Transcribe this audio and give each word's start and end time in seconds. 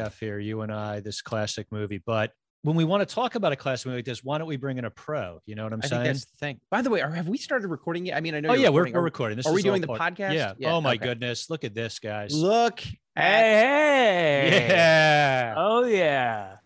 UHF 0.00 0.18
here, 0.20 0.38
you 0.38 0.60
and 0.62 0.72
I, 0.72 1.00
this 1.00 1.22
classic 1.22 1.66
movie. 1.70 2.02
But 2.04 2.32
when 2.62 2.74
we 2.76 2.84
want 2.84 3.06
to 3.08 3.14
talk 3.14 3.34
about 3.36 3.52
a 3.52 3.56
classic 3.56 3.86
movie 3.86 3.98
like 3.98 4.04
this, 4.04 4.24
why 4.24 4.38
don't 4.38 4.48
we 4.48 4.56
bring 4.56 4.78
in 4.78 4.84
a 4.84 4.90
pro? 4.90 5.40
You 5.46 5.54
know 5.54 5.64
what 5.64 5.72
I'm 5.72 5.80
I 5.82 5.86
saying? 5.86 6.02
think 6.02 6.14
that's 6.14 6.24
the 6.26 6.36
thing. 6.38 6.60
By 6.70 6.82
the 6.82 6.90
way, 6.90 7.00
are, 7.02 7.10
have 7.10 7.28
we 7.28 7.38
started 7.38 7.68
recording 7.68 8.06
yet? 8.06 8.16
I 8.16 8.20
mean, 8.20 8.34
I 8.34 8.40
know. 8.40 8.50
oh 8.50 8.52
you're 8.54 8.62
yeah, 8.64 8.68
we're, 8.68 8.80
recording. 8.82 8.94
we're 8.94 9.04
recording. 9.04 9.36
This 9.36 9.46
are 9.46 9.52
we 9.52 9.60
is 9.60 9.66
all 9.66 9.70
doing 9.72 9.80
the 9.82 9.86
part- 9.88 10.14
podcast? 10.16 10.34
Yeah. 10.34 10.54
Yeah, 10.58 10.74
Oh 10.74 10.80
my 10.80 10.94
okay. 10.94 11.04
goodness, 11.06 11.48
look 11.50 11.64
at 11.64 11.74
this, 11.74 11.98
guys. 11.98 12.34
Look. 12.34 12.80
at- 12.82 12.92
Hey, 13.16 14.48
hey. 14.50 14.66
Yeah. 14.68 15.54
Oh 15.56 15.84
yeah. 15.84 16.56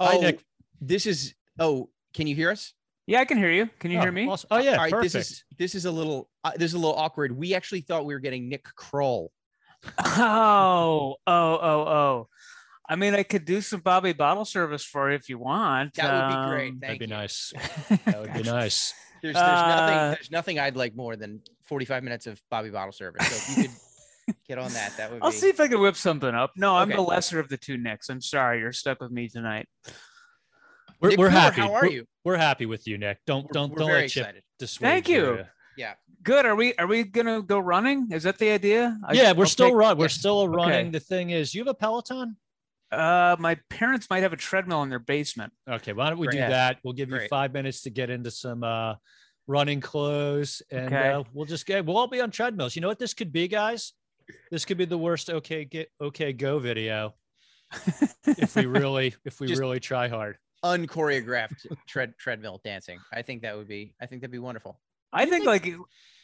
Hi, 0.00 0.16
Oh, 0.16 0.20
Nick. 0.20 0.44
this 0.80 1.06
is. 1.06 1.34
Oh, 1.58 1.90
can 2.14 2.26
you 2.28 2.36
hear 2.36 2.50
us? 2.52 2.72
Yeah, 3.08 3.20
I 3.20 3.24
can 3.24 3.36
hear 3.38 3.50
you. 3.50 3.68
Can 3.80 3.90
you 3.90 3.98
Oh, 3.98 4.02
hear 4.02 4.12
me? 4.12 4.28
awesome. 4.28 4.48
Oh 4.50 4.58
yeah, 4.58 4.72
All 4.72 4.76
right. 4.78 4.90
perfect. 4.92 5.12
This 5.14 5.30
is 5.30 5.44
this 5.58 5.74
is 5.74 5.84
a 5.86 5.90
little 5.90 6.28
uh, 6.44 6.52
this 6.56 6.70
is 6.70 6.74
a 6.74 6.78
little 6.78 6.94
awkward. 6.94 7.32
We 7.32 7.54
actually 7.54 7.80
thought 7.80 8.04
we 8.04 8.14
were 8.14 8.20
getting 8.20 8.48
Nick 8.48 8.64
Kroll. 8.76 9.32
Oh, 9.98 11.16
oh, 11.26 11.58
oh, 11.60 11.80
oh. 11.88 12.28
I 12.88 12.96
mean, 12.96 13.14
I 13.14 13.22
could 13.22 13.44
do 13.44 13.60
some 13.60 13.80
Bobby 13.80 14.12
bottle 14.14 14.44
service 14.44 14.84
for 14.84 15.10
you 15.10 15.16
if 15.16 15.28
you 15.28 15.38
want. 15.38 15.94
That 15.94 16.12
would 16.12 16.28
be 16.42 16.48
great. 16.50 16.72
Um, 16.72 16.78
Thank 16.80 16.80
That'd 16.80 16.98
be 17.00 17.04
you. 17.06 17.10
nice. 17.10 17.52
That 18.06 18.20
would 18.20 18.32
be 18.32 18.42
nice. 18.42 18.94
There's, 19.22 19.34
there's 19.34 19.44
nothing 19.44 19.96
Uh, 19.98 20.10
there's 20.14 20.30
nothing 20.30 20.58
I'd 20.58 20.76
like 20.76 20.94
more 20.96 21.16
than 21.16 21.40
45 21.64 22.02
minutes 22.04 22.26
of 22.26 22.40
Bobby 22.50 22.70
bottle 22.70 22.92
service. 22.92 23.26
So 23.26 23.34
if 23.36 23.58
you 23.58 23.64
could 23.64 24.36
get 24.48 24.58
on 24.58 24.72
that, 24.72 24.96
that 24.96 25.10
would 25.12 25.22
I'll 25.22 25.30
be. 25.32 25.36
see 25.36 25.48
if 25.48 25.60
I 25.60 25.68
can 25.68 25.80
whip 25.80 25.96
something 25.96 26.34
up. 26.34 26.52
No, 26.56 26.76
I'm 26.76 26.88
Okay. 26.88 26.96
the 26.96 27.02
lesser 27.02 27.38
of 27.40 27.48
the 27.48 27.56
two 27.58 27.76
Nicks. 27.76 28.08
I'm 28.08 28.20
sorry, 28.22 28.60
you're 28.60 28.72
stuck 28.72 29.00
with 29.00 29.10
me 29.10 29.28
tonight. 29.28 29.68
We're, 31.00 31.10
Nick 31.10 31.18
we're 31.18 31.28
happy. 31.28 31.60
How 31.60 31.74
are 31.74 31.82
we're, 31.82 31.88
you? 31.90 32.04
we're 32.24 32.36
happy 32.36 32.66
with 32.66 32.86
you, 32.86 32.96
Nick. 32.98 33.18
Don't 33.26 33.42
We're- 33.44 33.50
don't 33.52 33.70
we're 33.72 33.76
don't 33.78 33.86
very 33.88 34.00
let 34.02 34.10
Chip 34.10 34.22
excited. 34.22 34.42
dissuade 34.58 34.88
Thank 34.90 35.08
you. 35.08 35.44
Yeah. 35.76 35.94
Good. 36.24 36.44
Are 36.46 36.56
we 36.56 36.74
are 36.74 36.86
we 36.86 37.04
gonna 37.04 37.42
go 37.42 37.58
running? 37.60 38.08
Is 38.10 38.24
that 38.24 38.38
the 38.38 38.50
idea? 38.50 38.98
I- 39.06 39.12
yeah, 39.12 39.32
we're 39.32 39.44
I'll 39.44 39.48
still 39.48 39.68
take- 39.68 39.76
run. 39.76 39.98
We're 39.98 40.04
yeah. 40.04 40.08
still 40.08 40.48
running. 40.48 40.88
Okay. 40.88 40.90
The 40.90 41.00
thing 41.00 41.30
is, 41.30 41.54
you 41.54 41.60
have 41.60 41.68
a 41.68 41.74
Peloton. 41.74 42.36
Uh, 42.90 43.36
my 43.38 43.56
parents 43.68 44.08
might 44.08 44.22
have 44.22 44.32
a 44.32 44.36
treadmill 44.36 44.82
in 44.82 44.88
their 44.88 44.98
basement. 44.98 45.52
Okay, 45.68 45.92
why 45.92 46.08
don't 46.08 46.18
we 46.18 46.28
do 46.28 46.38
that? 46.38 46.78
We'll 46.82 46.94
give 46.94 47.08
you 47.10 47.16
Great. 47.16 47.30
five 47.30 47.52
minutes 47.52 47.82
to 47.82 47.90
get 47.90 48.08
into 48.10 48.30
some 48.30 48.64
uh, 48.64 48.94
running 49.46 49.80
clothes, 49.80 50.62
and 50.70 50.86
Okay. 50.86 51.10
uh, 51.10 51.24
we'll 51.34 51.44
just 51.46 51.66
get. 51.66 51.84
We'll 51.84 51.98
all 51.98 52.06
be 52.08 52.20
on 52.20 52.30
treadmills. 52.30 52.74
You 52.76 52.82
know 52.82 52.88
what 52.88 52.98
this 52.98 53.12
could 53.14 53.32
be, 53.32 53.46
guys? 53.48 53.92
This 54.50 54.64
could 54.64 54.78
be 54.78 54.84
the 54.86 54.98
worst. 54.98 55.28
Okay, 55.30 55.64
get 55.64 55.90
okay 56.00 56.32
go 56.32 56.58
video 56.58 57.14
if 58.26 58.56
we 58.56 58.66
really 58.66 59.14
if 59.24 59.40
we 59.40 59.46
Just- 59.48 59.60
really 59.60 59.80
try 59.80 60.08
hard. 60.08 60.38
Unchoreographed 60.64 61.66
tread 61.86 62.14
treadmill 62.18 62.60
dancing. 62.64 62.98
I 63.12 63.22
think 63.22 63.42
that 63.42 63.56
would 63.56 63.68
be 63.68 63.94
I 64.00 64.06
think 64.06 64.22
that'd 64.22 64.32
be 64.32 64.38
wonderful. 64.38 64.80
I 65.12 65.24
think 65.26 65.46
like 65.46 65.72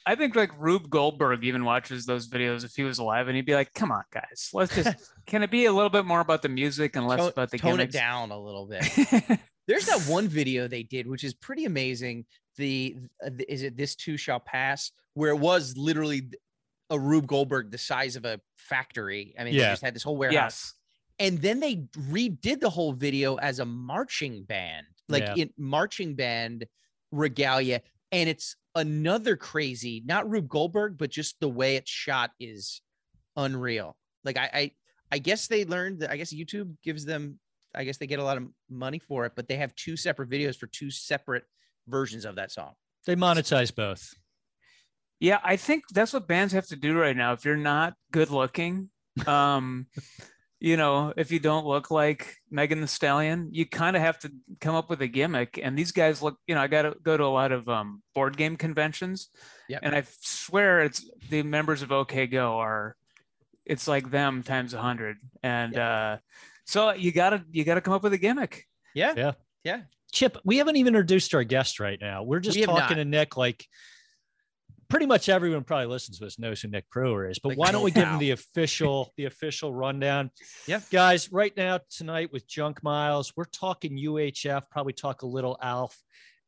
I 0.06 0.14
think 0.14 0.36
like 0.36 0.50
Rube 0.58 0.90
Goldberg 0.90 1.44
even 1.44 1.64
watches 1.64 2.04
those 2.04 2.28
videos 2.28 2.64
if 2.64 2.74
he 2.74 2.82
was 2.82 2.98
alive, 2.98 3.28
and 3.28 3.36
he'd 3.36 3.46
be 3.46 3.54
like, 3.54 3.72
"Come 3.72 3.90
on, 3.90 4.04
guys, 4.12 4.50
let's 4.52 4.74
just 4.74 4.96
can 5.26 5.42
it 5.42 5.50
be 5.50 5.64
a 5.64 5.72
little 5.72 5.90
bit 5.90 6.04
more 6.04 6.20
about 6.20 6.42
the 6.42 6.48
music 6.48 6.96
and 6.96 7.06
less 7.06 7.20
Tone, 7.20 7.28
about 7.30 7.50
the 7.50 7.58
tone 7.58 7.80
it 7.80 7.90
down 7.90 8.30
a 8.30 8.38
little 8.38 8.66
bit. 8.66 8.84
There's 9.66 9.86
that 9.86 10.00
one 10.02 10.28
video 10.28 10.68
they 10.68 10.82
did, 10.82 11.06
which 11.06 11.24
is 11.24 11.32
pretty 11.32 11.64
amazing. 11.64 12.26
The, 12.56 12.96
the- 13.22 13.50
is 13.50 13.62
it 13.62 13.76
this 13.76 13.94
too 13.94 14.18
shall 14.18 14.40
pass, 14.40 14.92
where 15.14 15.30
it 15.30 15.38
was 15.38 15.74
literally 15.76 16.28
a 16.90 16.98
Rube 16.98 17.26
Goldberg 17.26 17.70
the 17.70 17.78
size 17.78 18.14
of 18.14 18.26
a 18.26 18.38
factory. 18.58 19.34
I 19.38 19.44
mean, 19.44 19.54
they 19.54 19.60
just 19.60 19.82
had 19.82 19.94
this 19.94 20.02
whole 20.02 20.18
warehouse, 20.18 20.36
yes. 20.36 20.74
and 21.18 21.38
then 21.40 21.60
they 21.60 21.76
redid 22.10 22.60
the 22.60 22.68
whole 22.68 22.92
video 22.92 23.36
as 23.36 23.58
a 23.58 23.64
marching 23.64 24.42
band, 24.44 24.84
like 25.08 25.22
Yeah. 25.22 25.34
in 25.44 25.50
marching 25.56 26.14
band 26.14 26.66
regalia, 27.10 27.80
and 28.12 28.28
it's 28.28 28.56
another 28.74 29.36
crazy, 29.36 30.02
not 30.04 30.28
Rube 30.28 30.48
Goldberg, 30.48 30.96
but 30.98 31.10
just 31.10 31.38
the 31.40 31.48
way 31.48 31.76
it's 31.76 31.90
shot 31.90 32.30
is 32.40 32.82
unreal. 33.36 33.96
Like 34.24 34.36
I, 34.36 34.50
I, 34.52 34.70
I 35.12 35.18
guess 35.18 35.46
they 35.46 35.64
learned 35.64 36.00
that. 36.00 36.10
I 36.10 36.16
guess 36.16 36.32
YouTube 36.32 36.76
gives 36.82 37.04
them. 37.04 37.38
I 37.74 37.84
guess 37.84 37.96
they 37.96 38.06
get 38.06 38.20
a 38.20 38.24
lot 38.24 38.36
of 38.36 38.44
money 38.70 39.00
for 39.00 39.26
it, 39.26 39.32
but 39.34 39.48
they 39.48 39.56
have 39.56 39.74
two 39.74 39.96
separate 39.96 40.30
videos 40.30 40.56
for 40.56 40.68
two 40.68 40.90
separate 40.90 41.44
versions 41.88 42.24
of 42.24 42.36
that 42.36 42.52
song. 42.52 42.72
They 43.06 43.16
monetize 43.16 43.74
both. 43.74 44.14
Yeah, 45.20 45.40
I 45.42 45.56
think 45.56 45.84
that's 45.92 46.12
what 46.12 46.28
bands 46.28 46.52
have 46.52 46.66
to 46.68 46.76
do 46.76 46.96
right 46.98 47.16
now. 47.16 47.32
If 47.32 47.44
you're 47.44 47.56
not 47.56 47.94
good 48.12 48.30
looking, 48.30 48.90
um, 49.26 49.86
you 50.64 50.78
know, 50.78 51.12
if 51.14 51.30
you 51.30 51.38
don't 51.38 51.66
look 51.66 51.90
like 51.90 52.38
Megan 52.50 52.80
Thee 52.80 52.86
Stallion, 52.86 53.50
you 53.52 53.66
kind 53.66 53.96
of 53.96 54.00
have 54.00 54.18
to 54.20 54.32
come 54.62 54.74
up 54.74 54.88
with 54.88 55.02
a 55.02 55.06
gimmick. 55.06 55.60
And 55.62 55.78
these 55.78 55.92
guys 55.92 56.22
look, 56.22 56.38
you 56.46 56.54
know, 56.54 56.62
I 56.62 56.68
got 56.68 56.82
to 56.82 56.94
go 57.02 57.18
to 57.18 57.22
a 57.22 57.26
lot 57.26 57.52
of 57.52 57.68
um, 57.68 58.02
board 58.14 58.38
game 58.38 58.56
conventions, 58.56 59.28
Yep. 59.68 59.80
and 59.82 59.94
I 59.94 60.04
swear 60.22 60.80
it's 60.80 61.06
the 61.28 61.42
members 61.42 61.82
of 61.82 61.92
OK 61.92 62.26
Go 62.28 62.56
are, 62.60 62.96
it's 63.66 63.86
like 63.86 64.10
them 64.10 64.42
times 64.42 64.72
a 64.72 64.80
hundred. 64.80 65.18
And 65.42 65.76
uh, 65.76 66.16
so 66.64 66.94
you 66.94 67.12
gotta 67.12 67.44
you 67.50 67.64
gotta 67.64 67.82
come 67.82 67.92
up 67.92 68.02
with 68.02 68.14
a 68.14 68.18
gimmick. 68.18 68.64
Yeah, 68.94 69.12
Yeah. 69.14 69.32
yeah. 69.64 69.80
Chip, 70.12 70.38
we 70.44 70.56
haven't 70.56 70.76
even 70.76 70.94
introduced 70.94 71.34
our 71.34 71.44
guest 71.44 71.78
right 71.78 71.98
now. 72.00 72.22
We're 72.22 72.40
just 72.40 72.56
We 72.58 72.64
talking 72.64 72.96
to 72.96 73.04
Nick 73.04 73.36
like 73.36 73.66
pretty 74.88 75.06
much 75.06 75.28
everyone 75.28 75.64
probably 75.64 75.86
listens 75.86 76.18
to 76.18 76.26
us 76.26 76.38
knows 76.38 76.60
who 76.60 76.68
Nick 76.68 76.88
Prueher 76.90 77.30
is. 77.30 77.38
But 77.38 77.50
Like, 77.50 77.58
why 77.58 77.72
don't 77.72 77.82
we 77.82 77.90
give 77.90 78.08
him 78.08 78.18
the 78.18 78.30
official 78.32 79.12
the 79.16 79.26
official 79.26 79.72
rundown? 79.72 80.30
Yeah. 80.66 80.80
Guys, 80.90 81.32
right 81.32 81.56
now 81.56 81.80
tonight 81.90 82.32
with 82.32 82.46
Junk 82.46 82.82
Miles, 82.82 83.32
we're 83.36 83.44
talking 83.44 83.98
UHF, 83.98 84.62
probably 84.70 84.92
talk 84.92 85.22
a 85.22 85.26
little 85.26 85.58
Alf. 85.62 85.96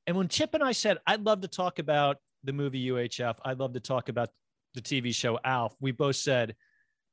And 0.06 0.16
when 0.16 0.28
Chip 0.28 0.54
and 0.54 0.62
I 0.62 0.72
said 0.72 0.98
I'd 1.06 1.24
love 1.24 1.40
to 1.42 1.48
talk 1.48 1.78
about 1.78 2.18
the 2.44 2.52
movie 2.52 2.86
UHF, 2.88 3.36
I'd 3.44 3.58
love 3.58 3.74
to 3.74 3.80
talk 3.80 4.08
about 4.08 4.30
the 4.74 4.82
TV 4.82 5.14
show 5.14 5.38
Alf, 5.44 5.74
we 5.80 5.90
both 5.90 6.16
said 6.16 6.54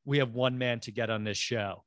we 0.05 0.19
have 0.19 0.33
one 0.33 0.57
man 0.57 0.79
to 0.81 0.91
get 0.91 1.09
on 1.09 1.23
this 1.23 1.37
show. 1.37 1.83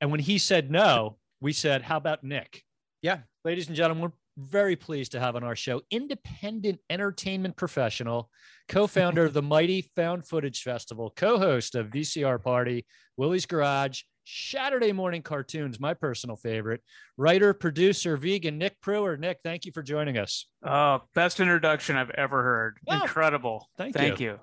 And 0.00 0.10
when 0.10 0.20
he 0.20 0.38
said 0.38 0.70
no, 0.70 1.18
we 1.40 1.52
said, 1.52 1.82
How 1.82 1.96
about 1.96 2.24
Nick? 2.24 2.62
Yeah. 3.02 3.18
Ladies 3.44 3.68
and 3.68 3.76
gentlemen, 3.76 4.12
very 4.38 4.76
pleased 4.76 5.12
to 5.12 5.20
have 5.20 5.36
on 5.36 5.42
our 5.42 5.56
show 5.56 5.82
independent 5.90 6.78
entertainment 6.88 7.56
professional, 7.56 8.30
co-founder 8.68 9.24
of 9.24 9.32
the 9.34 9.42
Mighty 9.42 9.90
Found 9.96 10.26
Footage 10.26 10.62
Festival, 10.62 11.12
co-host 11.16 11.74
of 11.74 11.88
VCR 11.88 12.42
Party, 12.42 12.86
Willie's 13.16 13.46
Garage, 13.46 14.02
Saturday 14.24 14.92
Morning 14.92 15.22
Cartoons, 15.22 15.80
my 15.80 15.94
personal 15.94 16.36
favorite, 16.36 16.82
writer, 17.16 17.52
producer, 17.54 18.16
vegan, 18.16 18.58
Nick 18.58 18.80
Prueher. 18.80 19.18
Nick, 19.18 19.38
thank 19.42 19.64
you 19.64 19.72
for 19.72 19.82
joining 19.82 20.18
us. 20.18 20.46
Oh, 20.64 21.00
best 21.14 21.40
introduction 21.40 21.96
I've 21.96 22.10
ever 22.10 22.42
heard. 22.42 22.78
Wow. 22.86 23.02
Incredible. 23.02 23.68
Thank 23.76 23.94
you. 23.94 24.00
Thank 24.00 24.20
you. 24.20 24.38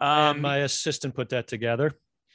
you. 0.00 0.06
Um, 0.06 0.40
my 0.40 0.58
assistant 0.58 1.14
put 1.14 1.28
that 1.30 1.48
together. 1.48 1.92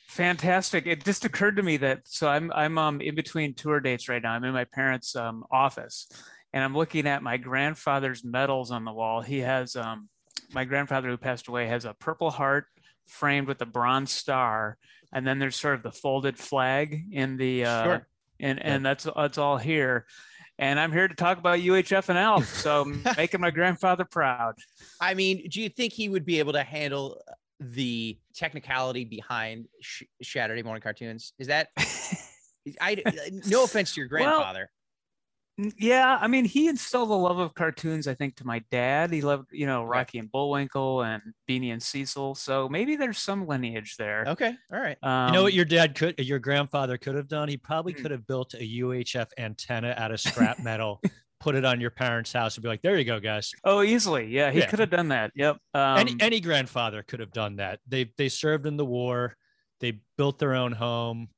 fantastic. 0.08 0.88
It 0.88 1.04
just 1.04 1.26
occurred 1.26 1.58
to 1.58 1.64
me 1.64 1.78
that 1.78 2.02
so 2.06 2.30
I'm 2.30 2.52
I'm 2.54 2.78
um 2.78 3.02
in 3.02 3.16
between 3.16 3.54
tour 3.54 3.80
dates 3.80 4.08
right 4.08 4.22
now. 4.22 4.32
I'm 4.32 4.44
in 4.44 4.54
my 4.54 4.64
parents' 4.66 5.16
um 5.16 5.44
office, 5.52 6.08
and 6.54 6.64
I'm 6.64 6.76
looking 6.76 7.08
at 7.08 7.22
my 7.24 7.38
grandfather's 7.38 8.24
medals 8.24 8.72
on 8.72 8.86
the 8.86 8.94
wall. 8.94 9.22
He 9.22 9.40
has 9.40 9.76
um 9.76 10.10
my 10.54 10.66
grandfather 10.66 11.10
who 11.10 11.18
passed 11.18 11.48
away 11.48 11.68
has 11.68 11.86
a 11.86 11.94
Purple 11.94 12.32
Heart 12.32 12.66
framed 13.08 13.48
with 13.48 13.62
a 13.62 13.66
bronze 13.66 14.12
star, 14.12 14.78
and 15.14 15.26
then 15.28 15.40
there's 15.40 15.56
sort 15.56 15.76
of 15.76 15.84
the 15.84 15.92
folded 15.92 16.38
flag 16.38 17.04
in 17.12 17.38
the 17.38 17.66
uh, 17.66 17.84
Sure. 17.84 18.08
and 18.40 18.64
and 18.64 18.86
that's 18.86 19.08
that's 19.16 19.38
all 19.38 19.58
here. 19.58 20.06
And 20.60 20.80
I'm 20.80 20.92
here 20.92 21.08
to 21.08 21.14
talk 21.14 21.38
about 21.38 21.60
UHF 21.60 22.10
and 22.10 22.18
ALF, 22.18 22.48
so 22.48 22.84
making 23.18 23.42
my 23.42 23.52
grandfather 23.52 24.06
proud. 24.06 24.56
I 25.00 25.14
mean, 25.14 25.48
do 25.50 25.62
you 25.62 25.70
think 25.70 25.94
he 25.94 26.10
would 26.10 26.26
be 26.26 26.40
able 26.40 26.54
to 26.54 26.64
handle 26.64 27.22
the 27.60 28.18
technicality 28.36 29.04
behind 29.06 29.68
sh- 29.82 30.04
Saturday 30.24 30.64
morning 30.64 30.82
cartoons? 30.82 31.34
Is 31.38 31.48
that 31.48 31.68
I 32.82 33.02
no 33.48 33.64
offense 33.64 33.94
to 33.94 34.02
your 34.02 34.08
grandfather. 34.10 34.70
Yeah, 35.78 36.20
I 36.22 36.28
mean, 36.28 36.46
he 36.46 36.68
instilled 36.68 37.10
a 37.10 37.14
love 37.16 37.40
of 37.40 37.56
cartoons, 37.56 38.08
I 38.08 38.14
think, 38.14 38.36
to 38.36 38.46
my 38.46 38.60
dad. 38.70 39.12
He 39.12 39.22
loved, 39.22 39.50
you 39.52 39.66
know, 39.66 39.84
Rocky 39.84 40.20
and 40.20 40.32
Bullwinkle 40.32 41.02
and 41.02 41.22
Beany 41.48 41.72
and 41.72 41.82
Cecil. 41.82 42.36
So 42.36 42.70
maybe 42.70 42.96
there's 42.96 43.18
some 43.18 43.48
lineage 43.48 43.96
there. 43.98 44.24
okay, 44.28 44.56
all 44.72 44.80
right. 44.80 44.98
Um, 45.02 45.30
You 45.30 45.34
know 45.34 45.44
what 45.44 45.54
your 45.54 45.66
dad 45.66 45.96
could, 45.96 46.20
your 46.20 46.38
grandfather 46.38 46.98
could 47.00 47.16
have 47.16 47.28
done? 47.28 47.50
He 47.50 47.58
probably 47.58 47.94
Hmm. 47.94 48.02
could 48.04 48.12
have 48.12 48.28
built 48.28 48.54
a 48.54 48.64
UHF 48.64 49.30
antenna 49.40 49.96
out 49.98 50.12
of 50.12 50.20
scrap 50.20 50.60
metal, 50.60 51.02
put 51.40 51.56
it 51.56 51.66
on 51.66 51.82
your 51.82 51.90
parents' 51.92 52.32
house, 52.34 52.56
and 52.56 52.62
be 52.62 52.68
like, 52.70 52.84
"There 52.84 52.98
you 52.98 53.04
go, 53.06 53.20
guys." 53.20 53.52
oh, 53.64 53.82
easily. 53.82 54.28
Yeah, 54.28 54.52
he 54.52 54.60
Yeah. 54.60 54.68
could 54.70 54.78
have 54.80 54.92
done 54.92 55.08
that. 55.08 55.32
Yep. 55.36 55.58
Um, 55.74 55.98
any 55.98 56.16
any 56.20 56.40
grandfather 56.40 57.02
could 57.02 57.20
have 57.20 57.32
done 57.32 57.56
that. 57.56 57.80
They 57.88 58.12
they 58.18 58.30
served 58.30 58.68
in 58.68 58.78
the 58.78 58.86
war. 58.86 59.36
They 59.80 60.02
built 60.18 60.38
their 60.38 60.54
own 60.54 60.72
home. 60.72 61.30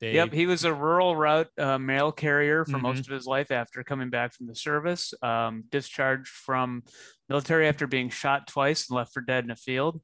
They, 0.00 0.14
Yep, 0.14 0.32
he 0.32 0.46
was 0.46 0.64
a 0.64 0.72
rural 0.72 1.16
route 1.16 1.48
uh, 1.58 1.78
mail 1.78 2.12
carrier 2.12 2.64
for 2.64 2.78
Mhm. 2.78 2.82
most 2.82 3.00
of 3.00 3.12
his 3.12 3.26
life 3.26 3.50
after 3.50 3.82
coming 3.82 4.10
back 4.10 4.32
from 4.32 4.46
the 4.46 4.54
service. 4.54 5.12
Um, 5.22 5.64
discharged 5.70 6.28
from 6.28 6.84
military 7.28 7.66
after 7.66 7.86
being 7.86 8.08
shot 8.08 8.46
twice 8.46 8.88
and 8.88 8.96
left 8.96 9.12
for 9.12 9.20
dead 9.20 9.44
in 9.44 9.50
a 9.50 9.56
field. 9.56 10.00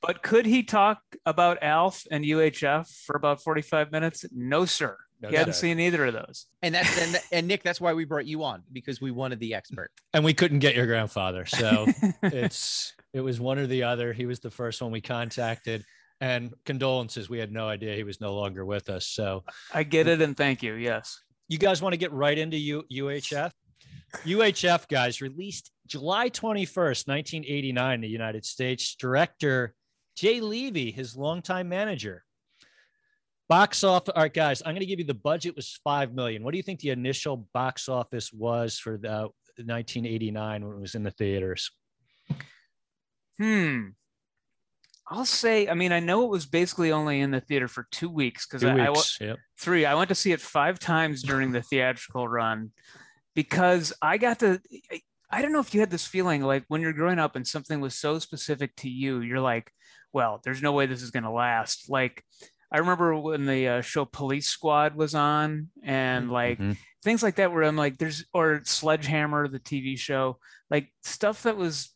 But 0.00 0.22
could 0.22 0.46
he 0.46 0.62
talk 0.62 1.00
about 1.26 1.62
ALF 1.62 2.04
and 2.10 2.24
UHF 2.24 2.88
for 3.06 3.16
about 3.16 3.42
45 3.42 3.92
minutes? 3.92 4.24
No, 4.32 4.64
sir. 4.64 4.96
No, 5.20 5.28
he 5.28 5.36
hadn't 5.36 5.54
seen 5.54 5.78
either 5.78 6.04
of 6.06 6.14
those. 6.14 6.46
And 6.62 6.74
that's 6.74 7.00
and, 7.00 7.22
and 7.30 7.46
Nick, 7.46 7.62
that's 7.62 7.80
why 7.80 7.92
we 7.94 8.04
brought 8.04 8.26
you 8.26 8.42
on 8.42 8.64
because 8.72 9.00
we 9.00 9.12
wanted 9.12 9.38
the 9.38 9.54
expert. 9.54 9.92
and 10.14 10.24
we 10.24 10.34
couldn't 10.34 10.58
get 10.58 10.74
your 10.74 10.86
grandfather, 10.86 11.46
so 11.46 11.86
it's 12.24 12.92
it 13.12 13.20
was 13.20 13.38
one 13.38 13.58
or 13.58 13.68
the 13.68 13.84
other. 13.84 14.12
He 14.12 14.26
was 14.26 14.40
the 14.40 14.50
first 14.50 14.82
one 14.82 14.90
we 14.90 15.00
contacted, 15.00 15.84
And 16.22 16.54
condolences. 16.64 17.28
We 17.28 17.40
had 17.40 17.50
no 17.50 17.66
idea 17.66 17.96
he 17.96 18.04
was 18.04 18.20
no 18.20 18.34
longer 18.34 18.64
with 18.64 18.88
us. 18.88 19.08
So 19.08 19.42
I 19.74 19.82
get 19.82 20.06
it 20.06 20.22
and 20.22 20.36
thank 20.36 20.62
you. 20.62 20.74
Yes. 20.74 21.20
you 21.48 21.58
guys 21.58 21.82
want 21.82 21.94
to 21.94 21.96
get 21.96 22.12
right 22.12 22.38
into 22.38 22.56
U- 22.56 22.84
UHF? 22.92 23.50
UHF 24.24 24.86
guys 24.86 25.20
released 25.20 25.72
July 25.88 26.30
21st, 26.30 27.08
1989 27.08 27.94
in 27.94 28.00
the 28.00 28.08
United 28.08 28.44
States. 28.44 28.94
Director 28.94 29.74
Jay 30.16 30.40
Levey, 30.40 30.92
his 30.92 31.16
longtime 31.16 31.68
manager. 31.68 32.22
Box 33.48 33.82
office. 33.82 34.12
All 34.14 34.22
right, 34.22 34.32
guys, 34.32 34.62
I'm 34.64 34.72
going 34.74 34.80
to 34.80 34.86
give 34.86 35.00
you 35.00 35.04
the 35.04 35.14
budget 35.14 35.56
was 35.56 35.80
5 35.82 36.14
million. 36.14 36.44
What 36.44 36.52
do 36.52 36.56
you 36.56 36.62
think 36.62 36.78
the 36.80 36.90
initial 36.90 37.48
box 37.52 37.88
office 37.88 38.32
was 38.32 38.78
for 38.78 38.96
the 38.96 39.30
1989 39.56 40.64
when 40.64 40.76
it 40.76 40.80
was 40.80 40.94
in 40.94 41.02
the 41.02 41.10
theaters? 41.10 41.70
Hmm. 43.38 43.88
I'll 45.12 45.26
say, 45.26 45.68
I 45.68 45.74
mean, 45.74 45.92
I 45.92 46.00
know 46.00 46.24
it 46.24 46.30
was 46.30 46.46
basically 46.46 46.90
only 46.90 47.20
in 47.20 47.30
the 47.32 47.40
theater 47.40 47.68
for 47.68 47.86
two 47.92 48.08
weeks 48.08 48.46
because 48.46 48.64
I, 48.64 48.86
I 48.86 48.94
yep. 49.20 49.38
three. 49.58 49.84
I 49.84 49.94
went 49.94 50.08
to 50.08 50.14
see 50.14 50.32
it 50.32 50.40
five 50.40 50.78
times 50.78 51.22
during 51.22 51.52
the 51.52 51.60
theatrical 51.60 52.26
run 52.26 52.70
because 53.34 53.92
I 54.00 54.16
got 54.16 54.38
to. 54.40 54.60
I- 55.30 55.42
don't 55.42 55.52
know 55.52 55.60
if 55.60 55.74
you 55.74 55.80
had 55.80 55.90
this 55.90 56.06
feeling 56.06 56.42
like 56.42 56.64
when 56.68 56.80
you're 56.80 56.92
growing 56.92 57.18
up 57.18 57.36
and 57.36 57.46
something 57.46 57.80
was 57.80 57.94
so 57.94 58.18
specific 58.18 58.74
to 58.76 58.88
you, 58.88 59.20
you're 59.20 59.40
like, 59.40 59.70
well, 60.12 60.40
there's 60.44 60.62
no 60.62 60.72
way 60.72 60.86
this 60.86 61.02
is 61.02 61.10
going 61.10 61.22
to 61.24 61.30
last. 61.30 61.88
Like, 61.90 62.22
I 62.70 62.78
remember 62.78 63.14
when 63.18 63.44
the 63.46 63.68
uh, 63.68 63.80
show 63.82 64.04
Police 64.06 64.48
Squad 64.48 64.94
was 64.94 65.14
on 65.14 65.68
and 65.82 66.30
like 66.30 66.58
Mhm. 66.58 66.76
things 67.04 67.22
like 67.22 67.34
that, 67.36 67.52
where 67.52 67.64
I'm 67.64 67.76
like, 67.76 67.98
there's, 67.98 68.24
or 68.32 68.62
Sledgehammer, 68.64 69.48
the 69.48 69.58
TV 69.58 69.98
show, 69.98 70.38
like 70.70 70.90
stuff 71.02 71.42
that 71.42 71.56
was 71.56 71.91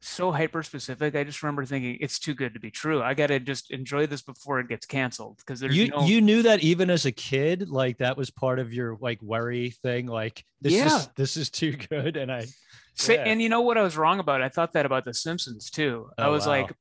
so 0.00 0.30
hyper 0.30 0.62
specific. 0.62 1.14
I 1.16 1.24
just 1.24 1.42
remember 1.42 1.64
thinking 1.64 1.98
it's 2.00 2.18
too 2.18 2.34
good 2.34 2.54
to 2.54 2.60
be 2.60 2.70
true. 2.70 3.02
I 3.02 3.14
got 3.14 3.28
to 3.28 3.40
just 3.40 3.70
enjoy 3.70 4.06
this 4.06 4.22
before 4.22 4.60
it 4.60 4.68
gets 4.68 4.86
canceled 4.86 5.38
because 5.38 5.60
there's 5.60 5.76
you 5.76 5.88
no, 5.88 6.06
you 6.06 6.20
knew 6.20 6.42
that 6.42 6.60
even 6.60 6.88
as 6.90 7.04
a 7.06 7.12
kid, 7.12 7.68
like 7.68 7.98
that 7.98 8.16
was 8.16 8.30
part 8.30 8.58
of 8.58 8.72
your 8.72 8.96
like 9.00 9.20
worry 9.22 9.70
thing. 9.70 10.06
Like 10.06 10.44
this 10.60 10.74
Yeah. 10.74 10.86
is 10.86 11.08
this 11.16 11.36
is 11.36 11.50
too 11.50 11.72
good, 11.72 12.16
and 12.16 12.30
I 12.32 12.46
Say, 12.94 13.14
Yeah. 13.14 13.24
and 13.26 13.40
you 13.40 13.48
know 13.48 13.60
what 13.60 13.78
I 13.78 13.82
was 13.82 13.96
wrong 13.96 14.18
about? 14.18 14.42
I 14.42 14.48
thought 14.48 14.72
that 14.72 14.84
about 14.84 15.04
The 15.04 15.14
Simpsons 15.14 15.70
too. 15.70 16.10
I 16.18 16.26
Oh, 16.26 16.32
was 16.32 16.46
wow. 16.46 16.52
like, 16.52 16.72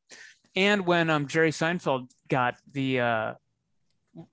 and 0.55 0.85
when 0.85 1.09
um 1.09 1.27
Jerry 1.27 1.51
Seinfeld 1.51 2.09
got 2.27 2.55
the 2.71 2.99
uh 2.99 3.33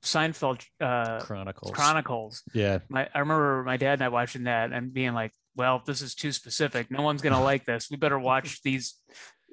Seinfeld 0.02 0.64
uh 0.80 1.20
Chronicles. 1.20 1.72
Chronicles, 1.72 2.42
Yeah, 2.52 2.78
my 2.88 3.08
I 3.14 3.18
remember 3.18 3.62
my 3.64 3.76
dad 3.76 3.94
and 3.94 4.02
I 4.02 4.08
watching 4.08 4.44
that 4.44 4.72
and 4.72 4.92
being 4.92 5.12
like, 5.14 5.32
well, 5.56 5.82
this 5.86 6.02
is 6.02 6.14
too 6.14 6.32
specific. 6.32 6.90
No 6.90 7.02
one's 7.02 7.22
gonna 7.22 7.42
like 7.42 7.64
this. 7.64 7.88
We 7.90 7.96
better 7.96 8.18
watch 8.18 8.62
these, 8.64 8.94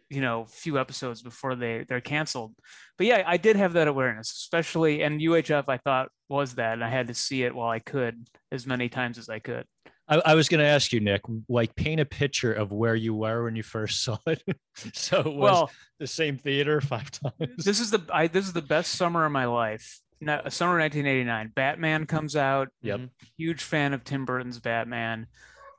you 0.09 0.21
know, 0.21 0.45
few 0.49 0.79
episodes 0.79 1.21
before 1.21 1.55
they 1.55 1.85
they're 1.87 2.01
canceled. 2.01 2.53
But 2.97 3.07
yeah, 3.07 3.23
I 3.25 3.37
did 3.37 3.55
have 3.55 3.73
that 3.73 3.87
awareness, 3.87 4.31
especially 4.31 5.01
and 5.03 5.19
UHF 5.21 5.65
I 5.67 5.77
thought 5.77 6.09
was 6.29 6.55
that, 6.55 6.73
and 6.73 6.83
I 6.83 6.89
had 6.89 7.07
to 7.07 7.13
see 7.13 7.43
it 7.43 7.55
while 7.55 7.69
I 7.69 7.79
could 7.79 8.27
as 8.51 8.65
many 8.67 8.89
times 8.89 9.17
as 9.17 9.29
I 9.29 9.39
could. 9.39 9.65
I, 10.07 10.21
I 10.25 10.35
was 10.35 10.49
going 10.49 10.59
to 10.59 10.65
ask 10.65 10.91
you, 10.91 10.99
Nick, 10.99 11.21
like 11.47 11.73
paint 11.75 12.01
a 12.01 12.05
picture 12.05 12.51
of 12.51 12.73
where 12.73 12.95
you 12.95 13.13
were 13.13 13.45
when 13.45 13.55
you 13.55 13.63
first 13.63 14.03
saw 14.03 14.17
it. 14.27 14.43
so 14.93 15.19
it 15.21 15.25
was 15.25 15.35
Well, 15.35 15.71
the 15.99 16.07
same 16.07 16.37
theater 16.37 16.81
five 16.81 17.09
times. 17.11 17.63
this 17.63 17.79
is 17.79 17.91
the 17.91 18.01
I 18.11 18.27
this 18.27 18.45
is 18.45 18.51
the 18.53 18.61
best 18.61 18.93
summer 18.93 19.25
of 19.25 19.31
my 19.31 19.45
life. 19.45 20.01
No, 20.19 20.41
summer 20.49 20.77
1989. 20.77 21.53
Batman 21.55 22.05
comes 22.05 22.35
out. 22.35 22.67
Yep. 22.81 23.09
Huge 23.37 23.63
fan 23.63 23.93
of 23.93 24.03
Tim 24.03 24.25
Burton's 24.25 24.59
Batman. 24.59 25.27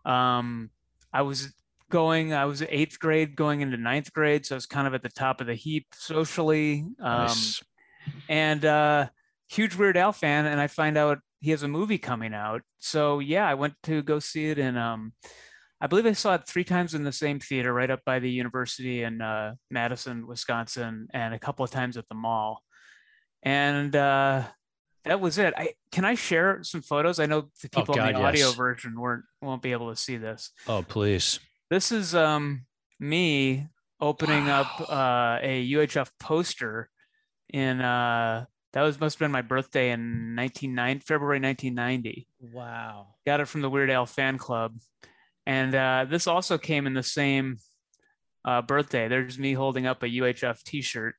Um, 0.04 0.70
I 1.12 1.22
was 1.22 1.52
going. 1.90 2.32
I 2.32 2.46
was 2.46 2.62
eighth 2.62 2.98
grade, 2.98 3.36
going 3.36 3.60
into 3.60 3.76
ninth 3.76 4.12
grade, 4.12 4.46
so 4.46 4.54
I 4.54 4.56
was 4.56 4.66
kind 4.66 4.86
of 4.86 4.94
at 4.94 5.02
the 5.02 5.08
top 5.08 5.40
of 5.40 5.46
the 5.46 5.54
heap 5.54 5.86
socially. 5.94 6.84
Um, 7.00 7.26
Nice. 7.26 7.62
and 8.28 8.64
uh, 8.64 9.08
huge 9.48 9.76
Weird 9.76 9.96
Al 9.96 10.12
fan, 10.12 10.46
and 10.46 10.60
I 10.60 10.66
find 10.66 10.96
out 10.96 11.18
he 11.40 11.50
has 11.50 11.62
a 11.62 11.68
movie 11.68 11.98
coming 11.98 12.34
out. 12.34 12.62
So 12.78 13.18
yeah, 13.18 13.46
I 13.46 13.54
went 13.54 13.74
to 13.84 14.02
go 14.02 14.18
see 14.18 14.50
it, 14.50 14.58
and 14.58 14.78
um, 14.78 15.12
I 15.80 15.86
believe 15.86 16.06
I 16.06 16.12
saw 16.12 16.34
it 16.34 16.46
three 16.46 16.64
times 16.64 16.94
in 16.94 17.04
the 17.04 17.12
same 17.12 17.40
theater, 17.40 17.72
right 17.72 17.90
up 17.90 18.00
by 18.06 18.18
the 18.20 18.30
university 18.30 19.02
in 19.02 19.20
uh, 19.20 19.54
Madison, 19.70 20.26
Wisconsin, 20.26 21.08
and 21.12 21.34
a 21.34 21.38
couple 21.38 21.64
of 21.64 21.70
times 21.70 21.96
at 21.96 22.08
the 22.08 22.14
mall. 22.14 22.62
And 23.42 23.94
uh, 23.96 24.44
that 25.04 25.20
was 25.20 25.38
it. 25.38 25.54
I 25.56 25.70
can 25.90 26.04
I 26.04 26.14
share 26.14 26.62
some 26.62 26.82
photos? 26.82 27.18
I 27.18 27.26
know 27.26 27.48
the 27.62 27.68
Oh, 27.74 27.80
people 27.80 27.94
in 27.94 28.00
God, 28.00 28.14
the 28.14 28.20
audio 28.20 28.50
version 28.52 28.98
weren't 28.98 29.24
won't 29.40 29.62
be 29.62 29.72
able 29.72 29.90
to 29.90 29.96
see 29.96 30.16
this. 30.16 30.50
Oh, 30.68 30.82
please. 30.86 31.40
This 31.70 31.90
is 31.92 32.14
um 32.14 32.66
me 33.00 33.66
opening 34.00 34.48
up 34.48 34.80
uh, 34.90 35.38
a 35.40 35.70
UHF 35.72 36.10
poster 36.18 36.88
in 37.52 37.80
uh 37.80 38.44
that 38.72 38.82
was 38.82 38.98
must 39.00 39.16
have 39.18 39.26
been 39.26 39.32
my 39.32 39.42
birthday 39.42 39.90
in 39.90 40.34
1990 40.36 41.00
February 41.04 41.40
1990. 41.40 42.26
Wow. 42.40 43.08
Got 43.26 43.40
it 43.40 43.48
from 43.48 43.60
the 43.60 43.68
Weird 43.70 43.90
Al 43.90 44.06
fan 44.06 44.38
club, 44.38 44.78
and 45.46 45.74
uh, 45.74 46.06
this 46.08 46.26
also 46.26 46.56
came 46.56 46.86
in 46.86 46.94
the 46.94 47.02
same 47.02 47.58
uh, 48.46 48.62
birthday. 48.62 49.08
There's 49.08 49.38
me 49.38 49.52
holding 49.52 49.86
up 49.86 50.02
a 50.02 50.06
UHF 50.06 50.62
T-shirt 50.62 51.14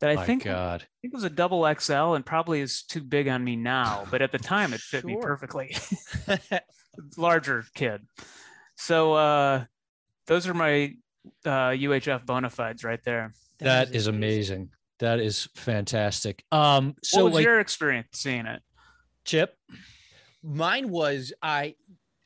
that 0.00 0.10
I 0.10 0.14
My 0.14 0.24
think 0.24 0.44
God. 0.44 0.82
I 0.82 0.86
think 1.02 1.12
it 1.12 1.16
was 1.16 1.24
a 1.24 1.30
double 1.30 1.68
XL 1.78 2.14
and 2.14 2.24
probably 2.24 2.60
is 2.60 2.82
too 2.82 3.02
big 3.02 3.28
on 3.28 3.42
me 3.42 3.56
now, 3.56 4.04
but 4.10 4.22
at 4.22 4.32
the 4.32 4.38
time 4.38 4.72
it 4.72 4.80
fit 4.80 5.04
me 5.04 5.16
perfectly. 5.20 5.76
Larger 7.16 7.64
kid. 7.74 8.02
So 8.76 9.14
uh 9.14 9.64
those 10.26 10.46
are 10.46 10.54
my 10.54 10.94
uh 11.44 11.70
UHF 11.70 12.26
bona 12.26 12.50
fides 12.50 12.84
right 12.84 13.02
there. 13.04 13.32
that 13.58 13.94
is 13.94 14.06
amazing. 14.06 14.70
That 15.00 15.20
is 15.20 15.48
fantastic. 15.54 16.44
Um, 16.50 16.96
so 17.04 17.18
what 17.18 17.24
was 17.26 17.34
like 17.34 17.44
your 17.44 17.60
experience 17.60 18.08
seeing 18.14 18.46
it? 18.46 18.62
Chip, 19.24 19.54
Mine 20.42 20.88
was 20.88 21.32
I 21.42 21.74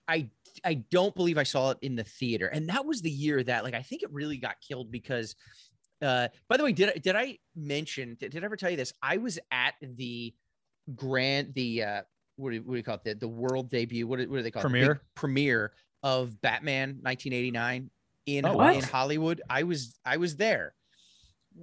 I 0.08 0.28
I 0.64 0.74
don't 0.74 1.14
believe 1.14 1.38
I 1.38 1.42
saw 1.42 1.70
it 1.70 1.78
in 1.82 1.96
the 1.96 2.04
theater. 2.04 2.46
And 2.46 2.68
that 2.68 2.84
was 2.84 3.02
the 3.02 3.10
year 3.10 3.42
that 3.42 3.64
like 3.64 3.74
I 3.74 3.82
think 3.82 4.02
it 4.02 4.12
really 4.12 4.36
got 4.36 4.56
killed 4.66 4.90
because 4.90 5.34
uh 6.02 6.28
by 6.48 6.56
the 6.56 6.64
way, 6.64 6.72
did 6.72 6.90
I 6.90 6.98
did 6.98 7.16
I 7.16 7.38
mention 7.56 8.16
did, 8.18 8.32
did 8.32 8.42
I 8.42 8.46
ever 8.46 8.56
tell 8.56 8.70
you 8.70 8.76
this? 8.76 8.92
I 9.02 9.16
was 9.18 9.38
at 9.50 9.74
the 9.80 10.34
grand 10.94 11.54
the 11.54 11.82
uh 11.82 12.02
what 12.36 12.50
do, 12.52 12.62
what 12.62 12.72
do 12.72 12.76
you 12.78 12.82
call 12.82 12.96
it? 12.96 13.04
The, 13.04 13.14
the 13.14 13.28
world 13.28 13.70
debut. 13.70 14.06
What 14.06 14.18
do, 14.18 14.28
what 14.28 14.38
do 14.38 14.42
they 14.42 14.50
call 14.50 14.60
it? 14.60 14.64
The 14.64 14.68
Premiere? 14.70 15.02
premiere 15.14 15.72
of 16.02 16.40
Batman 16.40 16.98
1989 17.02 17.90
in 18.26 18.46
Oh, 18.46 18.60
in 18.68 18.82
Hollywood. 18.82 19.42
I 19.48 19.62
was 19.62 19.98
I 20.04 20.16
was 20.16 20.36
there. 20.36 20.74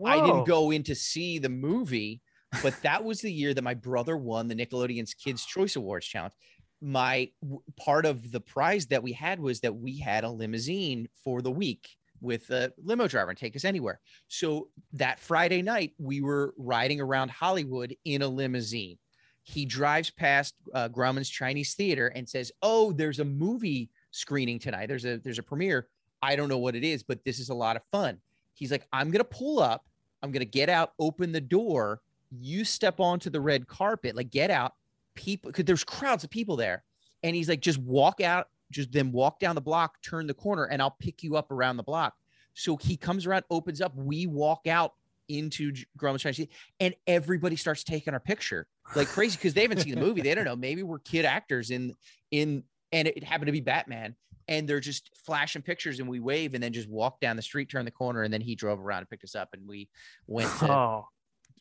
I 0.05 0.23
didn't 0.25 0.45
go 0.45 0.69
in 0.71 0.83
to 0.83 0.93
see 0.95 1.39
the 1.39 1.49
movie, 1.49 2.21
but 2.61 2.79
that 2.83 3.03
was 3.03 3.21
the 3.21 3.31
year 3.31 3.53
that 3.55 3.63
my 3.63 3.73
brother 3.73 4.15
won 4.15 4.47
the 4.47 4.55
Nickelodeon's 4.55 5.15
Kids 5.15 5.43
Choice 5.45 5.75
Awards 5.75 6.05
challenge. 6.05 6.33
My 6.79 7.31
w- 7.41 7.61
part 7.75 8.05
of 8.05 8.31
the 8.31 8.39
prize 8.39 8.85
that 8.87 9.01
we 9.01 9.13
had 9.13 9.39
was 9.39 9.61
that 9.61 9.75
we 9.75 9.97
had 9.97 10.23
a 10.23 10.29
limousine 10.29 11.09
for 11.23 11.41
the 11.41 11.51
week 11.51 11.89
with 12.21 12.49
a 12.49 12.71
limo 12.83 13.07
driver 13.07 13.29
and 13.29 13.37
take 13.37 13.55
us 13.55 13.65
anywhere. 13.65 13.99
So 14.27 14.69
that 14.93 15.19
Friday 15.19 15.61
night, 15.61 15.93
we 15.97 16.21
were 16.21 16.53
riding 16.57 16.99
around 17.01 17.31
Hollywood 17.31 17.95
in 18.05 18.21
a 18.21 18.27
limousine. 18.27 18.97
He 19.43 19.65
drives 19.65 20.09
past 20.11 20.55
uh, 20.73 20.89
Grauman's 20.89 21.29
Chinese 21.29 21.73
Theater 21.73 22.07
and 22.07 22.27
says, 22.27 22.51
"Oh, 22.61 22.91
there's 22.91 23.19
a 23.19 23.25
movie 23.25 23.89
screening 24.11 24.59
tonight. 24.59 24.87
There's 24.87 25.05
a 25.05 25.17
there's 25.17 25.39
a 25.39 25.43
premiere. 25.43 25.87
I 26.21 26.35
don't 26.35 26.49
know 26.49 26.57
what 26.57 26.75
it 26.75 26.83
is, 26.83 27.03
but 27.03 27.23
this 27.23 27.39
is 27.39 27.49
a 27.49 27.55
lot 27.55 27.75
of 27.75 27.81
fun." 27.91 28.19
He's 28.59 28.71
like, 28.71 28.85
I'm 28.91 29.09
to 29.19 29.23
pull 29.23 29.61
up. 29.61 29.85
I'm 30.21 30.33
to 30.33 30.45
get 30.45 30.67
out, 30.67 30.91
open 30.99 31.31
the 31.31 31.39
door. 31.39 32.01
You 32.29 32.65
step 32.65 32.99
onto 32.99 33.29
the 33.29 33.39
red 33.39 33.67
carpet, 33.67 34.15
like 34.17 34.31
get 34.31 34.51
out. 34.51 34.73
People, 35.15 35.49
because 35.49 35.65
there's 35.65 35.85
crowds 35.85 36.25
of 36.25 36.29
people 36.29 36.57
there. 36.57 36.83
And 37.23 37.35
he's 37.35 37.47
like, 37.47 37.61
just 37.61 37.77
walk 37.79 38.19
out, 38.21 38.49
just 38.71 38.91
then 38.91 39.11
walk 39.11 39.39
down 39.39 39.55
the 39.55 39.61
block, 39.61 40.01
turn 40.01 40.27
the 40.27 40.33
corner, 40.33 40.65
and 40.65 40.81
I'll 40.81 40.95
pick 40.99 41.23
you 41.23 41.35
up 41.35 41.51
around 41.51 41.77
the 41.77 41.83
block. 41.83 42.13
So 42.53 42.77
he 42.77 42.97
comes 42.97 43.25
around, 43.25 43.45
opens 43.49 43.81
up. 43.81 43.95
We 43.95 44.27
walk 44.27 44.67
out 44.67 44.93
into 45.29 45.71
Grauman's 45.97 46.23
Chinese 46.23 46.47
and 46.79 46.95
everybody 47.05 47.55
starts 47.55 47.83
taking 47.83 48.13
our 48.13 48.19
picture 48.19 48.65
like 48.95 49.07
crazy 49.07 49.37
because 49.37 49.53
they 49.53 49.61
haven't 49.61 49.81
seen 49.81 49.93
the 49.93 50.01
movie. 50.01 50.21
They 50.21 50.33
don't 50.33 50.45
know. 50.45 50.55
Maybe 50.55 50.81
we're 50.81 50.99
kid 50.99 51.23
actors 51.23 51.69
in 51.69 51.95
in, 52.31 52.63
and 52.91 53.07
it 53.07 53.23
happened 53.23 53.45
to 53.45 53.51
be 53.51 53.61
Batman 53.61 54.15
and 54.49 54.67
they're 54.67 54.79
just 54.79 55.11
flashing 55.15 55.61
pictures 55.61 55.99
and 55.99 56.09
we 56.09 56.19
wave 56.19 56.55
and 56.55 56.63
then 56.63 56.73
just 56.73 56.89
walk 56.89 57.21
down 57.21 57.35
the 57.35 57.41
street 57.41 57.69
turn 57.69 57.85
the 57.85 57.91
corner 57.91 58.23
and 58.23 58.33
then 58.33 58.41
he 58.41 58.55
drove 58.55 58.79
around 58.79 58.99
and 58.99 59.09
picked 59.09 59.23
us 59.23 59.35
up 59.35 59.49
and 59.53 59.65
we 59.67 59.87
went 60.27 60.49
to 60.57 60.71
Oh, 60.71 61.05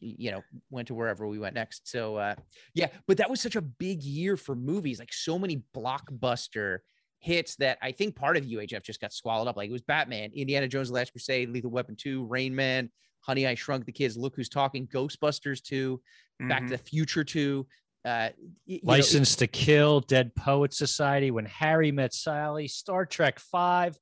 you 0.00 0.30
know 0.30 0.42
went 0.70 0.88
to 0.88 0.94
wherever 0.94 1.26
we 1.26 1.38
went 1.38 1.54
next 1.54 1.88
so 1.88 2.16
uh 2.16 2.34
yeah 2.72 2.86
but 3.06 3.18
that 3.18 3.28
was 3.28 3.40
such 3.40 3.56
a 3.56 3.60
big 3.60 4.02
year 4.02 4.36
for 4.36 4.54
movies 4.54 4.98
like 4.98 5.12
so 5.12 5.38
many 5.38 5.62
blockbuster 5.76 6.78
hits 7.20 7.56
that 7.56 7.78
i 7.82 7.90
think 7.90 8.14
part 8.14 8.36
of 8.36 8.44
uhf 8.44 8.82
just 8.82 9.00
got 9.00 9.12
swallowed 9.12 9.48
up 9.48 9.56
like 9.56 9.68
it 9.68 9.72
was 9.72 9.82
batman 9.82 10.30
indiana 10.34 10.68
jones 10.68 10.88
the 10.88 10.94
last 10.94 11.12
crusade 11.12 11.50
lethal 11.50 11.70
weapon 11.70 11.96
2 11.96 12.24
rain 12.26 12.54
man 12.54 12.88
honey 13.20 13.46
i 13.46 13.54
shrunk 13.54 13.84
the 13.84 13.92
kids 13.92 14.16
look 14.16 14.36
who's 14.36 14.48
talking 14.48 14.86
ghostbusters 14.86 15.62
2 15.62 16.00
back 16.48 16.62
mhm. 16.62 16.66
to 16.66 16.76
the 16.76 16.78
future 16.78 17.24
2 17.24 17.66
uh 18.04 18.28
you 18.66 18.76
know, 18.76 18.76
it- 18.76 18.84
License 18.84 19.34
to 19.36 19.48
Kill, 19.48 20.00
Dead 20.00 20.32
Poet 20.36 20.72
Society, 20.72 21.32
When 21.32 21.44
Harry 21.46 21.90
Met 21.90 22.14
Sally, 22.14 22.68
Star 22.68 23.04
Trek 23.04 23.40
Five. 23.40 23.98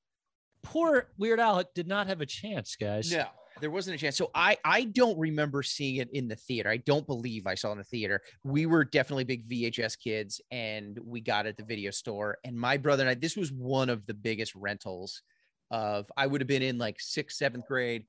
Poor 0.63 1.09
Weird 1.17 1.41
Al 1.41 1.65
did 1.75 1.89
not 1.89 2.07
have 2.07 2.21
a 2.21 2.27
chance, 2.27 2.77
guys. 2.77 3.11
no 3.11 3.25
there 3.61 3.71
wasn't 3.71 3.97
a 3.97 3.99
chance. 3.99 4.17
So 4.17 4.31
I 4.35 4.57
I 4.65 4.85
don't 4.85 5.19
remember 5.19 5.63
seeing 5.63 5.97
it 5.97 6.11
in 6.13 6.29
the 6.29 6.37
theater. 6.37 6.71
I 6.71 6.79
don't 6.79 7.07
believe 7.07 7.47
I 7.47 7.55
saw 7.55 7.71
it 7.71 7.73
in 7.73 7.79
the 7.79 7.85
theater. 7.85 8.21
We 8.45 8.67
were 8.67 8.85
definitely 8.85 9.25
big 9.25 9.49
VHS 9.49 9.99
kids, 9.99 10.41
and 10.51 10.99
we 11.03 11.21
got 11.21 11.47
it 11.47 11.51
at 11.51 11.57
the 11.57 11.65
video 11.65 11.91
store. 11.91 12.39
And 12.45 12.59
my 12.59 12.77
brother 12.77 13.03
and 13.03 13.11
I, 13.11 13.15
this 13.15 13.37
was 13.37 13.53
one 13.53 13.89
of 13.89 14.07
the 14.07 14.15
biggest 14.15 14.55
rentals 14.55 15.23
of. 15.71 16.11
I 16.17 16.27
would 16.27 16.41
have 16.41 16.49
been 16.49 16.63
in 16.63 16.79
like 16.79 17.01
sixth, 17.01 17.37
seventh 17.37 17.67
grade, 17.67 18.05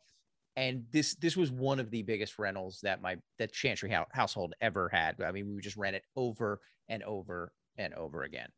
and 0.55 0.83
this 0.91 1.15
this 1.15 1.37
was 1.37 1.51
one 1.51 1.79
of 1.79 1.91
the 1.91 2.03
biggest 2.03 2.39
rentals 2.39 2.79
that 2.83 3.01
my 3.01 3.17
that 3.39 3.53
Chantry 3.53 3.95
household 4.11 4.53
ever 4.61 4.89
had. 4.89 5.21
I 5.21 5.31
mean, 5.31 5.47
we 5.47 5.53
would 5.55 5.63
just 5.63 5.77
rent 5.77 5.95
it 5.95 6.03
over 6.15 6.59
and 6.89 7.03
over 7.03 7.51
and 7.77 7.93
over 7.93 8.23
again. 8.23 8.49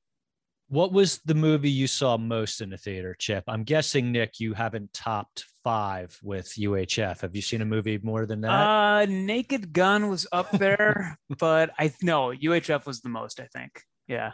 What 0.69 0.93
was 0.93 1.19
the 1.25 1.33
movie 1.33 1.71
you 1.71 1.87
saw 1.87 2.15
most 2.15 2.61
in 2.61 2.69
the 2.69 2.77
theater, 2.77 3.15
Chip? 3.17 3.43
I'm 3.47 3.63
guessing, 3.63 4.11
Nick, 4.11 4.39
you 4.39 4.53
haven't 4.53 4.93
topped 4.93 5.45
five 5.63 6.15
with 6.21 6.45
UHF. 6.59 7.21
Have 7.21 7.35
you 7.35 7.41
seen 7.41 7.61
a 7.61 7.65
movie 7.65 7.99
more 8.03 8.27
than 8.27 8.41
that? 8.41 8.51
Uh, 8.51 9.05
Naked 9.09 9.73
Gun 9.73 10.09
was 10.09 10.27
up 10.31 10.51
there, 10.53 11.17
but 11.39 11.71
I 11.79 11.91
no 12.03 12.29
UHF 12.29 12.85
was 12.85 13.01
the 13.01 13.09
most. 13.09 13.39
I 13.39 13.47
think. 13.51 13.81
Yeah. 14.07 14.33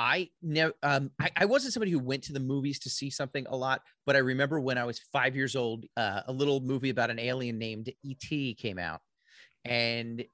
I 0.00 0.30
never, 0.42 0.72
um, 0.82 1.12
I, 1.20 1.30
I 1.36 1.44
wasn't 1.44 1.74
somebody 1.74 1.92
who 1.92 2.00
went 2.00 2.24
to 2.24 2.32
the 2.32 2.40
movies 2.40 2.80
to 2.80 2.90
see 2.90 3.08
something 3.08 3.46
a 3.48 3.56
lot, 3.56 3.82
but 4.04 4.16
I 4.16 4.18
remember 4.18 4.58
when 4.58 4.76
I 4.76 4.84
was 4.84 4.98
five 5.12 5.36
years 5.36 5.54
old, 5.54 5.86
uh, 5.96 6.22
a 6.26 6.32
little 6.32 6.58
movie 6.58 6.90
about 6.90 7.10
an 7.10 7.20
alien 7.20 7.56
named 7.56 7.92
ET 8.04 8.56
came 8.56 8.80
out. 8.80 9.00
And 9.64 10.24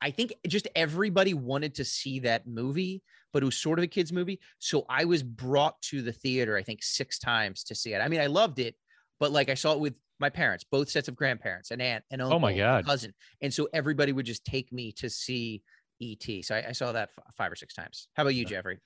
I 0.00 0.10
think 0.10 0.34
just 0.48 0.66
everybody 0.74 1.34
wanted 1.34 1.76
to 1.76 1.84
see 1.84 2.20
that 2.20 2.48
movie, 2.48 3.02
but 3.36 3.42
it 3.42 3.44
was 3.46 3.58
sort 3.58 3.78
of 3.78 3.82
a 3.82 3.86
kid's 3.86 4.14
movie. 4.14 4.40
So 4.60 4.86
I 4.88 5.04
was 5.04 5.22
brought 5.22 5.78
to 5.82 6.00
the 6.00 6.10
theater, 6.12 6.56
I 6.56 6.62
think 6.62 6.82
six 6.82 7.18
times 7.18 7.62
to 7.64 7.74
see 7.74 7.92
it. 7.92 7.98
I 7.98 8.08
mean, 8.08 8.18
I 8.22 8.28
loved 8.28 8.58
it, 8.60 8.76
but 9.20 9.30
like 9.30 9.50
I 9.50 9.54
saw 9.54 9.74
it 9.74 9.78
with 9.78 9.92
my 10.18 10.30
parents, 10.30 10.64
both 10.64 10.88
sets 10.88 11.06
of 11.08 11.14
grandparents, 11.16 11.70
an 11.70 11.82
aunt, 11.82 12.02
an 12.10 12.22
uncle, 12.22 12.36
Oh 12.36 12.38
my 12.40 12.56
God. 12.56 12.86
cousin. 12.86 13.12
And 13.42 13.52
so 13.52 13.68
everybody 13.74 14.12
would 14.12 14.24
just 14.24 14.42
take 14.46 14.72
me 14.72 14.90
to 14.92 15.10
see 15.10 15.62
ET. 16.00 16.24
So 16.46 16.54
I, 16.54 16.68
I 16.68 16.72
saw 16.72 16.92
that 16.92 17.10
f- 17.18 17.24
five 17.36 17.52
or 17.52 17.56
six 17.56 17.74
times. 17.74 18.08
How 18.14 18.22
about 18.22 18.34
you, 18.34 18.46
Jeffrey? 18.46 18.78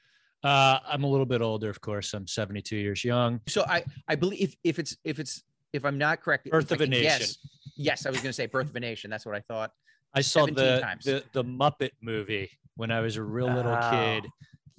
Uh, 0.42 0.80
I'm 0.85 1.04
a 1.04 1.07
little 1.07 1.26
bit 1.26 1.42
older, 1.42 1.71
of 1.71 1.80
course. 1.80 2.12
I'm 2.12 2.26
72 2.26 2.75
years 2.76 3.04
young. 3.04 3.38
So 3.47 3.64
I 3.69 3.85
I 4.09 4.16
believe 4.16 4.40
if, 4.40 4.57
if 4.64 4.78
it's 4.80 4.97
if 5.04 5.21
it's 5.21 5.45
if 5.73 5.85
I'm 5.85 5.97
not 5.99 6.21
correct, 6.23 6.50
Birth 6.50 6.73
of 6.73 6.80
a 6.80 6.87
Nation. 6.88 7.04
guess- 7.04 7.38
yes, 7.76 8.04
I 8.07 8.11
was 8.11 8.19
going 8.19 8.30
to 8.30 8.33
say 8.33 8.47
Birth 8.47 8.71
of 8.71 8.75
a 8.75 8.80
Nation. 8.80 9.11
That's 9.11 9.25
what 9.25 9.37
I 9.37 9.40
thought. 9.42 9.71
I 10.14 10.23
saw 10.23 10.47
the, 10.47 10.81
times. 10.81 11.05
the 11.05 11.25
the 11.33 11.45
Muppet 11.45 11.93
movie 12.02 12.50
when 12.76 12.90
I 12.90 13.00
was 13.00 13.17
a 13.17 13.23
real 13.23 13.52
little 13.52 13.76
kid, 13.90 14.26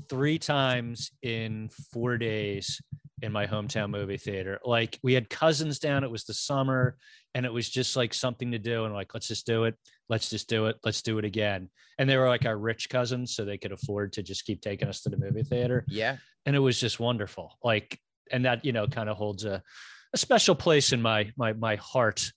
three 0.10 0.40
times 0.40 1.12
in 1.22 1.70
four 1.94 2.18
days 2.18 2.82
in 3.22 3.32
my 3.32 3.46
hometown 3.46 3.92
movie 3.92 4.18
theater. 4.18 4.60
Like 4.66 5.00
we 5.04 5.14
had 5.14 5.30
cousins 5.30 5.80
down. 5.80 6.04
It 6.04 6.12
was 6.12 6.26
the 6.26 6.34
summer, 6.34 6.98
and 7.34 7.46
it 7.46 7.54
was 7.54 7.70
just 7.70 7.96
like 7.96 8.14
something 8.14 8.52
to 8.52 8.60
do. 8.60 8.86
And 8.86 8.94
like, 8.94 9.14
let's 9.14 9.28
just 9.28 9.46
do 9.46 9.66
it. 9.66 9.76
Let's 10.10 10.30
just 10.30 10.50
do 10.50 10.66
it. 10.66 10.78
Let's 10.84 11.02
do 11.02 11.18
it 11.20 11.26
again. 11.26 11.70
And 11.98 12.10
they 12.10 12.18
were 12.18 12.28
like 12.28 12.46
our 12.46 12.58
rich 12.58 12.90
cousins, 12.90 13.36
so 13.36 13.46
they 13.46 13.58
could 13.58 13.72
afford 13.72 14.14
to 14.14 14.24
just 14.24 14.46
keep 14.46 14.62
taking 14.62 14.88
us 14.90 15.02
to 15.02 15.10
the 15.10 15.18
movie 15.18 15.44
theater. 15.44 15.86
Yeah. 15.88 16.18
and 16.46 16.56
it 16.56 16.60
was 16.60 16.80
just 16.80 17.00
wonderful 17.00 17.58
like 17.64 18.00
and 18.32 18.46
that 18.46 18.66
you 18.66 18.72
know 18.72 18.88
kind 18.88 19.10
of 19.10 19.18
holds 19.18 19.46
a, 19.46 19.62
a 20.14 20.18
special 20.18 20.56
place 20.56 20.92
in 20.92 21.02
my 21.02 21.32
my 21.38 21.54
my 21.54 21.76
heart 21.76 22.32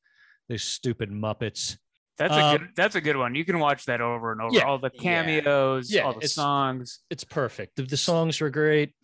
these 0.48 0.62
stupid 0.62 1.10
muppets 1.10 1.78
That's 2.16 2.34
a 2.34 2.40
Um, 2.44 2.56
good. 2.58 2.68
That's 2.76 2.94
a 2.94 3.00
good 3.00 3.16
one. 3.16 3.34
You 3.34 3.44
can 3.44 3.58
watch 3.58 3.86
that 3.86 4.00
over 4.00 4.30
and 4.32 4.40
over. 4.40 4.54
Yeah. 4.54 4.62
all 4.64 4.78
the 4.78 4.90
cameos, 4.90 5.90
Yeah, 5.92 6.02
all 6.02 6.12
the 6.12 6.18
it's- 6.18 6.34
songs. 6.34 7.00
it's 7.10 7.24
perfect 7.24 7.76
the, 7.76 7.82
the 7.82 7.96
songs 7.96 8.40
were 8.40 8.50
great 8.50 8.94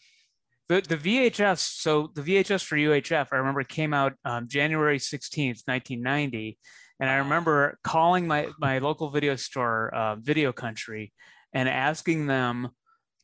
The 0.68 0.80
the 0.80 0.96
VHS. 0.96 1.58
So 1.58 2.10
the 2.14 2.22
VHS 2.22 2.62
for 2.64 2.76
UHF, 2.76 3.28
I 3.32 3.36
remember 3.36 3.64
came 3.64 3.92
out 3.92 4.12
um, 4.24 4.46
January 4.46 4.98
sixteenth, 5.00 5.62
nineteen 5.66 6.00
ninety, 6.02 6.58
and 7.00 7.10
I 7.10 7.16
remember 7.16 7.76
calling 7.82 8.28
my 8.28 8.48
my 8.60 8.78
local 8.78 9.10
video 9.10 9.34
store, 9.36 9.92
uh, 9.92 10.14
Video 10.16 10.52
Country, 10.52 11.12
and 11.52 11.68
asking 11.68 12.26
them, 12.28 12.68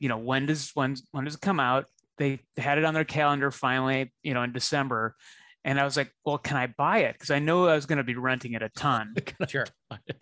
you 0.01 0.09
know, 0.09 0.19
when 0.19 0.47
does 0.47 0.73
when 0.75 0.97
when 1.13 1.25
does 1.25 1.37
it 1.37 1.41
come 1.41 1.61
out? 1.61 1.85
They 2.19 2.41
had 2.57 2.79
it 2.79 2.85
on 2.85 2.95
their 2.95 3.05
calendar 3.05 3.53
finally, 3.53 4.13
you 4.25 4.35
know, 4.35 4.43
in 4.43 4.53
December. 4.53 5.15
And 5.67 5.81
I 5.81 5.85
was 5.85 5.97
like, 5.97 6.13
well, 6.25 6.39
can 6.39 6.57
I 6.57 6.69
buy 6.69 6.99
it? 6.99 7.15
Because 7.15 7.33
I 7.33 7.41
know 7.41 7.67
I 7.67 7.75
was 7.75 7.87
going 7.87 7.99
to 7.99 8.05
be 8.05 8.15
renting 8.15 8.53
it 8.53 8.63
a 8.63 8.69
ton. 8.69 9.15
Sure. 9.49 9.67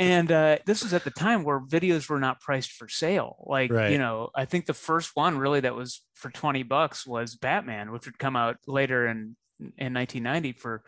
And 0.01 0.33
uh, 0.33 0.57
this 0.65 0.83
was 0.83 0.95
at 0.95 1.05
the 1.05 1.11
time 1.11 1.45
where 1.45 1.61
videos 1.61 2.09
were 2.09 2.19
not 2.19 2.41
priced 2.41 2.73
for 2.73 2.89
sale. 2.89 3.37
Like, 3.47 3.71
Right. 3.71 3.93
you 3.93 3.99
know, 3.99 4.31
I 4.35 4.47
think 4.47 4.65
the 4.65 4.73
first 4.73 5.11
one 5.15 5.37
really 5.37 5.61
that 5.61 5.75
was 5.75 6.03
for 6.15 6.31
20 6.31 6.63
bucks 6.63 7.07
was 7.07 7.37
Batman, 7.37 7.93
which 7.93 8.07
would 8.07 8.19
come 8.19 8.37
out 8.37 8.57
later 8.67 9.07
in 9.07 9.37
in 9.79 9.95
1990 9.95 10.53
for 10.53 10.83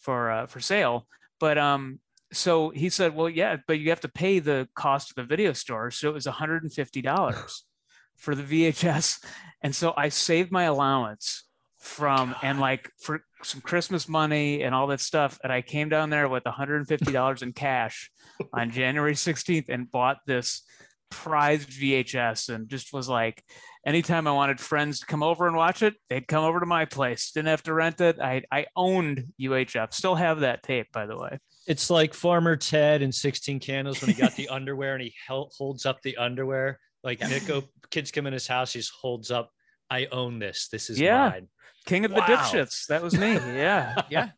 for 0.00 0.30
uh, 0.32 0.46
for 0.46 0.58
sale. 0.60 1.06
But 1.38 1.56
um, 1.56 2.00
so 2.32 2.70
he 2.70 2.88
said, 2.88 3.14
well, 3.14 3.28
yeah, 3.28 3.58
but 3.68 3.78
you 3.78 3.90
have 3.90 4.00
to 4.00 4.08
pay 4.08 4.40
the 4.40 4.68
cost 4.74 5.10
of 5.10 5.16
the 5.16 5.24
video 5.24 5.52
store. 5.52 5.92
So 5.92 6.08
it 6.10 6.14
was 6.14 6.26
150 6.26 7.02
dollars 7.02 7.64
for 8.16 8.34
the 8.34 8.42
VHS, 8.42 9.24
and 9.62 9.74
so 9.74 9.94
I 9.96 10.08
saved 10.08 10.50
my 10.50 10.64
allowance 10.64 11.44
from 11.82 12.34
and 12.42 12.60
like 12.60 12.88
for 13.00 13.24
some 13.42 13.60
Christmas 13.60 14.08
money 14.08 14.62
and 14.62 14.74
all 14.74 14.86
that 14.86 15.00
stuff. 15.00 15.38
And 15.42 15.52
I 15.52 15.62
came 15.62 15.88
down 15.88 16.10
there 16.10 16.28
with 16.28 16.44
$150 16.44 17.42
in 17.42 17.52
cash 17.52 18.10
on 18.52 18.70
January 18.70 19.14
16th 19.14 19.68
and 19.68 19.90
bought 19.90 20.18
this 20.26 20.62
prized 21.10 21.68
VHS 21.70 22.54
and 22.54 22.68
just 22.68 22.92
was 22.92 23.08
like, 23.08 23.42
anytime 23.84 24.28
I 24.28 24.32
wanted 24.32 24.60
friends 24.60 25.00
to 25.00 25.06
come 25.06 25.24
over 25.24 25.48
and 25.48 25.56
watch 25.56 25.82
it, 25.82 25.94
they'd 26.08 26.26
come 26.28 26.44
over 26.44 26.60
to 26.60 26.66
my 26.66 26.84
place. 26.84 27.32
Didn't 27.32 27.48
have 27.48 27.64
to 27.64 27.74
rent 27.74 28.00
it. 28.00 28.20
I, 28.20 28.42
I 28.50 28.66
owned 28.76 29.24
UHF. 29.40 29.92
Still 29.92 30.14
have 30.14 30.40
that 30.40 30.62
tape, 30.62 30.86
by 30.92 31.06
the 31.06 31.18
way. 31.18 31.38
it's 31.66 31.90
like 31.90 32.14
farmer 32.14 32.56
ted 32.56 33.02
in 33.02 33.10
16 33.12 33.58
candles 33.60 34.00
when 34.00 34.10
he 34.10 34.20
got 34.20 34.36
the 34.36 34.48
underwear 34.50 34.94
and 34.94 35.02
he 35.02 35.14
held, 35.26 35.52
holds 35.56 35.84
up 35.84 36.00
the 36.02 36.16
underwear 36.16 36.78
like 37.04 37.20
nico 37.20 37.62
kids 37.90 38.10
come 38.10 38.26
in 38.26 38.32
his 38.32 38.46
house 38.46 38.72
he 38.72 38.78
just 38.78 38.92
holds 38.92 39.30
up 39.30 39.50
i 39.92 40.06
own 40.12 40.38
this 40.38 40.68
this 40.68 40.88
is 40.90 40.98
Yeah. 41.00 41.28
mine 41.30 41.48
King 41.84 42.04
of 42.04 42.12
the 42.12 42.18
Wow. 42.18 42.26
dipshits. 42.26 42.86
That 42.86 43.02
was 43.02 43.18
me. 43.18 43.32
Yeah. 43.34 44.02
Yeah. 44.08 44.28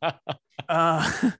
Uh, 0.66 1.10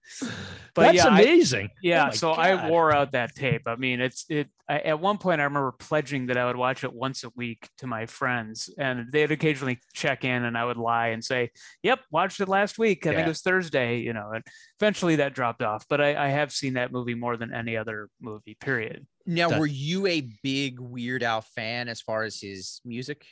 but 0.74 0.82
that's 0.92 0.96
yeah, 0.96 1.06
I- 1.06 1.20
amazing 1.20 1.70
Yeah, 1.82 2.02
Oh 2.02 2.06
my 2.08 2.12
so 2.12 2.32
I 2.32 2.68
wore 2.68 2.92
out 2.94 3.12
that 3.12 3.34
tape. 3.34 3.62
I 3.66 3.76
mean, 3.76 4.02
it's 4.02 4.26
it. 4.28 4.48
I, 4.68 4.80
at 4.80 5.00
one 5.00 5.16
point, 5.16 5.40
I 5.40 5.44
remember 5.44 5.72
pledging 5.72 6.26
that 6.26 6.36
I 6.36 6.44
would 6.44 6.56
watch 6.56 6.84
it 6.84 6.92
once 6.92 7.24
a 7.24 7.30
week 7.34 7.68
to 7.78 7.86
my 7.86 8.04
friends, 8.04 8.68
and 8.76 9.06
they'd 9.12 9.30
occasionally 9.30 9.78
check 9.94 10.24
in, 10.24 10.44
and 10.44 10.58
I 10.58 10.64
would 10.66 10.76
lie 10.76 11.08
and 11.08 11.24
say, 11.24 11.50
"Yep, 11.82 12.00
watched 12.10 12.40
it 12.40 12.48
last 12.48 12.78
week. 12.78 13.06
I 13.06 13.14
think 13.14 13.26
it 13.26 13.28
was 13.28 13.40
Thursday." 13.40 14.00
You 14.00 14.12
know, 14.12 14.30
and 14.34 14.44
eventually 14.80 15.16
that 15.16 15.34
dropped 15.34 15.62
off. 15.62 15.86
But 15.88 16.02
I, 16.02 16.26
I 16.26 16.28
have 16.28 16.52
seen 16.52 16.74
that 16.74 16.92
movie 16.92 17.14
more 17.14 17.38
than 17.38 17.54
any 17.54 17.78
other 17.78 18.10
movie. 18.20 18.56
Period. 18.60 19.06
Now, 19.24 19.48
That- 19.48 19.60
were 19.60 19.66
you 19.66 20.06
a 20.06 20.28
big 20.42 20.80
Weird 20.80 21.22
Al 21.22 21.40
fan 21.40 21.88
as 21.88 22.02
far 22.02 22.24
as 22.24 22.38
his 22.40 22.82
music? 22.84 23.24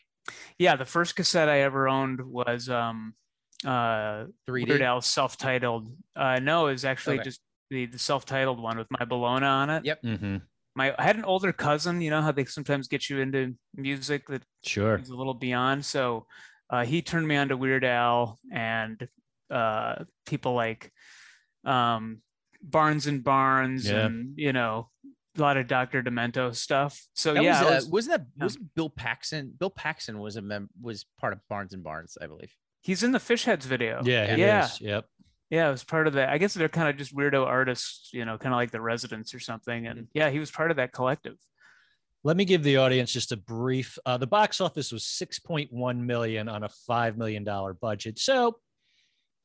Yeah, 0.59 0.76
the 0.76 0.85
first 0.85 1.17
cassette 1.17 1.49
I 1.49 1.61
ever 1.61 1.88
owned 1.88 2.21
was 2.21 2.69
um, 2.69 3.14
uh, 3.64 4.26
3D. 4.49 4.69
Weird 4.69 4.83
Al's 4.83 5.07
self-titled. 5.07 5.95
Uh, 6.14 6.38
no, 6.41 6.69
it 6.69 6.73
was 6.73 6.85
actually 6.85 7.17
Okay. 7.17 7.25
just 7.25 7.41
the, 7.71 7.87
the 7.87 7.99
self-titled 7.99 8.61
one 8.61 8.79
with 8.79 8.87
my 8.91 9.05
Bologna 9.05 9.47
on 9.47 9.71
it. 9.71 9.85
Yep. 9.85 10.02
Mm-hmm. 10.02 10.37
my 10.76 10.95
I 10.99 11.02
had 11.02 11.17
an 11.17 11.25
older 11.25 11.52
cousin, 11.52 12.00
you 12.00 12.11
know 12.11 12.23
how 12.23 12.33
they 12.33 12.45
sometimes 12.45 12.87
get 12.88 13.09
you 13.11 13.21
into 13.21 13.55
music 13.75 14.26
that 14.29 14.43
sure 14.64 14.97
is 14.99 15.11
a 15.11 15.17
little 15.17 15.35
beyond. 15.35 15.85
So 15.85 16.26
uh, 16.71 16.85
he 16.85 17.02
turned 17.02 17.26
me 17.26 17.37
on 17.37 17.49
to 17.49 17.57
Weird 17.57 17.85
Al 17.85 18.38
and 18.52 19.09
uh, 19.50 20.05
people 20.26 20.55
like 20.55 20.93
um, 21.64 22.23
Barnes 22.62 23.07
and 23.07 23.25
Barnes 23.25 23.88
Yeah. 23.91 24.07
and 24.07 24.35
you 24.37 24.52
know 24.52 24.88
a 25.39 25.41
lot 25.41 25.57
of 25.57 25.67
Dr. 25.67 26.03
Demento 26.03 26.55
stuff. 26.55 27.01
So 27.15 27.35
That 27.35 27.43
yeah, 27.43 27.62
was, 27.62 27.71
I 27.71 27.73
uh, 27.73 27.75
was- 27.77 27.87
wasn't 27.89 28.19
that 28.19 28.27
yeah. 28.37 28.45
was 28.45 28.57
Bill 28.57 28.91
Paxton? 28.91 29.53
Bill 29.59 29.71
Paxton 29.71 30.19
was 30.19 30.37
a 30.37 30.43
mem- 30.43 30.71
was 30.81 31.07
part 31.19 31.33
of 31.33 31.41
Barnes 31.49 31.73
and 31.75 31.83
Barnes, 31.83 32.19
I 32.21 32.27
believe. 32.27 32.53
he's 32.83 33.03
in 33.03 33.12
the 33.12 33.21
Fish 33.21 33.45
Heads 33.45 33.65
video. 33.67 34.03
yeah 34.05 34.35
he 34.35 34.41
yeah, 34.43 34.65
is. 34.67 34.81
yep 34.81 35.07
yeah. 35.51 35.69
It 35.69 35.73
was 35.73 35.85
part 35.85 36.07
of 36.07 36.15
that. 36.15 36.31
I 36.31 36.39
guess 36.39 36.55
they're 36.55 36.69
kind 36.71 36.89
of 36.89 36.97
just 36.97 37.15
weirdo 37.15 37.45
artists, 37.47 38.09
you 38.15 38.25
know, 38.25 38.39
kind 38.39 38.55
of 38.55 38.57
like 38.57 38.71
the 38.71 38.81
Residents 38.81 39.35
or 39.35 39.39
something. 39.39 39.87
And 39.87 40.09
yeah, 40.15 40.31
he 40.31 40.39
was 40.39 40.51
part 40.51 40.71
of 40.71 40.79
that 40.79 40.93
collective. 40.93 41.37
Let 42.25 42.39
me 42.39 42.47
give 42.47 42.62
the 42.62 42.79
audience 42.79 43.12
just 43.12 43.33
a 43.33 43.37
brief. 43.37 43.99
Uh, 44.07 44.17
the 44.17 44.27
box 44.27 44.62
office 44.62 44.91
was 44.93 45.03
6.1 45.05 45.99
million 45.99 46.49
on 46.49 46.62
a 46.62 46.71
five 46.87 47.19
million 47.19 47.45
dollar 47.45 47.75
budget. 47.75 48.19
So, 48.19 48.57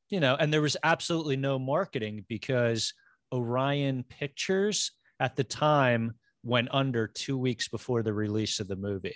you 0.09 0.21
know, 0.21 0.37
and 0.39 0.53
there 0.53 0.61
was 0.61 0.77
absolutely 0.81 1.35
no 1.35 1.59
marketing 1.59 2.23
because 2.29 2.93
Orion 3.33 4.03
Pictures 4.07 4.91
at 5.19 5.35
the 5.35 5.43
time 5.43 6.13
went 6.43 6.69
under 6.71 7.07
two 7.07 7.37
weeks 7.37 7.67
before 7.67 8.03
the 8.03 8.13
release 8.13 8.59
of 8.59 8.67
the 8.67 8.75
movie. 8.75 9.15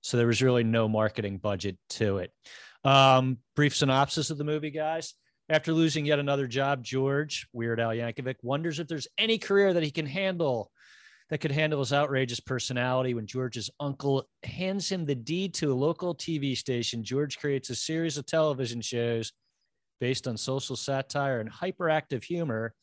So 0.00 0.16
there 0.16 0.26
was 0.26 0.42
really 0.42 0.64
no 0.64 0.88
marketing 0.88 1.38
budget 1.38 1.78
to 1.90 2.18
it. 2.18 2.30
Um, 2.84 3.38
brief 3.56 3.74
synopsis 3.74 4.30
of 4.30 4.38
the 4.38 4.44
movie, 4.44 4.70
guys. 4.70 5.14
After 5.48 5.72
losing 5.72 6.06
yet 6.06 6.18
another 6.18 6.46
job, 6.46 6.82
George 6.82 7.46
Weird 7.52 7.80
Al 7.80 7.90
Yankovic 7.90 8.36
wonders 8.42 8.78
if 8.78 8.88
there's 8.88 9.08
any 9.18 9.38
career 9.38 9.72
that 9.72 9.82
he 9.82 9.90
can 9.90 10.06
handle 10.06 10.70
that 11.30 11.38
could 11.38 11.52
handle 11.52 11.80
his 11.80 11.92
outrageous 11.92 12.40
personality. 12.40 13.14
When 13.14 13.26
George's 13.26 13.70
uncle 13.80 14.28
hands 14.42 14.90
him 14.90 15.04
the 15.04 15.14
deed 15.14 15.54
to 15.54 15.72
a 15.72 15.74
local 15.74 16.14
TV 16.14 16.56
station, 16.56 17.02
George 17.02 17.38
creates 17.38 17.70
a 17.70 17.74
series 17.74 18.18
of 18.18 18.26
television 18.26 18.80
shows 18.80 19.32
based 20.00 20.26
on 20.26 20.36
social 20.36 20.76
satire 20.76 21.40
and 21.40 21.50
hyperactive 21.50 22.24
humor 22.24 22.74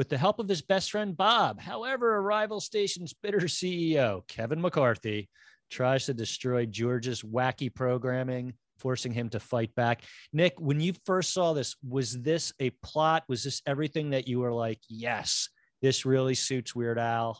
with 0.00 0.08
the 0.08 0.16
help 0.16 0.38
of 0.38 0.48
his 0.48 0.62
best 0.62 0.90
friend 0.90 1.14
Bob. 1.14 1.60
However, 1.60 2.16
a 2.16 2.20
rival 2.22 2.58
station's 2.58 3.12
bitter 3.12 3.40
CEO, 3.40 4.26
Kevin 4.28 4.58
McCarthy, 4.58 5.28
tries 5.70 6.06
to 6.06 6.14
destroy 6.14 6.64
George's 6.64 7.20
wacky 7.20 7.68
programming, 7.72 8.54
forcing 8.78 9.12
him 9.12 9.28
to 9.28 9.38
fight 9.38 9.74
back. 9.74 10.00
Nick, 10.32 10.54
when 10.58 10.80
you 10.80 10.94
first 11.04 11.34
saw 11.34 11.52
this, 11.52 11.76
was 11.86 12.18
this 12.18 12.50
a 12.60 12.70
plot? 12.82 13.24
Was 13.28 13.44
this 13.44 13.60
everything 13.66 14.08
that 14.10 14.26
you 14.26 14.38
were 14.40 14.54
like, 14.54 14.78
yes, 14.88 15.50
this 15.82 16.06
really 16.06 16.34
suits 16.34 16.74
Weird 16.74 16.98
Al 16.98 17.38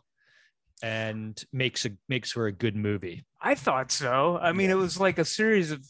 and 0.82 1.42
makes 1.54 1.86
a 1.86 1.92
makes 2.10 2.30
for 2.30 2.46
a 2.46 2.52
good 2.52 2.76
movie? 2.76 3.24
I 3.40 3.54
thought 3.54 3.90
so. 3.90 4.36
I 4.36 4.52
mean, 4.52 4.68
it 4.68 4.74
was 4.76 5.00
like 5.00 5.18
a 5.18 5.24
series 5.24 5.70
of 5.70 5.82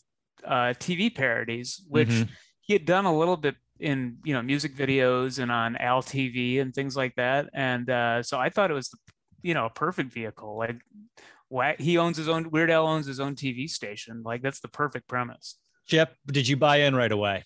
uh, 0.45 0.75
TV 0.79 1.13
parodies, 1.13 1.83
which 1.89 2.11
Mhm. 2.11 2.29
he 2.61 2.75
had 2.75 2.85
done 2.85 3.07
a 3.07 3.19
little 3.19 3.37
bit 3.37 3.57
in 3.81 4.19
you 4.25 4.35
know 4.35 4.43
music 4.43 4.75
videos 4.75 5.39
and 5.39 5.51
on 5.51 5.77
Al 5.77 6.03
TV 6.03 6.61
and 6.61 6.75
things 6.75 6.97
like 6.97 7.15
that. 7.17 7.49
And 7.55 7.89
uh, 7.91 8.23
so 8.23 8.39
I 8.39 8.51
thought 8.51 8.71
it 8.71 8.75
was 8.75 8.91
you 9.43 9.55
know 9.55 9.67
a 9.67 9.71
perfect 9.71 10.13
vehicle. 10.13 10.57
Like 10.57 10.81
wha- 11.49 11.75
he 11.79 11.99
owns 11.99 12.17
his 12.17 12.29
own 12.29 12.51
Weird 12.51 12.71
Al 12.71 12.87
owns 12.87 13.07
his 13.07 13.21
own 13.21 13.35
TV 13.35 13.69
station. 13.69 14.23
Like 14.25 14.43
that's 14.43 14.61
the 14.61 14.69
perfect 14.69 15.09
premise. 15.09 15.57
Chip, 15.87 16.15
did 16.27 16.47
you 16.47 16.57
buy 16.57 16.79
in 16.79 16.95
right 16.95 17.11
away? 17.11 17.45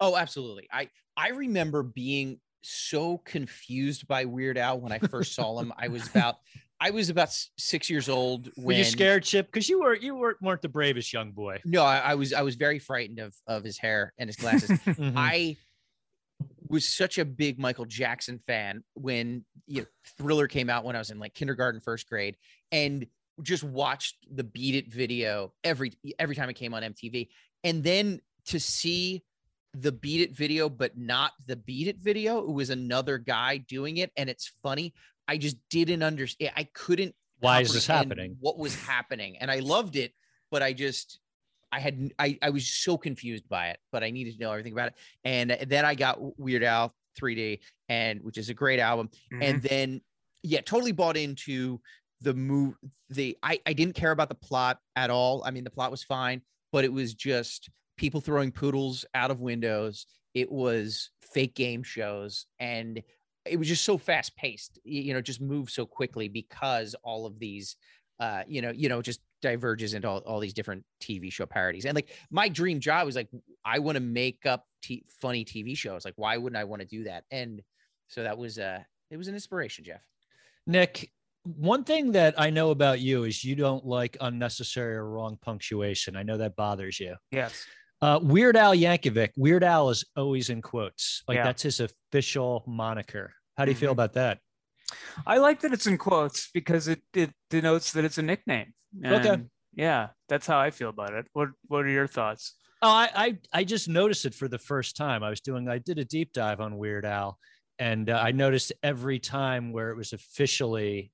Oh, 0.00 0.16
absolutely. 0.16 0.68
I 0.72 0.88
I 1.16 1.28
remember 1.28 1.82
being 1.82 2.40
so 2.62 3.18
confused 3.18 4.06
by 4.06 4.24
Weird 4.24 4.58
Al 4.58 4.80
when 4.80 4.92
I 4.92 4.98
first 4.98 5.34
saw 5.34 5.58
him. 5.58 5.72
I 5.76 5.88
was 5.88 6.06
about 6.08 6.36
I 6.82 6.90
was 6.90 7.10
about 7.10 7.28
six 7.56 7.88
years 7.88 8.08
old 8.08 8.50
when 8.56 8.66
Were 8.66 8.72
you 8.72 8.84
scared, 8.84 9.22
Chip? 9.22 9.46
Because 9.46 9.68
you 9.68 9.80
were 9.82 9.94
you 9.94 10.16
weren't, 10.16 10.42
weren't 10.42 10.62
the 10.62 10.68
bravest 10.68 11.12
young 11.12 11.30
boy. 11.30 11.60
No, 11.64 11.84
I, 11.84 11.98
I 11.98 12.14
was 12.16 12.32
I 12.32 12.42
was 12.42 12.56
very 12.56 12.80
frightened 12.80 13.20
of 13.20 13.36
of 13.46 13.62
his 13.62 13.78
hair 13.78 14.12
and 14.18 14.28
his 14.28 14.36
glasses. 14.36 14.70
Mhm. 14.82 15.12
I 15.16 15.56
was 16.68 16.88
such 16.88 17.18
a 17.18 17.24
big 17.24 17.58
Michael 17.58 17.84
Jackson 17.84 18.40
fan 18.46 18.82
when 18.94 19.44
you 19.66 19.82
know, 19.82 19.86
Thriller 20.18 20.48
came 20.48 20.68
out 20.68 20.84
when 20.84 20.96
I 20.96 20.98
was 20.98 21.10
in 21.10 21.20
like 21.20 21.34
kindergarten, 21.34 21.80
first 21.80 22.08
grade, 22.08 22.36
and 22.72 23.06
just 23.42 23.62
watched 23.62 24.16
the 24.34 24.42
Beat 24.42 24.74
It 24.74 24.92
video 24.92 25.52
every 25.62 25.92
every 26.18 26.34
time 26.34 26.50
it 26.50 26.54
came 26.54 26.74
on 26.74 26.82
MTV. 26.82 27.28
And 27.62 27.84
then 27.84 28.20
to 28.46 28.58
see 28.58 29.22
the 29.74 29.92
Beat 29.92 30.20
It 30.20 30.36
video, 30.36 30.68
but 30.68 30.98
not 30.98 31.32
the 31.46 31.56
Beat 31.56 31.86
It 31.86 31.98
video, 31.98 32.38
it 32.40 32.50
was 32.50 32.70
another 32.70 33.18
guy 33.18 33.58
doing 33.58 33.98
it, 33.98 34.10
and 34.16 34.28
it's 34.28 34.52
funny. 34.62 34.92
I 35.28 35.36
just 35.38 35.56
didn't 35.70 36.02
understand. 36.02 36.52
I 36.56 36.64
couldn't. 36.74 37.14
Why 37.40 37.60
is 37.60 37.72
this 37.72 37.86
happening? 37.86 38.36
What 38.40 38.58
was 38.58 38.74
happening? 38.74 39.36
And 39.38 39.50
I 39.50 39.58
loved 39.58 39.96
it, 39.96 40.12
but 40.50 40.62
I 40.62 40.72
just 40.72 41.18
I 41.72 41.80
had 41.80 42.12
I, 42.18 42.38
I 42.42 42.50
was 42.50 42.68
so 42.68 42.98
confused 42.98 43.48
by 43.48 43.68
it, 43.68 43.78
but 43.90 44.04
I 44.04 44.10
needed 44.10 44.34
to 44.34 44.40
know 44.40 44.52
everything 44.52 44.74
about 44.74 44.88
it. 44.88 44.94
And 45.24 45.56
then 45.66 45.84
I 45.84 45.94
got 45.94 46.38
Weird 46.38 46.62
Al 46.62 46.94
3D, 47.20 47.60
and 47.88 48.20
which 48.22 48.38
is 48.38 48.50
a 48.50 48.54
great 48.54 48.78
album. 48.78 49.08
Mm-hmm. 49.32 49.42
And 49.42 49.62
then 49.62 50.00
yeah, 50.42 50.60
totally 50.60 50.92
bought 50.92 51.16
into 51.16 51.80
the 52.20 52.34
move. 52.34 52.74
The 53.08 53.38
I 53.42 53.58
I 53.66 53.72
didn't 53.72 53.94
care 53.94 54.10
about 54.10 54.28
the 54.28 54.34
plot 54.34 54.78
at 54.96 55.10
all. 55.10 55.42
I 55.44 55.50
mean, 55.50 55.64
the 55.64 55.70
plot 55.70 55.90
was 55.90 56.04
fine, 56.04 56.42
but 56.72 56.84
it 56.84 56.92
was 56.92 57.14
just 57.14 57.70
people 57.96 58.20
throwing 58.20 58.52
poodles 58.52 59.04
out 59.14 59.30
of 59.30 59.40
windows. 59.40 60.06
It 60.34 60.52
was 60.52 61.10
fake 61.32 61.54
game 61.54 61.82
shows, 61.82 62.46
and 62.60 63.02
it 63.44 63.56
was 63.56 63.68
just 63.68 63.84
so 63.84 63.98
fast 63.98 64.36
paced. 64.36 64.78
You 64.84 65.14
know, 65.14 65.20
just 65.20 65.40
moved 65.40 65.70
so 65.70 65.86
quickly 65.86 66.28
because 66.28 66.94
all 67.02 67.26
of 67.26 67.38
these 67.38 67.76
uh, 68.22 68.44
you 68.46 68.62
know, 68.62 68.70
you 68.70 68.88
know, 68.88 69.02
just 69.02 69.20
diverges 69.40 69.94
into 69.94 70.08
all, 70.08 70.18
all 70.18 70.38
these 70.38 70.52
different 70.52 70.84
TV 71.00 71.32
show 71.32 71.44
parodies. 71.44 71.86
And 71.86 71.94
like 71.96 72.10
my 72.30 72.48
dream 72.48 72.78
job 72.78 73.04
was 73.04 73.16
like, 73.16 73.28
I 73.64 73.80
want 73.80 73.96
to 73.96 74.00
make 74.00 74.46
up 74.46 74.64
t- 74.80 75.04
funny 75.20 75.44
TV 75.44 75.76
shows. 75.76 76.04
Like, 76.04 76.14
why 76.16 76.36
wouldn't 76.36 76.58
I 76.58 76.62
want 76.62 76.82
to 76.82 76.86
do 76.86 77.02
that? 77.04 77.24
And 77.32 77.60
so 78.06 78.22
that 78.22 78.38
was, 78.38 78.60
uh, 78.60 78.78
it 79.10 79.16
was 79.16 79.26
an 79.26 79.34
inspiration, 79.34 79.84
Jeff. 79.84 80.02
Nick, 80.68 81.10
one 81.42 81.82
thing 81.82 82.12
that 82.12 82.34
I 82.38 82.50
know 82.50 82.70
about 82.70 83.00
you 83.00 83.24
is 83.24 83.42
you 83.42 83.56
don't 83.56 83.84
like 83.84 84.16
unnecessary 84.20 84.94
or 84.94 85.08
wrong 85.08 85.36
punctuation. 85.42 86.16
I 86.16 86.22
know 86.22 86.36
that 86.36 86.54
bothers 86.54 87.00
you. 87.00 87.16
yes, 87.32 87.66
Uh, 88.02 88.18
Weird 88.20 88.56
Al 88.56 88.74
Yankovic. 88.74 89.30
Weird 89.36 89.62
Al 89.62 89.88
is 89.90 90.04
always 90.16 90.50
in 90.50 90.60
quotes. 90.60 91.22
Like 91.28 91.36
Yeah. 91.36 91.44
that's 91.44 91.62
his 91.62 91.78
official 91.78 92.64
moniker. 92.66 93.32
How 93.56 93.64
do 93.64 93.70
you 93.70 93.76
feel 93.76 93.90
Mhm. 93.90 93.92
about 93.92 94.14
that? 94.14 94.40
I 95.26 95.38
like 95.38 95.60
that 95.60 95.72
it's 95.72 95.86
in 95.86 95.96
quotes 95.98 96.50
because 96.50 96.88
it 96.88 97.02
it 97.14 97.30
denotes 97.48 97.92
that 97.92 98.04
it's 98.04 98.18
a 98.18 98.22
nickname. 98.22 98.74
Okay. 99.04 99.44
Yeah, 99.74 100.08
that's 100.28 100.46
how 100.46 100.58
I 100.58 100.70
feel 100.70 100.88
about 100.88 101.14
it. 101.14 101.26
What 101.32 101.50
What 101.68 101.84
are 101.84 101.88
your 101.88 102.08
thoughts? 102.08 102.54
Oh, 102.82 102.90
I, 102.90 103.08
I 103.14 103.38
I 103.52 103.64
just 103.64 103.88
noticed 103.88 104.24
it 104.26 104.34
for 104.34 104.48
the 104.48 104.58
first 104.58 104.96
time. 104.96 105.22
I 105.22 105.30
was 105.30 105.40
doing. 105.40 105.68
I 105.68 105.78
did 105.78 105.98
a 106.00 106.04
deep 106.04 106.32
dive 106.32 106.60
on 106.60 106.76
Weird 106.76 107.04
Al, 107.04 107.38
and 107.78 108.10
uh, 108.10 108.18
I 108.18 108.32
noticed 108.32 108.72
every 108.82 109.20
time 109.20 109.72
where 109.72 109.90
it 109.90 109.96
was 109.96 110.12
officially, 110.12 111.11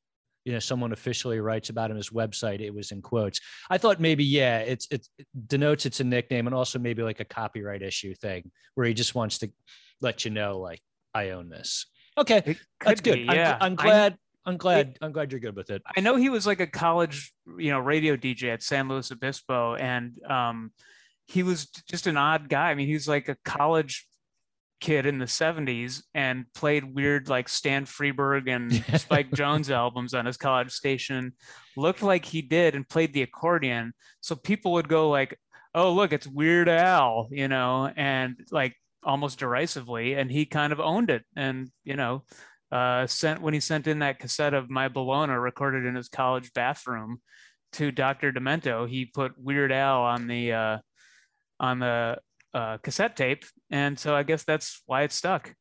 you 0.48 0.54
know, 0.54 0.60
someone 0.60 0.92
officially 0.92 1.40
writes 1.40 1.68
about 1.68 1.90
him 1.90 1.98
his 1.98 2.08
website, 2.08 2.60
it 2.62 2.74
was 2.74 2.90
in 2.90 3.02
quotes. 3.02 3.38
I 3.68 3.76
thought 3.76 4.00
maybe 4.00 4.24
yeah, 4.24 4.60
it's 4.60 4.88
it 4.90 5.06
denotes 5.46 5.84
it's 5.84 6.00
a 6.00 6.04
nickname, 6.04 6.46
and 6.46 6.56
also 6.56 6.78
maybe 6.78 7.02
like 7.02 7.20
a 7.20 7.26
copyright 7.26 7.82
issue 7.82 8.14
thing 8.14 8.50
where 8.74 8.86
he 8.86 8.94
just 8.94 9.14
wants 9.14 9.36
to 9.40 9.50
let 10.00 10.24
you 10.24 10.30
know 10.30 10.58
like 10.58 10.80
I 11.12 11.30
own 11.30 11.50
this. 11.50 11.84
Okay, 12.16 12.56
that's 12.82 13.02
good. 13.02 13.16
be, 13.16 13.28
I'm, 13.28 13.36
yeah. 13.36 13.58
I'm 13.60 13.72
I- 13.72 13.82
glad. 13.82 14.18
I'm 14.46 14.56
glad. 14.56 14.96
I'm 15.02 15.12
glad 15.12 15.30
you're 15.30 15.40
good 15.40 15.54
with 15.54 15.68
it. 15.68 15.82
I 15.94 16.00
know 16.00 16.16
he 16.16 16.30
was 16.30 16.46
like 16.46 16.60
a 16.60 16.66
college, 16.66 17.30
you 17.58 17.70
know, 17.70 17.78
radio 17.78 18.16
DJ 18.16 18.44
at 18.44 18.62
San 18.62 18.88
Luis 18.88 19.12
Obispo, 19.12 19.74
and 19.74 20.12
um, 20.24 20.72
he 21.26 21.42
was 21.42 21.66
just 21.90 22.06
an 22.06 22.16
odd 22.16 22.48
guy. 22.48 22.70
I 22.70 22.74
mean, 22.74 22.86
he 22.86 22.94
was 22.94 23.06
like 23.06 23.28
a 23.28 23.36
college 23.44 24.07
kid 24.80 25.06
in 25.06 25.18
the 25.18 25.24
70s 25.24 26.02
and 26.14 26.46
played 26.54 26.84
weird 26.84 27.28
like 27.28 27.48
Stan 27.48 27.84
Freberg 27.84 28.48
and 28.48 28.72
Spike 29.00 29.32
Jones 29.32 29.70
albums 29.70 30.14
on 30.14 30.26
his 30.26 30.36
college 30.36 30.72
station. 30.72 31.32
Looked 31.76 32.02
like 32.02 32.24
he 32.24 32.42
did 32.42 32.74
and 32.74 32.88
played 32.88 33.12
the 33.12 33.22
accordion. 33.22 33.92
So 34.20 34.34
people 34.34 34.72
would 34.72 34.88
go 34.88 35.10
like, 35.10 35.38
"Oh, 35.74 35.92
look, 35.92 36.12
it's 36.12 36.26
Weird 36.26 36.68
Al," 36.68 37.28
you 37.30 37.48
know, 37.48 37.90
and 37.96 38.36
like 38.50 38.74
almost 39.02 39.38
derisively, 39.38 40.14
and 40.14 40.30
he 40.30 40.46
kind 40.46 40.72
of 40.72 40.80
owned 40.80 41.10
it. 41.10 41.24
And 41.36 41.70
you 41.84 41.96
know, 41.96 42.24
uh, 42.72 43.06
sent 43.06 43.40
when 43.40 43.54
he 43.54 43.60
sent 43.60 43.86
in 43.86 44.00
that 44.00 44.18
cassette 44.18 44.54
of 44.54 44.70
My 44.70 44.88
Bologna 44.88 45.34
recorded 45.34 45.86
in 45.86 45.94
his 45.94 46.08
college 46.08 46.52
bathroom 46.52 47.20
to 47.72 47.90
Dr. 47.92 48.32
Demento, 48.32 48.88
he 48.88 49.04
put 49.04 49.38
Weird 49.38 49.72
Al 49.72 50.02
on 50.02 50.26
the 50.26 50.52
uh, 50.52 50.78
on 51.60 51.78
the 51.78 52.18
uh, 52.54 52.78
cassette 52.78 53.16
tape, 53.16 53.44
and 53.70 53.98
so 53.98 54.14
I 54.14 54.22
guess 54.22 54.44
that's 54.44 54.82
why 54.86 55.02
it 55.02 55.12
stuck. 55.12 55.54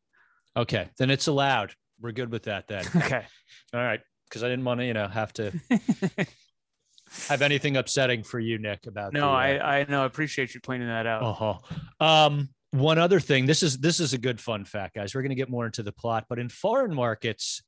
Okay, 0.56 0.89
then 0.97 1.10
it's 1.10 1.28
allowed. 1.28 1.73
We're 2.00 2.12
good 2.12 2.32
with 2.32 2.43
that 2.43 2.67
then. 2.67 2.86
Okay. 2.95 3.26
All 3.73 3.82
right, 3.82 4.02
because 4.30 4.43
I 4.43 4.50
didn't 4.50 4.65
want 4.65 4.80
to, 4.80 4.86
you 4.86 4.93
know, 4.93 5.08
have 5.08 5.34
to 5.34 5.52
have 7.28 7.41
anything 7.41 7.78
upsetting 7.78 8.23
for 8.23 8.39
you, 8.39 8.58
Nick. 8.58 8.88
About 8.88 9.13
no, 9.13 9.21
the, 9.21 9.28
uh, 9.28 9.32
I 9.32 9.80
I 9.80 9.86
know. 9.89 10.04
I 10.04 10.06
appreciate 10.06 10.54
you 10.54 10.62
pointing 10.62 10.88
that 10.88 11.06
out. 11.06 11.23
Uh-huh. 11.23 12.06
Um, 12.06 12.50
one 12.71 12.97
other 12.97 13.19
thing. 13.19 13.45
This 13.45 13.63
is 13.63 13.78
this 13.78 14.00
is 14.00 14.13
a 14.13 14.17
good 14.17 14.39
fun 14.39 14.65
fact, 14.65 14.95
guys. 14.95 15.13
We're 15.13 15.21
going 15.21 15.30
to 15.30 15.36
get 15.36 15.50
more 15.50 15.65
into 15.65 15.84
the 15.84 15.91
plot, 15.91 16.26
but 16.30 16.39
in 16.39 16.50
foreign 16.50 16.93
markets, 16.93 17.62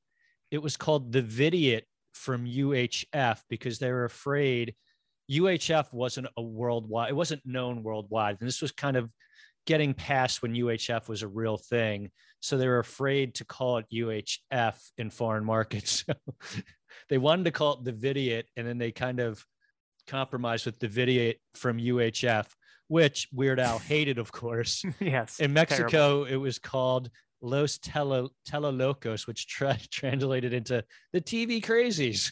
it 0.52 0.62
was 0.62 0.78
called 0.78 1.12
the 1.12 1.22
Vidiot 1.22 1.86
from 2.14 2.46
UHF 2.46 3.40
because 3.50 3.80
they 3.80 3.92
were 3.92 4.06
afraid 4.06 4.76
UHF 5.30 5.94
wasn't 5.94 6.28
a 6.38 6.42
worldwide. 6.42 7.10
It 7.10 7.16
wasn't 7.16 7.46
known 7.46 7.84
worldwide, 7.84 8.38
and 8.40 8.48
this 8.48 8.62
was 8.62 8.72
kind 8.72 8.98
of 8.98 9.10
getting 9.66 9.94
past 9.94 10.42
when 10.42 10.54
UHF 10.54 11.08
was 11.08 11.22
a 11.22 11.28
real 11.28 11.58
thing. 11.58 12.10
So 12.40 12.58
they 12.58 12.68
were 12.68 12.80
afraid 12.80 13.36
to 13.36 13.46
call 13.46 13.78
it 13.78 13.86
UHF 13.94 14.76
in 14.98 15.10
foreign 15.10 15.46
markets. 15.46 16.06
they 17.10 17.18
wanted 17.18 17.46
to 17.46 17.52
call 17.52 17.74
it 17.74 17.84
the 17.84 17.92
Vidiot, 17.92 18.48
and 18.58 18.68
then 18.68 18.78
they 18.78 18.92
kind 18.92 19.20
of 19.20 19.44
compromised 20.08 20.66
with 20.66 20.80
the 20.80 20.88
Vidiot 20.88 21.38
from 21.54 21.78
UHF, 21.78 22.48
which 22.88 23.28
Weird 23.32 23.60
Al 23.60 23.78
hated, 23.78 24.18
of 24.18 24.32
course. 24.32 24.84
yes. 25.00 25.40
In 25.40 25.54
Mexico, 25.54 26.24
it 26.24 26.38
was 26.38 26.58
called 26.58 27.10
Los 27.42 27.78
Tele, 27.78 28.30
Telelocos, 28.50 29.28
which 29.28 29.48
tra- 29.48 29.78
translated 29.92 30.54
into 30.54 30.84
the 31.14 31.22
TV 31.22 31.64
Crazies. 31.64 32.32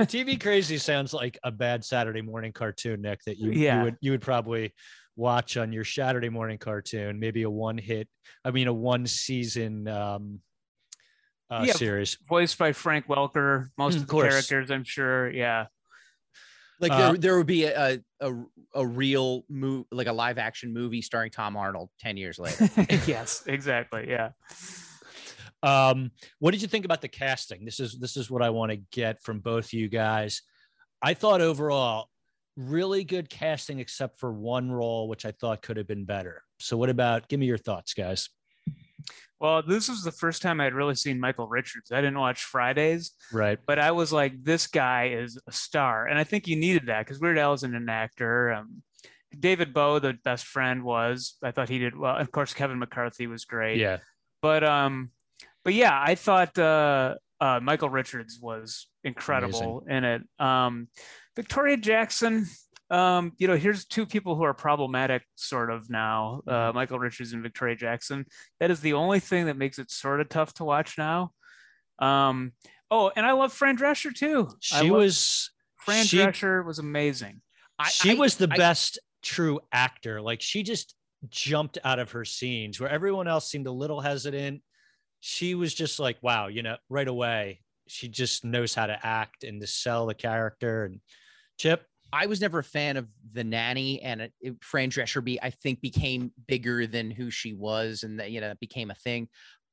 TV 0.00 0.40
Crazy 0.40 0.78
sounds 0.78 1.12
like 1.12 1.38
a 1.44 1.50
bad 1.50 1.84
Saturday 1.84 2.22
morning 2.22 2.52
cartoon, 2.52 3.02
Nick, 3.02 3.20
that 3.26 3.38
you, 3.38 3.52
Yeah. 3.52 3.78
you 3.78 3.84
would 3.84 3.96
you 4.00 4.10
would 4.12 4.22
probably 4.22 4.72
watch 5.16 5.56
on 5.56 5.72
your 5.72 5.84
Saturday 5.84 6.28
morning 6.28 6.58
cartoon, 6.58 7.20
maybe 7.20 7.42
a 7.42 7.50
one 7.50 7.78
hit, 7.78 8.08
I 8.44 8.50
mean 8.50 8.66
a 8.68 8.72
one 8.72 9.06
season 9.06 9.86
um 9.88 10.40
uh, 11.50 11.64
Yeah, 11.64 11.72
series. 11.74 12.18
Voiced 12.28 12.58
by 12.58 12.72
Frank 12.72 13.06
Welker. 13.06 13.68
Most 13.78 13.94
Mm, 13.94 13.96
of 13.96 14.02
of 14.02 14.08
the 14.08 14.14
characters, 14.22 14.70
I'm 14.70 14.84
sure. 14.84 15.30
Yeah. 15.30 15.66
Like 16.80 16.90
Uh, 16.90 16.96
there, 17.12 17.18
there 17.18 17.36
would 17.36 17.46
be 17.46 17.64
a, 17.64 18.00
a 18.20 18.32
a 18.74 18.84
real 18.86 19.44
move, 19.48 19.86
like 19.92 20.08
a 20.08 20.12
live 20.12 20.38
action 20.38 20.72
movie 20.74 21.02
starring 21.02 21.30
Tom 21.30 21.56
Arnold 21.56 21.90
ten 22.00 22.16
years 22.16 22.38
later. 22.38 22.68
yes. 23.06 23.44
Exactly. 23.46 24.06
Yeah. 24.08 24.30
Um, 25.64 26.10
what 26.38 26.50
did 26.52 26.62
you 26.62 26.68
think 26.68 26.84
about 26.84 27.00
the 27.00 27.08
casting? 27.08 27.64
This 27.64 27.80
is 27.80 27.98
this 27.98 28.16
is 28.16 28.30
what 28.30 28.42
I 28.42 28.50
want 28.50 28.70
to 28.72 28.76
get 28.92 29.22
from 29.22 29.40
both 29.40 29.72
you 29.72 29.88
guys. 29.88 30.42
I 31.02 31.14
thought 31.14 31.40
overall, 31.40 32.08
really 32.56 33.04
good 33.04 33.28
casting, 33.30 33.78
except 33.80 34.18
for 34.18 34.32
one 34.32 34.70
role, 34.70 35.08
which 35.08 35.24
I 35.24 35.30
thought 35.32 35.62
could 35.62 35.76
have 35.76 35.86
been 35.86 36.04
better. 36.04 36.42
So, 36.60 36.76
what 36.76 36.90
about? 36.90 37.28
Give 37.28 37.40
me 37.40 37.46
your 37.46 37.58
thoughts, 37.58 37.94
guys. 37.94 38.28
Well, 39.40 39.62
this 39.62 39.88
was 39.88 40.02
the 40.02 40.12
first 40.12 40.40
time 40.40 40.60
I'd 40.60 40.72
really 40.74 40.94
seen 40.94 41.20
Michael 41.20 41.48
Richards. 41.48 41.92
I 41.92 42.00
didn't 42.00 42.18
watch 42.18 42.44
Fridays, 42.44 43.10
Right. 43.32 43.58
but 43.66 43.78
I 43.78 43.90
was 43.90 44.12
like, 44.12 44.42
this 44.42 44.66
guy 44.66 45.08
is 45.08 45.38
a 45.46 45.52
star. 45.52 46.06
And 46.06 46.18
I 46.18 46.24
think 46.24 46.46
you 46.46 46.56
needed 46.56 46.86
that 46.86 47.00
because 47.04 47.20
Weird 47.20 47.36
Al 47.36 47.52
isn't 47.54 47.74
an 47.74 47.88
actor. 47.88 48.52
Um, 48.52 48.82
David 49.38 49.74
Bowe, 49.74 49.98
the 49.98 50.14
best 50.24 50.46
friend, 50.46 50.82
was. 50.84 51.36
I 51.42 51.50
thought 51.50 51.68
he 51.68 51.78
did 51.78 51.96
well. 51.96 52.16
Of 52.16 52.30
course, 52.30 52.54
Kevin 52.54 52.78
McCarthy 52.78 53.26
was 53.26 53.44
great. 53.44 53.78
Yeah. 53.78 53.98
But 54.40 54.64
um, 54.64 55.10
but 55.64 55.74
yeah, 55.74 55.98
I 56.00 56.14
thought 56.14 56.58
uh, 56.58 57.14
uh, 57.40 57.60
Michael 57.62 57.90
Richards 57.90 58.38
was 58.40 58.86
incredible 59.02 59.84
in 59.88 60.04
it. 60.04 60.22
Um, 60.38 60.88
Victoria 61.36 61.76
Jackson. 61.76 62.46
Um, 62.90 63.32
you 63.38 63.48
know, 63.48 63.56
here's 63.56 63.86
two 63.86 64.06
people 64.06 64.36
who 64.36 64.44
are 64.44 64.54
problematic, 64.54 65.22
sort 65.36 65.70
of 65.70 65.88
now. 65.90 66.42
Uh, 66.46 66.70
Michael 66.74 66.98
Richards 66.98 67.32
and 67.32 67.42
Victoria 67.42 67.74
Jackson. 67.74 68.26
That 68.60 68.70
is 68.70 68.80
the 68.80 68.92
only 68.92 69.20
thing 69.20 69.46
that 69.46 69.56
makes 69.56 69.78
it 69.78 69.90
sort 69.90 70.20
of 70.20 70.28
tough 70.28 70.52
to 70.54 70.64
watch 70.64 70.96
now. 70.98 71.32
Um, 71.98 72.52
oh, 72.90 73.10
and 73.16 73.24
I 73.24 73.32
love 73.32 73.52
Fran 73.52 73.78
Drescher 73.78 74.14
too. 74.14 74.50
She 74.60 74.90
was. 74.90 75.50
Fran 75.76 76.04
she- 76.04 76.18
Drescher 76.18 76.64
was 76.64 76.78
amazing. 76.78 77.40
I, 77.78 77.88
she 77.88 78.12
I- 78.12 78.14
was 78.14 78.36
the 78.36 78.48
I- 78.50 78.56
best 78.56 78.98
true 79.22 79.60
actor. 79.72 80.20
Like 80.20 80.40
she 80.42 80.62
just 80.62 80.94
jumped 81.30 81.78
out 81.84 81.98
of 81.98 82.12
her 82.12 82.24
scenes 82.24 82.78
where 82.78 82.90
everyone 82.90 83.26
else 83.26 83.50
seemed 83.50 83.66
a 83.66 83.72
little 83.72 84.00
hesitant. 84.00 84.62
She 85.26 85.54
was 85.54 85.72
just 85.72 85.98
like, 85.98 86.18
wow, 86.20 86.48
you 86.48 86.62
know, 86.62 86.76
right 86.90 87.08
away. 87.08 87.62
She 87.88 88.08
just 88.08 88.44
knows 88.44 88.74
how 88.74 88.84
to 88.86 88.98
act 89.06 89.42
and 89.42 89.58
to 89.62 89.66
sell 89.66 90.04
the 90.04 90.14
character. 90.14 90.84
And 90.84 91.00
Chip, 91.56 91.86
I 92.12 92.26
was 92.26 92.42
never 92.42 92.58
a 92.58 92.64
fan 92.64 92.98
of 92.98 93.08
the 93.32 93.42
nanny, 93.42 94.02
and 94.02 94.20
it, 94.20 94.34
it- 94.42 94.56
Fran 94.62 94.90
Drescher, 94.90 95.24
be 95.24 95.40
I 95.42 95.48
think 95.48 95.80
became 95.80 96.30
bigger 96.46 96.86
than 96.86 97.10
who 97.10 97.30
she 97.30 97.54
was, 97.54 98.02
and 98.02 98.20
that 98.20 98.32
you 98.32 98.42
know 98.42 98.48
that 98.48 98.60
became 98.60 98.90
a 98.90 98.94
thing. 98.94 99.28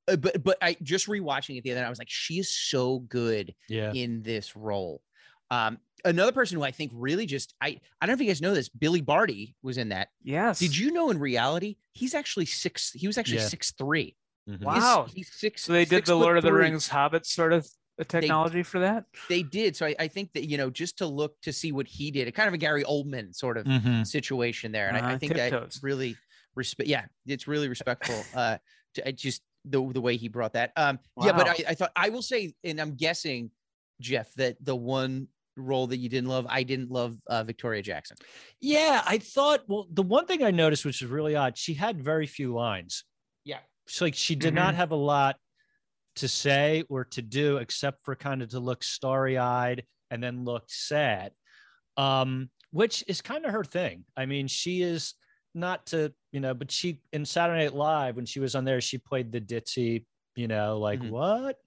Uh, 0.08 0.16
but 0.16 0.42
but 0.42 0.58
I 0.62 0.78
just 0.84 1.08
rewatching 1.08 1.58
it 1.58 1.64
the 1.66 1.72
other 1.72 1.82
night, 1.82 1.88
I 1.88 1.90
was 1.90 2.00
like, 2.00 2.10
she 2.10 2.40
is 2.40 2.50
so 2.50 3.00
good 3.00 3.54
yeah, 3.68 3.92
in 3.94 4.22
this 4.24 4.56
role. 4.56 5.02
Um, 5.50 5.80
another 6.06 6.32
person 6.32 6.58
who 6.58 6.64
I 6.64 6.72
think 6.72 6.94
really 6.96 7.26
just 7.26 7.54
I 7.60 7.78
I 8.00 8.06
don't 8.06 8.12
know 8.12 8.14
if 8.14 8.22
you 8.22 8.28
guys 8.28 8.42
know 8.42 8.54
this, 8.56 8.70
Billy 8.70 9.02
Barty 9.02 9.58
was 9.62 9.78
in 9.78 9.90
that. 9.90 10.08
Yes. 10.24 10.60
Did 10.60 10.78
you 10.78 10.92
know 10.94 11.10
in 11.12 11.20
reality 11.20 11.76
he's 11.92 12.14
actually 12.16 12.46
six? 12.46 12.94
He 12.94 13.06
was 13.06 13.18
actually 13.18 13.40
Yeah. 13.40 13.48
six 13.50 13.72
three. 13.74 14.16
Mhm. 14.50 14.64
Wow. 14.64 15.04
he's, 15.08 15.14
he's 15.16 15.32
six. 15.34 15.64
So 15.64 15.74
they 15.74 15.86
did 15.86 16.06
the 16.06 16.16
Lord 16.16 16.38
of 16.38 16.44
the 16.44 16.50
three. 16.50 16.62
Rings 16.64 16.88
Hobbit 16.88 17.26
sort 17.26 17.54
of 17.54 17.68
uh, 18.00 18.04
technology 18.06 18.64
for 18.64 18.80
that. 18.80 19.06
They 19.30 19.44
did. 19.44 19.76
So 19.76 19.86
I, 19.86 19.96
I 20.00 20.08
think 20.08 20.34
that 20.34 20.48
you 20.50 20.58
know 20.58 20.70
just 20.70 20.98
to 21.00 21.06
look 21.06 21.40
to 21.42 21.54
see 21.54 21.72
what 21.72 21.88
he 21.88 22.12
did, 22.12 22.28
it 22.28 22.32
kind 22.34 22.48
of 22.48 22.54
a 22.54 22.58
Gary 22.58 22.84
Oldman 22.84 23.36
sort 23.36 23.58
of 23.58 23.66
Mhm. 23.66 24.06
situation 24.06 24.72
there, 24.72 24.88
and 24.88 24.98
I, 24.98 25.12
I 25.12 25.14
Uh, 25.14 25.18
think 25.20 25.34
that 25.34 25.50
tiptoes. 25.52 25.80
really 25.84 26.18
respect. 26.56 26.90
Yeah, 26.90 27.06
it's 27.26 27.48
really 27.48 27.68
respectful. 27.70 28.16
Uh, 28.36 28.58
to, 28.96 29.08
I 29.08 29.12
just 29.12 29.42
the 29.66 29.80
the 29.94 30.02
way 30.02 30.18
he 30.18 30.28
brought 30.28 30.54
that. 30.54 30.72
Um, 30.76 31.00
yeah, 31.22 31.34
but 31.34 31.48
I, 31.48 31.56
I 31.70 31.74
thought 31.76 31.92
I 31.96 32.10
will 32.10 32.24
say, 32.24 32.54
and 32.64 32.82
I'm 32.82 32.96
guessing, 32.96 33.52
Jeff, 34.02 34.34
that 34.36 34.58
the 34.60 34.76
one 34.76 35.28
role 35.56 35.86
that 35.88 35.98
you 35.98 36.10
didn't 36.10 36.30
love, 36.30 36.48
I 36.50 36.64
didn't 36.64 36.90
love 36.90 37.18
uh, 37.28 37.44
Victoria 37.44 37.82
Jackson. 37.84 38.18
Yeah, 38.60 39.04
I 39.06 39.20
thought. 39.20 39.62
Well, 39.68 39.86
the 39.92 40.02
one 40.02 40.26
thing 40.26 40.44
I 40.44 40.50
noticed, 40.52 40.84
which 40.84 41.02
is 41.02 41.08
really 41.10 41.36
odd, 41.36 41.58
she 41.58 41.74
had 41.76 42.02
very 42.02 42.26
few 42.26 42.54
lines. 42.54 43.04
Yeah. 43.46 43.60
It's 43.88 44.02
like 44.02 44.16
she 44.16 44.36
did 44.36 44.54
not 44.54 44.76
have 44.76 44.92
a 44.92 44.96
lot 44.96 45.38
to 46.18 46.28
say 46.28 46.84
or 46.90 47.06
to 47.06 47.22
do 47.22 47.58
except 47.58 48.04
for 48.04 48.16
kind 48.16 48.42
of 48.42 48.50
to 48.50 48.60
look 48.60 48.84
starry-eyed 48.84 49.84
and 50.10 50.22
then 50.22 50.44
look 50.46 50.66
sad. 50.68 51.32
Um, 51.98 52.50
which 52.72 53.04
is 53.08 53.22
kind 53.22 53.46
of 53.46 53.52
her 53.52 53.64
thing. 53.64 54.06
I 54.16 54.26
mean, 54.26 54.48
she 54.48 54.82
is 54.82 55.14
not 55.54 55.86
to, 55.88 56.14
you 56.32 56.40
know, 56.40 56.54
but 56.54 56.72
she 56.72 57.02
in 57.12 57.26
Saturday 57.26 57.64
Night 57.66 57.74
Live 57.76 58.16
when 58.16 58.26
she 58.26 58.40
was 58.40 58.56
on 58.56 58.64
there, 58.64 58.80
she 58.80 58.98
played 58.98 59.32
the 59.32 59.42
ditzy, 59.42 60.06
you 60.36 60.48
know, 60.48 60.80
like 60.80 61.02
Mhm. 61.02 61.10
what? 61.10 61.58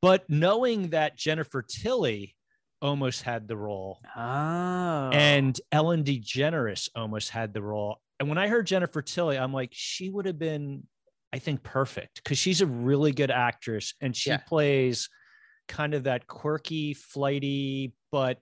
But 0.00 0.28
knowing 0.30 0.90
that 0.90 1.16
Jennifer 1.16 1.62
Tilly 1.62 2.36
almost 2.80 3.22
had 3.22 3.48
the 3.48 3.56
role 3.56 4.00
Oh. 4.14 5.10
and 5.12 5.60
Ellen 5.72 6.04
DeGeneres 6.04 6.90
almost 6.94 7.30
had 7.30 7.52
the 7.52 7.62
role. 7.62 8.00
And 8.20 8.28
when 8.28 8.38
I 8.38 8.46
heard 8.48 8.66
Jennifer 8.68 9.02
Tilly, 9.02 9.36
I'm 9.38 9.52
like, 9.52 9.70
she 9.72 10.10
would 10.10 10.26
have 10.26 10.38
been, 10.38 10.86
I 11.32 11.38
think, 11.38 11.62
perfect 11.62 12.22
because 12.22 12.38
she's 12.38 12.60
a 12.60 12.66
really 12.66 13.12
good 13.12 13.30
actress 13.30 13.94
and 14.00 14.14
she 14.16 14.30
Yeah. 14.30 14.38
plays 14.38 15.08
kind 15.68 15.94
of 15.94 16.04
that 16.04 16.26
quirky, 16.26 16.94
flighty, 16.94 17.92
but 18.12 18.38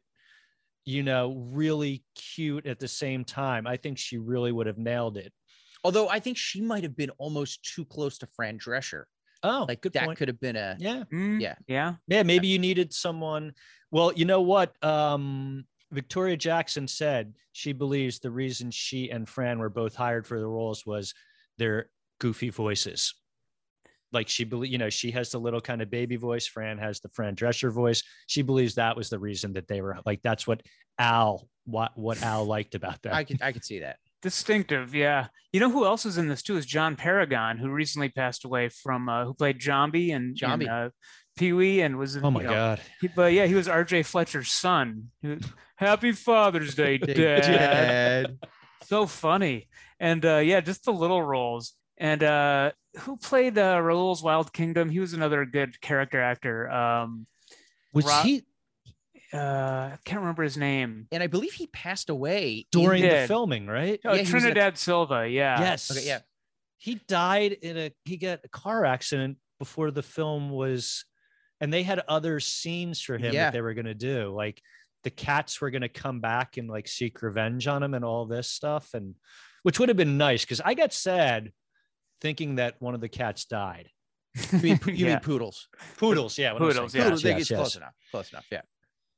you 0.84 1.02
know, 1.02 1.32
really 1.50 2.04
cute 2.14 2.66
at 2.66 2.78
the 2.78 2.86
same 2.88 3.24
time. 3.24 3.66
I 3.66 3.78
think 3.78 3.96
she 3.96 4.18
really 4.18 4.52
would 4.52 4.66
have 4.66 4.76
nailed 4.76 5.16
it. 5.16 5.32
Although 5.82 6.08
I 6.10 6.20
think 6.20 6.36
she 6.36 6.60
might 6.60 6.82
have 6.82 6.94
been 6.94 7.08
almost 7.18 7.62
too 7.74 7.86
close 7.86 8.18
to 8.18 8.26
Fran 8.36 8.58
Drescher. 8.58 9.04
Oh, 9.42 9.64
Like 9.66 9.80
good 9.80 9.94
that 9.94 10.04
point. 10.04 10.18
could 10.18 10.28
have 10.28 10.40
been 10.40 10.56
a 10.56 10.76
yeah. 10.78 11.04
Mm, 11.12 11.40
yeah. 11.40 11.54
Yeah. 11.66 11.94
Yeah, 12.06 12.22
maybe 12.22 12.48
you 12.48 12.58
needed 12.58 12.92
someone. 12.92 13.52
Well, 13.90 14.12
you 14.12 14.24
know 14.26 14.42
what? 14.42 14.74
Um, 14.84 15.64
Victoria 15.90 16.36
Jackson 16.36 16.86
said 16.88 17.34
she 17.52 17.72
believes 17.72 18.18
the 18.18 18.30
reason 18.30 18.70
she 18.70 19.10
and 19.10 19.28
Fran 19.28 19.58
were 19.58 19.70
both 19.70 19.94
hired 19.94 20.26
for 20.26 20.38
the 20.38 20.46
roles 20.46 20.84
was 20.84 21.14
their 21.56 21.88
goofy 22.18 22.50
voices. 22.50 23.14
Like 24.12 24.28
she 24.28 24.44
believe, 24.44 24.70
you 24.70 24.78
know, 24.78 24.90
she 24.90 25.10
has 25.10 25.30
the 25.30 25.38
little 25.38 25.60
kind 25.60 25.82
of 25.82 25.90
baby 25.90 26.16
voice. 26.16 26.46
Fran 26.46 26.78
has 26.78 27.00
the 27.00 27.08
Fran 27.08 27.34
Drescher 27.34 27.72
voice. 27.72 28.02
She 28.28 28.42
believes 28.42 28.76
that 28.76 28.96
was 28.96 29.10
the 29.10 29.18
reason 29.18 29.54
that 29.54 29.66
they 29.66 29.80
were 29.80 29.98
like. 30.06 30.20
That's 30.22 30.46
what 30.46 30.62
Al, 30.98 31.48
what 31.64 31.92
what 31.96 32.22
Al 32.22 32.44
liked 32.44 32.76
about 32.76 33.02
that. 33.02 33.12
I 33.14 33.24
could 33.24 33.42
I 33.42 33.50
could 33.50 33.64
see 33.64 33.80
that. 33.80 33.96
Distinctive. 34.22 34.94
Yeah. 34.94 35.26
You 35.52 35.60
know 35.60 35.70
who 35.70 35.84
else 35.84 36.06
is 36.06 36.16
in 36.16 36.28
this 36.28 36.42
too 36.42 36.56
is 36.56 36.64
John 36.64 36.94
Paragon, 36.94 37.58
who 37.58 37.70
recently 37.70 38.08
passed 38.08 38.44
away 38.44 38.68
from 38.68 39.08
uh, 39.08 39.24
who 39.24 39.34
played 39.34 39.58
Jambi 39.58 40.14
and 40.14 40.36
Jambi. 40.36 40.68
uh, 40.68 40.90
Pee 41.36 41.52
Wee 41.52 41.80
and 41.80 41.98
was 41.98 42.16
oh 42.16 42.30
my 42.30 42.40
you 42.40 42.46
know, 42.46 42.52
God! 42.52 42.80
He, 43.00 43.08
but 43.08 43.32
yeah, 43.32 43.46
he 43.46 43.54
was 43.54 43.66
R.J. 43.66 44.04
Fletcher's 44.04 44.50
son. 44.50 45.10
Was, 45.24 45.42
Happy 45.76 46.12
Father's 46.12 46.76
Day, 46.76 46.98
Dad. 46.98 47.42
Dad. 47.42 48.38
so 48.84 49.06
funny 49.06 49.68
and 49.98 50.24
uh 50.24 50.36
yeah 50.36 50.60
just 50.60 50.84
the 50.84 50.92
little 50.92 51.22
roles 51.22 51.72
and 51.98 52.22
uh 52.22 52.72
who 53.00 53.16
played 53.16 53.56
uh 53.58 53.80
Raoul's 53.82 54.22
Wild 54.22 54.52
Kingdom 54.52 54.88
he 54.90 55.00
was 55.00 55.12
another 55.12 55.44
good 55.44 55.80
character 55.80 56.20
actor 56.20 56.70
um 56.70 57.26
Was 57.92 58.04
Rob- 58.06 58.24
he 58.24 58.42
uh 59.32 59.36
I 59.94 59.98
can't 60.04 60.20
remember 60.20 60.42
his 60.42 60.56
name 60.56 61.08
And 61.12 61.22
I 61.22 61.26
believe 61.26 61.52
he 61.52 61.66
passed 61.66 62.10
away 62.10 62.66
during 62.70 63.02
the 63.02 63.26
filming? 63.26 63.66
Right? 63.66 64.00
oh, 64.04 64.10
Yeah, 64.14 64.16
he 64.16 64.20
was 64.22 64.30
in 64.30 64.36
a- 64.36 64.40
Trinidad 64.40 64.78
Silva 64.78 65.28
yeah 65.28 65.60
Yes. 65.60 65.90
Okay, 65.90 66.06
yeah. 66.06 66.20
He 66.78 66.96
died 67.08 67.52
in 67.52 67.76
a 67.78 67.90
he 68.04 68.16
got 68.16 68.40
a 68.44 68.48
car 68.48 68.84
accident 68.84 69.38
before 69.58 69.90
the 69.90 70.02
film 70.02 70.50
was 70.50 71.04
and 71.60 71.72
they 71.72 71.82
had 71.82 72.00
other 72.08 72.40
scenes 72.40 73.00
for 73.00 73.16
him 73.16 73.32
Yeah. 73.32 73.44
that 73.46 73.52
they 73.54 73.60
were 73.62 73.74
going 73.74 73.86
to 73.86 73.94
do. 73.94 74.34
Like 74.34 74.60
the 75.04 75.10
cats 75.10 75.60
were 75.60 75.70
going 75.70 75.82
to 75.82 75.88
come 75.88 76.20
back 76.20 76.56
and 76.56 76.68
like 76.68 76.88
seek 76.88 77.22
revenge 77.22 77.66
on 77.66 77.82
him 77.82 77.94
and 77.94 78.04
all 78.04 78.26
this 78.26 78.48
stuff 78.50 78.92
and 78.94 79.14
which 79.62 79.78
would 79.78 79.88
have 79.88 79.96
been 79.96 80.18
nice 80.18 80.44
cuz 80.44 80.60
I 80.64 80.74
got 80.74 80.92
sad 80.92 81.52
thinking 82.20 82.56
that 82.56 82.74
one 82.78 82.94
of 82.94 83.00
the 83.00 83.08
cats 83.08 83.44
died. 83.44 83.88
You 84.52 84.58
mean, 84.58 84.80
you 84.86 84.92
Yeah. 84.94 85.06
mean 85.14 85.20
poodles? 85.20 85.68
Poodles, 85.96 86.36
yeah. 86.38 86.52
what 86.52 86.62
am 86.62 86.68
I 86.68 86.72
Poodles, 86.72 86.94
yeah. 86.94 87.04
Poodles, 87.04 87.24
yes, 87.24 87.40
it's 87.40 87.50
yes. 87.50 87.58
close 87.58 87.76
enough. 87.76 87.92
Close 88.10 88.32
enough. 88.32 88.46
Yeah. 88.50 88.62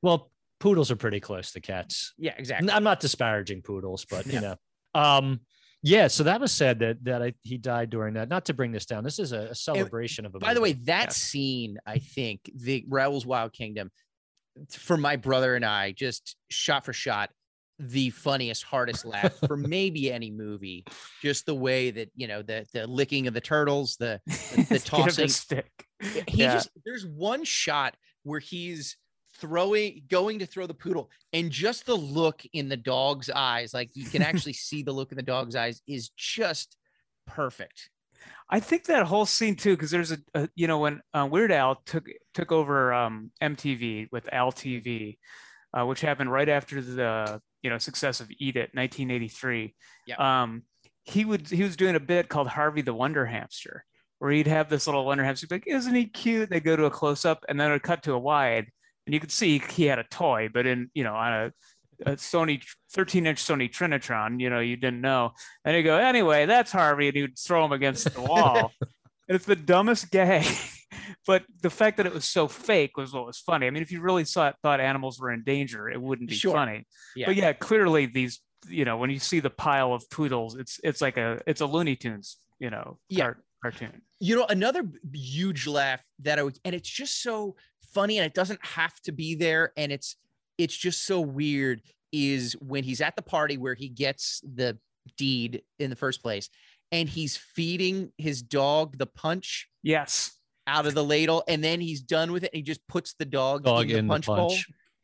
Well, 0.02 0.30
poodles 0.60 0.90
are 0.90 0.96
pretty 0.96 1.20
close 1.20 1.52
to 1.52 1.60
cats. 1.60 2.12
Yeah, 2.18 2.34
exactly. 2.36 2.70
I'm 2.70 2.84
not 2.84 3.00
disparaging 3.00 3.62
poodles, 3.62 4.04
but 4.04 4.26
Yeah. 4.26 4.32
you 4.34 4.40
know. 4.40 4.56
Um 4.94 5.40
yeah, 5.82 6.08
so 6.08 6.24
that 6.24 6.40
was 6.40 6.52
said 6.52 6.80
that 6.80 7.04
that 7.04 7.22
I, 7.22 7.34
he 7.42 7.58
died 7.58 7.90
during 7.90 8.14
that. 8.14 8.28
Not 8.28 8.46
to 8.46 8.54
bring 8.54 8.72
this 8.72 8.86
down. 8.86 9.04
This 9.04 9.18
is 9.18 9.32
a, 9.32 9.48
a 9.50 9.54
celebration 9.54 10.26
of 10.26 10.34
a 10.34 10.38
By 10.38 10.52
the 10.54 10.60
way, 10.60 10.72
that 10.72 11.06
Yeah. 11.06 11.10
scene, 11.10 11.78
I 11.86 11.98
think, 11.98 12.50
the 12.54 12.84
Raoul's 12.88 13.24
Wild 13.24 13.52
Kingdom, 13.52 13.90
for 14.70 14.96
my 14.96 15.16
brother 15.16 15.54
and 15.54 15.64
I, 15.64 15.92
just 15.92 16.36
shot 16.50 16.84
for 16.84 16.92
shot, 16.92 17.30
the 17.78 18.10
funniest, 18.10 18.64
hardest 18.64 19.04
laugh 19.04 19.34
for 19.46 19.56
maybe 19.56 20.12
any 20.12 20.30
movie. 20.30 20.84
Just 21.22 21.46
the 21.46 21.54
way 21.54 21.90
that 21.90 22.10
you 22.14 22.28
know 22.28 22.42
the 22.42 22.66
the 22.72 22.86
licking 22.86 23.26
of 23.26 23.34
the 23.34 23.40
turtles, 23.40 23.96
the 23.96 24.20
the 24.26 24.64
him 24.70 24.78
tossing. 24.80 25.28
stick 25.28 25.86
he 26.00 26.42
yeah 26.42 26.54
just 26.54 26.70
there's 26.84 27.06
one 27.06 27.44
shot 27.44 27.96
where 28.22 28.40
he's 28.40 28.96
throwing 29.38 30.02
going 30.08 30.38
to 30.38 30.46
throw 30.46 30.66
the 30.66 30.74
poodle 30.74 31.10
and 31.32 31.50
just 31.50 31.86
the 31.86 31.94
look 31.94 32.42
in 32.52 32.68
the 32.68 32.76
dog's 32.76 33.28
eyes 33.30 33.74
like 33.74 33.90
you 33.94 34.04
can 34.04 34.22
actually 34.22 34.52
see 34.52 34.82
the 34.82 34.92
look 34.92 35.12
in 35.12 35.16
the 35.16 35.22
dog's 35.22 35.56
eyes 35.56 35.82
is 35.86 36.10
just 36.10 36.76
perfect 37.26 37.90
I 38.48 38.60
think 38.60 38.84
that 38.84 39.06
whole 39.06 39.26
scene 39.26 39.56
too, 39.56 39.74
because 39.76 39.90
there's 39.90 40.12
a, 40.12 40.18
a 40.34 40.48
you 40.54 40.68
know 40.68 40.78
when 40.78 41.00
uh, 41.12 41.28
Weird 41.28 41.50
Al 41.50 41.82
took 41.84 42.06
took 42.32 42.52
over 42.52 42.92
um, 42.92 43.32
MTV 43.42 44.06
with 44.12 44.32
Al 44.32 44.52
TV, 44.52 45.18
uh, 45.76 45.84
which 45.84 46.00
happened 46.00 46.30
right 46.30 46.48
after 46.48 46.80
the 46.80 47.40
you 47.62 47.70
know 47.70 47.78
success 47.78 48.20
of 48.20 48.30
Eat 48.38 48.56
It, 48.56 48.70
1983. 48.74 49.74
Yeah. 50.06 50.42
Um, 50.42 50.62
he 51.04 51.24
would 51.24 51.48
he 51.48 51.62
was 51.62 51.76
doing 51.76 51.96
a 51.96 52.00
bit 52.00 52.28
called 52.28 52.48
Harvey 52.48 52.82
the 52.82 52.94
Wonder 52.94 53.26
Hamster, 53.26 53.84
where 54.18 54.30
he'd 54.30 54.46
have 54.46 54.68
this 54.68 54.86
little 54.86 55.04
wonder 55.04 55.24
hamster, 55.24 55.46
be 55.46 55.56
like, 55.56 55.66
isn't 55.66 55.94
he 55.94 56.06
cute? 56.06 56.50
They 56.50 56.60
go 56.60 56.76
to 56.76 56.84
a 56.84 56.90
close 56.90 57.24
up, 57.24 57.44
and 57.48 57.60
then 57.60 57.70
it 57.70 57.74
would 57.74 57.82
cut 57.82 58.02
to 58.04 58.12
a 58.12 58.18
wide, 58.18 58.66
and 59.06 59.14
you 59.14 59.20
could 59.20 59.32
see 59.32 59.62
he 59.70 59.84
had 59.84 59.98
a 59.98 60.04
toy, 60.04 60.48
but 60.52 60.66
in 60.66 60.90
you 60.94 61.04
know 61.04 61.14
on 61.14 61.32
a 61.32 61.52
a 62.04 62.12
Sony 62.12 62.62
13 62.92 63.26
inch 63.26 63.42
Sony 63.42 63.70
Trinitron. 63.70 64.40
You 64.40 64.50
know, 64.50 64.60
you 64.60 64.76
didn't 64.76 65.00
know. 65.00 65.32
And 65.64 65.76
you 65.76 65.82
go, 65.82 65.96
anyway, 65.96 66.46
that's 66.46 66.72
Harvey, 66.72 67.08
and 67.08 67.16
you'd 67.16 67.38
throw 67.38 67.64
him 67.64 67.72
against 67.72 68.12
the 68.12 68.20
wall. 68.20 68.72
and 68.80 69.36
it's 69.36 69.46
the 69.46 69.56
dumbest 69.56 70.10
gag. 70.10 70.46
But 71.26 71.44
the 71.62 71.70
fact 71.70 71.96
that 71.96 72.06
it 72.06 72.14
was 72.14 72.24
so 72.24 72.48
fake 72.48 72.96
was 72.96 73.12
what 73.12 73.26
was 73.26 73.38
funny. 73.38 73.66
I 73.66 73.70
mean, 73.70 73.82
if 73.82 73.90
you 73.92 74.00
really 74.00 74.24
saw 74.24 74.52
thought 74.62 74.80
animals 74.80 75.18
were 75.20 75.32
in 75.32 75.42
danger, 75.44 75.88
it 75.88 76.00
wouldn't 76.00 76.28
be 76.28 76.34
Sure. 76.36 76.52
funny. 76.54 76.86
Yeah. 77.14 77.26
But 77.26 77.36
yeah, 77.36 77.52
clearly 77.52 78.06
these, 78.06 78.40
you 78.68 78.84
know, 78.84 78.96
when 78.96 79.10
you 79.10 79.18
see 79.18 79.40
the 79.40 79.50
pile 79.50 79.92
of 79.92 80.08
poodles, 80.10 80.56
it's 80.56 80.80
it's 80.84 81.00
like 81.00 81.16
a 81.16 81.40
it's 81.46 81.60
a 81.60 81.66
Looney 81.66 81.96
Tunes, 81.96 82.38
you 82.58 82.70
know, 82.70 82.98
Yeah. 83.08 83.24
car- 83.24 83.42
cartoon. 83.62 84.02
You 84.20 84.36
know, 84.36 84.46
another 84.46 84.84
huge 85.12 85.66
laugh 85.66 86.02
that 86.20 86.38
I 86.38 86.42
would, 86.42 86.58
and 86.64 86.74
it's 86.74 86.88
just 86.88 87.22
so 87.22 87.56
funny, 87.92 88.18
and 88.18 88.26
it 88.26 88.34
doesn't 88.34 88.64
have 88.64 88.98
to 89.02 89.12
be 89.12 89.34
there, 89.34 89.72
and 89.76 89.92
it's 89.92 90.16
it's 90.58 90.76
just 90.76 91.04
so 91.04 91.20
weird. 91.20 91.82
Is 92.12 92.54
when 92.60 92.84
he's 92.84 93.00
at 93.00 93.14
the 93.16 93.22
party 93.22 93.58
where 93.58 93.74
he 93.74 93.88
gets 93.88 94.40
the 94.42 94.78
deed 95.18 95.62
in 95.78 95.90
the 95.90 95.96
first 95.96 96.22
place, 96.22 96.48
and 96.92 97.08
he's 97.08 97.36
feeding 97.36 98.12
his 98.16 98.42
dog 98.42 98.96
the 98.98 99.06
punch 99.06 99.68
Yes. 99.82 100.35
Out 100.66 100.86
of 100.86 100.94
the 100.94 101.04
ladle, 101.04 101.44
and 101.48 101.62
then 101.62 101.80
he's 101.80 102.00
done 102.00 102.32
with 102.32 102.44
it, 102.44 102.50
and 102.52 102.58
he 102.58 102.62
just 102.62 102.86
puts 102.88 103.14
the 103.18 103.24
dog, 103.24 103.64
Dog 103.64 103.90
in, 103.90 103.96
in 103.98 104.06
the 104.06 104.14
the 104.14 104.20
punch, 104.22 104.26
bowl. 104.26 104.54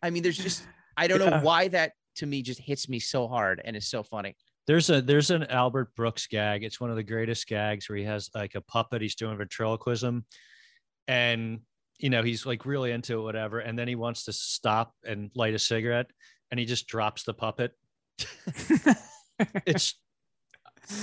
I 0.03 0.11
mean, 0.11 0.22
there's 0.22 0.38
just 0.38 0.64
I 0.96 1.07
don't 1.07 1.20
Yeah. 1.20 1.31
know 1.31 1.40
why 1.40 1.68
that 1.68 1.92
to 2.16 2.27
me 2.27 2.42
just 2.42 2.61
hits 2.61 2.88
me 2.88 2.98
so 2.98 3.29
hard, 3.29 3.61
and 3.64 3.77
it's 3.77 3.88
so 3.88 4.03
funny. 4.03 4.37
There's 4.66 4.90
a 4.90 5.01
there's 5.03 5.31
an 5.31 5.44
Albert 5.44 5.94
Brooks 5.96 6.27
gag. 6.27 6.62
It's 6.64 6.81
one 6.81 6.90
of 6.90 6.96
the 6.96 7.03
greatest 7.03 7.46
gags 7.46 7.88
where 7.88 7.96
he 7.98 8.05
has 8.05 8.29
like 8.35 8.55
a 8.55 8.61
puppet. 8.61 9.03
He's 9.03 9.14
doing 9.14 9.37
ventriloquism, 9.38 10.25
and 11.09 11.61
you 11.98 12.11
know 12.11 12.22
he's 12.22 12.44
like 12.46 12.64
really 12.66 12.90
into 12.92 13.18
it, 13.18 13.22
whatever. 13.22 13.61
And 13.61 13.79
then 13.79 13.88
he 13.88 13.94
wants 13.94 14.25
to 14.25 14.33
stop 14.33 14.94
and 15.05 15.31
light 15.35 15.55
a 15.55 15.59
cigarette, 15.59 16.11
and 16.51 16.61
he 16.61 16.66
just 16.66 16.87
drops 16.87 17.22
the 17.25 17.35
puppet. 17.35 17.72
It's 19.66 19.94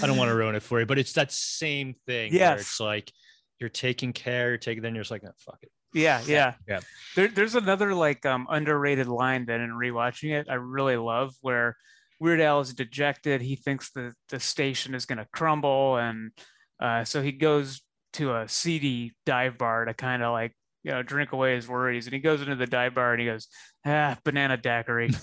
I 0.01 0.07
don't 0.07 0.17
want 0.17 0.29
to 0.29 0.35
ruin 0.35 0.55
it 0.55 0.63
for 0.63 0.79
you, 0.79 0.85
but 0.85 0.97
it's 0.99 1.13
that 1.13 1.31
same 1.31 1.95
thing. 2.05 2.31
where 2.31 2.39
Yes. 2.39 2.61
it's 2.61 2.79
like 2.79 3.11
you're 3.59 3.69
taking 3.69 4.13
care, 4.13 4.49
you're 4.49 4.57
taking. 4.57 4.83
Then 4.83 4.95
you're 4.95 5.03
just 5.03 5.11
like, 5.11 5.23
oh, 5.25 5.31
fuck 5.37 5.59
it. 5.61 5.71
Yeah, 5.93 6.21
yeah, 6.25 6.53
Yeah. 6.67 6.81
There, 7.15 7.29
there's 7.29 7.55
another 7.55 7.95
like 7.95 8.25
um, 8.25 8.47
underrated 8.49 9.07
line 9.07 9.45
that 9.47 9.59
in 9.59 9.71
rewatching 9.71 10.39
it, 10.39 10.47
I 10.49 10.53
really 10.55 10.97
love 10.97 11.33
where 11.41 11.75
Weird 12.19 12.41
Al 12.41 12.59
is 12.59 12.73
dejected. 12.73 13.41
He 13.41 13.55
thinks 13.55 13.91
the 13.91 14.13
the 14.29 14.39
station 14.39 14.93
is 14.93 15.05
going 15.05 15.17
to 15.17 15.27
crumble, 15.33 15.97
and 15.97 16.31
uh, 16.79 17.05
so 17.05 17.21
he 17.21 17.31
goes 17.31 17.81
to 18.13 18.35
a 18.35 18.47
seedy 18.47 19.13
dive 19.25 19.57
bar 19.57 19.85
to 19.85 19.93
kind 19.93 20.21
of 20.21 20.31
like 20.31 20.53
you 20.83 20.91
know 20.91 21.01
drink 21.01 21.31
away 21.31 21.55
his 21.55 21.67
worries. 21.67 22.05
And 22.05 22.13
he 22.13 22.19
goes 22.19 22.41
into 22.41 22.55
the 22.55 22.67
dive 22.67 22.93
bar 22.93 23.13
and 23.13 23.21
he 23.21 23.27
goes, 23.27 23.47
ah, 23.85 24.17
banana 24.23 24.57
daiquiri. 24.57 25.09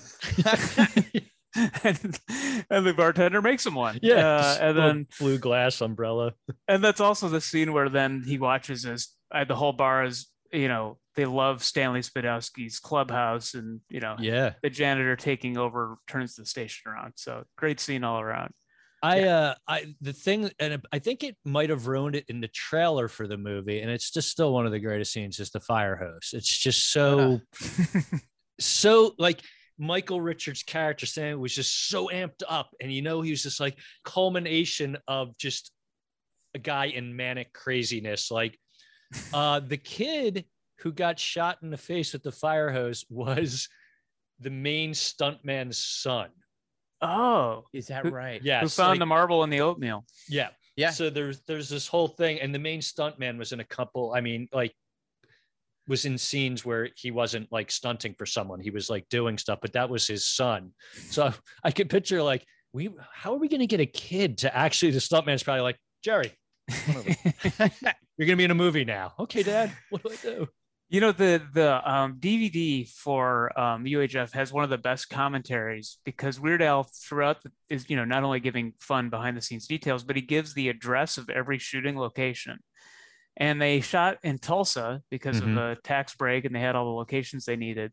and, 1.85 2.18
and 2.71 2.87
the 2.87 2.95
bartender 2.95 3.42
makes 3.42 3.64
him 3.66 3.75
one. 3.75 3.99
Yeah, 4.03 4.27
uh, 4.27 4.59
and 4.61 4.79
then 4.79 5.07
blue 5.19 5.38
glass 5.38 5.81
umbrella. 5.81 6.33
and 6.69 6.83
that's 6.83 7.01
also 7.01 7.29
the 7.29 7.40
scene 7.40 7.73
where 7.73 7.88
then 7.88 8.23
he 8.27 8.38
watches 8.38 8.85
as 8.85 9.09
uh, 9.33 9.45
the 9.45 9.57
whole 9.57 9.73
bar 9.73 10.05
is 10.05 10.27
you 10.53 10.69
know 10.69 10.97
they 11.16 11.25
love 11.25 11.62
stanley 11.64 12.01
spadowski's 12.01 12.79
clubhouse 12.79 13.55
and 13.55 13.81
you 13.90 13.99
know 14.01 14.14
Yeah, 14.19 14.53
the 14.62 14.71
janitor 14.71 15.16
taking 15.16 15.59
over 15.59 15.97
turns 16.07 16.37
the 16.37 16.47
station 16.47 16.90
around 16.90 17.14
so 17.16 17.42
great 17.57 17.81
scene 17.81 18.05
all 18.05 18.21
around 18.21 18.53
I 19.03 19.25
uh 19.25 19.55
I 19.69 19.95
the 20.01 20.12
thing 20.12 20.51
and 20.59 20.81
I 20.90 20.99
think 21.01 21.23
it 21.23 21.37
might 21.45 21.71
have 21.71 21.87
ruined 21.87 22.16
it 22.16 22.25
in 22.29 22.40
the 22.40 22.49
trailer 22.49 23.09
for 23.09 23.29
the 23.29 23.37
movie, 23.37 23.81
and 23.81 23.90
it's 23.90 24.11
just 24.11 24.31
still 24.31 24.53
one 24.55 24.66
of 24.66 24.73
the 24.73 24.81
greatest 24.81 25.12
scenes 25.12 25.38
is 25.38 25.51
the 25.51 25.61
fire 25.61 25.97
hose. 25.97 26.31
It's 26.33 26.49
just 26.49 26.90
so 26.90 27.40
so 28.59 29.14
like 29.19 29.42
Michael 29.78 30.20
Richards' 30.20 30.62
character 30.62 31.06
Sam 31.06 31.40
was 31.40 31.54
just 31.54 31.88
so 31.88 32.08
amped 32.08 32.42
up, 32.48 32.70
and 32.80 32.92
you 32.92 33.02
know 33.02 33.20
he 33.20 33.30
was 33.30 33.42
just 33.42 33.60
like 33.60 33.78
culmination 34.04 34.96
of 35.06 35.36
just 35.38 35.70
a 36.54 36.58
guy 36.58 36.86
in 36.86 37.14
manic 37.14 37.52
craziness. 37.52 38.30
Like 38.30 38.58
uh 39.32 39.60
the 39.60 39.76
kid 39.76 40.44
who 40.80 40.92
got 40.92 41.18
shot 41.18 41.58
in 41.62 41.70
the 41.70 41.76
face 41.76 42.12
with 42.12 42.22
the 42.22 42.32
fire 42.32 42.70
hose 42.70 43.04
was 43.08 43.68
the 44.40 44.50
main 44.50 44.92
stuntman's 44.92 45.78
son. 45.78 46.28
oh 47.02 47.64
Is 47.72 47.86
that 47.88 48.10
right? 48.10 48.40
Yes, 48.42 48.62
who 48.62 48.68
found 48.68 48.90
like- 48.90 48.98
the 48.98 49.06
marble 49.06 49.44
in 49.44 49.50
the 49.50 49.60
oatmeal 49.60 50.04
yeah. 50.28 50.48
Yeah. 50.76 50.90
So 50.90 51.08
there's 51.08 51.40
there's 51.46 51.70
this 51.70 51.86
whole 51.86 52.08
thing, 52.08 52.38
and 52.40 52.54
the 52.54 52.58
main 52.58 52.80
stuntman 52.80 53.38
was 53.38 53.52
in 53.52 53.60
a 53.60 53.64
couple. 53.64 54.12
I 54.14 54.20
mean, 54.20 54.46
like, 54.52 54.74
was 55.88 56.05
in 56.05 56.18
scenes 56.18 56.64
where 56.64 56.88
he 56.96 57.11
wasn't 57.11 57.51
like 57.53 57.70
stunting 57.70 58.14
for 58.14 58.27
someone; 58.27 58.61
he 58.61 58.70
was 58.70 58.90
like 58.90 59.09
doing 59.09 59.38
stuff. 59.38 59.59
But 59.62 59.72
that 59.75 59.90
was 59.90 60.07
his 60.07 60.27
son. 60.27 60.72
So 61.11 61.33
I 61.64 61.70
could 61.70 61.90
picture 61.90 62.22
like, 62.22 62.44
we 62.72 62.90
how 63.12 63.33
are 63.35 63.38
we 63.38 63.49
going 63.49 63.61
to 63.61 63.66
get 63.66 63.81
a 63.81 63.87
kid 63.87 64.38
to 64.38 64.57
actually? 64.57 64.92
The 64.92 64.99
stuntman's 64.99 65.42
probably 65.42 65.62
like, 65.62 65.79
Jerry, 66.03 66.33
you're 66.88 67.07
going 68.18 68.29
to 68.29 68.37
be 68.37 68.44
in 68.44 68.51
a 68.51 68.55
movie 68.55 68.85
now. 68.85 69.12
Okay, 69.18 69.42
Dad. 69.42 69.72
What 69.90 70.03
do 70.03 70.11
I 70.11 70.16
do? 70.16 70.49
you 70.88 71.01
know 71.01 71.12
the 71.12 71.42
the 71.53 71.90
um, 71.90 72.16
dvd 72.20 72.88
for 72.88 73.59
um, 73.59 73.85
uhf 73.85 74.33
has 74.33 74.53
one 74.53 74.64
of 74.64 74.70
the 74.70 74.79
best 74.79 75.09
commentaries 75.09 75.99
because 76.05 76.38
weird 76.38 76.62
al 76.62 76.85
throughout 76.85 77.42
the, 77.42 77.51
is 77.68 77.90
you 77.90 77.96
know 77.96 78.05
not 78.05 78.22
only 78.22 78.40
giving 78.40 78.72
fun 78.79 79.11
behind 79.11 79.37
the 79.37 79.40
scenes 79.40 79.66
details 79.66 80.05
but 80.05 80.16
he 80.16 80.22
gives 80.22 80.55
the 80.55 80.68
address 80.68 81.18
of 81.18 81.29
every 81.29 81.59
shooting 81.59 81.99
location 81.99 82.59
and 83.37 83.61
they 83.61 83.81
shot 83.81 84.18
in 84.22 84.38
tulsa 84.38 85.03
because 85.11 85.40
Mhm. 85.40 85.49
of 85.49 85.55
the 85.55 85.77
tax 85.83 86.14
break 86.14 86.44
and 86.44 86.55
they 86.55 86.61
had 86.61 86.77
all 86.77 86.85
the 86.87 86.90
locations 86.96 87.44
they 87.44 87.57
needed 87.57 87.92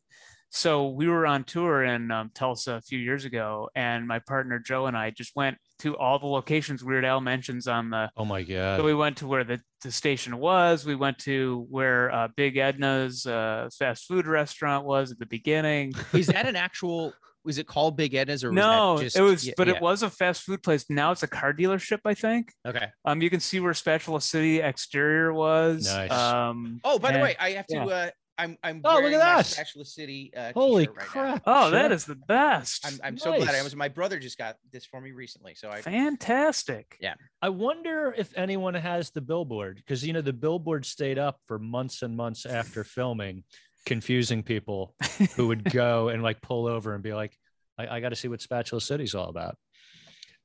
so 0.55 0.89
we 0.89 1.07
were 1.07 1.25
on 1.25 1.43
tour 1.43 1.83
in 1.83 2.11
um, 2.11 2.29
tulsa 2.33 2.73
a 2.73 2.81
few 2.81 2.99
years 2.99 3.25
ago 3.25 3.69
and 3.75 4.07
my 4.07 4.19
partner 4.19 4.59
joe 4.59 4.85
and 4.85 4.95
i 4.95 5.09
just 5.09 5.35
went 5.35 5.57
to 5.79 5.97
all 5.97 6.19
the 6.19 6.27
locations 6.27 6.83
weird 6.83 7.03
al 7.03 7.19
mentions 7.21 7.67
on 7.67 7.89
the 7.89 8.09
Oh 8.15 8.25
my 8.25 8.43
so 8.43 8.53
god. 8.53 8.85
we 8.85 8.93
went 8.93 9.17
to 9.17 9.27
where 9.27 9.43
the, 9.43 9.59
the 9.81 9.91
station 9.91 10.37
was. 10.37 10.85
We 10.85 10.95
went 10.95 11.17
to 11.19 11.65
where 11.69 12.09
uh, 12.13 12.27
Big 12.37 12.55
Edna's 12.55 13.25
uh, 13.25 13.67
fast 13.77 14.05
food 14.07 14.25
restaurant 14.27 14.85
was 14.85 15.11
at 15.11 15.19
the 15.19 15.25
beginning. 15.25 15.93
Is 16.13 16.27
that 16.27 16.45
an 16.45 16.55
actual? 16.55 17.11
Was 17.45 17.57
it 17.57 17.67
called 17.67 17.97
Big 17.97 18.13
Edna's 18.13 18.43
or 18.43 18.49
was 18.49 18.55
no, 18.55 18.97
that 18.97 19.03
just, 19.03 19.17
it 19.17 19.21
was, 19.21 19.45
yeah, 19.47 19.53
but 19.57 19.67
yeah. 19.67 19.75
it 19.75 19.81
was 19.81 20.01
a 20.03 20.09
fast 20.09 20.43
food 20.43 20.63
place. 20.63 20.85
Now 20.89 21.11
it's 21.11 21.23
a 21.23 21.27
car 21.27 21.53
dealership, 21.53 21.99
I 22.05 22.13
think. 22.13 22.51
okay. 22.65 22.87
Um, 23.05 23.21
you 23.21 23.29
can 23.29 23.39
see 23.39 23.59
where 23.59 23.73
Spatula 23.73 24.21
City 24.21 24.59
exterior 24.61 25.33
was. 25.33 25.85
Nice. 25.85 26.11
Um, 26.11 26.79
Oh, 26.83 26.99
by 26.99 27.11
the 27.11 27.19
way, 27.19 27.35
I 27.39 27.51
have 27.51 27.67
to. 27.67 27.75
yeah. 27.75 27.85
Uh, 27.85 28.09
I'm 28.35 28.57
I'm 28.63 28.81
Oh, 28.83 28.93
look 28.95 29.01
wearing 29.03 29.13
at 29.13 29.19
my 29.19 29.25
that. 29.37 29.45
Spatula 29.45 29.85
City. 29.85 30.31
Uh, 30.35 30.51
Holy 30.55 30.87
t-shirt 30.87 30.97
right 30.97 31.05
now. 31.05 31.11
crap! 31.37 31.43
oh, 31.45 31.69
that 31.69 31.89
Sure. 31.89 31.91
is 31.91 32.05
the 32.05 32.15
best. 32.15 32.83
I'm 32.87 32.99
I'm 33.03 33.17
so 33.17 33.37
glad 33.37 33.53
I 33.53 33.61
was. 33.61 33.75
My 33.75 33.89
brother 33.89 34.17
just 34.17 34.39
got 34.39 34.55
this 34.71 34.85
for 34.85 34.99
me 34.99 35.11
recently, 35.11 35.53
so 35.53 35.69
I. 35.69 35.81
Fantastic. 35.83 36.97
Yeah. 36.99 37.13
I 37.43 37.49
wonder 37.49 38.13
if 38.17 38.33
anyone 38.35 38.73
has 38.73 39.11
the 39.11 39.21
billboard 39.21 39.75
because 39.77 40.03
you 40.03 40.13
know 40.13 40.21
the 40.21 40.33
billboard 40.33 40.85
stayed 40.85 41.19
up 41.19 41.39
for 41.47 41.59
months 41.59 42.01
and 42.01 42.17
months 42.17 42.45
after 42.47 42.83
filming, 42.83 43.43
confusing 43.85 44.43
people 44.43 44.95
who 45.35 45.47
would 45.47 45.63
go 45.71 46.09
and 46.09 46.23
like 46.23 46.41
pull 46.41 46.67
over 46.67 46.93
and 46.93 47.03
be 47.03 47.13
like, 47.13 47.37
I, 47.77 47.97
I 47.97 47.99
got 47.99 48.09
to 48.09 48.15
see 48.15 48.27
what 48.27 48.41
Spatula 48.41 48.81
City's 48.81 49.15
all 49.15 49.29
about. 49.29 49.57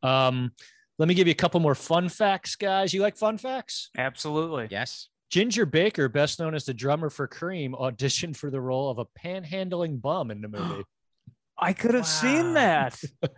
Um, 0.03 0.53
let 0.98 1.09
me 1.09 1.14
give 1.14 1.27
you 1.27 1.33
a 1.33 1.37
couple 1.37 1.61
more 1.61 1.74
fun 1.74 2.09
facts, 2.09 2.57
guys. 2.57 2.92
You 2.92 3.03
like 3.03 3.16
fun 3.16 3.38
facts? 3.38 3.90
Absolutely. 3.96 4.68
Yes. 4.70 5.09
Ginger 5.31 5.66
Baker, 5.66 6.09
best 6.09 6.40
known 6.40 6.55
as 6.55 6.64
the 6.64 6.74
drummer 6.74 7.11
for 7.11 7.27
Cream, 7.27 7.74
auditioned 7.79 8.37
for 8.37 8.51
the 8.51 8.61
role 8.61 8.90
of 8.90 8.98
a 8.98 9.05
panhandling 9.05 10.01
bum 10.01 10.31
in 10.31 10.40
the 10.40 10.48
movie. 10.48 10.85
I 11.59 11.72
could 11.72 11.94
have 11.94 12.07
seen 12.07 12.55
that. 12.55 13.01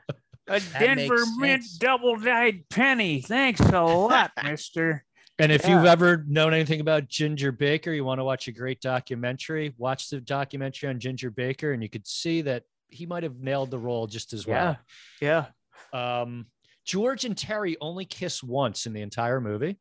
A 0.50 0.58
Denver 0.78 1.24
makes 1.38 1.38
mint 1.38 1.64
double 1.78 2.16
dyed 2.16 2.64
penny. 2.70 3.20
Thanks 3.20 3.60
a 3.60 3.82
lot, 3.82 4.32
mister. 4.44 5.04
And 5.40 5.50
if 5.53 5.64
Yeah. 5.64 5.76
you've 5.76 5.87
ever 5.87 6.24
known 6.29 6.53
anything 6.55 6.81
about 6.81 7.09
Ginger 7.09 7.53
Baker, 7.53 7.92
you 7.92 8.05
want 8.05 8.18
to 8.20 8.24
watch 8.24 8.46
a 8.48 8.53
great 8.53 8.81
documentary, 8.81 9.74
watch 9.79 10.11
the 10.11 10.20
documentary 10.20 10.88
on 10.88 11.00
Ginger 11.00 11.31
Baker, 11.31 11.72
and 11.72 11.83
you 11.83 11.88
could 11.88 12.07
see 12.07 12.42
that 12.42 12.64
he 12.88 13.07
might 13.07 13.22
have 13.22 13.37
nailed 13.37 13.70
the 13.70 13.79
role 13.79 14.07
just 14.07 14.33
as 14.33 14.46
well. 14.46 14.76
Yeah. 15.20 15.46
Um, 15.92 16.46
George 16.85 17.24
and 17.24 17.37
Terry 17.37 17.76
only 17.81 18.05
kiss 18.05 18.42
once 18.42 18.87
in 18.87 18.92
the 18.92 19.00
entire 19.03 19.40
movie. 19.40 19.79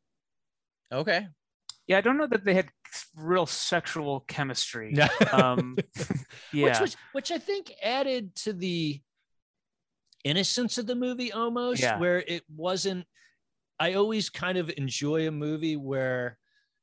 Okay. 0.92 1.26
Yeah, 1.86 1.98
I 1.98 2.00
don't 2.02 2.16
know 2.18 2.26
that 2.28 2.44
they 2.44 2.54
had 2.54 2.68
real 3.16 3.46
sexual 3.46 4.20
chemistry. 4.20 4.92
No. 4.92 5.08
Um, 5.32 5.76
yeah, 6.52 6.66
which 6.66 6.80
was 6.80 6.96
which 7.12 7.30
I 7.32 7.38
think 7.38 7.72
added 7.82 8.34
to 8.36 8.52
the 8.52 9.00
innocence 10.24 10.78
of 10.78 10.86
the 10.86 10.94
movie 10.94 11.32
almost, 11.32 11.80
Yeah. 11.82 11.98
where 11.98 12.18
it 12.18 12.44
wasn't. 12.54 13.06
I 13.80 13.94
always 13.94 14.28
kind 14.28 14.58
of 14.58 14.70
enjoy 14.76 15.26
a 15.26 15.32
movie 15.32 15.76
where 15.76 16.38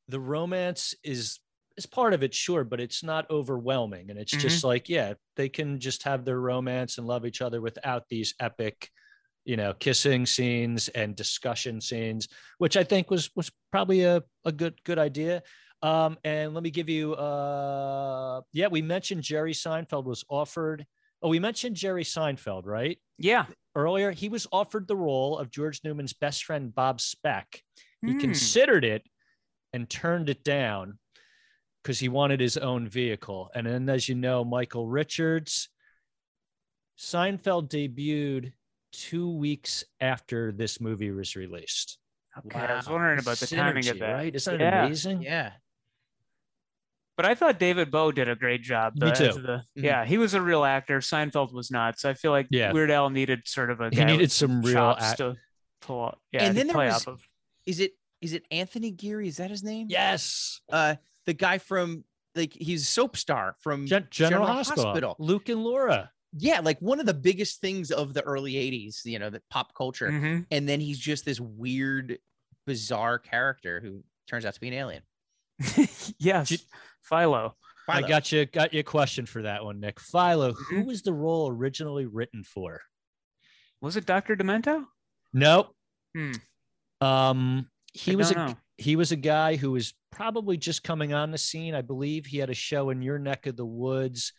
the 0.10 0.20
romance 0.20 0.96
is 1.04 1.40
is 1.78 1.86
part 1.86 2.16
of 2.16 2.24
it, 2.24 2.34
sure, 2.34 2.64
but 2.64 2.80
it's 2.80 3.04
not 3.04 3.30
overwhelming, 3.30 4.10
and 4.10 4.18
it's 4.18 4.32
just 4.32 4.64
like, 4.64 4.90
yeah, 4.90 5.14
they 5.36 5.48
can 5.48 5.80
just 5.80 6.02
have 6.04 6.26
their 6.26 6.40
romance 6.40 6.98
and 6.98 7.06
love 7.06 7.24
each 7.24 7.40
other 7.40 7.62
without 7.62 8.10
these 8.10 8.34
epic, 8.40 8.90
you 9.46 9.56
know, 9.58 9.74
kissing 9.76 10.26
scenes 10.26 10.88
and 10.90 11.16
discussion 11.16 11.80
scenes, 11.80 12.28
which 12.58 12.76
I 12.76 12.84
think 12.84 13.12
was 13.12 13.30
was 13.36 13.52
probably 13.72 14.02
a 14.04 14.24
a 14.44 14.52
good 14.52 14.84
good 14.84 14.98
idea. 14.98 15.44
Um, 15.84 16.18
and 16.24 16.56
let 16.56 16.64
me 16.64 16.72
give 16.72 16.90
you, 16.90 17.14
uh, 17.14 18.42
yeah, 18.52 18.66
we 18.68 18.82
mentioned 18.82 19.22
Jerry 19.22 19.54
Seinfeld 19.54 20.06
was 20.06 20.26
offered 20.28 20.84
Oh, 21.22 21.30
we 21.30 21.40
mentioned 21.40 21.76
Jerry 21.76 22.04
Seinfeld, 22.04 22.66
right? 22.66 23.00
Yeah. 23.18 23.46
Earlier, 23.76 24.12
he 24.12 24.30
was 24.30 24.48
offered 24.52 24.88
the 24.88 24.96
role 24.96 25.38
of 25.38 25.50
George 25.52 25.82
Newman's 25.84 26.14
best 26.14 26.44
friend, 26.46 26.74
Bob 26.74 27.00
Speck. 27.02 27.64
He 28.06 28.14
Hmm. 28.14 28.20
considered 28.20 28.86
it 28.86 29.04
and 29.74 29.90
turned 29.90 30.30
it 30.30 30.44
down 30.44 31.00
because 31.84 32.00
he 32.00 32.10
wanted 32.10 32.40
his 32.40 32.58
own 32.58 32.88
vehicle. 32.88 33.50
And 33.56 33.66
then, 33.66 33.90
as 33.90 34.08
you 34.10 34.16
know, 34.16 34.44
Michael 34.44 34.88
Richards, 34.88 35.70
Seinfeld 36.98 37.70
debuted 37.70 38.54
two 38.92 39.30
weeks 39.30 39.84
after 40.00 40.52
this 40.52 40.80
movie 40.82 41.12
was 41.12 41.36
released. 41.36 41.98
Okay. 42.46 42.60
I 42.60 42.76
was 42.76 42.88
wondering 42.90 43.20
about 43.20 43.38
the 43.38 43.48
timing 43.48 43.88
of 43.88 44.00
that. 44.00 44.14
right? 44.14 44.36
Isn't 44.36 44.58
that 44.60 44.74
Yeah. 44.74 44.86
amazing? 44.86 45.22
Yeah. 45.24 45.54
But 47.18 47.26
I 47.26 47.36
thought 47.36 47.60
David 47.60 47.90
Bowie 47.92 48.14
did 48.14 48.30
a 48.30 48.36
great 48.36 48.62
job. 48.62 48.94
Me 48.96 49.10
the- 49.10 49.16
too. 49.16 49.24
as 49.26 49.36
the- 49.36 49.64
Yeah, 49.76 50.06
he 50.06 50.18
was 50.18 50.34
a 50.36 50.42
real 50.42 50.64
actor. 50.64 51.00
Seinfeld 51.00 51.52
was 51.52 51.70
not. 51.72 52.00
So 52.00 52.10
I 52.10 52.14
feel 52.14 52.32
like 52.32 52.48
Yeah. 52.52 52.72
Weird 52.72 52.92
Al 52.92 53.10
needed 53.10 53.42
sort 53.48 53.72
of 53.72 53.82
a 53.82 53.90
He 53.90 54.06
needed 54.06 54.22
with 54.22 54.32
some 54.32 54.62
real 54.62 54.74
chops 54.76 55.04
act- 55.04 55.18
to 55.18 55.36
pull. 55.82 56.16
Yeah, 56.32 56.44
And 56.44 56.54
to 56.54 56.60
then 56.60 56.68
there 56.68 56.76
play 56.76 56.86
was- 56.86 56.96
off 56.96 57.08
of. 57.08 57.28
Is 57.66 57.80
it 57.82 57.94
is 58.22 58.34
it 58.34 58.46
Anthony 58.50 58.90
Geary? 58.92 59.28
Is 59.28 59.38
that 59.38 59.50
his 59.52 59.64
name? 59.64 59.88
Yes. 59.90 60.62
Uh, 60.72 60.96
the 61.26 61.34
guy 61.34 61.58
from 61.60 62.04
like 62.36 62.54
he's 62.54 62.84
a 62.84 62.86
soap 62.86 63.18
star 63.18 63.56
from 63.60 63.86
Gen- 63.88 64.08
General, 64.12 64.46
Hospital. 64.48 65.16
Luke 65.20 65.50
and 65.50 65.64
Laura. 65.64 66.12
Yeah, 66.38 66.60
like 66.62 66.80
one 66.82 67.00
of 67.00 67.06
the 67.06 67.14
biggest 67.14 67.62
things 67.62 67.90
of 67.92 68.14
the 68.14 68.22
early 68.22 68.54
'80s. 68.58 69.06
You 69.06 69.18
know, 69.20 69.30
the 69.30 69.42
pop 69.50 69.74
culture. 69.76 70.10
Mhm. 70.12 70.46
And 70.52 70.68
then 70.70 70.80
he's 70.80 70.98
just 71.00 71.26
this 71.26 71.40
weird, 71.40 72.20
bizarre 72.66 73.18
character 73.20 73.80
who 73.82 74.04
turns 74.28 74.46
out 74.46 74.54
to 74.54 74.60
be 74.60 74.68
an 74.68 74.74
alien. 74.76 75.04
yes, 76.20 76.50
Did- 76.50 76.62
Philo. 77.10 77.56
I 77.89 78.02
got 78.02 78.32
you. 78.32 78.46
Got 78.46 78.74
you 78.74 78.82
a 78.82 78.84
question 78.84 79.26
for 79.26 79.43
that 79.43 79.63
one, 79.63 79.80
Nick. 79.80 80.00
Philo. 80.00 80.54
Who 80.54 80.84
Mhm. 80.84 80.86
was 80.86 81.02
the 81.04 81.13
role 81.13 81.50
originally 81.50 82.06
written 82.06 82.43
for? 82.43 82.82
Was 83.82 83.96
it 83.96 84.06
Dr. 84.06 84.36
Demento? 84.36 84.86
Nope. 85.34 85.74
Hmm. 86.15 86.32
Um, 87.02 87.70
he 87.93 88.13
I 88.13 88.15
was 88.15 88.32
a 88.32 88.36
know. 88.36 88.56
he 88.78 88.96
was 88.96 89.12
a 89.12 89.15
guy 89.15 89.56
who 89.56 89.72
was 89.72 89.93
probably 90.12 90.58
just 90.58 90.84
coming 90.84 91.13
on 91.13 91.32
the 91.32 91.38
scene. 91.38 91.76
I 91.76 91.82
believe 91.82 92.26
he 92.26 92.38
had 92.39 92.50
a 92.50 92.54
show 92.56 92.89
in 92.89 93.02
your 93.02 93.20
neck 93.20 93.46
of 93.48 93.56
the 93.56 93.65
woods. 93.65 94.34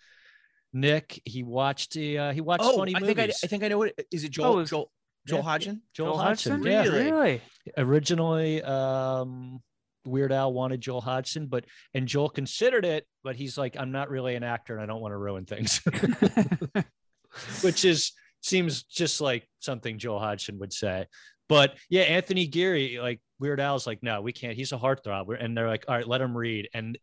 Nick, 0.73 1.21
he 1.25 1.43
watched 1.43 1.95
the 1.95 2.19
uh, 2.19 2.33
he 2.33 2.41
watched 2.41 2.65
Oh, 2.65 2.77
funny 2.77 2.95
I 2.95 3.01
movies. 3.01 3.17
think 3.17 3.31
I, 3.31 3.33
I 3.45 3.47
think 3.49 3.63
I 3.65 3.69
know 3.69 3.79
what 3.79 3.93
is 4.11 4.25
it. 4.25 4.31
Joel 4.33 4.47
Oh, 4.47 4.59
is- 4.59 4.71
Joel 4.71 4.91
Joel 5.27 5.39
Yeah, 5.39 5.43
Hodgson. 5.45 5.83
Joel, 5.95 6.07
Joel 6.09 6.19
Hodgson. 6.19 6.53
Hodgson? 6.53 6.71
Yeah. 6.73 6.83
Really? 6.83 7.11
Really? 7.13 7.43
Originally, 7.77 8.63
um, 8.63 9.61
Weird 10.09 10.33
Al 10.33 10.53
wanted 10.53 10.81
Joel 10.81 11.01
Hodgson, 11.01 11.47
but 11.47 11.65
and 11.95 12.09
Joel 12.09 12.29
considered 12.31 12.85
it, 12.85 13.07
but 13.23 13.37
he's 13.37 13.57
like, 13.59 13.77
I'm 13.79 13.93
not 13.93 14.11
really 14.11 14.35
an 14.35 14.43
actor 14.43 14.75
and 14.75 14.83
I 14.83 14.87
don't 14.87 15.01
want 15.01 15.13
to 15.13 15.19
ruin 15.19 15.45
things. 15.45 15.81
which 17.63 17.85
is 17.85 18.13
seems 18.41 18.85
just 18.85 19.21
like 19.21 19.49
something 19.61 19.99
Joel 19.99 20.19
Hodgson 20.21 20.59
would 20.59 20.73
say. 20.73 21.07
But 21.49 21.77
yeah, 21.89 22.03
Anthony 22.03 22.47
Geary, 22.47 22.99
like 23.01 23.21
Weird 23.39 23.61
Al's 23.61 23.87
like, 23.87 24.03
no, 24.03 24.21
we 24.21 24.33
can't. 24.33 24.57
He's 24.57 24.73
a 24.73 24.79
heartthrob. 24.79 25.27
We're- 25.27 25.41
And 25.43 25.57
they're 25.57 25.69
like, 25.69 25.85
all 25.89 25.97
right, 25.97 26.07
let 26.07 26.21
him 26.21 26.37
read. 26.37 26.69
And 26.75 26.99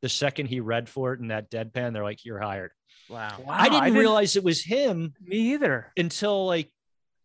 the 0.00 0.08
second 0.08 0.46
he 0.46 0.60
read 0.60 0.88
for 0.88 1.12
it 1.12 1.20
in 1.20 1.28
that 1.28 1.50
deadpan, 1.50 1.92
they're 1.92 2.02
like, 2.02 2.24
you're 2.24 2.40
hired. 2.40 2.72
Wow. 3.08 3.36
Wow, 3.40 3.44
I 3.48 3.68
didn't 3.68 3.94
realize 3.94 4.36
it 4.36 4.44
was 4.44 4.62
him 4.62 5.12
Me 5.22 5.52
either. 5.52 5.92
until 5.96 6.46
like 6.46 6.70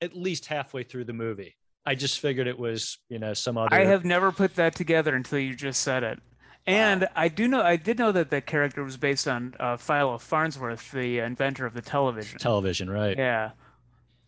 at 0.02 0.16
least 0.16 0.46
halfway 0.46 0.84
through 0.84 1.06
the 1.06 1.14
movie. 1.14 1.56
I 1.88 1.96
just 1.96 2.20
figured 2.20 2.48
it 2.48 2.60
was, 2.60 3.00
you 3.08 3.18
know, 3.18 3.34
some 3.34 3.58
other. 3.58 3.74
I 3.74 3.86
have 3.86 4.04
never 4.04 4.34
put 4.34 4.56
that 4.56 4.76
together 4.76 5.16
until 5.16 5.40
you 5.40 5.56
just 5.56 5.82
said 5.82 6.04
it. 6.04 6.20
And 6.66 7.08
I 7.16 7.30
do 7.30 7.48
know, 7.48 7.62
I 7.62 7.78
did 7.78 7.98
know 7.98 8.12
that 8.12 8.30
that 8.32 8.46
character 8.46 8.84
was 8.84 8.98
based 8.98 9.26
on 9.26 9.56
uh, 9.58 9.78
Philo 9.78 10.18
Farnsworth, 10.18 10.92
the 10.92 11.20
inventor 11.20 11.66
of 11.66 11.74
the 11.74 11.82
television. 11.82 12.40
television, 12.40 12.90
right? 12.90 13.18
Yeah. 13.18 13.52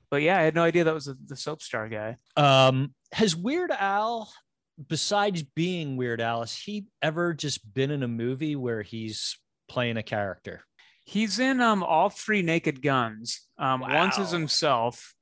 But 0.09 0.21
yeah, 0.21 0.39
I 0.39 0.43
had 0.43 0.55
no 0.55 0.63
idea 0.63 0.85
that 0.85 0.93
was 0.93 1.05
the, 1.05 1.17
the 1.25 1.35
soap 1.35 1.61
star 1.61 1.89
guy. 1.89 2.15
Um, 2.37 2.93
has 3.11 3.35
Weird 3.35 3.71
Al, 3.71 4.31
besides 4.87 5.43
being 5.43 5.97
Weird 5.97 6.21
Al, 6.21 6.39
has 6.39 6.55
he 6.55 6.85
ever 7.01 7.33
just 7.33 7.73
been 7.73 7.91
in 7.91 8.03
a 8.03 8.07
movie 8.07 8.55
where 8.55 8.83
he's 8.83 9.37
playing 9.67 9.97
a 9.97 10.03
character? 10.03 10.63
He's 11.03 11.39
in 11.39 11.59
um 11.59 11.83
all 11.83 12.09
three 12.09 12.41
Naked 12.41 12.81
Guns. 12.81 13.41
Um, 13.57 13.81
once 13.81 14.17
as 14.17 14.31
himself, 14.31 15.13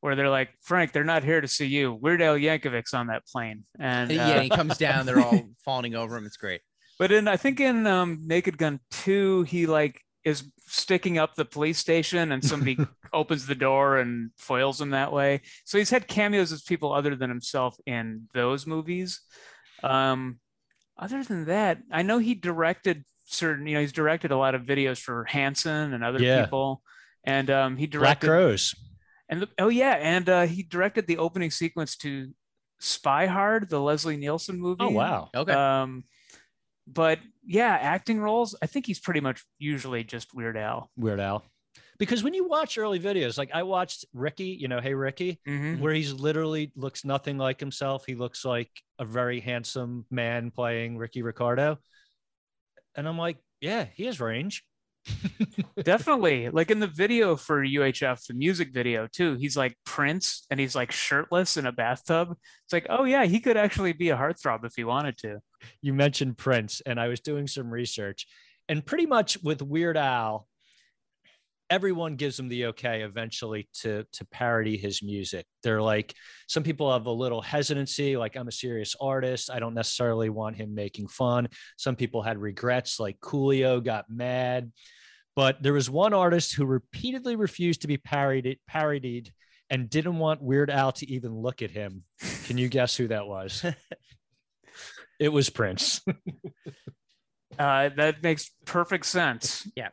where 0.00 0.14
they're 0.16 0.28
like, 0.30 0.50
Frank, 0.62 0.92
they're 0.92 1.04
not 1.04 1.24
here 1.24 1.40
to 1.40 1.48
see 1.48 1.66
you. 1.66 1.92
Weird 1.92 2.22
Al 2.22 2.36
Yankovic's 2.36 2.94
on 2.94 3.06
that 3.08 3.26
plane, 3.26 3.64
and 3.78 4.10
yeah, 4.10 4.28
uh, 4.36 4.40
he 4.40 4.48
comes 4.48 4.76
down. 4.78 5.06
They're 5.06 5.20
all 5.20 5.40
fawning 5.64 5.94
over 5.94 6.16
him. 6.16 6.26
It's 6.26 6.36
great. 6.36 6.60
But 6.98 7.12
in 7.12 7.28
I 7.28 7.36
think 7.36 7.60
in 7.60 7.86
um, 7.86 8.20
Naked 8.26 8.58
Gun 8.58 8.80
two, 8.90 9.42
he 9.42 9.66
like 9.66 10.00
is 10.24 10.44
sticking 10.66 11.18
up 11.18 11.34
the 11.34 11.44
police 11.44 11.78
station, 11.78 12.32
and 12.32 12.44
somebody 12.44 12.76
opens 13.12 13.46
the 13.46 13.54
door 13.54 13.98
and 13.98 14.30
foils 14.38 14.80
him 14.80 14.90
that 14.90 15.12
way. 15.12 15.40
So 15.64 15.78
he's 15.78 15.90
had 15.90 16.08
cameos 16.08 16.52
as 16.52 16.62
people 16.62 16.92
other 16.92 17.14
than 17.14 17.30
himself 17.30 17.76
in 17.86 18.28
those 18.34 18.66
movies. 18.66 19.20
Um, 19.82 20.38
other 20.98 21.22
than 21.22 21.44
that, 21.46 21.78
I 21.92 22.02
know 22.02 22.18
he 22.18 22.34
directed 22.34 23.04
certain. 23.26 23.66
You 23.66 23.74
know, 23.74 23.80
he's 23.80 23.92
directed 23.92 24.30
a 24.30 24.36
lot 24.36 24.54
of 24.54 24.62
videos 24.62 24.98
for 24.98 25.24
Hanson 25.24 25.92
and 25.92 26.02
other 26.02 26.20
Yeah. 26.22 26.44
people, 26.44 26.82
and 27.24 27.50
um, 27.50 27.76
he 27.76 27.86
directed 27.86 28.26
Black 28.26 28.38
Crowes. 28.38 28.74
And 29.28 29.42
the, 29.42 29.48
oh 29.58 29.68
yeah, 29.68 29.92
and 30.00 30.28
uh, 30.28 30.46
he 30.46 30.62
directed 30.62 31.06
the 31.06 31.18
opening 31.18 31.50
sequence 31.50 31.96
to 31.98 32.32
Spy 32.78 33.26
Hard, 33.26 33.68
the 33.68 33.80
Leslie 33.80 34.16
Nielsen 34.16 34.58
movie. 34.60 34.82
Oh 34.84 34.90
wow. 34.90 35.30
Okay. 35.34 35.52
Um, 35.52 36.04
but 36.86 37.18
yeah, 37.44 37.76
acting 37.80 38.20
roles. 38.20 38.54
I 38.62 38.66
think 38.66 38.86
he's 38.86 39.00
pretty 39.00 39.20
much 39.20 39.44
usually 39.58 40.04
just 40.04 40.34
Weird 40.34 40.56
Al. 40.56 40.90
Weird 40.96 41.20
Al. 41.20 41.44
Because 41.98 42.22
when 42.22 42.34
you 42.34 42.46
watch 42.46 42.76
early 42.76 43.00
videos, 43.00 43.38
like 43.38 43.50
I 43.54 43.62
watched 43.62 44.04
Ricky, 44.12 44.48
you 44.60 44.68
know, 44.68 44.80
Hey 44.80 44.92
Ricky, 44.94 45.40
Mhm. 45.48 45.80
where 45.80 45.94
he's 45.94 46.12
literally 46.12 46.70
looks 46.76 47.04
nothing 47.04 47.38
like 47.38 47.58
himself. 47.58 48.04
He 48.06 48.14
looks 48.14 48.44
like 48.44 48.70
a 48.98 49.04
very 49.06 49.40
handsome 49.40 50.04
man 50.10 50.50
playing 50.50 50.98
Ricky 50.98 51.22
Ricardo. 51.22 51.78
And 52.94 53.08
I'm 53.08 53.16
like, 53.18 53.38
yeah, 53.60 53.86
he 53.94 54.04
has 54.04 54.20
range. 54.20 54.62
Definitely, 55.82 56.48
like 56.50 56.70
in 56.70 56.80
the 56.80 56.86
video 56.86 57.36
for 57.36 57.64
UHF, 57.64 58.26
the 58.26 58.34
music 58.34 58.72
video 58.72 59.06
too. 59.06 59.34
He's 59.34 59.56
like 59.56 59.76
Prince, 59.84 60.46
and 60.50 60.58
he's 60.58 60.74
like 60.74 60.92
shirtless 60.92 61.56
in 61.56 61.66
a 61.66 61.72
bathtub. 61.72 62.36
It's 62.64 62.72
like, 62.72 62.86
oh 62.88 63.04
yeah, 63.04 63.24
he 63.24 63.40
could 63.40 63.56
actually 63.56 63.92
be 63.92 64.10
a 64.10 64.16
heartthrob 64.16 64.64
if 64.64 64.72
he 64.76 64.84
wanted 64.84 65.18
to. 65.18 65.38
you 65.82 65.92
mentioned 65.94 66.38
Prince, 66.38 66.82
and 66.84 66.98
I 67.00 67.08
was 67.08 67.20
doing 67.20 67.46
some 67.46 67.70
research, 67.70 68.26
and 68.68 68.84
pretty 68.84 69.06
much 69.06 69.42
with 69.42 69.62
Weird 69.62 69.96
Al, 69.96 70.46
everyone 71.68 72.16
gives 72.16 72.38
him 72.38 72.48
the 72.48 72.66
okay 72.66 73.02
eventually 73.02 73.68
to 73.74 74.04
to 74.12 74.24
parody 74.26 74.76
his 74.76 75.02
music. 75.02 75.46
They're 75.62 75.82
like, 75.82 76.14
some 76.48 76.62
people 76.62 76.92
have 76.92 77.06
a 77.06 77.10
little 77.10 77.42
hesitancy, 77.42 78.16
like 78.16 78.36
I'm 78.36 78.48
a 78.48 78.52
serious 78.52 78.94
artist, 79.00 79.50
I 79.50 79.58
don't 79.58 79.74
necessarily 79.74 80.30
want 80.30 80.56
him 80.56 80.74
making 80.74 81.08
fun. 81.08 81.48
Some 81.76 81.96
people 81.96 82.22
had 82.22 82.38
regrets, 82.38 83.00
like 83.00 83.18
Coolio 83.20 83.82
got 83.82 84.06
mad, 84.08 84.72
but 85.36 85.62
there 85.62 85.74
was 85.74 85.88
one 85.88 86.14
artist 86.14 86.54
who 86.54 86.64
repeatedly 86.64 87.36
refused 87.36 87.82
to 87.82 87.86
be 87.86 87.98
parodied, 87.98 88.58
parodied, 88.66 89.32
and 89.70 89.90
didn't 89.90 90.18
want 90.18 90.42
Weird 90.42 90.70
Al 90.70 90.92
to 90.92 91.10
even 91.10 91.36
look 91.36 91.62
at 91.62 91.70
him. 91.70 92.04
Can 92.44 92.56
you 92.56 92.68
guess 92.68 92.96
who 92.96 93.08
that 93.08 93.26
was? 93.26 93.64
it 95.20 95.28
was 95.28 95.50
Prince. 95.50 96.00
Uh, 97.58 97.88
that 97.96 98.22
makes 98.22 98.50
perfect 98.66 99.06
sense. 99.06 99.66
Yeah. 99.74 99.88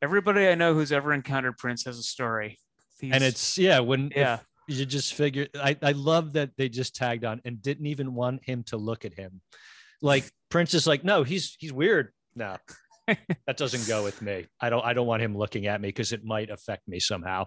Everybody 0.00 0.46
I 0.46 0.54
know 0.54 0.74
who's 0.74 0.92
ever 0.92 1.12
encountered 1.12 1.58
Prince 1.58 1.86
has 1.86 1.98
a 1.98 2.04
story. 2.04 2.56
and 3.02 3.24
it's 3.24 3.58
yeah 3.58 3.80
when 3.80 4.12
if 4.12 4.16
yeah. 4.16 4.38
you 4.68 4.86
just 4.86 5.14
figure 5.14 5.48
I, 5.56 5.76
I 5.82 5.92
love 5.92 6.34
that 6.34 6.50
they 6.56 6.68
just 6.68 6.94
tagged 6.94 7.24
on 7.24 7.40
and 7.44 7.60
didn't 7.60 7.86
even 7.86 8.14
want 8.14 8.44
him 8.44 8.62
to 8.64 8.76
look 8.76 9.04
at 9.04 9.12
him 9.12 9.40
like 10.00 10.30
prince 10.48 10.74
is 10.74 10.86
like 10.86 11.04
no 11.04 11.24
he's 11.24 11.56
he's 11.58 11.72
weird 11.72 12.12
no 12.36 12.56
that 13.06 13.56
doesn't 13.56 13.86
go 13.86 14.02
with 14.02 14.22
me 14.22 14.46
i 14.60 14.70
don't 14.70 14.84
i 14.84 14.92
don't 14.94 15.06
want 15.06 15.22
him 15.22 15.36
looking 15.36 15.66
at 15.66 15.80
me 15.80 15.88
because 15.88 16.12
it 16.12 16.24
might 16.24 16.50
affect 16.50 16.86
me 16.88 16.98
somehow 16.98 17.46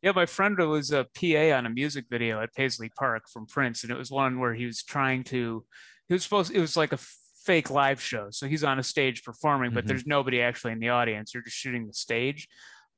Yeah, 0.00 0.12
my 0.12 0.26
friend 0.26 0.56
was 0.58 0.92
a 0.92 1.06
PA 1.18 1.56
on 1.58 1.66
a 1.66 1.70
music 1.70 2.04
video 2.08 2.40
at 2.40 2.54
Paisley 2.54 2.88
Park 2.96 3.24
from 3.28 3.46
Prince, 3.46 3.82
and 3.82 3.90
it 3.90 3.98
was 3.98 4.10
one 4.12 4.38
where 4.38 4.54
he 4.54 4.64
was 4.64 4.84
trying 4.84 5.24
to. 5.24 5.64
He 6.06 6.14
was 6.14 6.22
supposed. 6.22 6.52
It 6.54 6.60
was 6.60 6.76
like 6.76 6.92
a 6.92 7.00
fake 7.44 7.68
live 7.68 8.00
show, 8.00 8.28
so 8.30 8.46
he's 8.46 8.62
on 8.62 8.78
a 8.78 8.82
stage 8.84 9.24
performing, 9.24 9.72
but 9.74 9.84
Mhm. 9.84 9.88
there's 9.88 10.06
nobody 10.06 10.40
actually 10.40 10.72
in 10.72 10.78
the 10.78 10.90
audience. 10.90 11.34
You're 11.34 11.42
just 11.42 11.56
shooting 11.56 11.86
the 11.88 11.94
stage. 11.94 12.46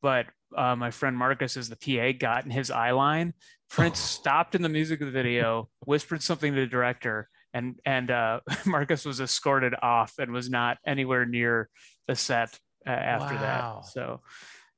But 0.02 0.26
uh, 0.56 0.76
my 0.76 0.90
friend 0.90 1.16
Marcus, 1.16 1.56
as 1.56 1.70
the 1.70 1.76
PA, 1.76 2.12
got 2.12 2.44
in 2.44 2.50
his 2.50 2.70
eye 2.70 2.90
line. 2.92 3.32
Prince 3.70 3.98
stopped 3.98 4.54
in 4.54 4.60
the 4.60 4.68
music 4.68 5.00
of 5.00 5.06
the 5.06 5.12
video, 5.22 5.70
whispered 5.86 6.22
something 6.22 6.54
to 6.54 6.60
the 6.60 6.66
director, 6.66 7.30
and 7.58 7.74
and 7.84 8.10
uh, 8.10 8.40
Marcus 8.66 9.04
was 9.04 9.20
escorted 9.20 9.74
off 9.82 10.14
and 10.18 10.32
was 10.32 10.48
not 10.48 10.78
anywhere 10.86 11.26
near 11.26 11.68
the 12.06 12.14
set 12.14 12.58
uh, 12.86 12.90
after 12.90 13.34
Wow. 13.34 13.40
that. 13.80 13.86
So, 13.86 14.20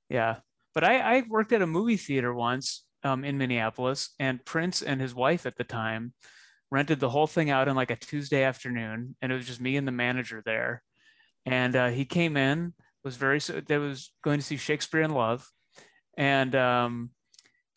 yeah. 0.09 0.37
But 0.75 0.85
I, 0.85 1.19
I 1.19 1.23
worked 1.29 1.53
at 1.53 1.63
a 1.63 1.67
movie 1.67 1.97
theater 1.97 2.33
once 2.33 2.85
um, 3.03 3.25
in 3.25 3.39
Minneapolis, 3.39 4.11
and 4.19 4.45
Prince 4.45 4.83
and 4.83 5.01
his 5.01 5.15
wife 5.15 5.47
at 5.47 5.57
the 5.57 5.65
time 5.65 6.13
rented 6.71 7.01
the 7.01 7.11
whole 7.11 7.27
thing 7.27 7.51
out 7.51 7.69
on 7.69 7.75
like 7.77 7.91
a 7.91 7.97
Tuesday 7.97 8.45
afternoon, 8.45 9.17
and 9.21 9.33
it 9.33 9.35
was 9.35 9.47
just 9.47 9.61
me 9.61 9.77
and 9.77 9.87
the 9.87 9.93
manager 9.93 10.43
there. 10.45 10.83
And 11.47 11.75
uh, 11.75 11.89
he 11.89 12.05
came 12.05 12.37
in, 12.37 12.75
was 13.05 13.17
very 13.17 13.41
they 13.67 13.79
was 13.79 14.13
going 14.23 14.39
to 14.39 14.45
see 14.45 14.57
Shakespeare 14.57 15.03
in 15.03 15.11
Love, 15.11 15.47
and 16.17 16.55
um, 16.55 17.11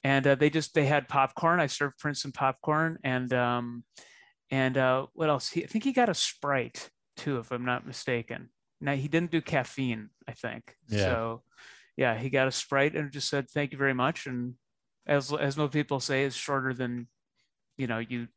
and 0.04 0.28
uh, 0.28 0.36
they 0.36 0.50
just 0.50 0.74
they 0.76 0.86
had 0.86 1.08
popcorn. 1.08 1.60
I 1.60 1.68
served 1.68 1.98
Prince 1.98 2.22
some 2.22 2.32
popcorn, 2.34 3.00
and 3.04 3.34
um, 3.34 3.84
and 4.54 4.78
uh, 4.78 5.08
what 5.14 5.30
else? 5.30 5.50
He, 5.50 5.64
I 5.64 5.68
think 5.68 5.84
he 5.84 5.94
got 5.94 6.10
a 6.10 6.14
Sprite 6.14 6.92
too, 7.18 7.40
if 7.40 7.52
I'm 7.52 7.66
not 7.66 7.88
mistaken. 7.88 8.50
Now 8.80 8.94
he 8.94 9.08
didn't 9.08 9.32
do 9.32 9.42
caffeine, 9.42 10.10
I 10.28 10.34
think. 10.34 10.76
Yeah. 10.88 11.00
So 11.00 11.44
yeah, 11.98 12.16
he 12.16 12.30
got 12.30 12.48
a 12.48 12.52
Sprite 12.52 12.96
and 12.96 13.12
just 13.12 13.30
said 13.30 13.50
thank 13.50 13.72
you 13.72 13.80
very 13.80 13.96
much. 13.96 14.28
And 14.28 14.54
as 15.08 15.34
as 15.34 15.58
most 15.58 15.74
people 15.74 16.00
say, 16.00 16.24
is 16.26 16.36
shorter 16.36 16.72
than 16.72 17.08
you 17.78 17.88
know 17.88 17.98
you 17.98 18.28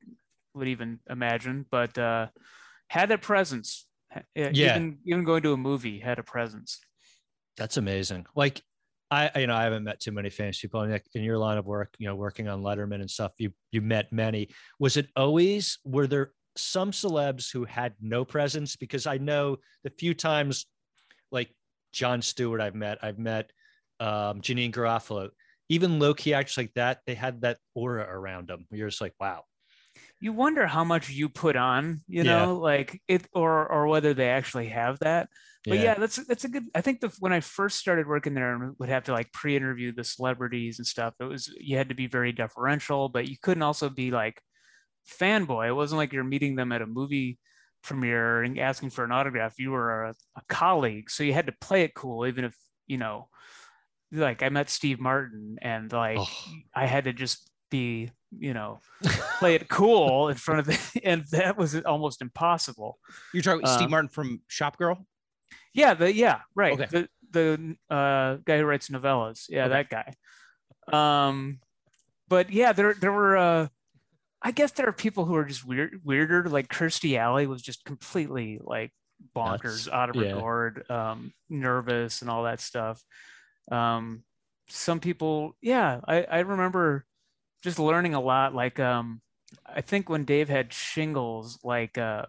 would 0.54 0.68
even 0.68 1.00
imagine, 1.10 1.66
but 1.70 1.98
uh, 1.98 2.28
had 2.88 3.10
a 3.10 3.18
presence. 3.18 3.86
Yeah, 4.34 4.52
even, 4.52 4.98
even 5.04 5.24
going 5.24 5.42
to 5.42 5.52
a 5.52 5.58
movie 5.58 5.98
had 5.98 6.18
a 6.18 6.22
presence. 6.22 6.80
That's 7.58 7.76
amazing. 7.76 8.24
Like 8.34 8.62
I, 9.10 9.30
you 9.36 9.46
know, 9.46 9.54
I 9.54 9.62
haven't 9.62 9.84
met 9.84 10.00
too 10.00 10.10
many 10.10 10.30
famous 10.30 10.60
people 10.60 10.82
in, 10.82 11.00
in 11.14 11.22
your 11.22 11.38
line 11.38 11.58
of 11.58 11.66
work. 11.66 11.94
You 11.98 12.08
know, 12.08 12.16
working 12.16 12.48
on 12.48 12.62
Letterman 12.62 13.00
and 13.00 13.10
stuff. 13.10 13.32
You 13.38 13.52
you 13.70 13.80
met 13.80 14.12
many. 14.12 14.48
Was 14.78 14.96
it 14.96 15.08
always? 15.16 15.78
Were 15.84 16.06
there 16.06 16.32
some 16.56 16.90
celebs 16.90 17.52
who 17.52 17.64
had 17.64 17.94
no 18.00 18.24
presence? 18.24 18.76
Because 18.76 19.06
I 19.06 19.18
know 19.18 19.58
the 19.84 19.90
few 19.90 20.14
times, 20.14 20.66
like 21.30 21.54
Jon 21.92 22.20
Stewart, 22.20 22.60
I've 22.60 22.74
met. 22.74 22.98
I've 23.02 23.18
met 23.18 23.50
um, 24.00 24.40
Janeane 24.40 24.72
Garofalo. 24.72 25.30
Even 25.68 25.98
low 25.98 26.14
key 26.14 26.34
actors 26.34 26.56
like 26.56 26.72
that, 26.74 27.00
they 27.06 27.14
had 27.14 27.40
that 27.42 27.58
aura 27.74 28.06
around 28.08 28.48
them. 28.48 28.66
You're 28.70 28.88
just 28.88 29.00
like, 29.00 29.14
wow. 29.18 29.42
You 30.20 30.32
wonder 30.32 30.66
how 30.66 30.84
much 30.84 31.10
you 31.10 31.28
put 31.28 31.56
on, 31.56 32.00
you 32.08 32.24
know, 32.24 32.54
yeah. 32.54 32.60
like 32.60 33.02
it, 33.06 33.26
or 33.34 33.70
or 33.70 33.86
whether 33.86 34.14
they 34.14 34.30
actually 34.30 34.68
have 34.68 34.98
that 35.00 35.28
but 35.66 35.78
yeah. 35.78 35.84
yeah, 35.84 35.94
that's 35.94 36.16
that's 36.26 36.44
a 36.44 36.48
good. 36.48 36.66
I 36.76 36.80
think 36.80 37.00
the 37.00 37.12
when 37.18 37.32
I 37.32 37.40
first 37.40 37.78
started 37.78 38.06
working 38.06 38.34
there 38.34 38.54
and 38.54 38.76
would 38.78 38.88
have 38.88 39.04
to 39.04 39.12
like 39.12 39.32
pre-interview 39.32 39.92
the 39.92 40.04
celebrities 40.04 40.78
and 40.78 40.86
stuff, 40.86 41.14
it 41.18 41.24
was 41.24 41.52
you 41.58 41.76
had 41.76 41.88
to 41.88 41.94
be 41.96 42.06
very 42.06 42.30
deferential, 42.30 43.08
but 43.08 43.28
you 43.28 43.36
couldn't 43.42 43.64
also 43.64 43.88
be 43.88 44.12
like 44.12 44.40
fanboy. 45.20 45.66
It 45.66 45.72
wasn't 45.72 45.98
like 45.98 46.12
you're 46.12 46.22
meeting 46.22 46.54
them 46.54 46.70
at 46.70 46.82
a 46.82 46.86
movie 46.86 47.40
premiere 47.82 48.44
and 48.44 48.60
asking 48.60 48.90
for 48.90 49.04
an 49.04 49.10
autograph. 49.10 49.58
You 49.58 49.72
were 49.72 50.04
a, 50.04 50.14
a 50.36 50.42
colleague, 50.48 51.10
so 51.10 51.24
you 51.24 51.32
had 51.32 51.46
to 51.46 51.54
play 51.60 51.82
it 51.82 51.94
cool, 51.94 52.26
even 52.26 52.44
if 52.44 52.54
you 52.86 52.98
know. 52.98 53.28
Like 54.12 54.44
I 54.44 54.50
met 54.50 54.70
Steve 54.70 55.00
Martin, 55.00 55.56
and 55.60 55.92
like 55.92 56.18
oh. 56.20 56.30
I 56.76 56.86
had 56.86 57.04
to 57.04 57.12
just 57.12 57.50
be 57.72 58.12
you 58.38 58.54
know 58.54 58.80
play 59.38 59.54
it 59.54 59.68
cool 59.68 60.28
in 60.28 60.36
front 60.36 60.60
of 60.60 60.66
the 60.66 61.00
and 61.04 61.24
that 61.30 61.56
was 61.56 61.74
almost 61.84 62.22
impossible 62.22 62.98
you're 63.32 63.42
talking 63.42 63.64
uh, 63.64 63.76
steve 63.76 63.90
martin 63.90 64.08
from 64.08 64.40
shop 64.48 64.76
girl 64.78 65.06
yeah, 65.76 65.92
the 65.92 66.12
yeah, 66.12 66.40
right. 66.54 66.72
Okay. 66.72 66.86
The 66.90 67.08
the 67.30 67.94
uh, 67.94 68.38
guy 68.46 68.58
who 68.58 68.64
writes 68.64 68.88
novellas. 68.88 69.44
Yeah, 69.50 69.66
okay. 69.66 69.84
that 69.84 69.90
guy. 70.90 71.28
Um, 71.28 71.60
but 72.28 72.50
yeah, 72.50 72.72
there 72.72 72.94
there 72.94 73.12
were. 73.12 73.36
Uh, 73.36 73.68
I 74.40 74.52
guess 74.52 74.72
there 74.72 74.88
are 74.88 74.92
people 74.92 75.26
who 75.26 75.34
are 75.36 75.44
just 75.44 75.66
weird, 75.66 76.00
weirder. 76.02 76.48
Like 76.48 76.68
Kirstie 76.68 77.18
Alley 77.18 77.46
was 77.46 77.60
just 77.60 77.84
completely 77.84 78.58
like 78.62 78.90
bonkers, 79.36 79.86
Nuts. 79.86 79.88
out 79.92 80.10
of 80.10 80.16
yeah. 80.16 80.32
regard, 80.32 80.90
um, 80.90 81.34
nervous, 81.50 82.22
and 82.22 82.30
all 82.30 82.44
that 82.44 82.60
stuff. 82.60 83.02
Um, 83.70 84.22
some 84.68 84.98
people, 84.98 85.56
yeah, 85.60 86.00
I 86.08 86.22
I 86.22 86.38
remember 86.40 87.04
just 87.66 87.78
learning 87.80 88.14
a 88.14 88.20
lot. 88.20 88.54
Like, 88.54 88.78
um, 88.78 89.20
I 89.66 89.80
think 89.80 90.08
when 90.08 90.24
Dave 90.24 90.48
had 90.48 90.72
shingles, 90.72 91.58
like 91.64 91.98
uh, 91.98 92.26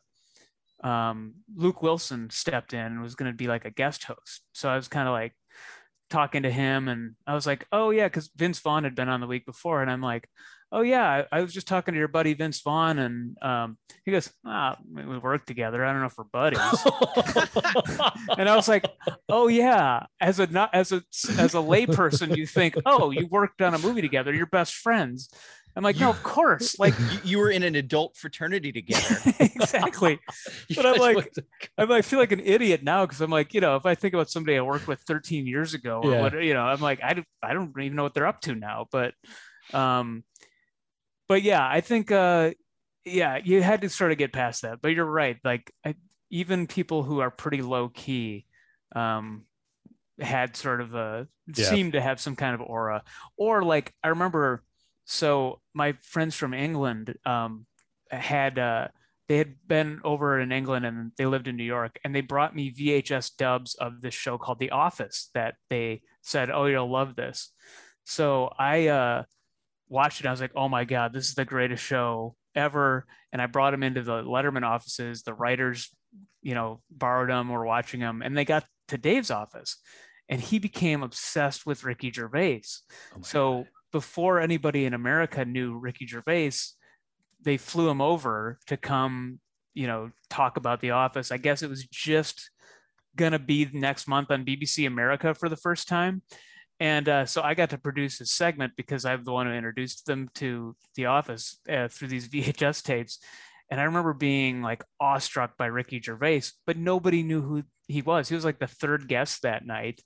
um, 0.84 1.36
Luke 1.56 1.84
Wilson 1.84 2.32
stepped 2.32 2.74
in 2.74 2.80
and 2.80 3.04
was 3.04 3.14
going 3.14 3.32
to 3.32 3.38
be 3.38 3.46
like 3.46 3.64
a 3.64 3.70
guest 3.70 4.06
host. 4.06 4.42
So 4.54 4.68
I 4.68 4.76
was 4.76 4.88
kind 4.88 5.08
of 5.08 5.14
like 5.14 5.34
talking 6.10 6.44
to 6.44 6.52
him 6.52 6.88
and 6.88 7.16
I 7.26 7.34
was 7.34 7.46
like, 7.46 7.68
oh, 7.72 7.90
yeah, 7.90 8.08
because 8.08 8.30
Vince 8.36 8.60
Vaughn 8.60 8.84
had 8.84 8.96
been 8.96 9.10
on 9.10 9.22
the 9.22 9.28
week 9.28 9.46
before. 9.46 9.82
And 9.82 9.92
I'm 9.92 10.02
like, 10.02 10.30
oh, 10.72 10.82
yeah, 10.82 11.24
I, 11.32 11.38
I 11.38 11.42
was 11.42 11.54
just 11.54 11.68
talking 11.68 11.94
to 11.94 11.98
your 11.98 12.08
buddy 12.08 12.34
Vince 12.34 12.62
Vaughn. 12.62 13.00
And 13.00 13.38
um, 13.42 13.78
he 14.06 14.12
goes, 14.12 14.32
ah, 14.46 14.78
we 14.92 15.18
work 15.18 15.46
together. 15.46 15.84
I 15.86 15.92
don't 15.92 16.02
know 16.02 16.08
if 16.08 16.18
we're 16.18 16.26
buddies. 16.26 16.60
and 18.38 18.50
I 18.50 18.56
was 18.56 18.68
like, 18.68 18.86
oh, 19.30 19.48
yeah. 19.48 20.06
As 20.20 20.40
a 20.40 20.48
not 20.48 20.74
as 20.74 20.92
a 20.92 21.02
as 21.38 21.54
a 21.54 21.60
layperson, 21.60 22.36
you 22.36 22.46
think, 22.46 22.76
oh, 22.86 23.12
you 23.12 23.28
worked 23.28 23.62
on 23.62 23.74
a 23.74 23.80
movie 23.80 24.02
together. 24.02 24.34
You're 24.34 24.46
best 24.46 24.74
friends. 24.76 25.30
I'm 25.78 25.84
like, 25.84 26.00
no, 26.00 26.10
of 26.10 26.24
course. 26.24 26.80
Like 26.80 26.96
you, 27.24 27.38
were 27.38 27.52
in 27.52 27.62
an 27.62 27.76
adult 27.76 28.18
fraternity 28.18 28.72
together. 28.72 29.16
exactly. 29.40 30.20
but 30.76 30.86
I'm 30.88 30.98
like, 30.98 31.32
I'm, 31.78 31.92
I 31.92 32.02
feel 32.02 32.18
like 32.18 32.32
an 32.32 32.40
idiot 32.40 32.82
now 32.82 33.06
because 33.06 33.22
I'm 33.22 33.30
like, 33.30 33.54
you 33.54 33.62
know, 33.62 33.76
if 33.76 33.86
I 33.86 33.94
think 33.94 34.16
about 34.16 34.32
somebody 34.32 34.58
I 34.58 34.62
worked 34.62 34.88
with 34.88 35.00
13 35.02 35.46
years 35.46 35.76
ago, 35.76 36.02
or 36.04 36.12
yeah. 36.12 36.22
what, 36.22 36.44
you 36.44 36.56
know, 36.56 36.64
I'm 36.64 36.82
like, 36.82 37.04
I 37.04 37.14
don't, 37.14 37.28
I 37.44 37.54
don't 37.54 37.72
even 37.80 37.96
know 37.96 38.02
what 38.02 38.16
they're 38.16 38.26
up 38.26 38.42
to 38.42 38.56
now. 38.56 38.88
But, 38.92 39.14
um, 39.72 40.24
but 41.30 41.44
yeah, 41.44 41.66
I 41.66 41.82
think, 41.82 42.12
uh, 42.12 42.54
yeah, 43.06 43.38
you 43.44 43.62
had 43.62 43.82
to 43.82 43.90
sort 43.90 44.12
of 44.12 44.18
get 44.18 44.34
past 44.34 44.64
that. 44.64 44.82
But 44.82 44.90
you're 44.90 45.06
right. 45.06 45.38
Like, 45.44 45.72
I, 45.86 45.94
even 46.32 46.66
people 46.66 47.04
who 47.04 47.20
are 47.20 47.30
pretty 47.30 47.62
low 47.62 47.90
key, 47.90 48.48
um, 48.96 49.46
had 50.20 50.56
sort 50.56 50.82
of 50.82 50.96
a 50.96 51.28
yeah. 51.54 51.66
seemed 51.66 51.94
to 51.94 52.02
have 52.02 52.20
some 52.20 52.36
kind 52.36 52.56
of 52.56 52.62
aura, 52.62 53.04
or 53.38 53.62
like 53.62 53.94
I 54.04 54.08
remember 54.08 54.64
so 55.08 55.62
my 55.74 55.94
friends 56.04 56.36
from 56.36 56.54
England 56.54 57.16
um, 57.26 57.66
had 58.12 58.60
uh, 58.60 58.90
they 59.30 59.38
had 59.38 59.56
been 59.66 60.02
over 60.04 60.38
in 60.38 60.52
England 60.52 60.86
and 60.86 61.14
they 61.18 61.26
lived 61.26 61.48
in 61.48 61.56
New 61.56 61.64
York, 61.64 61.98
and 62.04 62.14
they 62.14 62.20
brought 62.20 62.54
me 62.54 62.74
VHS 62.74 63.38
dubs 63.38 63.74
of 63.76 64.02
this 64.02 64.14
show 64.14 64.38
called 64.38 64.60
The 64.60 64.72
Office 64.72 65.30
that 65.34 65.56
they 65.70 66.02
said, 66.22 66.52
"Oh, 66.52 66.66
you'll 66.66 66.92
love 66.92 67.16
this." 67.16 67.54
So 68.04 68.52
I 68.60 68.88
uh, 68.88 69.24
watched 69.88 70.20
it. 70.20 70.28
I 70.28 70.32
was 70.32 70.42
like, 70.42 70.52
"Oh 70.58 70.68
my 70.68 70.84
god, 70.84 71.14
this 71.14 71.30
is 71.30 71.36
the 71.36 71.46
greatest 71.46 71.84
show 71.84 72.36
ever!" 72.54 73.06
And 73.32 73.42
I 73.42 73.46
brought 73.46 73.72
them 73.72 73.84
into 73.84 74.02
the 74.02 74.22
Letterman 74.24 74.64
offices. 74.64 75.24
The 75.24 75.34
writers, 75.34 75.90
you 76.42 76.54
know, 76.54 76.82
borrowed 76.92 77.30
them, 77.30 77.48
were 77.48 77.66
watching 77.66 78.02
them, 78.02 78.22
and 78.22 78.38
they 78.38 78.44
got 78.44 78.66
to 78.90 78.98
Dave's 78.98 79.32
office, 79.32 79.78
and 80.28 80.42
he 80.42 80.60
became 80.60 81.02
obsessed 81.02 81.66
with 81.66 81.86
Ricky 81.86 82.12
Gervais. 82.12 82.64
Oh 83.16 83.22
so. 83.22 83.58
God 83.60 83.68
before 83.92 84.40
anybody 84.40 84.86
in 84.86 84.94
America 84.94 85.46
knew 85.46 85.78
Ricky 85.78 86.06
Gervais, 86.06 86.52
they 87.42 87.58
flew 87.58 87.90
him 87.90 88.02
over 88.02 88.60
to 88.68 88.78
come, 88.78 89.40
you 89.74 89.88
know, 89.88 90.12
talk 90.30 90.58
about 90.58 90.82
The 90.82 90.92
Office. 90.92 91.32
I 91.32 91.38
guess 91.38 91.62
it 91.62 91.70
was 91.70 91.86
just 91.86 92.52
gonna 93.16 93.40
be 93.40 93.70
next 93.74 94.08
month 94.08 94.32
on 94.32 94.46
BBC 94.46 94.88
America 94.88 95.34
for 95.34 95.50
the 95.50 95.56
first 95.56 95.88
time. 95.88 96.22
And 96.80 97.10
uh, 97.10 97.26
so 97.26 97.42
I 97.42 97.56
got 97.56 97.72
to 97.72 97.78
produce 97.78 98.22
a 98.22 98.26
segment 98.26 98.74
because 98.78 99.04
I'm 99.04 99.24
the 99.24 99.32
one 99.32 99.48
who 99.48 99.54
introduced 99.54 100.06
them 100.06 100.30
to 100.36 100.76
The 100.96 101.08
Office 101.08 101.58
uh, 101.70 101.88
through 101.88 102.10
these 102.10 102.28
VHS 102.30 102.84
tapes. 102.84 103.20
And 103.70 103.82
I 103.82 103.86
remember 103.86 104.14
being 104.14 104.62
like 104.62 104.84
awestruck 105.00 105.58
by 105.58 105.66
Ricky 105.66 106.02
Gervais, 106.02 106.44
but 106.66 106.78
nobody 106.78 107.24
knew 107.24 107.42
who 107.42 107.64
he 107.88 108.02
was. 108.02 108.30
He 108.30 108.36
was 108.36 108.46
like 108.46 108.60
the 108.60 108.68
third 108.68 109.08
guest 109.08 109.42
that 109.42 109.66
night. 109.66 110.02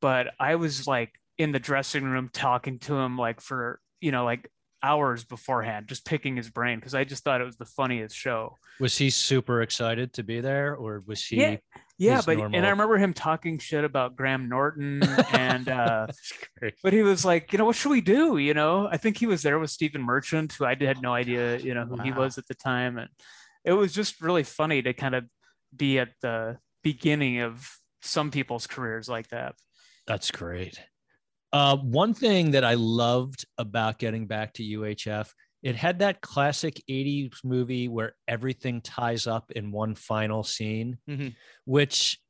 But 0.00 0.28
I 0.40 0.56
was 0.56 0.86
like 0.86 1.12
in 1.38 1.52
the 1.52 1.58
dressing 1.58 2.04
room 2.04 2.28
talking 2.32 2.78
to 2.80 2.96
him 2.96 3.16
like 3.16 3.40
for 3.40 3.80
you 4.00 4.12
know 4.12 4.24
like 4.24 4.50
hours 4.82 5.24
beforehand 5.24 5.88
just 5.88 6.04
picking 6.04 6.36
his 6.36 6.50
brain 6.50 6.78
because 6.78 6.94
i 6.94 7.02
just 7.02 7.24
thought 7.24 7.40
it 7.40 7.44
was 7.44 7.56
the 7.56 7.64
funniest 7.64 8.14
show. 8.14 8.56
Was 8.78 8.96
he 8.96 9.10
super 9.10 9.62
excited 9.62 10.12
to 10.12 10.22
be 10.22 10.40
there 10.40 10.76
or 10.76 11.02
was 11.04 11.24
he 11.24 11.40
yeah, 11.40 11.56
yeah 11.98 12.22
but 12.24 12.38
normal... 12.38 12.56
and 12.56 12.64
i 12.64 12.70
remember 12.70 12.96
him 12.96 13.12
talking 13.12 13.58
shit 13.58 13.82
about 13.82 14.14
graham 14.14 14.48
norton 14.48 15.02
and 15.32 15.68
uh 15.68 16.06
but 16.84 16.92
he 16.92 17.02
was 17.02 17.24
like 17.24 17.52
you 17.52 17.58
know 17.58 17.64
what 17.64 17.74
should 17.74 17.90
we 17.90 18.00
do? 18.00 18.38
You 18.38 18.54
know 18.54 18.88
i 18.90 18.96
think 18.96 19.16
he 19.16 19.26
was 19.26 19.42
there 19.42 19.58
with 19.58 19.70
stephen 19.70 20.02
merchant 20.02 20.52
who 20.52 20.64
i 20.64 20.76
had 20.78 21.02
no 21.02 21.12
idea 21.12 21.58
you 21.58 21.74
know 21.74 21.84
who 21.84 21.96
wow. 21.96 22.04
he 22.04 22.12
was 22.12 22.38
at 22.38 22.46
the 22.46 22.54
time 22.54 22.98
and 22.98 23.08
it 23.64 23.72
was 23.72 23.92
just 23.92 24.20
really 24.20 24.44
funny 24.44 24.80
to 24.80 24.92
kind 24.92 25.16
of 25.16 25.24
be 25.76 25.98
at 25.98 26.10
the 26.22 26.58
beginning 26.84 27.40
of 27.40 27.68
some 28.00 28.30
people's 28.30 28.66
careers 28.66 29.08
like 29.08 29.28
that. 29.28 29.54
That's 30.06 30.30
great 30.30 30.80
uh, 31.52 31.76
one 31.76 32.14
thing 32.14 32.52
that 32.52 32.64
I 32.64 32.74
loved 32.74 33.46
about 33.56 33.98
getting 33.98 34.26
back 34.26 34.54
to 34.54 34.62
UHF, 34.62 35.30
it 35.62 35.76
had 35.76 36.00
that 36.00 36.20
classic 36.20 36.80
80s 36.88 37.36
movie 37.42 37.88
where 37.88 38.14
everything 38.26 38.80
ties 38.80 39.26
up 39.26 39.50
in 39.52 39.72
one 39.72 39.94
final 39.94 40.44
scene, 40.44 40.98
mm-hmm. 41.08 41.28
which, 41.64 42.20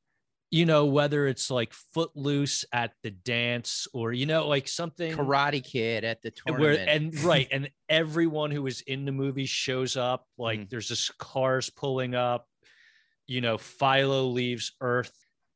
you 0.50 0.64
know, 0.64 0.86
whether 0.86 1.26
it's 1.26 1.50
like 1.50 1.74
Footloose 1.92 2.64
at 2.72 2.92
the 3.02 3.10
dance 3.10 3.86
or, 3.92 4.12
you 4.12 4.24
know, 4.24 4.48
like 4.48 4.66
something 4.66 5.14
Karate 5.14 5.62
Kid 5.62 6.04
at 6.04 6.22
the 6.22 6.30
tournament. 6.30 6.78
Where, 6.78 6.88
and 6.88 7.18
right. 7.24 7.48
and 7.50 7.70
everyone 7.88 8.50
who 8.50 8.62
was 8.62 8.80
in 8.82 9.04
the 9.04 9.12
movie 9.12 9.46
shows 9.46 9.96
up. 9.96 10.24
Like 10.38 10.60
mm-hmm. 10.60 10.68
there's 10.70 10.88
this 10.88 11.10
cars 11.18 11.68
pulling 11.68 12.14
up, 12.14 12.46
you 13.26 13.42
know, 13.42 13.58
Philo 13.58 14.28
leaves 14.28 14.72
Earth 14.80 15.12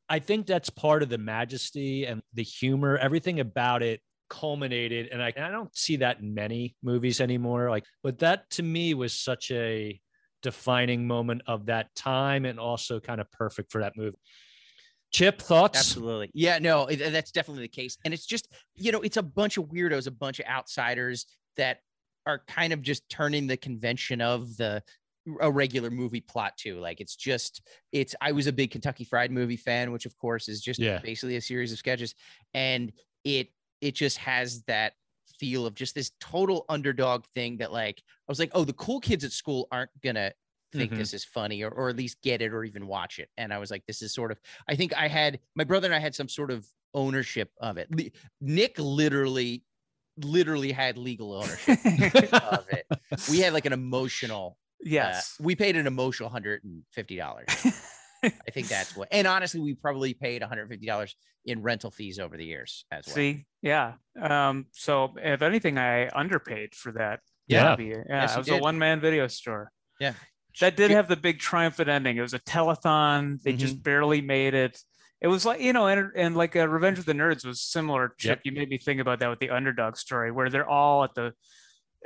I 0.09 0.19
think 0.19 0.47
that's 0.47 0.69
part 0.69 1.03
of 1.03 1.09
the 1.09 1.17
majesty 1.17 2.05
and 2.05 2.21
the 2.33 2.43
humor, 2.43 2.97
everything 2.97 3.39
about 3.39 3.81
it 3.81 4.01
culminated. 4.29 5.09
And 5.11 5.21
I, 5.21 5.31
and 5.35 5.45
I 5.45 5.51
don't 5.51 5.75
see 5.75 5.97
that 5.97 6.19
in 6.19 6.33
many 6.33 6.75
movies 6.83 7.21
anymore. 7.21 7.69
Like, 7.69 7.85
but 8.03 8.19
that 8.19 8.49
to 8.51 8.63
me 8.63 8.93
was 8.93 9.13
such 9.13 9.51
a 9.51 9.99
defining 10.41 11.07
moment 11.07 11.43
of 11.47 11.67
that 11.67 11.93
time 11.95 12.45
and 12.45 12.59
also 12.59 12.99
kind 12.99 13.21
of 13.21 13.31
perfect 13.31 13.71
for 13.71 13.81
that 13.81 13.93
movie. 13.95 14.17
Chip, 15.11 15.41
thoughts? 15.41 15.77
Absolutely. 15.77 16.31
Yeah, 16.33 16.57
no, 16.59 16.87
that's 16.87 17.31
definitely 17.31 17.63
the 17.63 17.67
case. 17.67 17.97
And 18.03 18.13
it's 18.13 18.25
just, 18.25 18.47
you 18.75 18.91
know, 18.91 19.01
it's 19.01 19.17
a 19.17 19.23
bunch 19.23 19.57
of 19.57 19.65
weirdos, 19.65 20.07
a 20.07 20.11
bunch 20.11 20.39
of 20.39 20.47
outsiders 20.47 21.27
that 21.55 21.77
are 22.25 22.41
kind 22.47 22.73
of 22.73 22.81
just 22.81 23.07
turning 23.09 23.45
the 23.45 23.57
convention 23.57 24.21
of 24.21 24.57
the 24.57 24.81
a 25.39 25.51
regular 25.51 25.89
movie 25.89 26.21
plot 26.21 26.57
too. 26.57 26.79
Like 26.79 26.99
it's 27.01 27.15
just 27.15 27.61
it's 27.91 28.13
I 28.21 28.31
was 28.31 28.47
a 28.47 28.51
big 28.53 28.71
Kentucky 28.71 29.03
Fried 29.05 29.31
Movie 29.31 29.57
fan, 29.57 29.91
which 29.91 30.05
of 30.05 30.17
course 30.17 30.49
is 30.49 30.61
just 30.61 30.79
Yeah. 30.79 30.99
basically 30.99 31.35
a 31.37 31.41
series 31.41 31.71
of 31.71 31.77
sketches 31.77 32.13
and 32.53 32.91
it 33.23 33.49
it 33.81 33.95
just 33.95 34.17
has 34.17 34.63
that 34.63 34.93
feel 35.39 35.65
of 35.65 35.75
just 35.75 35.95
this 35.95 36.11
total 36.19 36.65
underdog 36.69 37.25
thing 37.33 37.57
that 37.57 37.71
like 37.71 38.01
I 38.07 38.31
was 38.31 38.39
like, 38.39 38.51
"Oh, 38.53 38.63
the 38.65 38.73
cool 38.73 38.99
kids 38.99 39.23
at 39.23 39.31
school 39.31 39.67
aren't 39.71 39.89
to 40.03 40.33
think 40.73 40.91
Mhm. 40.91 40.97
this 40.97 41.13
is 41.13 41.23
funny 41.23 41.63
or, 41.63 41.69
or 41.69 41.89
at 41.89 41.95
least 41.95 42.21
get 42.21 42.41
it 42.41 42.51
or 42.53 42.63
even 42.63 42.87
watch 42.87 43.19
it. 43.19 43.29
And 43.37 43.53
I 43.53 43.59
was 43.59 43.69
like, 43.69 43.85
this 43.85 44.01
is 44.01 44.11
sort 44.13 44.31
of, 44.31 44.39
I 44.67 44.75
think 44.75 44.91
I 44.97 45.07
had, 45.07 45.39
my 45.55 45.63
brother 45.63 45.85
and 45.85 45.93
I 45.93 45.99
had 45.99 46.15
some 46.15 46.27
sort 46.27 46.49
of 46.49 46.67
ownership 46.95 47.51
of 47.61 47.77
it. 47.77 47.87
Le- 47.95 48.09
Nick 48.41 48.79
literally, 48.79 49.63
literally 50.17 50.71
had 50.71 50.97
legal 50.97 51.31
ownership 51.33 51.77
of 52.33 52.65
it. 52.69 52.87
We 53.29 53.39
had 53.39 53.53
like 53.53 53.67
an 53.67 53.73
emotional, 53.73 54.57
uh, 54.85 54.89
yes. 54.89 55.35
we 55.39 55.55
paid 55.55 55.75
an 55.75 55.87
emotional 55.87 56.29
$150. 56.29 57.81
I 58.23 58.29
think 58.51 58.67
that's 58.67 58.95
what, 58.95 59.07
and 59.11 59.27
honestly, 59.27 59.59
we 59.59 59.73
probably 59.75 60.13
paid 60.13 60.41
$150 60.41 61.13
in 61.45 61.61
rental 61.61 61.91
fees 61.91 62.19
over 62.19 62.37
the 62.37 62.45
years 62.45 62.85
as 62.91 63.05
well. 63.07 63.15
See, 63.15 63.45
yeah. 63.61 63.93
Um, 64.21 64.67
so 64.71 65.13
if 65.17 65.41
anything, 65.41 65.77
I 65.77 66.07
underpaid 66.09 66.75
for 66.75 66.93
that. 66.93 67.19
Yeah. 67.47 67.71
movie. 67.71 67.89
Yeah. 67.89 68.03
Yes, 68.07 68.35
it 68.35 68.39
was 68.39 68.49
a 68.49 68.57
one 68.57 68.77
man 68.79 69.01
video 69.01 69.27
store. 69.27 69.69
Yeah. 69.99 70.13
That 70.61 70.77
did 70.77 70.91
have 70.91 71.07
the 71.09 71.17
big 71.17 71.39
triumphant 71.39 71.89
ending. 71.89 72.15
It 72.15 72.21
was 72.21 72.33
a 72.33 72.39
telethon. 72.39 73.41
They 73.41 73.53
just 73.53 73.75
Mm-hmm. 73.75 73.81
barely 73.81 74.21
made 74.21 74.53
it. 74.53 74.79
It 75.19 75.27
was 75.27 75.45
like, 75.45 75.59
you 75.59 75.73
know, 75.73 75.87
and, 75.87 76.11
and 76.15 76.35
like 76.37 76.55
uh, 76.55 76.67
Revenge 76.67 76.99
of 76.99 77.05
the 77.05 77.13
Nerds 77.13 77.45
was 77.45 77.61
similar. 77.61 78.13
Chip, 78.17 78.41
you 78.43 78.51
made 78.51 78.69
me 78.69 78.77
think 78.77 79.01
about 79.01 79.19
that 79.19 79.29
with 79.29 79.39
the 79.39 79.49
underdog 79.49 79.97
story, 79.97 80.31
where 80.31 80.49
they're 80.49 80.67
all 80.69 81.03
at 81.03 81.13
the 81.15 81.33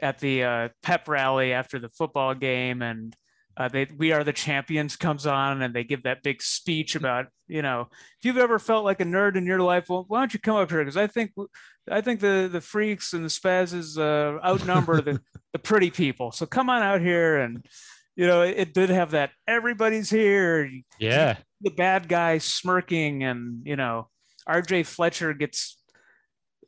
at 0.01 0.19
the 0.19 0.43
uh, 0.43 0.69
pep 0.83 1.07
rally 1.07 1.53
after 1.53 1.79
the 1.79 1.89
football 1.89 2.33
game, 2.35 2.81
and 2.81 3.15
uh, 3.55 3.67
they 3.69 3.87
"We 3.97 4.11
Are 4.11 4.23
the 4.23 4.33
Champions" 4.33 4.95
comes 4.95 5.25
on, 5.25 5.61
and 5.61 5.73
they 5.73 5.83
give 5.83 6.03
that 6.03 6.23
big 6.23 6.41
speech 6.41 6.95
about, 6.95 7.27
you 7.47 7.61
know, 7.61 7.87
if 7.91 8.23
you've 8.25 8.37
ever 8.37 8.59
felt 8.59 8.85
like 8.85 9.01
a 9.01 9.05
nerd 9.05 9.35
in 9.35 9.45
your 9.45 9.59
life, 9.61 9.85
well, 9.89 10.05
why 10.07 10.19
don't 10.19 10.33
you 10.33 10.39
come 10.39 10.57
up 10.57 10.69
here? 10.69 10.79
Because 10.79 10.97
I 10.97 11.07
think 11.07 11.31
I 11.89 12.01
think 12.01 12.19
the 12.19 12.49
the 12.51 12.61
freaks 12.61 13.13
and 13.13 13.23
the 13.25 13.29
spazzes 13.29 13.97
uh, 13.97 14.39
outnumber 14.45 15.01
the 15.01 15.21
the 15.53 15.59
pretty 15.59 15.89
people. 15.91 16.31
So 16.31 16.45
come 16.45 16.69
on 16.69 16.81
out 16.83 17.01
here 17.01 17.37
and. 17.37 17.65
You 18.19 18.25
know, 18.25 18.41
it, 18.41 18.55
it 18.57 18.73
did 18.73 18.89
have 18.89 19.11
that. 19.11 19.29
Everybody's 19.47 20.09
here 20.09 20.67
Yeah. 20.97 21.37
the 21.61 21.69
bad 21.69 22.07
guy 22.07 22.39
smirking 22.39 23.23
and 23.23 23.61
you 23.63 23.75
know 23.75 24.09
rj 24.49 24.87
fletcher 24.87 25.35
gets 25.35 25.77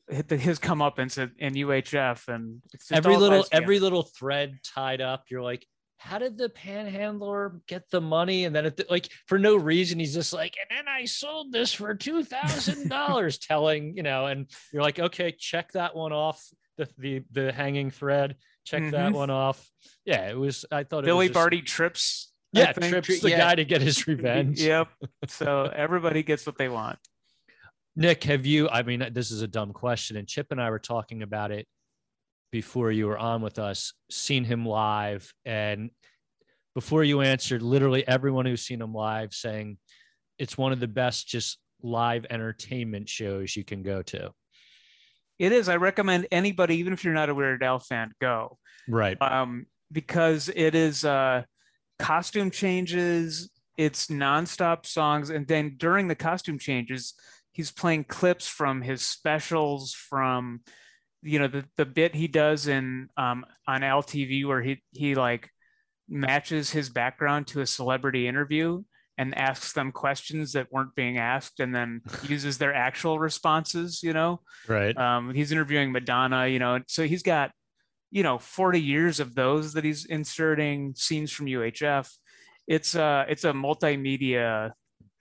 his 0.09 0.59
comeuppance 0.59 1.21
at, 1.21 1.31
in 1.37 1.53
uhf 1.53 2.27
and 2.27 2.61
Every 2.91 3.15
little 3.17 3.45
every 3.51 3.79
little 3.79 4.03
thread 4.03 4.57
tied 4.63 5.01
up. 5.01 5.25
You're 5.29 5.41
like, 5.41 5.65
how 5.97 6.17
did 6.17 6.37
the 6.37 6.49
panhandler 6.49 7.59
get 7.67 7.89
the 7.91 8.01
money? 8.01 8.45
And 8.45 8.55
then 8.55 8.65
it 8.65 8.89
like 8.89 9.09
for 9.27 9.37
no 9.37 9.55
reason, 9.55 9.99
he's 9.99 10.13
just 10.13 10.33
like, 10.33 10.55
and 10.69 10.77
then 10.77 10.87
I 10.87 11.05
sold 11.05 11.51
this 11.51 11.73
for 11.73 11.93
two 11.95 12.23
thousand 12.23 12.89
dollars, 12.89 13.37
telling 13.51 13.95
you 13.95 14.03
know, 14.03 14.25
and 14.27 14.47
you're 14.73 14.81
like, 14.83 14.99
okay, 14.99 15.31
check 15.37 15.71
that 15.73 15.95
one 15.95 16.13
off. 16.13 16.43
The 16.77 16.87
the 16.97 17.23
the 17.31 17.51
hanging 17.51 17.91
thread. 17.91 18.35
Check 18.65 18.91
that 18.91 19.11
Mhm. 19.11 19.15
one 19.15 19.29
off. 19.29 19.67
Yeah, 20.05 20.29
it 20.29 20.37
was. 20.37 20.65
I 20.71 20.83
thought 20.83 21.03
billy 21.03 21.25
it 21.25 21.29
was 21.29 21.29
just- 21.29 21.33
barty 21.33 21.61
trips 21.61 22.31
Yeah, 22.53 22.71
trips 22.71 23.19
the 23.21 23.29
Yeah. 23.31 23.37
guy 23.39 23.55
to 23.55 23.65
get 23.65 23.81
his 23.81 24.07
revenge. 24.07 24.59
yep 24.61 24.87
so 25.27 25.71
everybody 25.75 26.23
gets 26.23 26.45
what 26.45 26.57
they 26.57 26.69
want 26.69 26.97
Nick, 27.99 28.23
have 28.23 28.45
you? 28.45 28.69
I 28.69 28.81
mean, 28.81 29.05
this 29.11 29.29
is 29.29 29.41
a 29.41 29.47
dumb 29.47 29.73
question, 29.73 30.15
and 30.15 30.25
Chip 30.25 30.47
and 30.51 30.61
I 30.61 30.69
were 30.69 30.79
talking 30.79 31.21
about 31.21 31.51
it 31.51 31.67
before 32.49 32.93
you 32.93 33.07
were 33.07 33.17
on 33.17 33.41
with 33.41 33.59
us. 33.59 33.93
Seen 34.09 34.45
him 34.45 34.65
live, 34.65 35.33
and 35.43 35.89
before 36.75 37.03
you 37.03 37.19
answered, 37.19 37.61
literally 37.61 38.07
everyone 38.07 38.45
who's 38.45 38.61
seen 38.61 38.81
him 38.81 38.93
live 38.93 39.33
saying 39.33 39.77
it's 40.37 40.57
one 40.57 40.71
of 40.71 40.79
the 40.79 40.87
best 40.87 41.27
just 41.27 41.59
live 41.81 42.25
entertainment 42.29 43.09
shows 43.09 43.53
you 43.57 43.65
can 43.65 43.83
go 43.83 44.01
to. 44.01 44.31
it 45.37 45.51
is 45.51 45.67
i 45.69 45.75
recommend 45.75 46.27
anybody 46.31 46.75
even 46.77 46.91
if 46.93 47.03
you're 47.05 47.13
not 47.13 47.29
a 47.29 47.33
weird 47.33 47.63
al 47.63 47.79
fan 47.79 48.11
go 48.21 48.57
Right. 48.87 49.21
um, 49.21 49.65
because 49.91 50.49
it 50.55 50.73
is 50.75 51.03
uh, 51.05 51.43
costume 51.99 52.49
changes, 52.51 53.49
it's 53.77 54.07
nonstop 54.07 54.85
songs, 54.85 55.29
and 55.29 55.47
then 55.47 55.75
during 55.77 56.07
the 56.07 56.15
costume 56.15 56.59
changes, 56.59 57.13
he's 57.59 57.71
playing 57.71 58.05
clips 58.05 58.47
from 58.47 58.81
his 58.81 59.01
specials, 59.05 59.93
from 59.93 60.61
you 61.21 61.39
know 61.39 61.49
the 61.49 61.65
the 61.75 61.85
bit 61.85 62.15
he 62.15 62.27
does 62.29 62.67
in 62.69 63.09
um, 63.17 63.43
on 63.67 63.83
AL-TV 63.83 64.45
where 64.47 64.61
he 64.61 64.81
he 64.91 65.13
like 65.15 65.49
matches 66.07 66.71
his 66.71 66.89
background 66.89 67.47
to 67.47 67.59
a 67.59 67.65
celebrity 67.67 68.25
interview 68.29 68.81
and 69.17 69.37
asks 69.37 69.73
them 69.73 69.91
questions 69.91 70.53
that 70.53 70.71
weren't 70.71 70.95
being 70.95 71.17
asked 71.17 71.59
and 71.59 71.75
then 71.75 71.99
uses 72.23 72.57
their 72.57 72.73
actual 72.73 73.19
responses 73.19 74.01
you 74.01 74.13
know 74.13 74.39
Right. 74.65 74.95
um, 74.97 75.33
he's 75.33 75.51
interviewing 75.51 75.91
Madonna, 75.91 76.47
you 76.47 76.59
know, 76.59 76.79
so 76.87 77.03
he's 77.03 77.23
got, 77.23 77.51
you 78.11 78.23
know, 78.23 78.37
40 78.39 78.79
years 78.79 79.19
of 79.19 79.35
those 79.35 79.73
that 79.73 79.83
he's 79.83 80.05
inserting 80.05 80.93
scenes 80.95 81.31
from 81.33 81.47
UHF. 81.47 82.09
It's 82.65 82.95
uh 82.95 83.25
it's 83.27 83.43
a 83.43 83.51
multimedia 83.51 84.71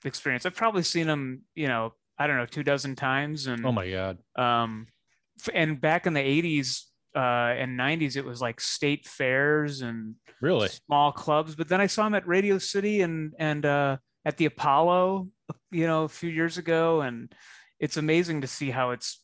experience. 0.05 0.47
I've 0.47 0.55
probably 0.55 0.85
seen 0.85 1.09
him, 1.09 1.43
you 1.57 1.67
know, 1.67 1.93
I 2.19 2.27
don't 2.27 2.37
know, 2.37 2.47
two 2.47 2.63
dozen 2.65 2.97
times. 2.97 3.47
And 3.47 3.65
oh 3.65 3.73
my 3.73 3.89
God. 3.91 4.19
um 4.37 4.87
and 5.55 5.81
back 5.81 6.07
in 6.07 6.15
the 6.15 6.21
80s 6.21 6.83
uh 7.17 7.19
and 7.61 7.79
90s, 7.79 8.17
it 8.17 8.25
was 8.25 8.41
like 8.41 8.61
state 8.61 9.07
fairs 9.07 9.81
and 9.83 10.15
Really? 10.41 10.69
small 10.69 11.13
clubs. 11.13 11.55
But 11.55 11.69
then 11.69 11.81
I 11.81 11.87
saw 11.87 12.07
him 12.07 12.15
at 12.15 12.27
Radio 12.27 12.59
City 12.59 13.01
and 13.03 13.33
and 13.39 13.65
uh, 13.67 13.97
at 14.25 14.37
the 14.37 14.45
Apollo, 14.45 15.29
you 15.71 15.87
know, 15.87 16.05
a 16.05 16.09
few 16.09 16.31
years 16.31 16.59
ago, 16.59 17.01
and 17.01 17.33
it's 17.81 17.97
amazing 17.97 18.43
to 18.43 18.47
see 18.47 18.71
how 18.71 18.91
it's. 18.91 19.21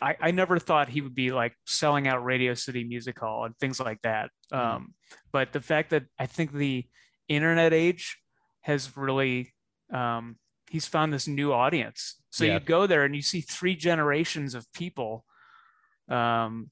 I, 0.00 0.16
I 0.20 0.30
never 0.32 0.58
thought 0.58 0.88
he 0.88 1.00
would 1.00 1.14
be 1.14 1.30
like 1.32 1.54
selling 1.66 2.08
out 2.08 2.24
Radio 2.24 2.54
City 2.54 2.82
Music 2.82 3.18
Hall 3.20 3.44
and 3.44 3.56
things 3.58 3.78
like 3.78 4.00
that. 4.02 4.30
Um, 4.50 4.94
but 5.32 5.52
the 5.52 5.60
fact 5.60 5.90
that 5.90 6.04
I 6.18 6.26
think 6.26 6.52
the 6.52 6.86
internet 7.28 7.72
age 7.72 8.18
has 8.62 8.96
really 8.96 9.52
um, 9.92 10.36
he's 10.72 10.86
found 10.86 11.12
this 11.12 11.28
new 11.28 11.52
audience. 11.52 12.16
So 12.30 12.44
Yeah. 12.44 12.54
you 12.54 12.60
go 12.60 12.86
there 12.86 13.04
and 13.04 13.14
you 13.14 13.20
see 13.20 13.42
three 13.42 13.76
generations 13.76 14.54
of 14.54 14.72
people 14.72 15.26
um, 16.08 16.70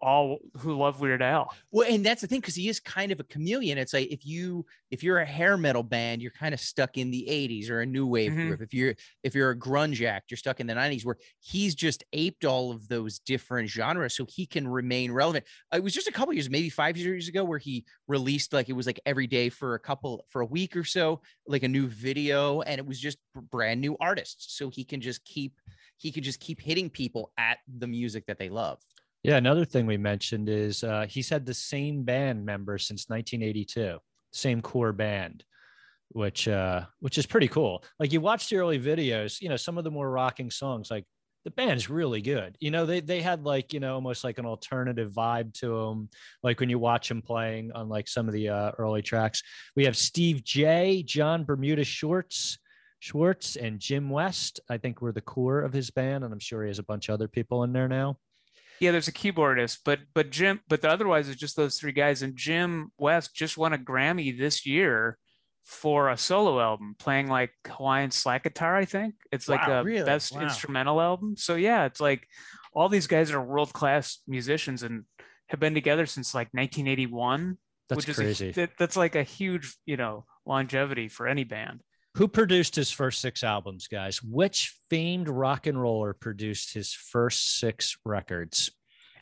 all 0.00 0.38
who 0.58 0.76
love 0.76 1.00
Weird 1.00 1.22
Al. 1.22 1.52
Well, 1.72 1.90
and 1.92 2.06
that's 2.06 2.20
the 2.20 2.26
thing 2.28 2.40
because 2.40 2.54
he 2.54 2.68
is 2.68 2.78
kind 2.78 3.10
of 3.10 3.18
a 3.20 3.24
chameleon. 3.24 3.78
It's 3.78 3.92
like 3.92 4.08
if 4.10 4.24
you 4.24 4.64
if 4.90 5.02
you're 5.02 5.18
a 5.18 5.24
hair 5.26 5.56
metal 5.56 5.82
band, 5.82 6.22
you're 6.22 6.30
kind 6.30 6.54
of 6.54 6.60
stuck 6.60 6.98
in 6.98 7.10
the 7.10 7.26
80s 7.28 7.68
or 7.70 7.80
a 7.80 7.86
new 7.86 8.06
wave 8.06 8.32
Mhm. 8.32 8.48
group. 8.48 8.62
If 8.62 8.72
you're 8.74 8.94
if 9.22 9.34
you're 9.34 9.50
a 9.50 9.56
grunge 9.58 10.04
act, 10.06 10.30
you're 10.30 10.38
stuck 10.38 10.60
in 10.60 10.66
the 10.66 10.74
90s 10.74 11.04
where 11.04 11.16
he's 11.40 11.74
just 11.74 12.04
aped 12.12 12.44
all 12.44 12.70
of 12.70 12.88
those 12.88 13.18
different 13.18 13.68
genres 13.68 14.14
so 14.14 14.24
he 14.28 14.46
can 14.46 14.68
remain 14.68 15.10
relevant. 15.10 15.44
It 15.72 15.82
was 15.82 15.92
just 15.94 16.08
a 16.08 16.12
couple 16.12 16.32
years, 16.34 16.48
maybe 16.50 16.68
five 16.70 16.96
years 16.96 17.28
ago, 17.28 17.42
where 17.44 17.58
he 17.58 17.84
released 18.06 18.52
like 18.52 18.68
it 18.68 18.74
was 18.74 18.86
like 18.86 19.00
every 19.04 19.26
day 19.26 19.48
for 19.48 19.74
a 19.74 19.80
couple 19.80 20.24
for 20.28 20.42
a 20.42 20.46
week 20.46 20.76
or 20.76 20.84
so, 20.84 21.20
like 21.46 21.64
a 21.64 21.68
new 21.68 21.88
video, 21.88 22.60
and 22.62 22.78
it 22.78 22.86
was 22.86 23.00
just 23.00 23.18
brand 23.34 23.80
new 23.80 23.96
artists. 24.00 24.56
So 24.56 24.70
he 24.70 24.84
can 24.84 25.00
just 25.00 25.24
keep 25.24 25.60
he 25.98 26.10
could 26.10 26.24
just 26.24 26.40
keep 26.40 26.60
hitting 26.60 26.90
people 26.90 27.32
at 27.38 27.58
the 27.78 27.86
music 27.86 28.26
that 28.26 28.36
they 28.36 28.48
love. 28.48 28.80
Yeah. 29.22 29.36
Another 29.36 29.64
thing 29.64 29.86
we 29.86 29.96
mentioned 29.96 30.48
is 30.48 30.82
uh, 30.82 31.06
he's 31.08 31.28
had 31.28 31.46
the 31.46 31.54
same 31.54 32.02
band 32.02 32.44
member 32.44 32.78
since 32.78 33.08
1982, 33.08 33.98
same 34.32 34.62
core 34.62 34.92
band, 34.92 35.44
which 36.08 36.48
uh, 36.48 36.82
which 37.00 37.18
is 37.18 37.26
pretty 37.26 37.48
cool. 37.48 37.84
Like 37.98 38.12
you 38.12 38.20
watch 38.20 38.48
the 38.48 38.56
early 38.56 38.80
videos, 38.80 39.40
you 39.40 39.48
know, 39.48 39.56
some 39.56 39.78
of 39.78 39.84
the 39.84 39.90
more 39.90 40.10
rocking 40.10 40.50
songs, 40.50 40.90
like 40.90 41.04
the 41.44 41.50
band's 41.50 41.90
really 41.90 42.20
good. 42.20 42.56
You 42.60 42.70
know, 42.70 42.86
they 42.86 43.00
they 43.00 43.20
had 43.20 43.44
like 43.44 43.72
you 43.72 43.80
know 43.80 43.94
almost 43.94 44.24
like 44.24 44.38
an 44.38 44.46
alternative 44.46 45.12
vibe 45.12 45.54
to 45.60 45.68
them. 45.68 46.08
Like 46.42 46.60
when 46.60 46.70
you 46.70 46.78
watch 46.78 47.08
them 47.08 47.22
playing 47.22 47.72
on 47.72 47.88
like 47.88 48.08
some 48.08 48.28
of 48.28 48.34
the 48.34 48.48
uh, 48.48 48.72
early 48.78 49.02
tracks, 49.02 49.42
we 49.76 49.84
have 49.84 49.96
Steve 49.96 50.44
Jay, 50.44 51.02
Jon 51.02 51.44
Bermuda 51.44 51.84
Schwartz. 51.84 52.58
Schwartz 53.00 53.56
and 53.56 53.80
Jim 53.80 54.10
West, 54.10 54.60
I 54.70 54.78
think, 54.78 55.02
were 55.02 55.10
the 55.10 55.20
core 55.20 55.62
of 55.62 55.72
his 55.72 55.90
band, 55.90 56.22
and 56.22 56.32
I'm 56.32 56.38
sure 56.38 56.62
he 56.62 56.68
has 56.68 56.78
a 56.78 56.84
bunch 56.84 57.08
of 57.08 57.14
other 57.14 57.26
people 57.26 57.64
in 57.64 57.72
there 57.72 57.88
now. 57.88 58.16
Yeah, 58.82 58.90
there's 58.90 59.08
a 59.08 59.12
keyboardist, 59.12 59.78
but 59.84 60.00
but 60.14 60.30
Jim, 60.30 60.60
but 60.68 60.82
the 60.82 60.90
otherwise 60.90 61.28
it's 61.28 61.40
just 61.40 61.56
those 61.56 61.78
three 61.78 61.92
guys. 61.92 62.22
And 62.22 62.36
Jim 62.36 62.90
West 62.98 63.34
just 63.34 63.56
won 63.56 63.72
a 63.72 63.78
Grammy 63.78 64.36
this 64.36 64.66
year 64.66 65.18
for 65.64 66.10
a 66.10 66.16
solo 66.16 66.60
album, 66.60 66.96
playing 66.98 67.28
like 67.28 67.52
Hawaiian 67.66 68.10
slack 68.10 68.42
guitar. 68.42 68.76
I 68.76 68.84
think 68.84 69.14
it's 69.30 69.48
like 69.48 69.66
Wow, 69.66 69.80
a 69.80 69.84
really? 69.84 70.04
best 70.04 70.34
Wow. 70.34 70.42
instrumental 70.42 71.00
album. 71.00 71.36
So 71.36 71.54
yeah, 71.54 71.84
it's 71.84 72.00
like 72.00 72.26
all 72.74 72.88
these 72.88 73.06
guys 73.06 73.30
are 73.30 73.40
world 73.40 73.72
class 73.72 74.18
musicians 74.26 74.82
and 74.82 75.04
have 75.48 75.60
been 75.60 75.74
together 75.74 76.06
since 76.06 76.34
like 76.34 76.48
1981, 76.52 77.58
That's 77.88 77.96
which 77.96 78.08
is 78.08 78.16
crazy. 78.16 78.52
a, 78.60 78.68
that's 78.78 78.96
like 78.96 79.14
a 79.14 79.22
huge 79.22 79.76
you 79.86 79.96
know 79.96 80.24
longevity 80.44 81.08
for 81.08 81.28
any 81.28 81.44
band. 81.44 81.82
Who 82.16 82.28
produced 82.28 82.76
his 82.76 82.90
first 82.90 83.20
six 83.20 83.42
albums, 83.42 83.88
guys? 83.88 84.22
Which 84.22 84.76
famed 84.90 85.28
rock 85.28 85.66
and 85.66 85.80
roller 85.80 86.12
produced 86.12 86.74
his 86.74 86.92
first 86.92 87.58
six 87.58 87.96
records? 88.04 88.70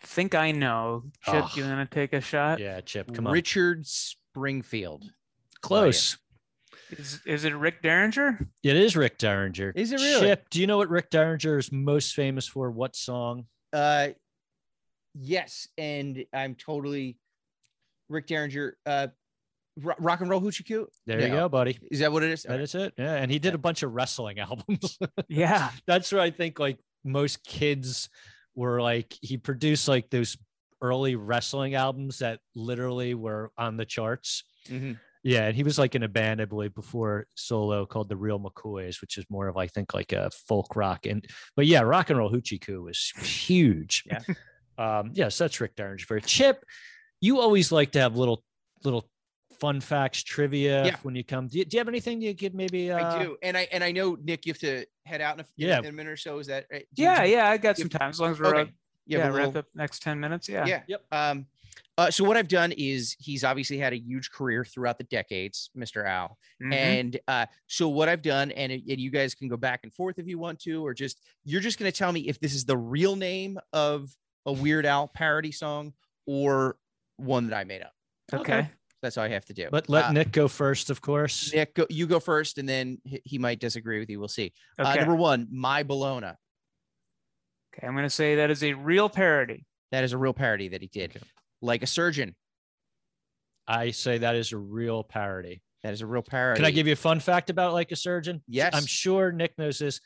I 0.03 0.07
think 0.07 0.34
I 0.34 0.51
know. 0.51 1.05
Chip, 1.24 1.34
Oh. 1.45 1.51
you 1.55 1.64
want 1.64 1.88
to 1.88 1.95
take 1.95 2.12
a 2.12 2.20
shot? 2.20 2.59
Yeah, 2.59 2.80
Chip, 2.80 3.14
come 3.14 3.26
on. 3.26 3.32
Richard 3.32 3.86
Springfield. 3.86 5.05
Close. 5.61 6.16
Is 6.91 7.20
is 7.24 7.45
it 7.45 7.55
Rick 7.55 7.82
Derringer? 7.82 8.49
It 8.64 8.74
is 8.76 8.97
Rick 8.97 9.18
Derringer. 9.18 9.72
Is 9.76 9.93
it 9.93 10.01
really? 10.01 10.26
Chip, 10.26 10.51
do 10.51 10.61
you 10.61 10.66
know 10.66 10.78
what 10.78 10.88
Rick 10.88 11.11
Derringer 11.11 11.59
is 11.59 11.70
most 11.70 12.14
famous 12.14 12.49
for? 12.49 12.70
What 12.72 12.97
song? 12.97 13.47
Uh, 13.72 14.09
yes, 15.14 15.68
and 15.78 16.24
I'm 16.32 16.57
totally 16.57 17.18
Rick 18.09 18.26
Derringer. 18.26 18.76
Uh, 18.84 19.09
Ro- 19.09 19.20
rock 19.83 20.20
and 20.20 20.31
roll 20.31 20.41
hoochie 20.41 20.66
coo. 20.66 20.87
There 21.07 21.20
you 21.20 21.28
go, 21.28 21.49
buddy. 21.49 21.78
Is 21.91 22.01
that 22.01 22.12
what 22.12 22.22
it 22.22 22.31
is? 22.31 22.43
That 22.45 22.61
is 22.61 22.74
it. 22.74 22.95
Yeah. 22.99 23.14
And 23.14 23.31
he 23.31 23.39
did 23.39 23.55
a 23.55 23.59
bunch 23.59 23.83
of 23.83 23.93
wrestling 23.93 24.39
albums. 24.41 24.99
Yeah. 25.28 25.70
That's 25.87 26.12
where 26.12 26.22
I 26.22 26.31
think 26.31 26.59
like 26.59 26.78
most 27.05 27.45
kids 27.45 28.09
were 28.55 28.81
like, 28.81 29.16
he 29.20 29.37
produced 29.37 29.89
like 29.89 30.11
those 30.11 30.37
early 30.83 31.14
wrestling 31.14 31.74
albums 31.74 32.18
that 32.18 32.41
literally 32.55 33.14
were 33.14 33.53
on 33.59 33.76
the 33.76 33.85
charts. 33.85 34.45
Mhm. 34.68 34.99
Yeah, 35.22 35.49
and 35.49 35.55
he 35.55 35.64
was 35.64 35.78
like 35.78 35.95
in 35.95 36.03
a 36.03 36.09
band, 36.09 36.41
I 36.41 36.47
believe, 36.47 36.74
before 36.74 37.26
solo 37.35 37.85
called 37.85 38.09
the 38.09 38.16
Real 38.16 38.41
McCoys, 38.41 39.03
which 39.03 39.18
is 39.18 39.26
more 39.28 39.49
of 39.49 39.59
I 39.59 39.66
think 39.66 39.93
like 39.93 40.12
a 40.12 40.31
folk 40.49 40.74
rock. 40.76 41.05
And 41.05 41.26
but 41.57 41.66
yeah, 41.66 41.83
rock 41.83 42.09
and 42.09 42.18
roll 42.18 42.33
hoochie 42.33 42.59
coo 42.59 42.85
was 42.85 43.12
huge. 43.22 44.05
Yeah. 44.07 44.20
Um, 44.78 45.11
yes, 45.12 45.37
that's 45.37 45.61
Rick 45.61 45.76
Derringer. 45.76 46.07
For 46.07 46.18
Chip, 46.20 46.64
you 47.20 47.39
always 47.39 47.70
like 47.70 47.91
to 47.93 48.01
have 48.01 48.16
little 48.16 48.43
little 48.83 49.11
fun 49.61 49.80
facts, 49.80 50.22
trivia 50.22 50.86
Yeah. 50.86 50.96
when 51.02 51.14
you 51.14 51.22
come. 51.22 51.46
Do 51.46 51.58
you, 51.58 51.64
do 51.64 51.76
you 51.76 51.80
have 51.80 51.88
anything 51.88 52.20
you 52.20 52.34
could 52.34 52.54
maybe? 52.54 52.90
Uh, 52.90 53.04
I 53.18 53.22
do, 53.22 53.36
and 53.42 53.56
I 53.56 53.68
and 53.72 53.84
I 53.84 53.92
know 53.92 54.16
Nick, 54.22 54.46
you 54.46 54.52
have 54.52 54.61
to 54.61 54.84
head 55.04 55.20
out 55.20 55.34
in 55.38 55.40
a, 55.40 55.46
Yeah. 55.56 55.78
in 55.78 55.86
a 55.86 55.92
minute 55.92 56.11
or 56.11 56.16
so. 56.16 56.38
Is 56.38 56.46
that 56.48 56.66
right? 56.72 56.86
Do 56.94 57.02
Yeah, 57.02 57.22
you- 57.24 57.36
yeah. 57.36 57.48
I 57.48 57.56
got 57.58 57.76
some 57.76 57.88
time 57.88 58.11
as 58.11 58.20
long 58.20 58.32
as 58.32 58.40
we're 58.40 58.46
Okay. 58.48 58.61
uh, 58.62 58.64
You 59.06 59.18
yeah, 59.18 59.24
have 59.24 59.34
a 59.34 59.36
wrap 59.36 59.46
little- 59.48 59.58
up 59.61 59.66
next 59.74 60.02
10 60.02 60.18
minutes. 60.20 60.48
Yeah. 60.48 60.66
Yeah. 60.66 60.82
Yep. 60.86 61.04
Um, 61.12 61.46
uh, 61.98 62.11
so 62.11 62.24
what 62.24 62.36
I've 62.36 62.48
done 62.48 62.72
is 62.72 63.14
he's 63.18 63.44
obviously 63.44 63.76
had 63.76 63.92
a 63.92 63.98
huge 63.98 64.30
career 64.30 64.64
throughout 64.64 64.96
the 64.98 65.04
decades, 65.04 65.68
Mr. 65.76 66.06
Al. 66.06 66.38
Mhm. 66.62 66.72
And 66.72 67.20
uh, 67.28 67.46
so 67.66 67.88
what 67.88 68.08
I've 68.08 68.22
done, 68.22 68.50
and, 68.52 68.72
and 68.72 68.82
you 69.00 69.11
guys 69.11 69.34
can 69.34 69.48
go 69.48 69.56
back 69.58 69.80
and 69.82 69.92
forth 69.92 70.18
if 70.18 70.26
you 70.26 70.38
want 70.38 70.61
to, 70.61 70.84
or 70.86 70.94
just 70.94 71.20
you're 71.44 71.61
just 71.61 71.78
going 71.78 71.90
to 71.90 71.96
tell 71.96 72.12
me 72.12 72.20
if 72.28 72.38
this 72.40 72.54
is 72.54 72.64
the 72.64 72.76
real 72.76 73.16
name 73.16 73.58
of 73.72 74.14
a 74.46 74.52
Weird 74.52 74.86
Al 74.86 75.08
parody 75.08 75.52
song 75.52 75.92
or 76.26 76.78
one 77.16 77.48
that 77.48 77.56
I 77.56 77.64
made 77.64 77.82
up. 77.82 77.92
okay. 78.32 78.70
That's 79.03 79.16
all 79.16 79.24
I 79.24 79.28
have 79.28 79.44
to 79.46 79.55
do. 79.55 79.68
But 79.70 79.88
let 79.88 80.07
Uh, 80.07 80.12
Nick 80.12 80.32
go 80.32 80.46
first, 80.48 80.90
of 80.90 81.01
course. 81.01 81.53
Nick, 81.55 81.74
go, 81.74 81.86
you 81.88 82.07
go 82.07 82.20
first, 82.20 82.59
and 82.59 82.68
then 82.68 82.98
he, 83.05 83.20
he 83.24 83.38
might 83.38 83.59
disagree 83.59 83.98
with 83.98 84.11
you. 84.11 84.18
We'll 84.18 84.28
see. 84.28 84.53
Uh, 84.78 84.94
number 84.94 85.14
one, 85.14 85.48
My 85.51 85.82
Bologna. 85.82 86.26
okay. 87.74 87.86
I'm 87.86 87.94
going 87.94 88.05
to 88.05 88.11
say 88.11 88.36
that 88.36 88.51
is 88.51 88.62
a 88.62 88.74
real 88.74 89.09
parody. 89.09 89.64
That 89.90 90.05
is 90.05 90.12
a 90.12 90.18
real 90.18 90.34
parody 90.34 90.68
that 90.68 90.82
he 90.82 90.88
did. 90.88 91.18
Like 91.62 91.82
a 91.82 91.86
surgeon. 91.86 92.36
I 93.66 93.90
say 93.92 94.18
that 94.18 94.34
is 94.36 94.53
a 94.53 94.57
real 94.59 95.03
parody. 95.03 95.62
That 95.82 95.94
is 95.94 96.03
a 96.03 96.07
real 96.07 96.22
parody. 96.22 96.59
Can 96.59 96.66
I 96.66 96.70
give 96.70 96.86
you 96.86 96.92
a 96.92 96.96
fun 96.96 97.20
fact 97.20 97.48
about 97.48 97.72
like 97.72 97.90
a 97.92 97.96
surgeon? 97.96 98.42
Yes. 98.46 98.74
I'm 98.74 98.84
sure 98.86 99.32
Nick 99.32 99.57
knows 99.57 99.78
this. 99.78 100.01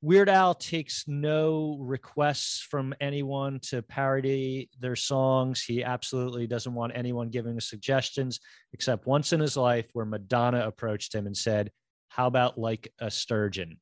Weird 0.00 0.28
Al 0.28 0.54
takes 0.54 1.04
no 1.08 1.76
requests 1.80 2.60
from 2.60 2.94
anyone 3.00 3.58
to 3.64 3.82
parody 3.82 4.70
their 4.78 4.94
songs. 4.94 5.62
He 5.62 5.82
absolutely 5.82 6.46
doesn't 6.46 6.72
want 6.72 6.92
anyone 6.94 7.30
giving 7.30 7.58
suggestions, 7.58 8.38
except 8.72 9.06
once 9.06 9.32
in 9.32 9.40
his 9.40 9.56
life 9.56 9.86
where 9.94 10.06
Madonna 10.06 10.66
approached 10.66 11.12
him 11.12 11.26
and 11.26 11.36
said, 11.36 11.72
How 12.08 12.28
about 12.28 12.56
like 12.58 12.92
a 13.00 13.10
sturgeon? 13.10 13.80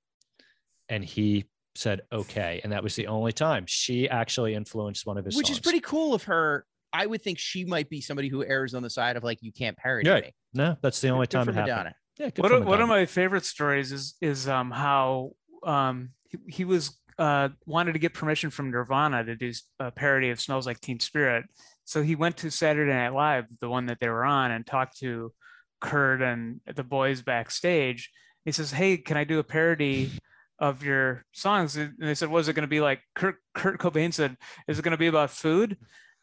And 0.89 1.05
he 1.05 1.45
said, 1.75 2.01
Okay. 2.11 2.63
And 2.65 2.73
that 2.73 2.83
was 2.83 2.97
the 2.97 3.09
only 3.09 3.33
time 3.33 3.65
she 3.67 4.09
actually 4.09 4.55
influenced 4.55 5.05
one 5.05 5.19
of 5.19 5.27
his 5.27 5.37
Which 5.37 5.51
is 5.51 5.61
pretty 5.61 5.81
cool 5.81 6.15
of 6.15 6.23
her. 6.25 6.65
I 6.95 7.05
would 7.05 7.23
think 7.23 7.39
she 7.39 7.67
might 7.67 7.91
be 7.91 8.01
somebody 8.01 8.29
who 8.29 8.43
errs 8.43 8.73
on 8.73 8.83
the 8.83 8.89
side 8.89 9.19
of 9.19 9.25
like 9.25 9.43
you 9.43 9.53
can't 9.53 9.77
parody 9.77 10.09
Right. 10.09 10.25
me. 10.25 10.35
No, 10.55 10.79
that's 10.81 11.03
the 11.03 11.11
only 11.11 11.27
Good 11.27 11.33
time 11.33 11.45
for 11.45 11.51
it 11.51 11.55
happened. 11.57 11.77
Madonna. 11.77 11.95
Yeah, 12.19 12.31
good 12.31 12.43
One 12.43 12.51
for 12.53 12.57
of, 12.59 12.67
one 12.67 12.81
of 12.81 12.89
my 12.89 13.05
favorite 13.05 13.45
stories 13.45 13.93
is 13.93 14.15
is 14.23 14.49
um 14.49 14.71
how 14.71 15.33
um 15.67 16.11
he, 16.29 16.39
he 16.49 16.65
was 16.65 16.99
uh 17.19 17.49
wanted 17.67 17.93
to 17.93 17.99
get 17.99 18.15
permission 18.15 18.51
from 18.51 18.71
Nirvana 18.71 19.25
to 19.25 19.37
do 19.37 19.53
a 19.81 19.91
parody 19.91 20.31
of 20.31 20.41
Smells 20.41 20.67
Like 20.67 20.81
Teen 20.81 21.01
Spirit. 21.01 21.45
So 21.85 22.03
he 22.03 22.17
went 22.17 22.39
to 22.39 22.51
Saturday 22.51 22.93
Night 22.93 23.13
Live, 23.13 23.47
the 23.61 23.69
one 23.69 23.87
that 23.87 23.99
they 24.01 24.09
were 24.09 24.25
on, 24.25 24.51
and 24.51 24.67
talked 24.67 24.99
to 24.99 25.33
Kurt 25.81 26.23
and 26.23 26.61
the 26.75 26.83
boys 26.85 27.23
backstage. 27.23 28.11
He 28.45 28.53
says, 28.53 28.71
"Hey, 28.73 28.97
can 28.97 29.17
I 29.17 29.25
do 29.25 29.39
a 29.39 29.45
parody 29.45 30.11
of 30.59 30.83
your 30.83 31.25
songs?" 31.33 31.77
And 31.77 31.95
they 31.99 32.15
said, 32.15 32.29
"Was 32.29 32.49
it 32.49 32.55
going 32.55 32.63
to 32.63 32.69
be 32.69 32.81
like?" 32.81 33.03
Kurt 33.15 33.37
Kurt 33.55 33.79
Cobain 33.79 34.13
said, 34.13 34.37
"Is 34.69 34.79
it 34.79 34.83
going 34.83 34.93
to 34.93 34.99
be 34.99 35.07
about 35.09 35.31
food?" 35.31 35.77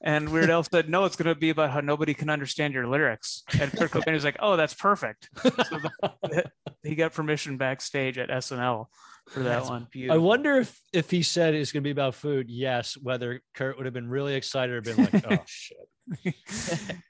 And 0.06 0.34
Weird 0.34 0.50
Al 0.50 0.64
said, 0.64 0.90
"No, 0.90 1.06
it's 1.06 1.16
going 1.16 1.34
to 1.34 1.40
be 1.40 1.50
about 1.50 1.72
how 1.72 1.80
nobody 1.80 2.14
can 2.14 2.30
understand 2.30 2.74
your 2.74 2.88
lyrics." 2.88 3.44
And 3.60 3.72
Kurt 3.72 3.92
Cobain 3.92 4.14
was 4.14 4.26
like, 4.26 4.38
"Oh, 4.40 4.58
that's 4.58 4.74
perfect." 4.74 5.30
So 5.44 5.80
the- 5.80 6.52
he 6.84 6.96
got 6.96 7.14
permission 7.14 7.56
backstage 7.58 8.18
at 8.18 8.30
SNL 8.30 8.88
for 9.30 9.40
that 9.42 9.64
That's 9.64 9.70
one. 9.70 9.88
I 10.10 10.18
wonder 10.18 10.58
if 10.58 10.80
if 10.92 11.10
he 11.10 11.24
said 11.24 11.54
it's 11.54 11.72
going 11.72 11.82
to 11.84 11.88
be 11.88 11.92
about 11.92 12.16
food, 12.16 12.50
yes, 12.50 12.98
whether 13.02 13.42
Kurt 13.54 13.78
would 13.78 13.86
have 13.86 13.94
been 13.94 14.10
really 14.10 14.36
excited 14.36 14.76
or 14.76 14.82
been 14.82 14.98
like, 14.98 15.26
"Oh 15.32 15.44
shit." 15.46 16.36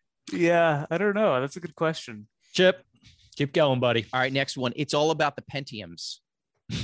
yeah, 0.31 0.85
I 0.89 0.97
don't 0.97 1.15
know. 1.15 1.39
That's 1.41 1.55
a 1.55 1.59
good 1.59 1.75
question. 1.75 2.27
Chip, 2.53 2.83
keep 3.35 3.53
going, 3.53 3.79
buddy. 3.79 4.05
All 4.13 4.19
right, 4.19 4.31
next 4.31 4.57
one. 4.57 4.73
It's 4.75 4.93
all 4.93 5.11
about 5.11 5.35
the 5.35 5.43
Pentiums. 5.43 6.17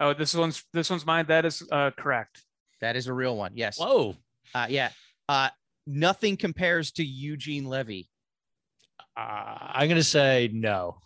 Oh, 0.00 0.12
this 0.12 0.34
one's 0.34 0.64
this 0.72 0.90
one's 0.90 1.06
mine. 1.06 1.26
That 1.28 1.44
is 1.44 1.62
uh, 1.70 1.92
correct. 1.96 2.42
That 2.80 2.96
is 2.96 3.06
a 3.06 3.12
real 3.14 3.36
one. 3.36 3.52
Yes. 3.54 3.78
Whoa. 3.78 4.16
Uh, 4.54 4.66
yeah. 4.68 4.90
Uh, 5.28 5.50
nothing 5.86 6.36
compares 6.36 6.90
to 6.92 7.04
Eugene 7.04 7.64
Levy. 7.64 8.10
Uh, 9.16 9.56
I'm 9.60 9.88
going 9.88 10.00
to 10.00 10.04
say 10.04 10.50
no. 10.52 10.98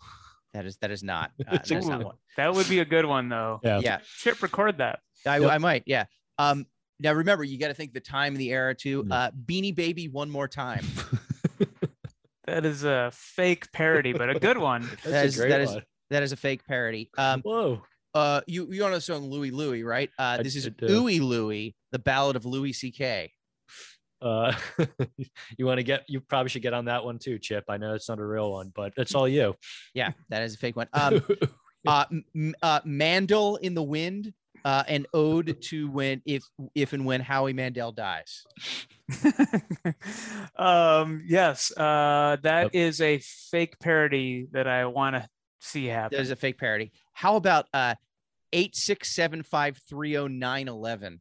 That 0.53 0.65
is 0.65 0.77
that 0.77 0.91
is 0.91 1.03
not. 1.03 1.31
Uh, 1.47 1.51
that 1.57 1.71
is 1.71 1.87
not 1.87 2.03
one. 2.03 2.15
That 2.37 2.53
would 2.53 2.67
be 2.69 2.79
a 2.79 2.85
good 2.85 3.05
one 3.05 3.29
though. 3.29 3.59
Yeah. 3.63 3.79
Yeah. 3.79 3.99
Chip, 4.17 4.41
record 4.41 4.77
that. 4.79 4.99
I, 5.25 5.37
Yep. 5.39 5.51
I 5.51 5.57
might. 5.57 5.83
Yeah. 5.85 6.05
Um. 6.37 6.65
Now 6.99 7.13
remember, 7.13 7.43
you 7.45 7.57
got 7.57 7.69
to 7.69 7.73
think 7.73 7.93
the 7.93 7.99
time 8.01 8.33
and 8.33 8.41
the 8.41 8.49
era 8.51 8.75
too. 8.75 9.05
Uh, 9.09 9.31
Beanie 9.31 9.73
Baby, 9.75 10.07
one 10.09 10.29
more 10.29 10.47
time. 10.47 10.85
That 12.45 12.65
is 12.65 12.83
a 12.83 13.11
fake 13.13 13.71
parody, 13.71 14.11
but 14.11 14.29
a 14.31 14.39
good 14.39 14.57
one. 14.57 14.81
That's 15.03 15.03
That 15.03 15.23
a 15.23 15.27
is- 15.27 15.37
great 15.37 15.49
that 15.49 15.61
is- 15.61 15.69
one. 15.71 15.83
That 16.09 16.23
is 16.23 16.31
a 16.31 16.35
fake 16.37 16.65
parody. 16.67 17.11
Um. 17.17 17.41
Whoa. 17.41 17.83
Uh. 18.15 18.41
You 18.47 18.67
you 18.71 18.79
know 18.79 18.89
the 18.89 18.99
song 19.01 19.29
Louie 19.29 19.51
Louie, 19.51 19.83
right? 19.83 20.09
Uh. 20.17 20.41
This 20.41 20.55
is 20.55 20.65
I 20.65 20.69
do. 20.69 20.87
Ooey 20.87 21.21
Louie, 21.21 21.75
the 21.91 21.99
ballad 21.99 22.35
of 22.35 22.45
Louis 22.45 22.73
C.K 22.73 23.31
uh, 24.21 24.53
you 25.57 25.65
want 25.65 25.77
to 25.77 25.83
get 25.83 26.03
you 26.07 26.19
probably 26.19 26.49
should 26.49 26.61
get 26.61 26.73
on 26.73 26.85
that 26.85 27.03
one 27.05 27.17
too 27.19 27.39
chip. 27.39 27.63
I 27.69 27.77
know 27.77 27.93
it's 27.93 28.09
not 28.09 28.19
a 28.19 28.25
real 28.25 28.51
one 28.51 28.71
but 28.75 28.93
it's 28.97 29.15
all 29.15 29.27
you. 29.27 29.55
Yeah 29.93 30.11
that 30.29 30.43
is 30.43 30.55
a 30.55 30.57
fake 30.57 30.75
one. 30.75 30.87
Um, 30.99 31.21
uh, 31.87 32.03
m- 32.35 32.55
uh, 32.61 32.81
mandel 32.83 33.55
in 33.57 33.73
the 33.73 33.83
wind 33.83 34.33
uh, 34.65 34.83
an 34.89 35.05
ode 35.13 35.61
to 35.61 35.89
when 35.89 36.21
if 36.25 36.43
if 36.75 36.91
and 36.91 37.05
when 37.05 37.21
howie 37.21 37.53
mandel 37.53 37.93
dies. 37.93 38.45
Um 40.57 41.23
yes 41.25 41.71
uh 41.77 42.35
that 42.43 42.75
is 42.75 42.99
a 43.01 43.19
fake 43.19 43.79
parody 43.79 44.47
that 44.51 44.67
i 44.67 44.85
want 44.85 45.15
to 45.15 45.25
see 45.61 45.85
happen. 45.85 46.15
there's 46.17 46.31
a 46.31 46.35
fake 46.35 46.57
parody. 46.57 46.91
How 47.13 47.37
about 47.37 47.67
uh 47.73 47.95
867530911 48.53 51.19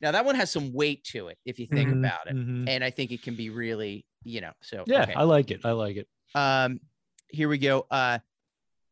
now 0.00 0.12
that 0.12 0.24
one 0.24 0.34
has 0.34 0.50
some 0.50 0.72
weight 0.72 1.04
to 1.04 1.28
it 1.28 1.38
if 1.44 1.58
you 1.58 1.66
think 1.66 1.90
Mhm, 1.90 1.98
about 2.00 2.26
it, 2.28 2.34
mhm. 2.36 2.68
and 2.68 2.84
I 2.84 2.90
think 2.90 3.10
it 3.12 3.22
can 3.22 3.34
be 3.34 3.50
really, 3.50 4.04
you 4.24 4.40
know. 4.40 4.52
So 4.62 4.84
Yeah, 4.86 5.02
okay. 5.02 5.14
I 5.14 5.22
like 5.22 5.50
it. 5.50 5.60
I 5.64 5.72
like 5.72 5.96
it. 5.96 6.08
Um, 6.34 6.80
here 7.28 7.48
we 7.48 7.58
go. 7.58 7.86
Uh, 7.90 8.18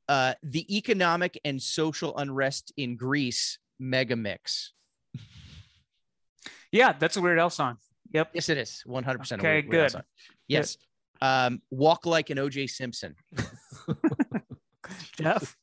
uh, 0.08 0.34
the 0.42 0.76
economic 0.76 1.38
and 1.44 1.60
social 1.62 2.16
unrest 2.16 2.72
in 2.76 2.96
Greece 2.96 3.58
mega 3.78 4.16
mix. 4.16 4.72
yeah, 6.72 6.92
that's 6.92 7.16
a 7.16 7.20
Weird 7.20 7.38
Al 7.38 7.50
song. 7.50 7.76
Yep. 8.12 8.30
Yes, 8.34 8.48
it 8.48 8.58
is. 8.58 8.82
100%. 8.86 9.38
Okay, 9.40 9.54
Weird- 9.62 9.68
Weird 9.68 9.68
good. 9.84 9.90
song. 9.92 10.02
Yes. 10.48 10.76
Um, 11.20 11.62
walk 11.70 12.06
like 12.06 12.30
an 12.30 12.38
OJ 12.38 12.68
Simpson. 12.68 13.14
Jeff. 15.16 15.56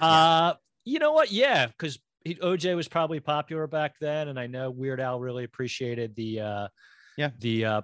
Uh, 0.00 0.54
you 0.84 0.98
know 0.98 1.12
what? 1.12 1.30
Yeah, 1.32 1.66
because 1.66 1.98
OJ 2.34 2.74
was 2.76 2.88
probably 2.88 3.20
popular 3.20 3.66
back 3.66 3.94
then, 4.00 4.28
and 4.28 4.38
I 4.38 4.46
know 4.46 4.70
Weird 4.70 5.00
Al 5.00 5.18
really 5.20 5.44
appreciated 5.44 6.14
the 6.16 6.40
uh, 6.40 6.68
Yeah. 7.16 7.30
the 7.38 7.64
uh, 7.64 7.82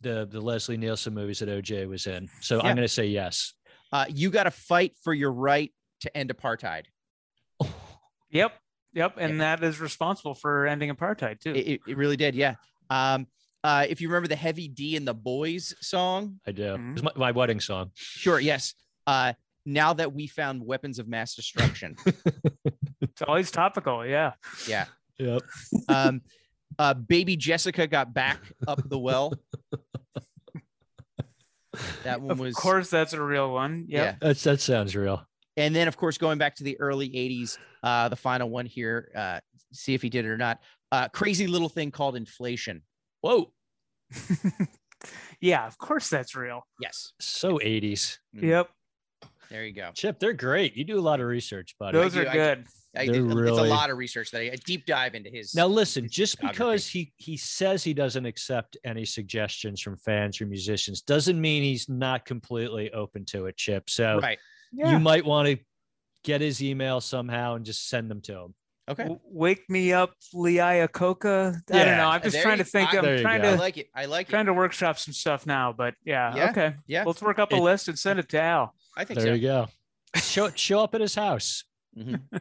the 0.00 0.26
the 0.30 0.40
Leslie 0.40 0.76
Nielsen 0.76 1.14
movies 1.14 1.38
that 1.38 1.48
OJ 1.48 1.88
was 1.88 2.06
in. 2.06 2.28
So 2.40 2.56
Yeah. 2.56 2.62
I'm 2.68 2.76
going 2.76 2.86
to 2.86 2.92
say 2.92 3.06
yes. 3.06 3.54
Uh, 3.92 4.06
you 4.08 4.30
got 4.30 4.44
to 4.44 4.50
fight 4.50 4.92
for 5.02 5.14
your 5.14 5.32
right 5.32 5.72
to 6.00 6.16
end 6.16 6.30
apartheid. 6.34 6.84
Yep. 8.30 8.52
Yep. 8.94 9.14
And 9.18 9.40
that 9.40 9.62
is 9.62 9.78
responsible 9.80 10.34
for 10.34 10.66
ending 10.66 10.90
apartheid 10.90 11.38
too. 11.40 11.50
It, 11.52 11.66
it- 11.68 11.80
it 11.86 11.96
really 11.96 12.16
did. 12.16 12.34
Yeah. 12.34 12.54
Um, 12.90 13.26
Uh, 13.62 13.86
if 13.88 13.98
you 14.02 14.08
remember 14.08 14.28
the 14.28 14.36
Heavy 14.36 14.68
D 14.68 14.94
and 14.94 15.08
the 15.08 15.14
Boys 15.14 15.72
song, 15.80 16.38
I 16.46 16.52
do. 16.52 16.62
Mhm. 16.76 16.92
It's 16.92 17.02
my, 17.02 17.12
my 17.16 17.30
wedding 17.30 17.60
song. 17.60 17.92
sure, 17.94 18.38
yes. 18.38 18.74
Uh, 19.06 19.32
now 19.66 19.92
that 19.94 20.12
we 20.12 20.26
found 20.26 20.64
weapons 20.64 20.98
of 20.98 21.08
mass 21.08 21.34
destruction, 21.34 21.96
It's 23.00 23.22
always 23.22 23.50
topical. 23.52 24.04
Yeah. 24.04 24.32
yeah. 24.66 24.86
Yep. 25.18 25.42
Um, 25.88 26.22
uh, 26.78 26.94
baby 26.94 27.36
Jessica 27.36 27.86
got 27.86 28.12
back 28.12 28.40
up 28.66 28.80
the 28.88 28.98
well. 28.98 29.32
That 32.04 32.20
one 32.20 32.32
Of 32.32 32.38
was 32.40 32.56
of 32.56 32.62
course, 32.62 32.90
that's 32.90 33.12
a 33.12 33.22
real 33.22 33.52
one. 33.52 33.86
yeah. 33.88 34.02
Yeah. 34.04 34.14
That's 34.20 34.42
that 34.44 34.60
sounds 34.60 34.94
real. 34.96 35.26
And 35.56 35.74
then, 35.74 35.86
of 35.86 35.96
course, 35.96 36.18
going 36.18 36.38
back 36.38 36.56
to 36.56 36.64
the 36.64 36.78
early 36.80 37.08
80s, 37.08 37.58
uh, 37.84 38.08
the 38.08 38.16
final 38.16 38.50
one 38.50 38.66
here, 38.66 39.10
uh, 39.14 39.38
see 39.72 39.94
if 39.94 40.02
he 40.02 40.08
did 40.10 40.24
it 40.24 40.28
or 40.28 40.36
not. 40.36 40.58
Uh, 40.90 41.08
crazy 41.08 41.46
little 41.46 41.68
thing 41.68 41.90
called 41.92 42.16
inflation. 42.16 42.82
Whoa. 43.20 43.52
yeah. 45.40 45.66
Of 45.66 45.78
course, 45.78 46.08
that's 46.10 46.34
real. 46.34 46.66
Yes. 46.80 47.12
So 47.20 47.58
80s. 47.58 48.18
Mm. 48.36 48.42
Yep. 48.48 48.70
There 49.54 49.64
you 49.64 49.72
go. 49.72 49.90
Chip, 49.94 50.18
they're 50.18 50.32
great. 50.32 50.76
You 50.76 50.82
do 50.82 50.98
a 50.98 51.00
lot 51.00 51.20
of 51.20 51.26
research, 51.28 51.76
buddy. 51.78 51.96
Those 51.96 52.14
do- 52.14 52.22
are 52.24 52.28
I- 52.28 52.32
good. 52.32 52.64
I 52.96 53.06
They're 53.06 53.22
did, 53.22 53.38
It's 53.38 53.50
a 53.58 53.62
lot 53.62 53.88
of 53.88 53.98
research 53.98 54.32
that 54.32 54.40
I 54.40 54.44
a 54.46 54.56
deep 54.56 54.84
dive 54.84 55.14
into 55.14 55.30
his. 55.30 55.54
Now 55.54 55.66
listen, 55.68 56.04
his 56.04 56.12
just 56.12 56.40
because 56.40 56.88
he 56.88 57.12
he 57.18 57.36
says 57.36 57.84
he 57.84 57.94
doesn't 57.94 58.26
accept 58.26 58.76
any 58.84 59.04
suggestions 59.04 59.80
from 59.80 59.96
fans 59.98 60.40
or 60.40 60.46
musicians 60.46 61.02
doesn't 61.02 61.40
mean 61.40 61.62
he's 61.62 61.88
not 61.88 62.24
completely 62.24 62.92
open 62.92 63.24
to 63.26 63.46
it, 63.46 63.56
Chip. 63.56 63.88
So 63.90 64.18
right. 64.20 64.38
Yeah. 64.72 64.90
you 64.90 64.98
might 64.98 65.24
want 65.24 65.46
to 65.48 65.58
get 66.24 66.40
his 66.40 66.60
email 66.60 67.00
somehow 67.00 67.54
and 67.54 67.64
just 67.64 67.88
send 67.88 68.10
them 68.10 68.20
to 68.22 68.32
him. 68.32 68.54
Okay. 68.90 69.04
W- 69.04 69.20
Wake 69.24 69.70
me 69.70 69.92
up, 69.92 70.14
Lee 70.32 70.56
Iacocca. 70.56 71.54
I 71.72 71.76
Yeah. 71.76 71.84
don't 71.84 71.96
know. 71.96 72.08
I'm 72.08 72.22
just 72.22 72.32
There 72.34 72.42
trying 72.42 72.58
you- 72.58 72.64
to 72.64 72.70
think. 72.70 72.92
I, 72.94 72.98
I'm 72.98 73.20
trying 73.22 73.42
go. 73.42 73.48
I 73.48 73.52
to 73.52 73.58
like 73.58 73.76
it. 73.78 73.88
I 73.94 74.04
like 74.06 74.28
it. 74.28 74.30
trying 74.30 74.46
to 74.46 74.52
workshop 74.52 74.98
some 74.98 75.14
stuff 75.14 75.46
now, 75.46 75.72
but 75.72 75.94
yeah. 76.04 76.34
Yeah. 76.36 76.50
Okay. 76.50 76.74
Yeah. 76.88 77.04
Let's 77.04 77.22
work 77.22 77.38
up 77.38 77.52
a 77.52 77.56
It- 77.56 77.60
list 77.60 77.86
and 77.88 77.96
send 77.98 78.18
it 78.18 78.28
to 78.30 78.40
Al. 78.40 78.74
I 78.96 79.04
think 79.04 79.18
There 79.20 79.28
so. 79.28 79.34
you 79.34 79.40
go. 79.42 79.68
Show 80.16 80.50
show 80.54 80.80
up 80.80 80.94
at 80.94 81.00
his 81.00 81.14
house. 81.14 81.64
Mhm. 81.96 82.20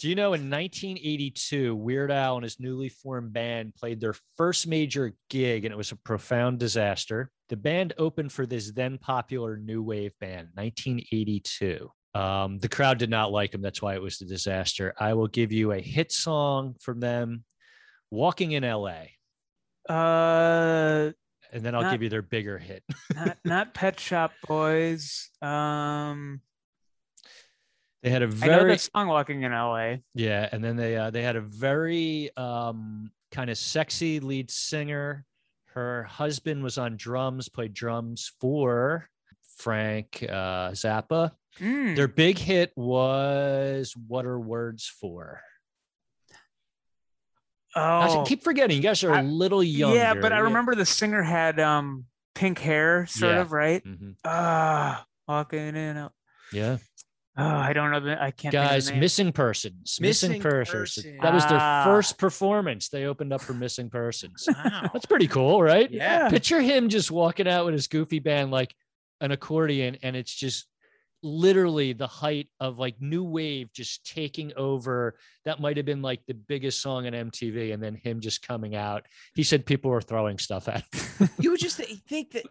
Do 0.00 0.08
you 0.08 0.16
know 0.16 0.32
in 0.34 0.50
1982, 0.50 1.74
Weird 1.76 2.10
Al 2.10 2.34
and 2.36 2.42
his 2.42 2.58
newly 2.58 2.88
formed 2.88 3.32
band 3.32 3.74
played 3.76 4.00
their 4.00 4.14
first 4.36 4.66
major 4.66 5.14
gig 5.30 5.64
and 5.64 5.72
it 5.72 5.76
was 5.76 5.92
a 5.92 5.96
profound 5.96 6.58
disaster? 6.58 7.30
The 7.48 7.56
band 7.56 7.92
opened 7.96 8.32
for 8.32 8.44
this 8.44 8.72
then 8.72 8.98
popular 8.98 9.56
new 9.56 9.82
wave 9.84 10.12
band, 10.20 10.48
1982. 10.54 11.88
Um, 12.12 12.58
the 12.58 12.68
crowd 12.68 12.98
did 12.98 13.08
not 13.10 13.30
like 13.30 13.52
them. 13.52 13.62
That's 13.62 13.80
why 13.80 13.94
it 13.94 14.02
was 14.02 14.20
a 14.20 14.24
disaster. 14.24 14.94
I 14.98 15.14
will 15.14 15.28
give 15.28 15.52
you 15.52 15.70
a 15.72 15.80
hit 15.80 16.10
song 16.10 16.74
from 16.80 16.98
them, 17.00 17.44
Walking 18.10 18.52
in 18.52 18.64
LA, 18.64 19.04
Uh, 19.88 21.12
and 21.54 21.64
then 21.64 21.74
I'll 21.74 21.82
Not- 21.82 21.92
give 21.92 22.02
you 22.02 22.08
their 22.10 22.20
bigger 22.22 22.58
hit. 22.58 22.82
not, 23.14 23.38
not 23.44 23.74
Pet 23.74 23.98
Shop 23.98 24.32
Boys. 24.46 25.30
Um, 25.40 26.40
They 28.02 28.10
had 28.10 28.22
a 28.22 28.26
I 28.26 28.28
know 28.28 28.34
very 28.34 28.70
that 28.72 28.80
song 28.80 29.08
"Walking 29.08 29.42
in 29.44 29.52
L.A." 29.52 30.02
Yeah, 30.14 30.48
and 30.52 30.62
then 30.62 30.76
they 30.76 30.96
uh, 30.96 31.10
they 31.10 31.22
had 31.22 31.36
a 31.36 31.40
very 31.40 32.30
um, 32.36 33.10
kind 33.30 33.48
of 33.48 33.56
sexy 33.56 34.20
lead 34.20 34.50
singer. 34.50 35.24
Her 35.66 36.02
husband 36.04 36.62
was 36.62 36.76
on 36.76 36.96
drums, 36.96 37.48
played 37.48 37.72
drums 37.72 38.30
for 38.40 39.08
Frank 39.56 40.22
uh, 40.28 40.70
Zappa. 40.72 41.32
Mm. 41.60 41.96
Their 41.96 42.08
big 42.08 42.36
hit 42.36 42.72
was 42.76 43.94
"What 44.08 44.26
Are 44.26 44.40
Words 44.40 44.86
For." 45.00 45.40
Gosh, 47.74 48.10
I 48.12 48.14
Oh, 48.18 48.24
keep 48.24 48.42
forgetting. 48.44 48.76
You 48.76 48.82
guys 48.82 49.02
are 49.04 49.12
a 49.12 49.18
I- 49.18 49.22
little 49.22 49.62
younger. 49.62 49.96
yeah, 49.96 50.14
but 50.14 50.32
I 50.32 50.38
remember 50.38 50.74
the 50.74 50.86
singer 50.86 51.22
had 51.22 51.58
um 51.60 52.04
pink 52.34 52.58
hair, 52.58 53.06
sort 53.06 53.32
Yeah. 53.34 53.40
of, 53.40 53.52
right? 53.52 53.84
Mhm. 53.84 54.14
Ah, 54.24 55.04
walking 55.28 55.74
in. 55.76 55.96
Out. 55.96 56.12
Yeah, 56.52 56.78
Oh, 57.36 57.44
I 57.44 57.72
don't 57.72 57.90
know. 57.90 57.98
The, 57.98 58.12
I 58.12 58.30
can't. 58.30 58.40
think 58.40 58.52
the 58.52 58.58
guys, 58.58 58.92
missing 58.92 59.32
persons, 59.32 59.98
missing, 60.00 60.30
Missing 60.30 60.42
persons. 60.42 60.94
Person. 60.94 61.18
That 61.20 61.34
was 61.34 61.44
their 61.46 61.58
Ah. 61.60 61.82
first 61.84 62.16
performance. 62.16 62.88
They 62.90 63.06
opened 63.06 63.32
up 63.32 63.40
for 63.40 63.54
missing 63.54 63.90
persons. 63.90 64.46
Wow. 64.48 64.90
That's 64.92 65.06
pretty 65.06 65.26
cool, 65.26 65.60
right? 65.60 65.90
Yeah. 65.90 66.28
Picture 66.28 66.60
him 66.60 66.88
just 66.88 67.10
walking 67.10 67.48
out 67.48 67.64
with 67.64 67.74
his 67.74 67.88
goofy 67.88 68.20
band 68.20 68.52
like 68.52 68.72
an 69.20 69.32
accordion, 69.32 69.96
and 70.02 70.14
it's 70.14 70.32
just 70.32 70.66
literally 71.24 71.92
the 71.92 72.06
height 72.06 72.48
of 72.60 72.78
like 72.78 73.00
new 73.00 73.24
wave 73.24 73.72
just 73.72 74.04
taking 74.04 74.52
over. 74.56 75.16
That 75.44 75.60
might 75.60 75.76
have 75.76 75.86
been 75.86 76.02
like 76.02 76.20
the 76.26 76.34
biggest 76.34 76.80
song 76.80 77.06
on 77.06 77.12
MTV, 77.12 77.72
and 77.72 77.82
then 77.82 77.94
him 77.94 78.20
just 78.20 78.46
coming 78.46 78.76
out. 78.76 79.06
He 79.34 79.42
said 79.42 79.66
people 79.66 79.90
were 79.90 80.02
throwing 80.02 80.38
stuff 80.38 80.68
at 80.68 80.84
him. 80.92 81.28
you 81.40 81.50
would 81.50 81.60
just 81.60 81.78
think 82.08 82.32
that 82.32 82.44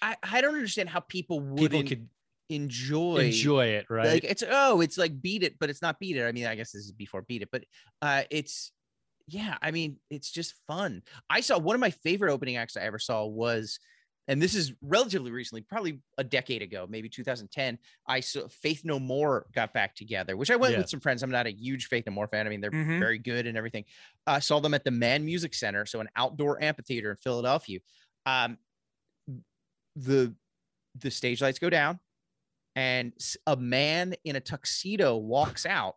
I, 0.00 0.16
I 0.22 0.40
don't 0.40 0.54
understand 0.54 0.88
how 0.88 1.00
people 1.00 1.40
people 1.40 1.56
wouldn't 1.56 1.88
could 1.88 2.08
enjoy 2.48 3.16
enjoy 3.16 3.66
it, 3.66 3.86
right? 3.90 4.06
like 4.06 4.24
it's 4.24 4.44
oh 4.48 4.80
it's 4.80 4.96
like 4.96 5.20
beat 5.20 5.42
it 5.42 5.58
but 5.58 5.68
it's 5.68 5.82
not 5.82 5.98
beat 5.98 6.16
it 6.16 6.24
i 6.24 6.30
mean 6.30 6.46
i 6.46 6.54
guess 6.54 6.70
this 6.70 6.84
is 6.84 6.92
before 6.92 7.22
beat 7.22 7.42
it 7.42 7.48
but 7.50 7.64
uh 8.02 8.22
it's 8.30 8.70
yeah 9.26 9.56
i 9.62 9.72
mean 9.72 9.96
it's 10.10 10.30
just 10.30 10.54
fun 10.68 11.02
i 11.28 11.40
saw 11.40 11.58
one 11.58 11.74
of 11.74 11.80
my 11.80 11.90
favorite 11.90 12.32
opening 12.32 12.56
acts 12.56 12.76
i 12.76 12.82
ever 12.82 13.00
saw 13.00 13.24
was 13.26 13.80
and 14.28 14.42
this 14.42 14.54
is 14.54 14.72
relatively 14.82 15.30
recently 15.30 15.62
probably 15.62 16.00
a 16.18 16.24
decade 16.24 16.62
ago 16.62 16.86
maybe 16.88 17.08
2010 17.08 17.78
i 18.08 18.20
saw 18.20 18.46
faith 18.48 18.82
no 18.84 18.98
more 18.98 19.46
got 19.54 19.72
back 19.72 19.94
together 19.94 20.36
which 20.36 20.50
i 20.50 20.56
went 20.56 20.72
Yeah. 20.72 20.78
with 20.78 20.88
some 20.90 21.00
friends. 21.00 21.22
I'm 21.22 21.30
not 21.30 21.46
a 21.46 21.52
huge 21.52 21.86
faith 21.86 22.04
no 22.06 22.12
more 22.12 22.26
fan. 22.28 22.46
I 22.46 22.50
mean 22.50 22.60
they're 22.60 22.70
Mhm. 22.70 22.98
very 22.98 23.18
good 23.18 23.46
and 23.46 23.56
everything. 23.56 23.84
I 24.26 24.40
saw 24.40 24.60
them 24.60 24.74
at 24.74 24.84
the 24.84 24.90
Mann 24.90 25.24
music 25.24 25.54
center 25.54 25.86
so 25.86 26.00
an 26.00 26.08
outdoor 26.16 26.62
amphitheater 26.62 27.10
in 27.10 27.16
philadelphia. 27.16 27.80
Um 28.26 28.58
the 29.94 30.34
the 30.94 31.10
stage 31.10 31.40
lights 31.42 31.58
go 31.58 31.70
down 31.70 32.00
and 32.74 33.12
a 33.46 33.56
man 33.56 34.14
in 34.24 34.36
a 34.36 34.40
tuxedo 34.40 35.16
walks 35.16 35.64
out. 35.66 35.96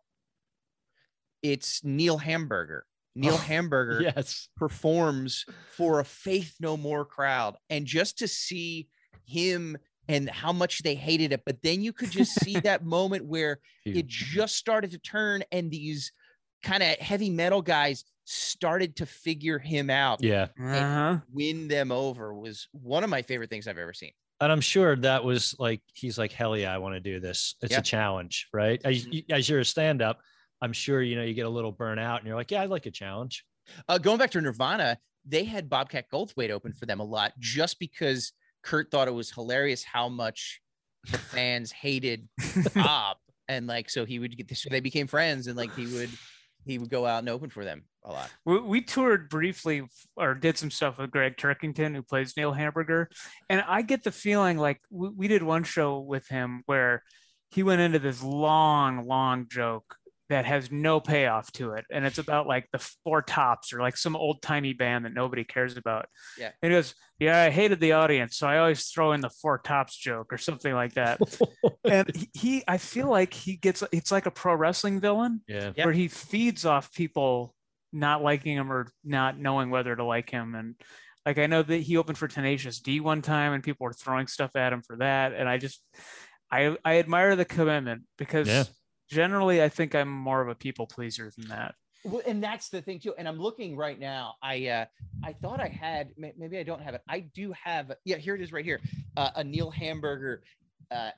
It's 1.42 1.82
neil 1.84 2.18
hamburger 2.18 2.86
neil 3.20 3.34
Oh, 3.34 3.38
hamburger 3.38 4.00
yes. 4.02 4.48
performs 4.56 5.46
for 5.68 6.00
a 6.00 6.04
faith 6.04 6.56
no 6.60 6.76
more 6.76 7.04
crowd 7.04 7.56
and 7.68 7.86
just 7.86 8.18
to 8.18 8.28
see 8.28 8.88
him 9.24 9.76
and 10.08 10.28
how 10.28 10.52
much 10.52 10.82
they 10.82 10.94
hated 10.94 11.32
it 11.32 11.42
but 11.44 11.62
then 11.62 11.82
you 11.82 11.92
could 11.92 12.10
just 12.10 12.34
see 12.42 12.60
that 12.60 12.84
moment 12.84 13.24
where 13.26 13.58
it 13.92 14.06
just 14.06 14.56
started 14.56 14.90
to 14.92 14.98
turn 14.98 15.42
and 15.52 15.70
these 15.70 16.12
kind 16.62 16.82
of 16.82 16.96
heavy 16.98 17.30
metal 17.30 17.62
guys 17.62 18.04
started 18.24 18.96
to 18.96 19.06
figure 19.06 19.58
him 19.58 19.90
out 19.90 20.20
Yeah. 20.22 20.48
Uh-huh. 20.58 21.18
win 21.32 21.68
them 21.68 21.90
over 21.92 22.34
was 22.34 22.68
one 22.72 23.02
of 23.04 23.10
my 23.10 23.22
favorite 23.22 23.50
things 23.50 23.66
i've 23.68 23.78
ever 23.78 23.92
seen 23.94 24.12
And 24.40 24.50
I'm 24.50 24.60
sure 24.62 24.96
that 24.96 25.22
was 25.22 25.54
like, 25.58 25.82
he's 25.92 26.16
like, 26.16 26.32
hell 26.32 26.56
yeah, 26.56 26.72
I 26.74 26.78
want 26.78 26.94
to 26.94 27.00
do 27.00 27.20
this. 27.20 27.56
It's 27.60 27.72
Yeah. 27.72 27.80
a 27.80 27.82
challenge, 27.82 28.48
right? 28.54 28.80
As, 28.86 29.06
Mhm. 29.06 29.30
as 29.30 29.48
you're 29.50 29.60
a 29.60 29.64
stand 29.66 30.00
up, 30.00 30.22
I'm 30.62 30.72
sure, 30.72 31.02
you 31.02 31.16
know, 31.16 31.22
you 31.22 31.34
get 31.34 31.46
a 31.46 31.50
little 31.50 31.72
burnout 31.72 32.18
and 32.18 32.26
you're 32.26 32.36
like, 32.36 32.50
yeah, 32.50 32.62
I 32.62 32.66
like 32.66 32.86
a 32.86 32.90
challenge. 32.90 33.44
Uh, 33.88 33.98
going 33.98 34.18
back 34.18 34.30
to 34.32 34.40
Nirvana, 34.40 34.98
they 35.26 35.44
had 35.44 35.68
Bobcat 35.68 36.06
Goldthwait 36.12 36.50
open 36.50 36.72
for 36.72 36.86
them 36.86 37.00
a 37.00 37.04
lot 37.04 37.32
just 37.38 37.78
because 37.78 38.32
Kurt 38.62 38.90
thought 38.90 39.08
it 39.08 39.14
was 39.14 39.30
hilarious 39.30 39.84
how 39.84 40.08
much 40.08 40.60
the 41.10 41.18
fans 41.18 41.72
hated 41.72 42.28
Bob, 42.74 43.16
and 43.48 43.66
like 43.66 43.88
so 43.88 44.04
he 44.04 44.18
would 44.18 44.36
get 44.36 44.48
this. 44.48 44.62
So 44.62 44.68
they 44.70 44.80
became 44.80 45.06
friends, 45.06 45.46
and 45.46 45.56
like 45.56 45.74
he 45.74 45.86
would 45.86 46.10
he 46.66 46.78
would 46.78 46.90
go 46.90 47.06
out 47.06 47.20
and 47.20 47.28
open 47.28 47.48
for 47.48 47.64
them 47.64 47.84
a 48.04 48.12
lot. 48.12 48.30
we, 48.44 48.60
we 48.60 48.80
toured 48.82 49.28
briefly 49.28 49.82
or 50.16 50.34
did 50.34 50.58
some 50.58 50.70
stuff 50.70 50.98
with 50.98 51.10
Gregg 51.10 51.36
Turkington, 51.36 51.94
who 51.94 52.02
plays 52.02 52.36
Neil 52.36 52.52
Hamburger. 52.52 53.08
And 53.48 53.64
I 53.66 53.82
get 53.82 54.04
the 54.04 54.12
feeling 54.12 54.58
like 54.58 54.80
we, 54.90 55.08
we 55.08 55.28
did 55.28 55.42
one 55.42 55.64
show 55.64 56.00
with 56.00 56.28
him 56.28 56.62
where 56.66 57.02
he 57.50 57.62
went 57.62 57.80
into 57.80 57.98
this 57.98 58.22
long, 58.22 59.06
long 59.06 59.46
joke 59.48 59.96
that 60.30 60.46
has 60.46 60.70
no 60.70 61.00
payoff 61.00 61.50
to 61.52 61.72
it. 61.72 61.84
And 61.90 62.06
it's 62.06 62.18
about 62.18 62.46
like 62.46 62.68
the 62.72 62.78
Four 63.04 63.20
Tops 63.20 63.72
or 63.72 63.80
like 63.80 63.96
some 63.96 64.14
old 64.14 64.40
timey 64.40 64.72
band 64.72 65.04
that 65.04 65.12
nobody 65.12 65.42
cares 65.42 65.76
about. 65.76 66.06
Yeah. 66.38 66.52
And 66.62 66.72
he 66.72 66.78
goes, 66.78 66.94
Yeah, 67.18 67.42
I 67.42 67.50
hated 67.50 67.80
the 67.80 67.92
audience. 67.92 68.38
So 68.38 68.46
I 68.46 68.58
always 68.58 68.86
throw 68.86 69.12
in 69.12 69.20
the 69.20 69.28
Four 69.28 69.58
Tops 69.58 69.96
joke 69.96 70.32
or 70.32 70.38
something 70.38 70.72
like 70.72 70.94
that. 70.94 71.20
and 71.84 72.14
he, 72.14 72.30
he, 72.32 72.64
I 72.68 72.78
feel 72.78 73.10
like 73.10 73.34
he 73.34 73.56
gets, 73.56 73.82
it's 73.90 74.12
like 74.12 74.26
a 74.26 74.30
pro 74.30 74.54
wrestling 74.54 75.00
villain 75.00 75.42
yeah. 75.48 75.72
Yeah. 75.74 75.84
where 75.84 75.92
he 75.92 76.06
feeds 76.06 76.64
off 76.64 76.92
people 76.92 77.54
not 77.92 78.22
liking 78.22 78.56
him 78.56 78.72
or 78.72 78.86
not 79.04 79.36
knowing 79.36 79.68
whether 79.70 79.96
to 79.96 80.04
like 80.04 80.30
him. 80.30 80.54
And 80.54 80.76
like 81.26 81.38
I 81.38 81.46
know 81.46 81.62
that 81.64 81.76
he 81.78 81.96
opened 81.96 82.18
for 82.18 82.28
Tenacious 82.28 82.78
D 82.78 83.00
one 83.00 83.20
time 83.20 83.52
and 83.52 83.64
people 83.64 83.84
were 83.84 83.92
throwing 83.92 84.28
stuff 84.28 84.54
at 84.54 84.72
him 84.72 84.82
for 84.82 84.96
that. 84.98 85.32
And 85.32 85.48
I 85.48 85.58
just 85.58 85.82
I 86.52 86.76
I 86.84 87.00
admire 87.00 87.34
the 87.34 87.44
commitment 87.44 88.02
because 88.16 88.46
Yeah. 88.46 88.64
Generally 89.10 89.62
I 89.62 89.68
think 89.68 89.94
I'm 89.94 90.08
more 90.08 90.40
of 90.40 90.48
a 90.48 90.54
people 90.54 90.86
pleaser 90.86 91.30
than 91.36 91.48
that. 91.48 91.74
Well, 92.04 92.22
and 92.26 92.42
that's 92.42 92.70
the 92.70 92.80
thing 92.80 92.98
too. 92.98 93.14
And 93.18 93.28
I'm 93.28 93.38
looking 93.38 93.76
right 93.76 93.98
now. 93.98 94.36
I 94.42 94.66
uh 94.68 94.84
I 95.22 95.34
thought 95.34 95.60
I 95.60 95.68
had 95.68 96.12
maybe 96.16 96.58
I 96.58 96.62
don't 96.62 96.80
have 96.80 96.94
it. 96.94 97.02
I 97.08 97.20
do 97.20 97.52
have 97.62 97.92
yeah, 98.04 98.16
here 98.16 98.34
it 98.34 98.40
is 98.40 98.52
right 98.52 98.64
here. 98.64 98.80
Uh, 99.16 99.30
a 99.36 99.44
Neil 99.44 99.70
Hamburger 99.70 100.42
uh 100.90 101.10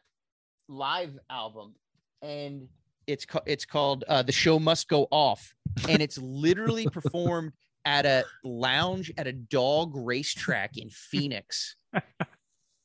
live 0.68 1.18
album 1.30 1.74
and 2.22 2.68
it's 3.06 3.24
ca- 3.24 3.42
it's 3.46 3.64
called 3.64 4.04
uh 4.08 4.22
The 4.22 4.32
Show 4.32 4.58
Must 4.58 4.88
Go 4.88 5.06
Off 5.10 5.54
and 5.88 6.02
it's 6.02 6.18
literally 6.18 6.88
performed 6.90 7.52
at 7.84 8.06
a 8.06 8.24
lounge 8.44 9.12
at 9.18 9.26
a 9.26 9.32
dog 9.32 9.92
racetrack 9.94 10.78
in 10.78 10.88
Phoenix. 10.90 11.76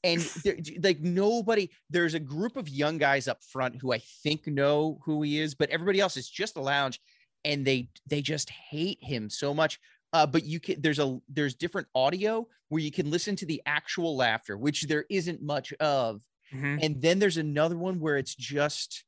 And 0.08 0.84
like 0.84 1.00
nobody, 1.02 1.70
there's 1.90 2.14
a 2.14 2.20
group 2.20 2.56
of 2.58 2.70
young 2.70 2.98
guys 2.98 3.28
up 3.28 3.44
front 3.44 3.76
who 3.82 3.92
I 3.94 4.00
think 4.24 4.48
know 4.48 5.00
who 5.04 5.22
he 5.22 5.40
is, 5.40 5.54
but 5.54 5.70
everybody 5.70 6.00
else 6.00 6.16
is 6.18 6.30
just 6.30 6.56
a 6.58 6.62
lounge, 6.62 7.00
and 7.44 7.66
they 7.66 7.90
they 8.08 8.22
just 8.22 8.50
hate 8.50 9.00
him 9.02 9.30
so 9.30 9.54
much. 9.54 9.80
Uh, 10.14 10.26
but 10.26 10.44
you 10.46 10.60
can 10.60 10.82
there's 10.82 11.00
a 11.00 11.20
there's 11.28 11.56
different 11.56 11.88
audio 11.94 12.48
where 12.70 12.82
you 12.82 12.92
can 12.92 13.12
listen 13.12 13.36
to 13.36 13.46
the 13.46 13.62
actual 13.66 14.16
laughter, 14.16 14.58
which 14.58 14.84
there 14.84 15.06
isn't 15.10 15.42
much 15.42 15.74
of, 15.74 16.22
Mhm. 16.54 16.80
and 16.82 17.02
then 17.02 17.20
there's 17.20 17.38
another 17.38 17.78
one 17.78 18.00
where 18.00 18.18
it's 18.18 18.34
just 18.36 19.04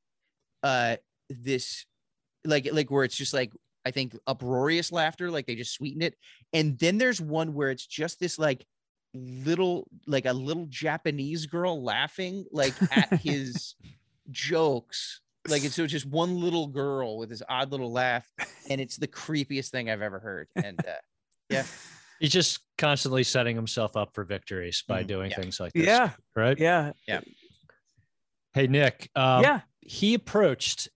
uh 0.64 0.97
this 1.30 1.86
like 2.43 2.68
like 2.74 2.91
where 2.91 3.06
it's 3.06 3.16
just 3.16 3.34
like 3.34 3.54
I 3.86 3.91
think 3.91 4.18
uproarious 4.28 4.91
laughter, 4.91 5.32
like 5.32 5.45
they 5.47 5.56
just 5.56 5.74
sweeten 5.74 6.02
it. 6.02 6.16
And 6.52 6.78
then 6.80 6.97
there's 6.97 7.22
one 7.22 7.54
where 7.54 7.72
it's 7.72 7.88
just 7.88 8.20
this 8.20 8.38
like 8.38 8.66
little 9.14 9.88
like 10.07 10.26
a 10.26 10.34
little 10.34 10.66
Japanese 10.68 11.45
girl 11.47 11.84
laughing 11.84 12.45
like 12.51 12.74
at 12.95 13.14
his 13.22 13.76
jokes. 14.32 15.22
Like 15.47 15.64
it's 15.64 15.76
so 15.76 15.84
it's 15.84 15.91
just 15.93 16.05
one 16.05 16.39
little 16.39 16.68
girl 16.68 17.18
with 17.18 17.30
this 17.30 17.41
odd 17.49 17.72
little 17.72 17.91
laugh, 17.91 18.28
and 18.70 18.80
it's 18.82 18.97
the 18.97 19.07
creepiest 19.07 19.70
thing 19.70 19.89
I've 19.89 20.01
ever 20.01 20.20
heard. 20.20 20.47
And 20.55 20.80
uh, 20.86 21.64
He's 22.20 22.32
just 22.32 22.60
constantly 22.78 23.24
setting 23.24 23.55
himself 23.55 23.95
up 23.95 24.14
for 24.14 24.26
victories 24.26 24.84
by 24.88 25.03
Mhm. 25.03 25.07
doing 25.07 25.32
Yeah. 25.32 25.38
things 25.38 25.60
like 25.60 25.72
this. 25.74 25.86
Yeah, 25.86 26.12
Right. 26.36 26.60
Yeah, 26.60 26.91
yeah, 27.07 27.22
Hey, 28.53 28.68
Nick. 28.68 29.10
Um, 29.16 29.41
yeah. 29.43 29.62
He 29.80 30.14
approached, 30.16 30.89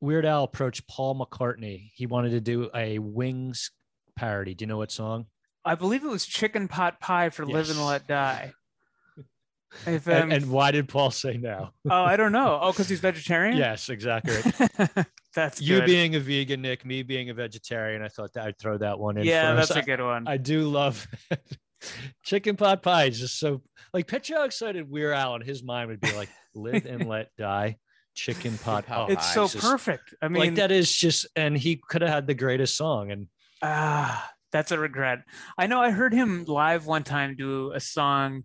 Weird 0.00 0.24
Al 0.24 0.44
approached 0.44 0.88
Paul 0.88 1.14
McCartney. 1.18 1.90
He 1.94 2.06
wanted 2.06 2.30
to 2.30 2.40
do 2.40 2.70
a 2.74 2.98
Wings 2.98 3.70
parody. 4.16 4.54
Do 4.54 4.62
you 4.62 4.66
know 4.68 4.78
what 4.78 4.90
song? 4.90 5.26
I 5.68 5.74
believe 5.74 6.04
it 6.04 6.08
was 6.08 6.26
chicken 6.26 6.68
pot 6.68 6.98
pie 7.00 7.30
for 7.30 7.44
live 7.46 7.70
and 7.70 7.84
let 7.84 8.06
die. 8.06 8.52
If, 9.86 10.08
And, 10.08 10.24
um, 10.24 10.32
and 10.32 10.50
why 10.50 10.70
did 10.70 10.88
Paul 10.88 11.10
say 11.10 11.36
no? 11.36 11.68
oh, 11.90 12.02
I 12.02 12.16
don't 12.16 12.32
know. 12.32 12.58
Oh, 12.62 12.72
because 12.72 12.88
he's 12.88 13.00
vegetarian. 13.00 13.56
yes, 13.58 13.90
exactly. 13.90 14.34
Right. 14.78 15.06
that's 15.34 15.60
you 15.60 15.80
good. 15.80 15.86
being 15.86 16.14
a 16.14 16.20
vegan, 16.20 16.62
Nick, 16.62 16.86
me 16.86 17.02
being 17.02 17.28
a 17.28 17.34
vegetarian, 17.34 18.00
I 18.00 18.08
thought 18.08 18.32
that 18.32 18.46
I'd 18.46 18.58
throw 18.58 18.78
that 18.78 18.98
one 18.98 19.18
in. 19.18 19.24
yeah, 19.24 19.50
for 19.50 19.56
that's 19.56 19.70
a 19.72 19.82
good 19.82 20.00
one. 20.00 20.26
I 20.26 20.38
do 20.38 20.62
love 20.62 21.06
chicken 22.24 22.56
pot 22.56 22.82
pie. 22.82 23.04
Is 23.04 23.20
just 23.20 23.38
so 23.38 23.62
like 23.92 24.06
picture 24.06 24.36
how 24.36 24.44
excited 24.44 24.88
Weird 24.90 25.14
Al 25.14 25.34
in 25.36 25.42
his 25.42 25.62
mind 25.62 25.90
would 25.90 26.00
be 26.00 26.12
like 26.12 26.30
live 26.54 26.86
and 26.86 27.06
let 27.06 27.28
die. 27.36 27.76
Chicken 28.14 28.56
pot 28.58 28.86
pot 28.86 29.08
pie. 29.08 29.12
it's 29.12 29.34
so 29.34 29.46
just- 29.48 29.58
perfect. 29.58 30.14
I 30.22 30.28
mean, 30.28 30.40
like 30.40 30.54
that 30.56 30.72
is 30.72 30.90
just 30.90 31.26
and 31.36 31.56
he 31.56 31.78
could 31.88 32.00
have 32.00 32.10
had 32.10 32.26
the 32.26 32.34
greatest 32.34 32.74
song 32.76 33.10
and 33.10 33.26
Ah, 33.62 34.30
that's 34.52 34.72
a 34.72 34.78
regret. 34.78 35.20
I 35.56 35.66
know 35.66 35.80
I 35.80 35.90
heard 35.90 36.12
him 36.12 36.44
live 36.46 36.86
one 36.86 37.04
time 37.04 37.36
do 37.36 37.72
a 37.72 37.80
song 37.80 38.44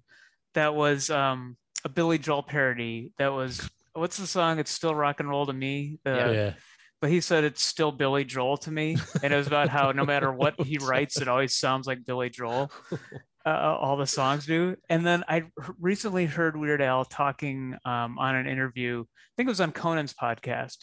that 0.54 0.76
was 0.76 1.10
um 1.10 1.58
a 1.86 1.90
Billy 1.90 2.18
Joel 2.18 2.44
parody. 2.44 3.12
That 3.18 3.34
was 3.34 3.70
what's 3.94 4.18
the 4.18 4.28
song? 4.28 4.60
It's 4.60 4.72
still 4.72 4.96
rock 4.96 5.20
and 5.20 5.30
roll 5.30 5.46
to 5.46 5.54
me. 5.54 6.00
The- 6.04 6.12
yeah. 6.12 6.54
But 7.02 7.12
he 7.12 7.20
said 7.20 7.44
it's 7.44 7.66
still 7.66 7.92
Billy 7.92 8.24
Joel 8.24 8.56
to 8.60 8.72
me, 8.72 8.96
and 9.22 9.34
it 9.34 9.36
was 9.36 9.48
about 9.48 9.68
how 9.68 9.92
no 9.92 10.06
matter 10.06 10.32
what 10.34 10.60
he 10.62 10.78
writes, 10.78 11.20
it 11.20 11.28
always 11.28 11.54
sounds 11.54 11.86
like 11.86 12.06
Billy 12.06 12.30
Joel. 12.30 12.72
Uh, 13.46 13.78
all 13.78 13.98
the 13.98 14.08
songs 14.08 14.46
do. 14.46 14.74
And 14.90 15.06
then 15.06 15.26
I 15.28 15.44
recently 15.78 16.26
heard 16.26 16.56
Weird 16.56 16.82
Al 16.82 17.04
talking 17.04 17.76
um, 17.84 18.18
on 18.18 18.38
an 18.38 18.48
interview. 18.48 19.02
I 19.02 19.32
think 19.36 19.48
it 19.48 19.52
was 19.52 19.60
on 19.60 19.74
Conan's 19.74 20.14
podcast, 20.14 20.78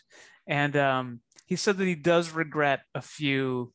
and 0.46 0.76
um, 0.76 1.20
he 1.46 1.56
said 1.56 1.78
that 1.78 1.86
he 1.86 1.94
does 1.94 2.32
regret 2.32 2.80
a 2.94 3.00
few 3.00 3.72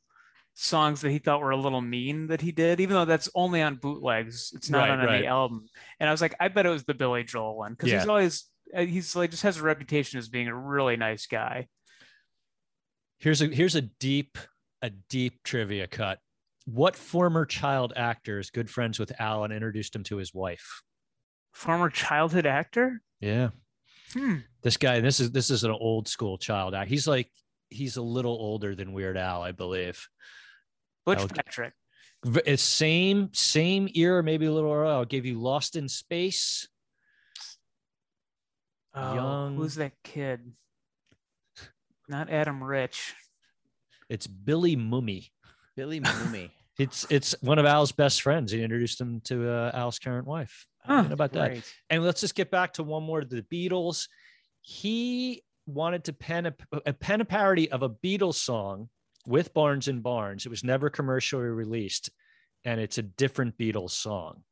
songs 0.56 1.01
that 1.01 1.12
he 1.12 1.20
thought 1.20 1.41
were 1.41 1.51
a 1.51 1.58
little 1.58 1.82
mean 1.82 2.28
that 2.28 2.41
he 2.41 2.51
did, 2.51 2.80
even 2.80 2.95
though 2.95 3.06
that's 3.06 3.30
only 3.36 3.62
on 3.62 3.76
bootlegs. 3.76 4.53
It's 4.56 4.70
not 4.70 4.89
Right, 4.89 4.91
on 4.91 5.10
any 5.10 5.28
album. 5.28 5.66
And 5.99 6.10
I 6.10 6.12
was 6.12 6.22
like, 6.22 6.34
I 6.39 6.47
bet 6.47 6.66
it 6.66 6.70
was 6.70 6.86
the 6.86 6.93
Billy 6.93 7.24
Joel 7.24 7.58
one 7.58 7.74
because 7.74 7.91
he's 7.91 8.08
always 8.08 8.45
uh, 8.76 8.82
he's 8.82 9.16
like 9.16 9.32
just 9.32 9.43
has 9.43 9.58
a 9.58 9.64
reputation 9.64 10.18
as 10.18 10.30
being 10.30 10.47
a 10.47 10.56
really 10.56 10.95
nice 10.97 11.28
guy. 11.28 11.68
Here's 13.20 13.41
a 13.41 13.47
here's 13.47 13.76
a 13.76 13.82
deep 13.82 14.38
a 14.82 14.89
deep 14.89 15.43
trivia 15.43 15.88
cut. 15.88 16.20
What 16.66 16.95
former 16.95 17.45
child 17.45 17.93
actor 17.95 18.39
is 18.39 18.49
good 18.49 18.70
friends 18.70 18.97
with 18.97 19.12
Al 19.20 19.43
and 19.43 19.53
introduced 19.53 19.95
him 19.95 20.03
to 20.06 20.18
his 20.18 20.34
wife? 20.34 20.82
Former 21.53 21.89
childhood 21.89 22.45
actor. 22.45 23.01
Yeah. 23.20 23.49
Hmm. 24.14 24.38
This 24.64 24.78
guy, 24.78 24.99
this 24.99 25.20
is 25.20 25.32
this 25.32 25.49
is 25.49 25.64
an 25.64 25.72
old 25.72 26.08
school 26.08 26.38
child 26.38 26.74
act. 26.74 26.89
He's 26.89 27.08
like 27.08 27.30
he's 27.70 27.97
a 27.97 28.01
little 28.01 28.34
older 28.34 28.76
than 28.76 28.93
Weird 28.93 29.18
Al, 29.18 29.41
I 29.41 29.51
believe. 29.51 30.08
Butch 31.06 31.20
Okay. 31.20 31.36
Patrick. 31.36 31.74
V- 32.26 32.41
It's 32.45 32.64
same 32.64 33.30
same 33.34 33.88
era, 33.95 34.24
maybe 34.24 34.45
a 34.45 34.51
little 34.51 34.72
earlier. 34.72 34.91
I'll 34.93 35.06
give 35.06 35.26
you 35.26 35.39
Lost 35.39 35.76
in 35.76 35.88
Space. 35.89 36.68
Oh, 38.93 39.14
Young- 39.14 39.56
who's 39.58 39.76
that 39.76 39.93
kid? 40.03 40.53
Not 42.08 42.30
Adam 42.30 42.64
Rich. 42.64 43.14
It's 44.10 44.28
Billy 44.28 44.76
Mumy. 44.76 45.30
Billy 45.76 45.99
Mooney. 45.99 46.51
It's 46.78 47.08
it's 47.10 47.34
one 47.39 47.58
of 47.58 47.66
Al's 47.66 47.93
best 47.93 48.22
friends. 48.22 48.51
He 48.51 48.62
introduced 48.62 48.99
him 48.99 49.22
to 49.22 49.49
uh, 49.49 49.72
Al's 49.74 49.97
current 49.97 50.28
wife. 50.28 50.68
Huh, 50.84 51.03
How 51.03 51.14
about 51.14 51.32
that? 51.32 51.64
And 51.89 52.03
let's 52.03 52.20
just 52.20 52.36
get 52.36 52.51
back 52.51 52.74
to 52.74 52.84
one 52.84 53.01
more 53.03 53.24
the 53.24 53.43
Beatles. 53.43 54.10
He 54.60 55.41
wanted 55.66 56.03
to 56.03 56.12
pen 56.12 56.47
a, 56.47 56.53
a 56.86 56.91
pen 56.91 57.22
a 57.22 57.26
parody 57.26 57.72
of 57.72 57.82
a 57.82 57.89
Beatles 57.89 58.34
song 58.36 58.89
with 59.28 59.54
Barnes 59.54 59.88
and 59.88 60.04
Barnes. 60.04 60.46
It 60.46 60.50
was 60.50 60.64
never 60.64 60.90
commercially 60.90 61.44
released, 61.46 62.10
and 62.64 62.80
it's 62.80 62.98
a 62.98 63.04
different 63.04 63.58
Beatles 63.58 63.92
song, 63.92 64.44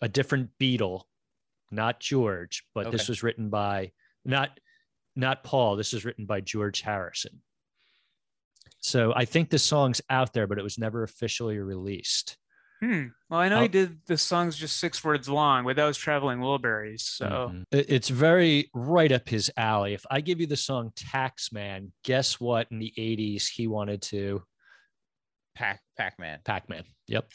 a 0.00 0.08
different 0.08 0.50
Beatle, 0.60 1.02
not 1.70 2.00
George, 2.00 2.64
but 2.74 2.90
this 2.92 3.08
was 3.08 3.22
written 3.22 3.48
by 3.48 3.92
not 4.24 4.58
not 5.14 5.44
Paul. 5.44 5.76
This 5.76 5.92
was 5.92 6.04
written 6.04 6.26
by 6.26 6.40
George 6.40 6.80
Harrison. 6.80 7.42
So 8.80 9.12
I 9.14 9.24
think 9.24 9.50
the 9.50 9.58
song's 9.58 10.00
out 10.10 10.32
there, 10.32 10.46
but 10.46 10.58
it 10.58 10.64
was 10.64 10.78
never 10.78 11.02
officially 11.02 11.58
released. 11.58 12.36
Hmm. 12.82 13.06
Well, 13.30 13.38
I 13.38 13.48
know 13.48 13.56
I'll- 13.56 13.62
he 13.62 13.68
did 13.68 14.04
the 14.06 14.18
song's 14.18 14.56
just 14.56 14.78
six 14.80 15.04
words 15.04 15.28
long, 15.28 15.64
but 15.64 15.76
that 15.76 15.84
was 15.84 15.96
Traveling 15.96 16.40
Wilburys. 16.40 17.00
So 17.02 17.26
Mhm. 17.52 17.64
It's 17.70 18.08
very 18.08 18.70
right 18.74 19.12
up 19.12 19.28
his 19.28 19.50
alley. 19.56 19.94
If 19.94 20.04
I 20.10 20.20
give 20.20 20.40
you 20.40 20.46
the 20.48 20.56
song 20.56 20.90
Taxman, 20.96 21.92
guess 22.02 22.40
what 22.40 22.66
in 22.72 22.80
the 22.80 22.92
80s 22.96 23.46
he 23.46 23.68
wanted 23.68 24.02
to 24.02 24.42
Pac 25.54 25.80
Pac 25.96 26.18
Man. 26.18 26.40
Pac-Man. 26.44 26.82
Yep. 27.08 27.30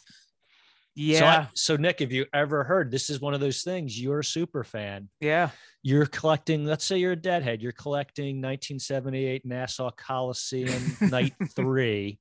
yeah, 0.96 1.20
So, 1.20 1.26
I- 1.28 1.50
so 1.54 1.76
Nick, 1.78 2.00
have 2.00 2.12
you 2.12 2.26
ever 2.34 2.64
heard 2.64 2.90
this 2.92 3.10
is 3.12 3.22
one 3.22 3.36
of 3.36 3.40
those 3.40 3.62
things 3.62 4.00
you're 4.02 4.20
a 4.20 4.24
super 4.26 4.64
fan. 4.64 5.10
yeah. 5.22 5.52
You're 5.84 6.08
collecting, 6.08 6.66
let's 6.66 6.84
say 6.84 6.98
you're 6.98 7.12
a 7.14 7.16
deadhead, 7.16 7.62
you're 7.62 7.72
collecting 7.72 8.42
1978 8.42 9.46
Nassau 9.46 9.92
Coliseum 9.92 10.82
night 11.02 11.34
3. 11.56 12.20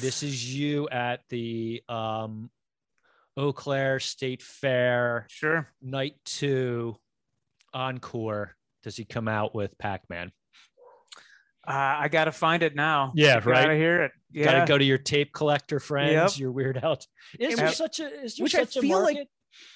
This 0.00 0.22
is 0.22 0.54
you 0.54 0.88
at 0.88 1.20
the 1.28 1.82
um 1.88 2.50
Eau 3.36 3.52
Claire 3.52 4.00
State 4.00 4.42
Fair 4.42 5.26
Sure. 5.30 5.68
night 5.80 6.14
two 6.24 6.96
encore 7.72 8.56
does 8.82 8.96
he 8.96 9.04
come 9.04 9.28
out 9.28 9.54
with 9.54 9.78
pac-man 9.78 10.32
Uh, 11.66 11.72
I 12.00 12.08
gotta 12.08 12.32
find 12.32 12.62
it 12.62 12.74
now. 12.74 13.12
Yeah, 13.14 13.34
I 13.36 13.38
right? 13.40 13.62
Gotta 13.64 13.76
hear 13.76 14.02
it. 14.04 14.12
Yeah. 14.32 14.44
gotta 14.44 14.66
go 14.66 14.78
to 14.78 14.84
your 14.84 14.98
tape 14.98 15.32
collector 15.32 15.78
friends 15.78 16.34
Yep. 16.36 16.40
your 16.40 16.52
weird 16.52 16.82
out 16.82 17.06
is 17.38 17.50
And 17.50 17.58
there 17.58 17.66
which- 17.66 17.76
such 17.76 18.00
a 18.00 18.22
is 18.22 18.36
there 18.36 18.44
which 18.44 18.54
I 18.54 18.60
such 18.64 18.76
a 18.78 18.80
feel 18.80 19.02
like- 19.02 19.14
market 19.16 19.28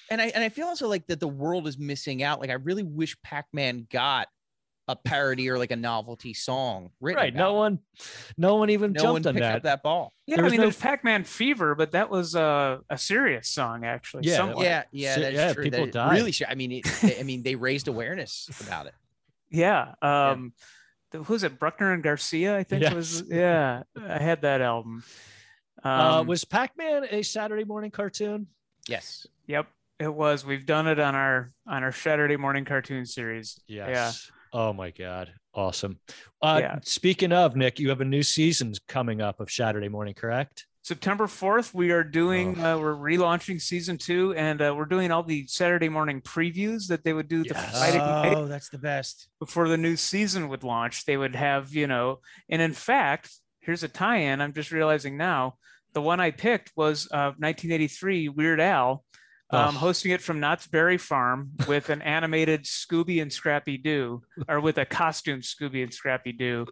and 0.09 0.21
I 0.21 0.25
and 0.27 0.43
I 0.43 0.49
feel 0.49 0.67
also 0.67 0.87
like 0.87 1.05
that 1.07 1.19
the 1.19 1.27
world 1.27 1.67
is 1.67 1.77
missing 1.77 2.23
out. 2.23 2.39
Like 2.39 2.49
I 2.49 2.53
really 2.53 2.83
wish 2.83 3.15
Pac-Man 3.21 3.87
got 3.91 4.27
a 4.87 4.95
parody 4.95 5.49
or 5.49 5.57
like 5.57 5.71
a 5.71 5.75
novelty 5.75 6.33
song 6.33 6.91
written. 7.01 7.17
right 7.23 7.33
no 7.33 7.49
about 7.51 7.55
one 7.55 7.79
no 8.37 8.55
one 8.57 8.69
even 8.69 8.95
it. 8.95 9.01
no 9.01 9.13
one 9.13 9.23
jumped 9.23 9.37
on 9.37 9.41
that, 9.41 9.55
up 9.57 9.63
that 9.63 9.81
ball. 9.83 10.13
Yeah, 10.27 10.35
There 10.37 10.45
I 10.45 10.49
mean, 10.49 10.57
no- 10.57 10.63
there's 10.63 10.77
Pac-Man 10.77 11.23
Fever, 11.23 11.73
but 11.75 11.91
that 11.93 12.09
was 12.09 12.35
uh, 12.35 12.77
a 12.89 12.97
serious 12.97 13.49
song, 13.49 13.83
actually. 13.85 14.27
Yeah, 14.27 14.35
somewhat. 14.37 14.63
Yeah, 14.63 14.83
yeah, 14.91 15.17
that's 15.19 15.35
yeah, 15.35 15.53
true. 15.53 15.63
people 15.63 15.85
that 15.85 15.91
died. 15.91 16.13
Really, 16.13 16.31
should, 16.31 16.47
I 16.47 16.55
mean, 16.55 16.71
it, 16.71 16.85
they- 17.01 17.19
I 17.19 17.23
mean, 17.23 17.41
they 17.43 17.55
raised 17.55 17.87
awareness 17.87 18.47
about 18.65 18.85
it. 18.87 18.93
Yeah. 19.49 19.93
Um, 20.01 20.53
the- 21.11 21.23
who's 21.23 21.43
it? 21.43 21.59
Buckner 21.59 21.91
and 21.93 22.03
Garcia, 22.03 22.55
I 22.57 22.63
think 22.63 22.91
was. 22.93 23.23
Yeah, 23.27 23.83
I 23.99 24.19
had 24.19 24.41
that 24.43 24.61
album. 24.61 25.03
Um, 25.83 25.91
uh, 25.91 26.23
was 26.23 26.43
pac-man 26.45 27.05
a 27.11 27.21
saturday 27.21 27.63
morning 27.63 27.91
cartoon 27.91 28.47
Yes. 28.87 29.27
Yep, 29.47 29.67
it 29.99 30.13
was. 30.13 30.45
We've 30.45 30.65
done 30.65 30.87
it 30.87 30.99
on 30.99 31.13
our 31.15 31.51
on 31.67 31.83
our 31.83 31.91
Saturday 31.91 32.37
morning 32.37 32.65
cartoon 32.65 33.05
series. 33.05 33.59
yes 33.67 34.31
oh 34.53 34.73
my 34.73 34.91
god 34.91 35.31
awesome 35.53 35.99
uh 36.41 36.59
Yeah. 36.61 36.79
speaking 36.83 37.31
of 37.31 37.55
nick 37.55 37.79
you 37.79 37.89
have 37.89 38.01
a 38.01 38.05
new 38.05 38.23
season 38.23 38.73
coming 38.87 39.21
up 39.21 39.39
of 39.39 39.49
saturday 39.51 39.89
morning 39.89 40.13
correct 40.13 40.65
September 40.83 41.25
4th, 41.25 41.73
we 41.73 41.89
are 41.89 42.03
doing, 42.03 42.59
Oh. 42.59 42.75
uh, 42.75 42.79
we're 42.79 42.93
relaunching 42.93 43.59
season 43.59 43.97
two, 43.97 44.35
and 44.35 44.61
uh, 44.61 44.71
we're 44.77 44.85
doing 44.85 45.09
all 45.09 45.23
the 45.23 45.47
Saturday 45.47 45.89
morning 45.89 46.21
previews 46.21 46.85
that 46.89 47.03
they 47.03 47.11
would 47.11 47.27
do 47.27 47.41
the 47.41 47.55
Yes. 47.55 47.71
Friday 47.79 47.97
night 47.97 48.37
Oh, 48.37 48.45
that's 48.45 48.69
the 48.69 48.77
best. 48.77 49.27
before 49.39 49.67
the 49.67 49.77
new 49.77 49.95
season 49.95 50.47
would 50.49 50.63
launch. 50.63 51.05
They 51.05 51.17
would 51.17 51.35
have, 51.35 51.73
you 51.73 51.87
know, 51.87 52.19
and 52.49 52.61
in 52.61 52.73
fact, 52.73 53.31
here's 53.61 53.81
a 53.81 53.87
tie 53.87 54.17
in. 54.17 54.41
I'm 54.41 54.53
just 54.53 54.71
realizing 54.71 55.17
now 55.17 55.55
the 55.93 56.03
one 56.03 56.19
I 56.19 56.29
picked 56.29 56.71
was 56.75 57.07
uh, 57.11 57.33
1983 57.39 58.29
Weird 58.29 58.59
Al, 58.61 59.03
um, 59.51 59.75
Oh. 59.75 59.79
hosting 59.79 60.11
it 60.11 60.21
from 60.21 60.39
Knott's 60.39 60.67
Berry 60.67 60.97
Farm 60.97 61.51
with 61.67 61.89
an 61.89 62.01
animated 62.01 62.63
Scooby 62.63 63.21
and 63.21 63.31
Scrappy 63.31 63.77
Doo, 63.77 64.23
or 64.47 64.59
with 64.59 64.77
a 64.77 64.85
costume 64.85 65.41
Scooby 65.41 65.83
and 65.83 65.93
Scrappy 65.93 66.31
Doo. 66.31 66.65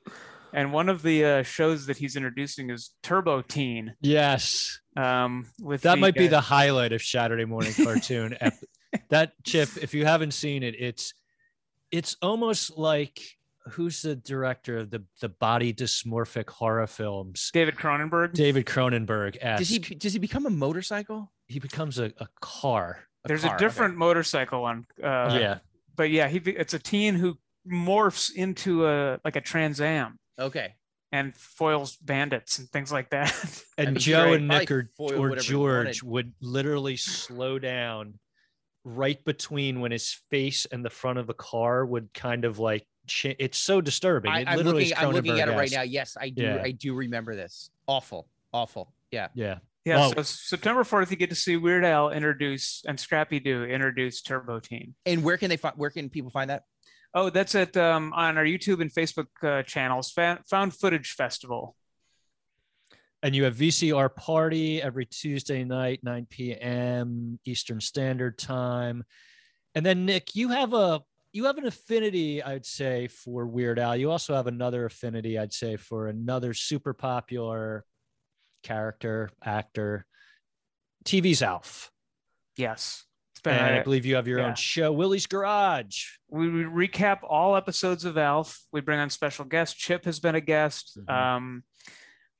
And 0.56 0.72
one 0.72 0.88
of 0.90 1.02
the 1.02 1.26
uh, 1.26 1.44
shows 1.44 1.88
that 1.88 1.98
he's 1.98 2.16
introducing 2.16 2.70
is 2.70 2.92
Turbo 3.02 3.42
Teen. 3.42 3.96
Yes. 4.02 4.80
Um, 4.96 5.48
with 5.60 5.82
That 5.82 5.98
might 5.98 6.14
be 6.14 6.26
guy- 6.26 6.28
the 6.28 6.42
highlight 6.42 6.94
of 6.94 7.02
Saturday 7.02 7.46
morning 7.46 7.74
cartoon. 7.84 8.38
ep- 8.40 8.54
that 9.10 9.32
chip, 9.44 9.70
if 9.82 9.96
you 9.96 10.06
haven't 10.06 10.36
seen 10.36 10.62
it, 10.62 10.76
it's 10.78 11.16
it's 11.92 12.16
almost 12.22 12.78
like 12.78 13.20
who's 13.72 14.04
the 14.04 14.16
director 14.16 14.78
of 14.78 14.92
the 14.92 15.04
the 15.22 15.30
body 15.30 15.74
dysmorphic 15.74 16.48
horror 16.52 16.86
films? 16.86 17.50
David 17.52 17.76
Cronenberg. 17.76 18.34
David 18.34 18.66
Cronenberg. 18.68 19.40
Does 19.58 19.70
he 19.70 19.80
does 19.80 20.14
he 20.14 20.20
become 20.20 20.46
a 20.46 20.52
motorcycle? 20.52 21.32
He 21.48 21.60
becomes 21.60 22.00
a, 22.00 22.06
a 22.18 22.28
car. 22.42 23.00
There's 23.26 23.42
car, 23.44 23.52
a 23.52 23.56
okay. 23.56 23.66
different 23.66 23.96
motorcycle 23.98 24.62
one. 24.62 24.86
Uh, 25.02 25.38
yeah. 25.40 25.58
but 25.96 26.10
yeah, 26.10 26.28
he 26.28 26.38
it's 26.40 26.74
a 26.74 26.80
teen 26.80 27.16
who 27.16 27.38
morphs 27.70 28.34
into 28.34 28.86
a 28.88 29.20
like 29.24 29.36
a 29.36 29.42
Trans 29.42 29.80
Am 29.80 30.20
Okay. 30.40 30.76
and 31.12 31.36
foils 31.36 31.96
bandits 31.98 32.60
and 32.60 32.70
things 32.70 32.92
like 32.92 33.10
that. 33.12 33.32
And 33.78 33.88
That'd 33.88 34.02
Joe 34.04 34.34
and 34.34 34.48
Nick 34.48 34.70
or, 34.70 34.92
or 35.00 35.36
George 35.38 36.04
would 36.04 36.34
literally 36.42 36.96
slow 36.96 37.58
down 37.58 38.20
right 38.84 39.24
between 39.26 39.80
when 39.80 39.92
his 39.92 40.22
face 40.30 40.68
and 40.72 40.84
the 40.86 40.90
front 40.92 41.18
of 41.18 41.26
the 41.26 41.34
car 41.34 41.86
would 41.86 42.14
kind 42.14 42.46
of 42.46 42.60
like 42.60 42.86
cha- 43.08 43.34
it's 43.40 43.58
so 43.58 43.82
disturbing. 43.82 44.32
I, 44.32 44.42
It 44.42 44.48
I'm 44.48 44.58
literally 44.58 44.84
looking. 44.90 44.98
is 44.98 45.04
I'm 45.04 45.12
looking 45.12 45.40
at 45.40 45.48
it 45.50 45.54
right 45.54 45.72
now. 45.72 45.82
Yes, 45.82 46.18
I 46.20 46.30
do. 46.30 46.44
Yeah. 46.44 46.62
I 46.64 46.72
do 46.72 46.94
remember 46.94 47.36
this. 47.36 47.70
Awful. 47.88 48.28
Awful. 48.52 48.94
Yeah. 49.10 49.30
Yeah. 49.34 49.58
Yeah, 49.86 50.12
so 50.12 50.22
September 50.22 50.84
4th, 50.84 51.12
you 51.12 51.18
get 51.18 51.30
to 51.30 51.36
see 51.36 51.58
Weird 51.58 51.84
Al 51.84 52.10
introduce 52.10 52.84
and 52.88 52.98
Scrappy 52.98 53.42
Doo 53.42 53.66
introduce 53.66 54.22
Turbo 54.22 54.60
Teen. 54.60 54.96
And 55.06 55.24
where 55.24 55.38
can 55.38 55.50
they 55.50 55.58
find? 55.58 55.76
Where 55.76 55.90
can 55.90 56.10
people 56.10 56.32
find 56.32 56.50
that? 56.50 56.64
Oh, 57.14 57.30
that's 57.30 57.54
at 57.54 57.76
um, 57.76 58.14
on 58.14 58.38
our 58.38 58.46
YouTube 58.46 58.82
and 58.82 58.92
Facebook 58.92 59.28
uh, 59.44 59.62
channels. 59.64 60.12
Found 60.12 60.74
Footage 60.74 61.12
Festival. 61.12 61.76
And 63.22 63.36
you 63.36 63.44
have 63.44 63.56
VCR 63.56 64.14
party 64.16 64.82
every 64.82 65.06
Tuesday 65.06 65.64
night, 65.64 66.00
9 66.04 66.28
p.m. 66.30 67.40
Eastern 67.46 67.80
Standard 67.80 68.38
Time. 68.38 69.04
And 69.76 69.86
then 69.86 70.06
Nick, 70.06 70.36
you 70.36 70.50
have 70.50 70.74
a 70.74 71.02
you 71.34 71.46
have 71.46 71.58
an 71.58 71.66
affinity, 71.66 72.44
I'd 72.44 72.66
say, 72.66 73.08
for 73.08 73.48
Weird 73.48 73.80
Al. 73.80 73.98
You 73.98 74.12
also 74.12 74.36
have 74.36 74.48
another 74.48 74.86
affinity, 74.86 75.40
I'd 75.40 75.54
say, 75.54 75.78
for 75.78 76.08
another 76.08 76.54
super 76.54 76.94
popular 76.94 77.86
character, 78.64 79.30
actor. 79.44 80.06
TV's 81.06 81.42
Alf. 81.42 81.92
Yes, 82.56 83.06
it's 83.34 83.42
been 83.42 83.56
And 83.56 83.66
I 83.66 83.70
a- 83.80 83.84
believe 83.84 84.06
you 84.06 84.16
have 84.16 84.28
your 84.28 84.40
yeah. 84.40 84.48
own 84.48 84.56
show, 84.56 84.92
Willie's 84.92 85.26
Garage. 85.28 86.06
we 86.30 86.50
we 86.50 86.88
recap 86.88 87.20
all 87.24 87.56
episodes 87.56 88.06
of 88.06 88.18
Alf. 88.18 88.60
We 88.72 88.82
bring 88.82 89.00
on 89.00 89.10
special 89.10 89.46
guests. 89.46 89.78
Chip 89.78 90.06
has 90.06 90.20
been 90.20 90.36
a 90.36 90.42
guest. 90.42 90.98
Mhm. 90.98 91.10
Um, 91.14 91.64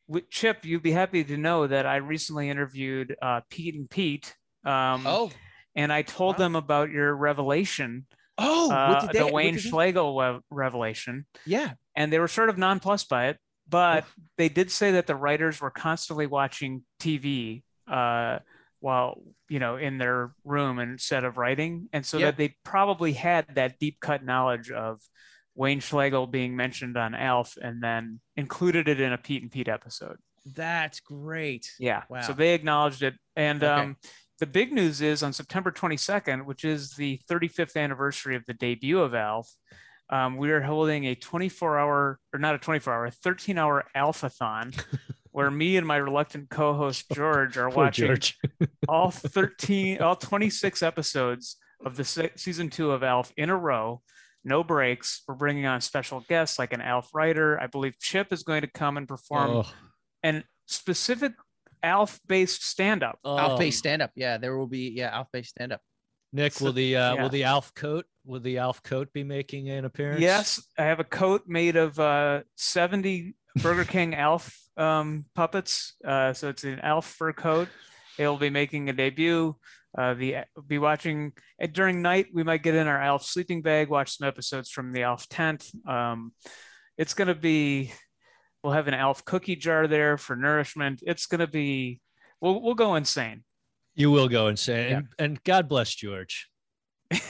with 0.08 0.30
Chip, 0.30 0.66
you'd 0.66 0.84
be 0.84 0.92
happy 0.92 1.24
to 1.24 1.38
know 1.38 1.68
that 1.68 1.86
I 1.86 1.98
recently 1.98 2.50
interviewed 2.50 3.16
uh, 3.22 3.42
Pete 3.50 3.76
and 3.76 3.90
Pete. 3.90 4.36
Um, 4.66 5.06
Oh. 5.06 5.32
and 5.76 5.92
I 5.92 6.02
told 6.04 6.36
wow. 6.36 6.40
them 6.40 6.56
about 6.56 6.90
your 6.90 7.14
revelation, 7.16 8.06
Oh. 8.38 8.72
uh, 8.72 8.88
what 8.94 9.02
did 9.02 9.10
they, 9.12 9.20
the 9.20 9.26
what 9.26 9.34
Wayne 9.34 9.54
did 9.56 9.64
they- 9.64 9.70
Schlegel 9.70 10.16
we- 10.16 10.40
revelation, 10.52 11.26
Yeah. 11.46 11.74
and 11.96 12.12
they 12.14 12.20
were 12.20 12.28
sort 12.28 12.50
of 12.50 12.58
nonplussed 12.58 13.10
by 13.10 13.28
it. 13.28 13.40
But 13.74 14.06
they 14.38 14.50
did 14.50 14.70
say 14.72 14.92
that 14.92 15.08
the 15.08 15.16
writers 15.16 15.60
were 15.60 15.72
constantly 15.72 16.28
watching 16.28 16.84
TV 17.02 17.64
uh, 17.88 18.40
while 18.80 19.22
you 19.50 19.60
know 19.60 19.78
in 19.78 19.98
their 19.98 20.34
room 20.46 20.78
instead 20.80 21.24
of 21.24 21.38
writing, 21.38 21.90
and 21.92 22.06
so 22.06 22.18
Yeah. 22.20 22.28
that 22.28 22.38
they 22.38 22.56
probably 22.64 23.14
had 23.14 23.46
that 23.56 23.80
deep 23.80 23.98
cut 24.00 24.24
knowledge 24.24 24.70
of 24.70 25.02
Wayne 25.56 25.80
Schlegel 25.80 26.28
being 26.28 26.56
mentioned 26.56 26.98
on 26.98 27.16
Alf, 27.16 27.58
and 27.62 27.82
then 27.82 28.20
included 28.36 28.88
it 28.88 29.00
in 29.00 29.12
a 29.12 29.18
Pete 29.18 29.42
and 29.42 29.52
Pete 29.52 29.68
episode. 29.68 30.18
That's 30.46 31.00
great. 31.00 31.72
Yeah. 31.80 32.04
Wow. 32.10 32.22
So 32.22 32.34
they 32.34 32.54
acknowledged 32.54 33.02
it. 33.02 33.16
And 33.36 33.64
Okay. 33.64 33.82
um, 33.82 33.98
the 34.40 34.46
big 34.48 34.74
news 34.74 35.02
is 35.02 35.24
on 35.24 35.32
September 35.32 35.72
22nd, 35.72 36.46
which 36.46 36.66
is 36.66 36.92
the 36.96 37.20
35th 37.30 37.78
anniversary 37.78 38.36
of 38.36 38.44
the 38.46 38.54
debut 38.54 39.00
of 39.00 39.14
Alf, 39.16 39.50
um, 40.14 40.38
we 40.38 40.52
are 40.52 40.62
holding 40.62 41.06
a 41.08 41.16
24 41.16 41.80
hour, 41.80 42.20
or 42.32 42.40
not 42.40 42.54
a 42.54 42.60
24 42.60 42.94
hour, 42.94 43.06
a 43.06 43.12
13 43.12 43.58
hour 43.58 43.84
Alphathon. 43.96 44.80
Where 45.32 45.50
me 45.50 45.78
and 45.78 45.88
my 45.88 45.98
reluctant 45.98 46.52
co-host 46.52 47.06
George 47.14 47.58
are 47.58 47.68
watching 47.68 48.06
George. 48.06 48.38
all 48.88 49.10
13, 49.10 50.00
all 50.00 50.16
26 50.16 50.84
episodes 50.84 51.58
of 51.84 51.96
the 51.98 52.04
se- 52.04 52.34
season 52.36 52.70
two 52.70 52.92
of 52.92 53.02
Alf 53.02 53.34
in 53.36 53.50
a 53.50 53.58
row, 53.58 54.04
no 54.44 54.64
breaks. 54.64 55.24
We're 55.28 55.34
bringing 55.34 55.66
on 55.66 55.82
special 55.82 56.20
guests 56.30 56.60
like 56.60 56.72
an 56.72 56.82
Alf 56.82 57.10
writer. 57.16 57.60
I 57.60 57.66
believe 57.66 57.98
Chip 57.98 58.32
is 58.32 58.44
going 58.44 58.62
to 58.62 58.68
come 58.68 58.96
and 58.96 59.08
perform 59.08 59.50
Oh, 59.50 59.72
and 60.22 60.44
specific 60.68 61.32
Alf 61.82 62.20
based 62.28 62.64
stand 62.64 63.02
up. 63.02 63.18
Alf 63.26 63.54
oh. 63.54 63.58
based 63.58 63.80
stand 63.80 64.04
up. 64.04 64.12
Yeah, 64.16 64.38
there 64.38 64.56
will 64.56 64.68
be. 64.68 64.94
Yeah, 64.96 65.10
Alf 65.10 65.30
based 65.34 65.50
stand 65.50 65.74
up. 65.74 65.82
Nick, 66.32 66.54
So- 66.54 66.66
will 66.66 66.74
the 66.74 66.96
uh, 66.96 67.16
yeah. 67.16 67.22
will 67.24 67.30
the 67.30 67.46
Alf 67.46 67.74
coat 67.74 68.06
will 68.26 68.40
the 68.40 68.58
Alf 68.58 68.82
coat 68.84 69.12
be 69.14 69.24
making 69.24 69.70
an 69.70 69.86
appearance? 69.86 70.22
Yes, 70.22 70.66
I 70.78 70.84
have 70.84 71.00
a 71.00 71.06
coat 71.06 71.44
made 71.48 71.76
of 71.76 72.00
uh, 72.00 72.42
70 72.56 73.36
Burger 73.58 73.86
King 73.86 74.16
Alf 74.16 74.56
um, 74.78 75.26
puppets. 75.36 75.96
Uh, 76.06 76.34
so 76.34 76.50
it's 76.50 76.64
an 76.64 76.80
Alf 76.80 77.06
fur 77.06 77.34
coat. 77.34 77.68
It'll 78.18 78.38
be 78.38 78.50
making 78.50 78.90
a 78.90 78.94
debut. 78.94 79.56
Uh, 79.96 80.16
the 80.16 80.38
be 80.66 80.80
watching 80.80 81.34
during 81.72 82.02
night. 82.02 82.28
We 82.34 82.44
might 82.44 82.64
get 82.64 82.76
in 82.76 82.88
our 82.88 83.00
Alf 83.00 83.24
sleeping 83.26 83.62
bag, 83.62 83.90
watch 83.90 84.18
some 84.18 84.28
episodes 84.28 84.70
from 84.70 84.92
the 84.92 85.04
Alf 85.04 85.28
tent. 85.30 85.70
Um, 85.88 86.34
it's 86.98 87.14
gonna 87.14 87.36
be. 87.36 87.94
We'll 88.64 88.74
have 88.74 88.88
an 88.88 88.94
Alf 88.94 89.26
cookie 89.26 89.56
jar 89.56 89.88
there 89.88 90.18
for 90.18 90.36
nourishment. 90.36 91.04
It's 91.06 91.28
gonna 91.28 91.48
be. 91.48 92.00
We'll 92.42 92.62
we'll 92.62 92.76
go 92.76 92.96
insane. 92.96 93.44
You 93.94 94.10
will 94.10 94.30
go 94.30 94.48
insane. 94.48 94.90
Yeah. 94.90 94.98
And, 94.98 95.08
and 95.20 95.44
God 95.44 95.70
bless 95.70 95.94
George. 95.94 96.50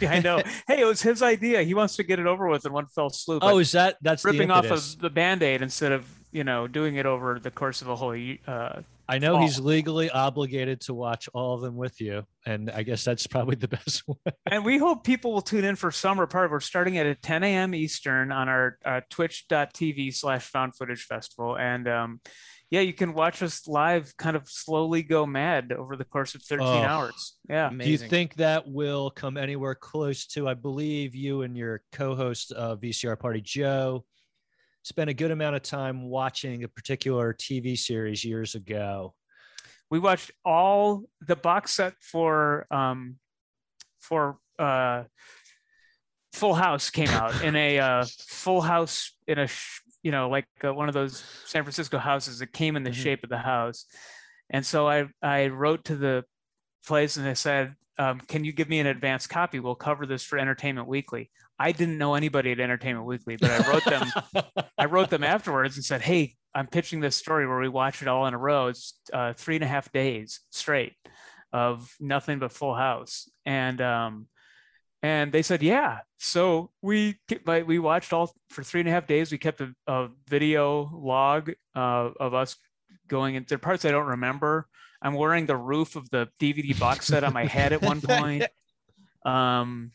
yeah, 0.00 0.10
I 0.12 0.20
know. 0.20 0.42
Hey, 0.66 0.80
it 0.80 0.84
was 0.84 1.02
his 1.02 1.22
idea. 1.22 1.62
He 1.62 1.74
wants 1.74 1.96
to 1.96 2.02
get 2.02 2.18
it 2.18 2.26
over 2.26 2.48
with 2.48 2.66
in 2.66 2.72
one 2.72 2.86
fell 2.86 3.10
swoop. 3.10 3.42
Oh, 3.42 3.58
is 3.58 3.72
that 3.72 3.96
that's 4.02 4.22
the 4.22 4.32
ripping 4.32 4.50
off 4.50 4.70
of 4.70 4.98
the 4.98 5.10
band-aid 5.10 5.62
instead 5.62 5.92
of 5.92 6.06
you 6.32 6.44
know 6.44 6.66
doing 6.66 6.96
it 6.96 7.06
over 7.06 7.38
the 7.38 7.50
course 7.50 7.82
of 7.82 7.88
a 7.88 7.96
whole 7.96 8.16
uh 8.46 8.80
I 9.08 9.18
know 9.18 9.38
he's 9.38 9.60
legally 9.60 10.10
obligated 10.10 10.80
to 10.82 10.94
watch 10.94 11.28
all 11.32 11.54
of 11.54 11.60
them 11.60 11.76
with 11.76 12.00
you, 12.00 12.24
and 12.44 12.68
I 12.68 12.82
guess 12.82 13.04
that's 13.04 13.24
probably 13.28 13.54
the 13.54 13.68
best 13.78 14.02
way. 14.08 14.32
and 14.46 14.64
we 14.64 14.78
hope 14.78 15.04
people 15.04 15.32
will 15.32 15.42
tune 15.42 15.64
in 15.64 15.76
for 15.76 15.92
summer 15.92 16.26
part 16.26 16.50
we're 16.50 16.60
starting 16.60 16.98
at 16.98 17.22
10 17.22 17.44
a.m 17.44 17.74
eastern 17.74 18.32
on 18.32 18.48
our 18.48 18.78
uh, 18.84 19.00
twitch.tv 19.10 20.14
slash 20.14 20.44
found 20.46 20.74
footage 20.74 21.04
festival 21.04 21.56
and 21.56 21.88
um 21.88 22.20
yeah 22.70 22.80
you 22.80 22.92
can 22.92 23.14
watch 23.14 23.42
us 23.42 23.66
live 23.68 24.12
kind 24.16 24.36
of 24.36 24.48
slowly 24.48 25.02
go 25.02 25.24
mad 25.26 25.72
over 25.72 25.96
the 25.96 26.04
course 26.04 26.34
of 26.34 26.42
13 26.42 26.66
Oh. 26.66 26.70
hours 26.82 27.36
yeah 27.48 27.70
Do 27.70 27.88
you 27.88 27.98
think 27.98 28.34
that 28.34 28.66
will 28.68 29.10
come 29.10 29.36
anywhere 29.36 29.74
close 29.74 30.26
to? 30.28 30.48
I 30.48 30.54
believe 30.54 31.14
you 31.14 31.42
and 31.42 31.56
your 31.56 31.82
co-host 31.92 32.52
of 32.52 32.80
VCR 32.80 33.18
Party, 33.18 33.40
Joe, 33.40 34.04
spent 34.82 35.10
a 35.10 35.14
good 35.14 35.30
amount 35.30 35.56
of 35.56 35.62
time 35.62 36.08
watching 36.08 36.64
a 36.64 36.68
particular 36.68 37.32
TV 37.34 37.76
series 37.78 38.24
years 38.24 38.54
ago. 38.54 39.14
we 39.90 39.98
watched 40.00 40.30
all 40.44 41.02
the 41.26 41.36
box 41.36 41.74
set 41.74 41.94
for 42.00 42.66
um 42.72 43.16
for 44.00 44.38
uh 44.58 45.04
full 46.32 46.54
house 46.54 46.90
came 46.90 47.08
out 47.08 47.42
in 47.42 47.54
a 47.56 47.78
uh 47.78 48.04
full 48.28 48.60
house 48.60 49.16
in 49.26 49.38
a 49.38 49.46
sh- 49.46 49.80
you 50.06 50.12
know 50.12 50.28
like 50.30 50.46
uh, 50.64 50.72
one 50.72 50.88
of 50.88 50.94
those 50.94 51.24
san 51.46 51.64
francisco 51.64 51.98
houses 51.98 52.38
that 52.38 52.52
came 52.52 52.76
in 52.76 52.84
the 52.84 52.90
Mhm. 52.90 53.02
shape 53.04 53.24
of 53.24 53.28
the 53.30 53.38
house 53.54 53.86
and 54.48 54.64
so 54.64 54.88
i 54.88 54.98
i 55.20 55.48
wrote 55.48 55.82
to 55.86 55.96
the 55.96 56.24
place 56.86 57.16
and 57.16 57.26
i 57.26 57.32
said 57.32 57.74
um, 57.98 58.20
can 58.20 58.44
you 58.44 58.52
give 58.52 58.68
me 58.68 58.78
an 58.78 58.86
advance 58.86 59.26
copy 59.26 59.58
we'll 59.58 59.74
cover 59.88 60.06
this 60.06 60.22
for 60.22 60.38
entertainment 60.38 60.86
weekly 60.86 61.28
i 61.58 61.72
didn't 61.72 61.98
know 61.98 62.14
anybody 62.14 62.52
at 62.52 62.60
entertainment 62.60 63.04
weekly 63.04 63.36
but 63.40 63.50
i 63.50 63.68
wrote 63.68 63.84
them 63.84 64.06
I 64.78 64.84
wrote 64.84 65.08
them 65.10 65.24
afterwards 65.24 65.76
and 65.76 65.84
said, 65.84 66.02
"Hey, 66.02 66.34
I'm 66.54 66.66
pitching 66.66 67.00
this 67.00 67.16
story 67.16 67.46
where 67.48 67.58
we 67.58 67.68
watch 67.68 68.02
it 68.02 68.08
all 68.08 68.26
in 68.26 68.34
a 68.34 68.38
row. 68.38 68.66
It's 68.68 69.00
uh, 69.10 69.32
three 69.32 69.54
and 69.56 69.64
a 69.64 69.66
half 69.66 69.90
days 69.90 70.40
straight 70.50 70.92
of 71.50 71.94
nothing 71.98 72.38
but 72.38 72.52
Full 72.52 72.74
House." 72.74 73.14
And 73.46 73.80
um, 73.80 74.28
and 75.06 75.30
they 75.30 75.42
said, 75.42 75.62
"Yeah." 75.62 76.00
So 76.18 76.70
we 76.82 77.18
like, 77.44 77.66
we 77.68 77.78
watched 77.78 78.12
all 78.12 78.34
for 78.50 78.64
three 78.64 78.80
and 78.80 78.88
a 78.88 78.92
half 78.92 79.06
days. 79.06 79.30
We 79.30 79.38
kept 79.38 79.60
a, 79.60 79.72
a 79.86 80.08
video 80.28 80.90
log 80.92 81.52
uh, 81.76 82.10
of 82.26 82.34
us 82.34 82.56
going 83.06 83.36
into 83.36 83.48
there 83.50 83.56
are 83.56 83.66
parts 83.68 83.84
I 83.84 83.92
don't 83.92 84.06
remember. 84.16 84.66
I'm 85.00 85.14
wearing 85.14 85.46
the 85.46 85.56
roof 85.56 85.94
of 85.94 86.10
the 86.10 86.28
DVD 86.40 86.76
box 86.78 87.06
set 87.06 87.22
on 87.22 87.32
my 87.32 87.44
head 87.46 87.72
at 87.72 87.82
one 87.82 88.00
point. 88.14 88.44
Um, 89.24 89.92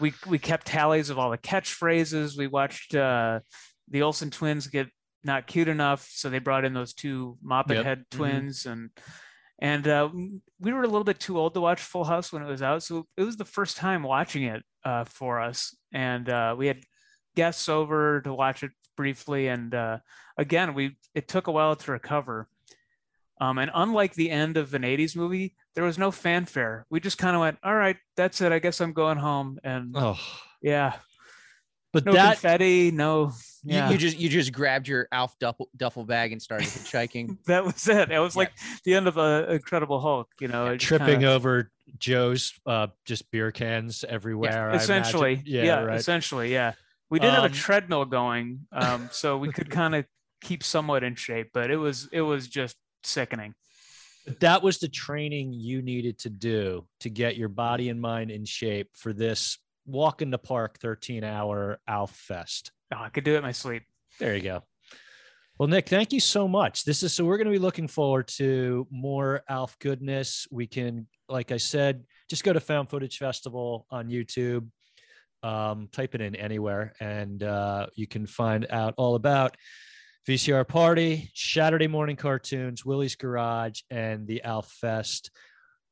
we 0.00 0.14
we 0.26 0.38
kept 0.38 0.66
tallies 0.66 1.10
of 1.10 1.18
all 1.18 1.30
the 1.30 1.38
catchphrases. 1.38 2.36
We 2.36 2.48
watched 2.48 2.94
uh, 2.94 3.40
the 3.88 4.02
Olsen 4.02 4.30
twins 4.30 4.66
get 4.66 4.88
not 5.22 5.46
cute 5.46 5.68
enough, 5.68 6.08
so 6.10 6.28
they 6.30 6.38
brought 6.40 6.64
in 6.64 6.72
those 6.74 6.92
two 6.94 7.36
Moppet 7.44 7.74
Yep. 7.76 7.84
Head 7.84 7.98
Mhm. 8.00 8.16
twins, 8.16 8.66
and 8.66 8.90
and 9.60 9.86
uh, 9.86 10.08
we 10.58 10.72
were 10.72 10.82
a 10.82 10.88
little 10.88 11.04
bit 11.04 11.20
too 11.20 11.38
old 11.38 11.54
to 11.54 11.60
watch 11.60 11.80
Full 11.80 12.04
House 12.04 12.32
when 12.32 12.42
it 12.42 12.46
was 12.48 12.62
out, 12.62 12.82
so 12.82 13.06
it 13.16 13.22
was 13.22 13.36
the 13.36 13.44
first 13.44 13.76
time 13.76 14.02
watching 14.02 14.44
it 14.44 14.62
uh, 14.84 15.04
for 15.04 15.40
us, 15.40 15.76
and 15.92 16.28
uh, 16.28 16.54
we 16.56 16.66
had 16.66 16.80
guests 17.36 17.68
over 17.68 18.20
to 18.22 18.34
watch 18.34 18.62
it 18.62 18.72
briefly, 18.96 19.48
and 19.48 19.74
uh, 19.74 19.98
again, 20.36 20.74
we 20.74 20.96
it 21.14 21.28
took 21.28 21.46
a 21.46 21.52
while 21.52 21.76
to 21.76 21.92
recover. 21.92 22.48
Um, 23.40 23.56
and 23.56 23.70
unlike 23.72 24.12
the 24.14 24.30
end 24.30 24.58
of 24.58 24.74
an 24.74 24.82
80s 24.82 25.16
movie, 25.16 25.54
there 25.74 25.84
was 25.84 25.96
no 25.96 26.10
fanfare. 26.10 26.84
We 26.90 27.00
just 27.00 27.16
kind 27.16 27.34
of 27.34 27.40
went, 27.40 27.56
all 27.64 27.74
right, 27.74 27.96
that's 28.14 28.42
it. 28.42 28.52
I 28.52 28.58
guess 28.58 28.82
I'm 28.82 28.92
going 28.92 29.16
home. 29.16 29.58
And 29.64 29.94
Oh, 29.96 30.18
yeah, 30.60 30.96
but 31.92 32.04
no 32.04 32.12
that 32.12 32.34
confetti, 32.34 32.90
no. 32.90 33.32
You, 33.62 33.74
Yeah, 33.76 33.90
you 33.90 33.98
just 33.98 34.18
you 34.18 34.28
just 34.28 34.52
grabbed 34.52 34.88
your 34.88 35.06
Alf 35.12 35.38
duffel, 35.38 35.68
duffel 35.76 36.04
bag 36.04 36.32
and 36.32 36.40
started 36.40 36.66
hitchhiking. 36.68 37.36
that 37.46 37.64
was 37.64 37.86
it. 37.88 38.10
It 38.10 38.18
was 38.18 38.34
Yeah. 38.34 38.40
like 38.40 38.52
the 38.84 38.94
end 38.94 39.06
of 39.08 39.16
a 39.16 39.52
Incredible 39.54 40.00
Hulk, 40.00 40.28
you 40.40 40.48
know, 40.48 40.66
it 40.68 40.78
tripping 40.78 41.06
kinda- 41.20 41.32
over 41.32 41.70
Joe's 41.98 42.52
uh, 42.66 42.86
just 43.04 43.30
beer 43.30 43.50
cans 43.50 44.04
everywhere. 44.08 44.52
I 44.70 44.74
imagine. 44.74 44.80
essentially. 44.80 45.42
yeah, 45.44 45.62
Yeah, 45.64 45.80
right. 45.82 45.96
essentially. 45.98 46.52
Yeah. 46.52 46.72
We 47.10 47.18
did 47.18 47.30
have 47.32 47.44
Um, 47.44 47.50
a 47.50 47.54
treadmill 47.54 48.04
going, 48.04 48.66
um, 48.70 49.08
so 49.12 49.36
we 49.36 49.50
could 49.52 49.68
kind 49.82 49.94
of 49.96 50.06
keep 50.40 50.62
somewhat 50.62 51.02
in 51.02 51.16
shape, 51.16 51.50
but 51.52 51.70
it 51.70 51.76
was 51.76 52.08
it 52.12 52.20
was 52.22 52.46
just 52.48 52.76
sickening. 53.02 53.54
that 54.38 54.62
was 54.62 54.78
the 54.78 54.88
training 54.88 55.52
you 55.52 55.82
needed 55.82 56.18
to 56.20 56.30
do 56.30 56.86
to 57.00 57.10
get 57.10 57.36
your 57.36 57.48
body 57.48 57.88
and 57.88 58.00
mind 58.00 58.30
in 58.30 58.44
shape 58.44 58.88
for 58.94 59.12
this 59.12 59.58
walk 59.86 60.22
in 60.22 60.30
the 60.30 60.38
park 60.38 60.78
13 60.80 61.24
hour 61.24 61.80
Alf 61.86 62.14
Fest. 62.14 62.72
Oh, 62.94 63.00
I 63.00 63.08
could 63.08 63.24
do 63.24 63.34
it 63.34 63.38
in 63.38 63.42
my 63.42 63.52
sleep. 63.52 63.84
There 64.18 64.34
you 64.34 64.42
go. 64.42 64.62
Well, 65.58 65.68
Nick, 65.68 65.88
thank 65.88 66.12
you 66.12 66.20
so 66.20 66.48
much. 66.48 66.84
This 66.84 67.02
is 67.02 67.12
so 67.12 67.24
we're 67.24 67.36
going 67.36 67.46
to 67.46 67.52
be 67.52 67.58
looking 67.58 67.86
forward 67.86 68.28
to 68.28 68.86
more 68.90 69.42
Alf 69.48 69.78
goodness. 69.78 70.46
We 70.50 70.66
can, 70.66 71.06
like 71.28 71.52
I 71.52 71.58
said, 71.58 72.04
just 72.30 72.44
go 72.44 72.52
to 72.52 72.60
Found 72.60 72.88
Footage 72.88 73.18
Festival 73.18 73.86
on 73.90 74.08
YouTube, 74.08 74.68
um, 75.42 75.88
type 75.92 76.14
it 76.14 76.22
in 76.22 76.34
anywhere, 76.34 76.94
and 76.98 77.42
uh, 77.42 77.88
you 77.94 78.06
can 78.06 78.26
find 78.26 78.66
out 78.70 78.94
all 78.96 79.16
about 79.16 79.56
VCR 80.26 80.66
Party, 80.66 81.30
Saturday 81.34 81.88
morning 81.88 82.16
cartoons, 82.16 82.84
Willie's 82.84 83.16
Garage, 83.16 83.82
and 83.90 84.26
the 84.26 84.42
Alf 84.42 84.70
Fest. 84.80 85.30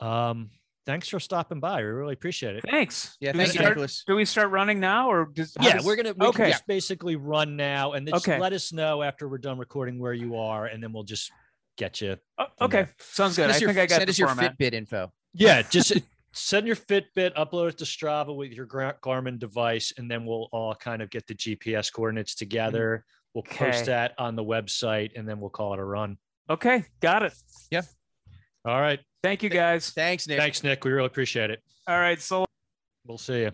Um, 0.01 0.51
thanks 0.89 1.07
for 1.07 1.21
stopping 1.21 1.61
by. 1.61 1.77
We 1.83 1.89
really 1.89 2.15
appreciate 2.15 2.57
it. 2.57 2.65
Thanks. 2.69 3.17
Yeah, 3.21 3.33
do 3.33 3.39
we 3.39 3.45
thank 3.45 3.55
you, 3.55 3.61
start, 3.61 3.75
Nicholas. 3.75 4.05
do 4.07 4.17
we 4.17 4.25
start 4.25 4.51
running 4.51 4.81
now 4.81 5.11
or 5.11 5.27
does, 5.35 5.55
yeah, 5.61 5.75
does- 5.75 5.85
we're 5.85 5.97
gonna 5.97 6.15
we 6.17 6.27
okay. 6.29 6.45
can 6.45 6.53
just 6.53 6.67
basically 6.67 7.15
run 7.17 7.57
now, 7.57 7.93
and 7.93 8.07
then 8.09 8.15
just 8.15 8.27
Okay. 8.27 8.41
let 8.41 8.55
us 8.55 8.73
know 8.73 9.03
after 9.03 9.29
we're 9.29 9.37
done 9.39 9.59
recording 9.59 9.99
where 9.99 10.15
you 10.15 10.37
are, 10.37 10.65
and 10.67 10.83
then 10.83 10.93
we'll 10.95 11.05
just 11.05 11.31
get 11.77 12.01
you. 12.01 12.17
Oh, 12.39 12.47
okay, 12.63 12.85
there. 12.85 12.95
sounds 12.99 13.37
good. 13.37 13.43
Send 13.43 13.53
I 13.53 13.55
us 13.57 13.61
your, 13.61 13.69
think 13.69 13.79
I 13.81 13.87
got 13.87 13.99
send 13.99 14.11
us 14.11 14.19
your 14.19 14.29
format. 14.29 14.59
Fitbit 14.59 14.73
info. 14.73 15.13
Yeah, 15.35 15.61
just 15.61 15.93
send 16.33 16.67
your 16.67 16.75
Fitbit, 16.77 17.35
upload 17.35 17.69
it 17.69 17.79
to 17.79 17.85
Strava 17.85 18.35
with 18.35 18.53
your 18.53 18.65
Gra- 18.65 18.97
Garmin 19.05 19.39
device, 19.39 19.93
and 19.99 20.11
then 20.11 20.25
we'll 20.25 20.49
all 20.53 20.75
kind 20.75 21.03
of 21.03 21.11
get 21.11 21.27
the 21.27 21.35
GPS 21.35 21.93
coordinates 21.93 22.35
together. 22.35 23.05
We'll 23.35 23.45
post 23.45 23.85
that 23.85 24.15
on 24.17 24.37
the 24.37 24.43
website, 24.45 25.11
and 25.17 25.29
then 25.29 25.39
we'll 25.39 25.51
call 25.51 25.75
it 25.75 25.81
a 25.81 25.85
run. 25.85 26.17
Okay, 26.49 26.85
got 27.01 27.23
it. 27.23 27.35
Yeah. 27.71 27.83
All 28.65 28.81
right. 28.81 29.01
Thank 29.23 29.43
you 29.43 29.49
guys. 29.49 29.91
Thanks, 29.91 30.29
Nick. 30.29 30.39
Thanks, 30.39 30.63
Nick. 30.63 30.85
We 30.85 30.93
really 30.93 31.07
appreciate 31.07 31.51
it. 31.51 31.63
All 31.87 31.99
right, 31.99 32.21
so 32.21 32.45
We'll 33.09 33.19
see 33.19 33.41
you. 33.41 33.53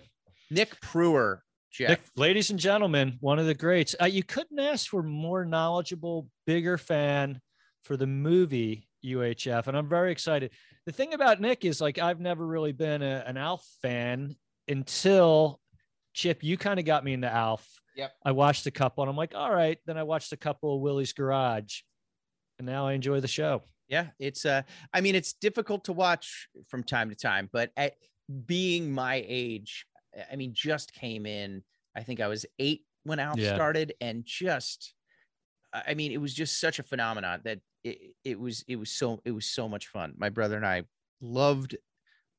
Nick 0.50 0.80
Prueher, 0.80 1.38
Jeff. 1.70 1.90
Nick, 1.90 2.00
ladies 2.16 2.50
and 2.50 2.58
gentlemen, 2.58 3.16
one 3.20 3.38
of 3.38 3.46
the 3.46 3.54
greats. 3.54 3.94
Uh, 4.00 4.06
you 4.06 4.24
couldn't 4.24 4.58
ask 4.58 4.88
for 4.88 5.02
more 5.02 5.44
knowledgeable, 5.44 6.28
bigger 6.44 6.76
fan 6.76 7.40
for 7.84 7.96
the 7.96 8.06
movie 8.06 8.88
UHF, 9.04 9.68
and 9.68 9.76
I'm 9.76 9.88
very 9.88 10.10
excited. 10.10 10.50
The 10.86 10.92
thing 10.92 11.14
about 11.14 11.40
Nick 11.40 11.64
is 11.64 11.80
like 11.80 12.00
I've 12.00 12.20
never 12.20 12.44
really 12.44 12.72
been 12.72 13.00
a, 13.00 13.22
an 13.26 13.36
Alf 13.36 13.64
fan 13.80 14.34
until 14.66 15.60
Chip. 16.14 16.42
You 16.42 16.58
kind 16.58 16.80
of 16.80 16.84
got 16.84 17.04
me 17.04 17.12
into 17.12 17.32
Alf. 17.32 17.64
Yep. 17.94 18.12
I 18.24 18.32
watched 18.32 18.66
a 18.66 18.72
couple, 18.72 19.04
and 19.04 19.10
I'm 19.10 19.16
like, 19.16 19.34
all 19.36 19.54
right. 19.54 19.78
Then 19.86 19.96
I 19.96 20.02
watched 20.02 20.32
a 20.32 20.36
couple 20.36 20.74
of 20.74 20.80
Willie's 20.80 21.12
Garage, 21.12 21.82
and 22.64 22.74
now 22.74 22.86
I 22.86 22.94
enjoy 22.94 23.20
the 23.20 23.28
show. 23.28 23.62
Yeah, 23.88 24.08
it's 24.18 24.46
uh 24.46 24.62
I 24.92 25.00
mean 25.02 25.14
it's 25.14 25.34
difficult 25.34 25.84
to 25.84 25.92
watch 25.92 26.48
from 26.68 26.82
time 26.82 27.10
to 27.10 27.14
time, 27.14 27.50
but 27.52 27.70
at 27.76 27.94
being 28.46 28.90
my 28.90 29.22
age, 29.26 29.86
I 30.32 30.36
mean 30.36 30.52
just 30.54 30.94
came 30.94 31.26
in. 31.26 31.62
I 31.94 32.02
think 32.02 32.20
I 32.20 32.28
was 32.28 32.46
8 32.58 32.82
when 33.04 33.18
Alf 33.18 33.40
Yeah. 33.40 33.54
started 33.54 33.94
and 34.00 34.24
just 34.24 34.94
I 35.72 35.94
mean 35.94 36.12
it 36.12 36.20
was 36.20 36.32
just 36.32 36.58
such 36.58 36.78
a 36.78 36.82
phenomenon 36.82 37.42
that 37.44 37.60
it, 37.84 38.14
it 38.24 38.40
was 38.40 38.64
it 38.66 38.76
was 38.76 38.90
so 38.90 39.20
it 39.24 39.32
was 39.32 39.44
so 39.44 39.68
much 39.68 39.88
fun. 39.88 40.14
My 40.16 40.30
brother 40.30 40.56
and 40.56 40.66
I 40.66 40.84
loved 41.20 41.76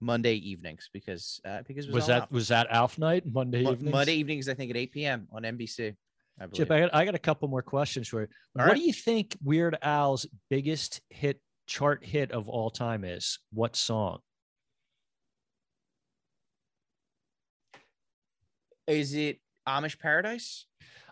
Monday 0.01 0.33
evenings 0.35 0.89
because 0.91 1.39
uh, 1.45 1.61
because 1.67 1.87
was, 1.87 2.07
that 2.07 2.21
Alf. 2.23 2.31
was 2.31 2.47
that 2.47 2.67
Alf 2.71 2.97
night 2.97 3.23
Monday 3.31 3.63
Mo-? 3.63 3.77
Monday 3.79 4.15
evenings 4.15 4.49
I 4.49 4.55
think 4.55 4.71
at 4.71 4.77
8 4.77 4.91
p.m. 4.91 5.27
on 5.31 5.43
NBC. 5.43 5.95
I. 6.39 6.47
Chip, 6.47 6.69
I 6.71 6.81
got, 6.81 6.93
I 6.93 7.05
got 7.05 7.15
a 7.15 7.19
couple 7.19 7.47
more 7.47 7.61
questions 7.61 8.07
for 8.07 8.21
you. 8.21 8.27
All 8.59 8.65
what 8.65 8.71
right. 8.73 8.75
do 8.77 8.85
you 8.85 8.93
think 8.93 9.35
Weird 9.43 9.77
Al's 9.81 10.25
biggest 10.49 11.01
hit 11.09 11.39
chart 11.67 12.03
hit 12.05 12.31
of 12.31 12.49
all 12.49 12.69
time 12.69 13.03
is? 13.05 13.39
What 13.53 13.75
song? 13.75 14.19
Is 18.87 19.13
it 19.15 19.39
Amish 19.67 19.97
Paradise? 19.99 20.65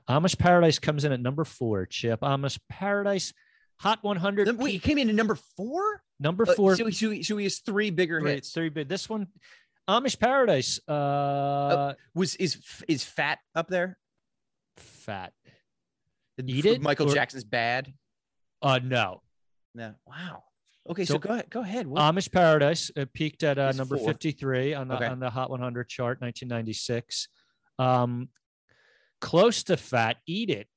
Amish 0.09 0.37
Paradise 0.37 0.79
comes 0.79 1.05
in 1.05 1.11
at 1.11 1.19
number 1.21 1.43
four. 1.45 1.85
Chip 1.85 2.19
Amish 2.21 2.59
Paradise, 2.69 3.33
Hot 3.79 3.99
100. 4.03 4.47
Num- 4.47 4.57
Wait, 4.57 4.75
it 4.75 4.83
came 4.83 4.97
in 4.97 5.09
at 5.09 5.15
number 5.15 5.35
four. 5.57 6.01
number 6.19 6.47
Uh, 6.47 6.53
four. 6.53 6.75
So, 6.75 6.89
so, 6.89 7.21
so 7.21 7.37
he 7.37 7.43
has 7.45 7.59
three 7.59 7.89
bigger 7.89 8.19
three, 8.21 8.31
hits. 8.31 8.51
three 8.51 8.69
big. 8.69 8.87
This 8.89 9.09
one, 9.09 9.27
Amish 9.89 10.19
Paradise. 10.19 10.79
Uh, 10.87 11.93
Was 12.13 12.35
is 12.35 12.57
is 12.87 13.03
Fat 13.03 13.39
up 13.55 13.67
there? 13.69 13.97
Fat. 15.03 15.33
Eat 16.43 16.65
It 16.65 16.81
Michael 16.81 17.09
or- 17.11 17.13
Jackson's 17.13 17.43
Bad. 17.43 17.93
Uh, 18.61 18.79
no. 18.83 19.21
No. 19.75 19.93
Wow. 20.07 20.43
Okay, 20.89 21.05
so, 21.05 21.13
So- 21.15 21.19
go 21.19 21.29
ahead. 21.33 21.49
Go 21.49 21.61
ahead. 21.61 21.87
What- 21.87 22.01
Amish 22.01 22.31
Paradise 22.31 22.91
uh, 22.97 23.05
peaked 23.13 23.43
at 23.43 23.57
uh, 23.57 23.71
number 23.73 23.97
four. 23.97 24.07
53 24.07 24.73
on 24.73 24.87
the, 24.87 24.95
Okay. 24.95 25.05
on 25.07 25.19
the 25.19 25.29
Hot 25.29 25.49
100 25.49 25.87
chart, 25.89 26.21
1996. 26.21 27.27
Um, 27.79 28.29
close 29.21 29.63
to 29.63 29.77
Fat, 29.77 30.17
Eat 30.27 30.49
It, 30.49 30.67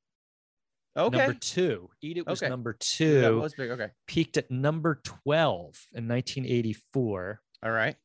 okay. 0.96 1.16
number 1.16 1.34
two. 1.34 1.90
Eat 2.02 2.18
It 2.18 2.26
was 2.26 2.42
Okay. 2.42 2.48
number 2.50 2.76
That 2.78 3.34
was 3.34 3.54
big. 3.54 3.70
Okay. 3.70 3.90
peaked 4.06 4.36
at 4.36 4.50
number 4.50 5.00
12 5.04 5.76
in 5.94 6.06
1984. 6.08 7.40
All 7.62 7.70
right. 7.70 7.96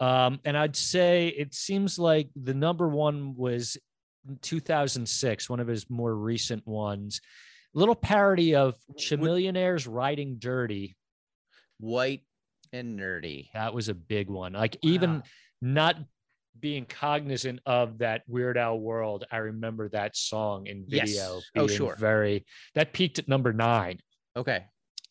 Um, 0.00 0.40
and 0.44 0.56
I'd 0.58 0.74
say 0.76 1.28
it 1.28 1.54
seems 1.54 1.98
like 1.98 2.28
the 2.34 2.54
number 2.54 2.88
one 2.88 3.36
was 3.36 3.76
2006, 4.42 5.48
one 5.50 5.60
of 5.60 5.66
his 5.68 5.88
more 5.90 6.14
recent 6.14 6.66
ones. 6.66 7.20
Little 7.74 7.94
parody 7.94 8.54
of 8.54 8.76
Chamillionaires 8.98 9.86
Riding 9.90 10.36
Dirty. 10.38 10.96
White 11.80 12.22
and 12.72 12.98
nerdy. 12.98 13.50
That 13.52 13.74
was 13.74 13.88
a 13.88 13.94
big 13.94 14.28
one. 14.28 14.52
Like 14.52 14.76
even 14.82 15.22
not 15.60 15.96
being 16.58 16.86
cognizant 16.86 17.60
of 17.66 17.98
that 17.98 18.22
Weird 18.28 18.56
Al 18.56 18.78
world, 18.78 19.24
I 19.30 19.38
remember 19.38 19.88
that 19.90 20.16
song 20.16 20.66
in 20.66 20.84
Yes. 20.86 21.10
video. 21.10 21.40
Oh, 21.56 21.66
sure. 21.66 21.96
Very 21.96 22.46
that 22.74 22.92
peaked 22.92 23.18
at 23.18 23.28
number 23.28 23.52
nine. 23.52 23.98
Okay. 24.36 24.64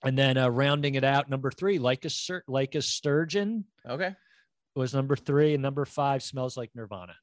And 0.06 0.18
then 0.18 0.38
uh, 0.38 0.50
rounding 0.50 0.96
it 0.96 1.04
out, 1.04 1.30
number 1.30 1.52
three, 1.52 1.80
like 1.80 2.06
a 2.06 2.10
like 2.48 2.76
a 2.76 2.82
surgeon 2.82 3.66
Okay. 3.88 4.14
was 4.76 4.94
number 4.94 5.16
three, 5.16 5.54
and 5.54 5.62
number 5.62 5.86
five 5.86 6.24
smells 6.24 6.56
like 6.58 6.72
Nirvana. 6.76 7.16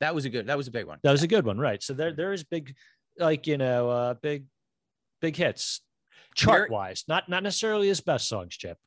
That 0.00 0.14
was 0.14 0.24
a 0.24 0.30
good. 0.30 0.46
That 0.46 0.56
was 0.56 0.66
a 0.68 0.70
big 0.70 0.86
one. 0.86 0.98
That 1.02 1.12
was 1.12 1.22
a 1.22 1.28
good 1.28 1.44
one, 1.44 1.58
right? 1.58 1.82
So 1.82 1.92
there 1.94 2.12
there 2.14 2.32
is 2.32 2.42
big, 2.44 2.74
like 3.18 3.46
you 3.46 3.58
know, 3.58 3.90
uh, 3.90 4.14
big, 4.14 4.46
big 5.20 5.36
hits, 5.36 5.82
chart 6.34 6.70
wise. 6.70 7.04
Not 7.06 7.28
not 7.28 7.42
necessarily 7.42 7.88
his 7.88 8.00
best 8.00 8.28
songs, 8.28 8.56
Chip. 8.56 8.78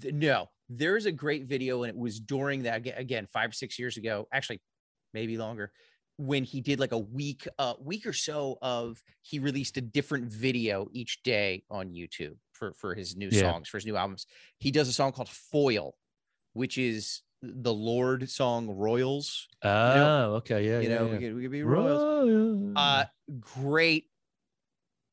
Th- 0.00 0.14
no, 0.14 0.48
there's 0.68 1.06
a 1.06 1.12
great 1.12 1.44
video, 1.46 1.82
and 1.82 1.90
it 1.90 1.96
was 1.96 2.20
during 2.20 2.62
that 2.62 2.86
again 2.98 3.26
five 3.32 3.50
or 3.50 3.52
six 3.52 3.78
years 3.78 3.96
ago, 3.96 4.26
actually, 4.32 4.60
maybe 5.12 5.36
longer, 5.36 5.72
when 6.16 6.44
he 6.44 6.60
did 6.60 6.80
like 6.80 6.92
a 6.92 6.98
week, 6.98 7.46
uh, 7.58 7.74
week 7.80 8.06
or 8.06 8.12
so 8.14 8.56
of 8.62 9.02
he 9.22 9.38
released 9.40 9.76
a 9.76 9.80
different 9.82 10.32
video 10.32 10.88
each 10.92 11.22
day 11.22 11.64
on 11.70 11.90
YouTube 11.92 12.36
for 12.52 12.72
for 12.74 12.94
his 12.94 13.14
new 13.16 13.28
Yeah. 13.30 13.40
songs 13.40 13.68
for 13.68 13.76
his 13.76 13.84
new 13.84 13.96
albums. 13.96 14.26
He 14.58 14.70
does 14.70 14.88
a 14.88 14.92
song 14.92 15.12
called 15.12 15.28
Foil, 15.28 15.94
which 16.54 16.78
is 16.78 17.20
the 17.42 17.72
Lorde 17.72 18.30
song 18.30 18.70
Royals. 18.70 19.48
Oh, 19.62 20.34
okay, 20.36 20.66
yeah, 20.66 20.80
you 20.80 20.88
yeah, 20.88 20.98
know, 20.98 21.06
yeah. 21.06 21.12
we 21.12 21.18
could 21.18 21.34
we 21.34 21.42
could 21.42 21.50
be 21.50 21.62
Royals. 21.62 22.02
Royal. 22.02 22.72
Uh, 22.76 23.04
great, 23.40 24.06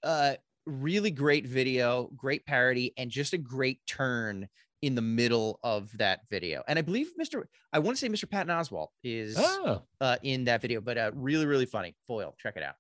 uh, 0.03 0.35
really 0.65 1.11
great 1.11 1.45
video, 1.47 2.09
great 2.15 2.45
parody, 2.45 2.93
and 2.97 3.09
just 3.09 3.33
a 3.33 3.37
great 3.37 3.79
turn 3.87 4.47
in 4.81 4.95
the 4.95 5.01
middle 5.01 5.59
of 5.63 5.91
that 5.97 6.21
video. 6.29 6.63
And 6.67 6.79
I 6.79 6.81
believe 6.81 7.11
Mr. 7.19 7.43
I 7.73 7.79
want 7.79 7.97
to 7.97 7.99
say 7.99 8.09
Mr. 8.09 8.29
Patton 8.29 8.55
Oswalt 8.55 8.89
is 9.03 9.35
oh, 9.37 9.81
uh, 9.99 10.17
in 10.23 10.45
that 10.45 10.61
video, 10.61 10.81
but 10.81 10.97
uh, 10.97 11.11
really, 11.13 11.45
really 11.45 11.65
funny. 11.65 11.95
Foil, 12.07 12.35
check 12.39 12.55
it 12.55 12.63
out. 12.63 12.75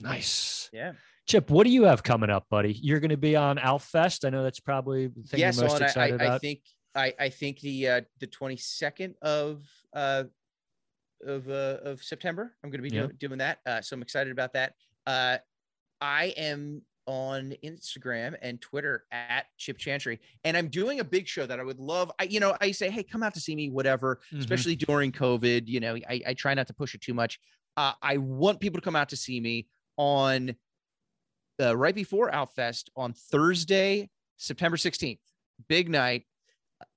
nice. 0.00 0.68
Yeah. 0.72 0.92
Chip, 1.26 1.50
what 1.50 1.64
do 1.64 1.72
you 1.72 1.84
have 1.84 2.04
coming 2.04 2.30
up, 2.30 2.46
buddy? 2.50 2.72
You're 2.72 3.00
going 3.00 3.10
to 3.10 3.16
be 3.16 3.34
on 3.34 3.56
Alfest. 3.56 4.24
I 4.24 4.30
know 4.30 4.44
that's 4.44 4.60
probably 4.60 5.08
the 5.08 5.22
thing 5.24 5.40
yes, 5.40 5.56
you're 5.56 5.66
most 5.66 5.82
I, 5.82 5.86
excited 5.86 6.20
I, 6.20 6.24
about. 6.24 6.34
I 6.36 6.38
think 6.38 6.60
I, 6.96 7.12
I 7.18 7.28
think 7.28 7.60
the 7.60 7.88
uh, 7.88 8.00
the 8.20 8.26
22nd 8.26 9.14
of 9.22 9.64
uh, 9.92 10.24
of 11.24 11.48
uh, 11.48 11.78
of 11.82 12.02
September. 12.02 12.56
I'm 12.64 12.70
going 12.70 12.82
to 12.82 12.88
be 12.88 12.94
Yeah. 12.94 13.02
doing, 13.02 13.16
doing 13.18 13.38
that. 13.38 13.58
Uh, 13.66 13.80
so 13.82 13.94
I'm 13.94 14.02
excited 14.02 14.32
about 14.32 14.52
that. 14.54 14.74
Uh, 15.06 15.38
I 16.00 16.34
am 16.36 16.82
on 17.06 17.54
Instagram 17.64 18.34
and 18.42 18.60
Twitter 18.60 19.04
at 19.12 19.46
Chip 19.58 19.78
Chantry, 19.78 20.18
and 20.44 20.56
I'm 20.56 20.68
doing 20.68 20.98
a 21.00 21.04
big 21.04 21.28
show 21.28 21.46
that 21.46 21.60
I 21.60 21.62
would 21.62 21.78
love. 21.78 22.10
I 22.18 22.24
you 22.24 22.40
know 22.40 22.56
I 22.60 22.72
say, 22.72 22.90
hey, 22.90 23.02
come 23.02 23.22
out 23.22 23.34
to 23.34 23.40
see 23.40 23.54
me, 23.54 23.70
whatever. 23.70 24.20
Mhm. 24.32 24.40
Especially 24.40 24.74
during 24.76 25.12
COVID, 25.12 25.68
you 25.68 25.80
know, 25.80 25.94
I, 26.08 26.22
I 26.26 26.34
try 26.34 26.54
not 26.54 26.66
to 26.68 26.74
push 26.74 26.94
it 26.94 27.00
too 27.02 27.14
much. 27.14 27.38
Uh, 27.76 27.92
I 28.02 28.16
want 28.16 28.58
people 28.60 28.80
to 28.80 28.84
come 28.84 28.96
out 28.96 29.10
to 29.10 29.16
see 29.16 29.38
me 29.40 29.68
on 29.98 30.56
uh, 31.60 31.76
right 31.76 31.94
before 31.94 32.30
Alfest 32.30 32.88
on 32.96 33.12
Thursday, 33.14 34.10
September 34.36 34.76
16th. 34.76 35.18
Big 35.68 35.88
night 35.88 36.24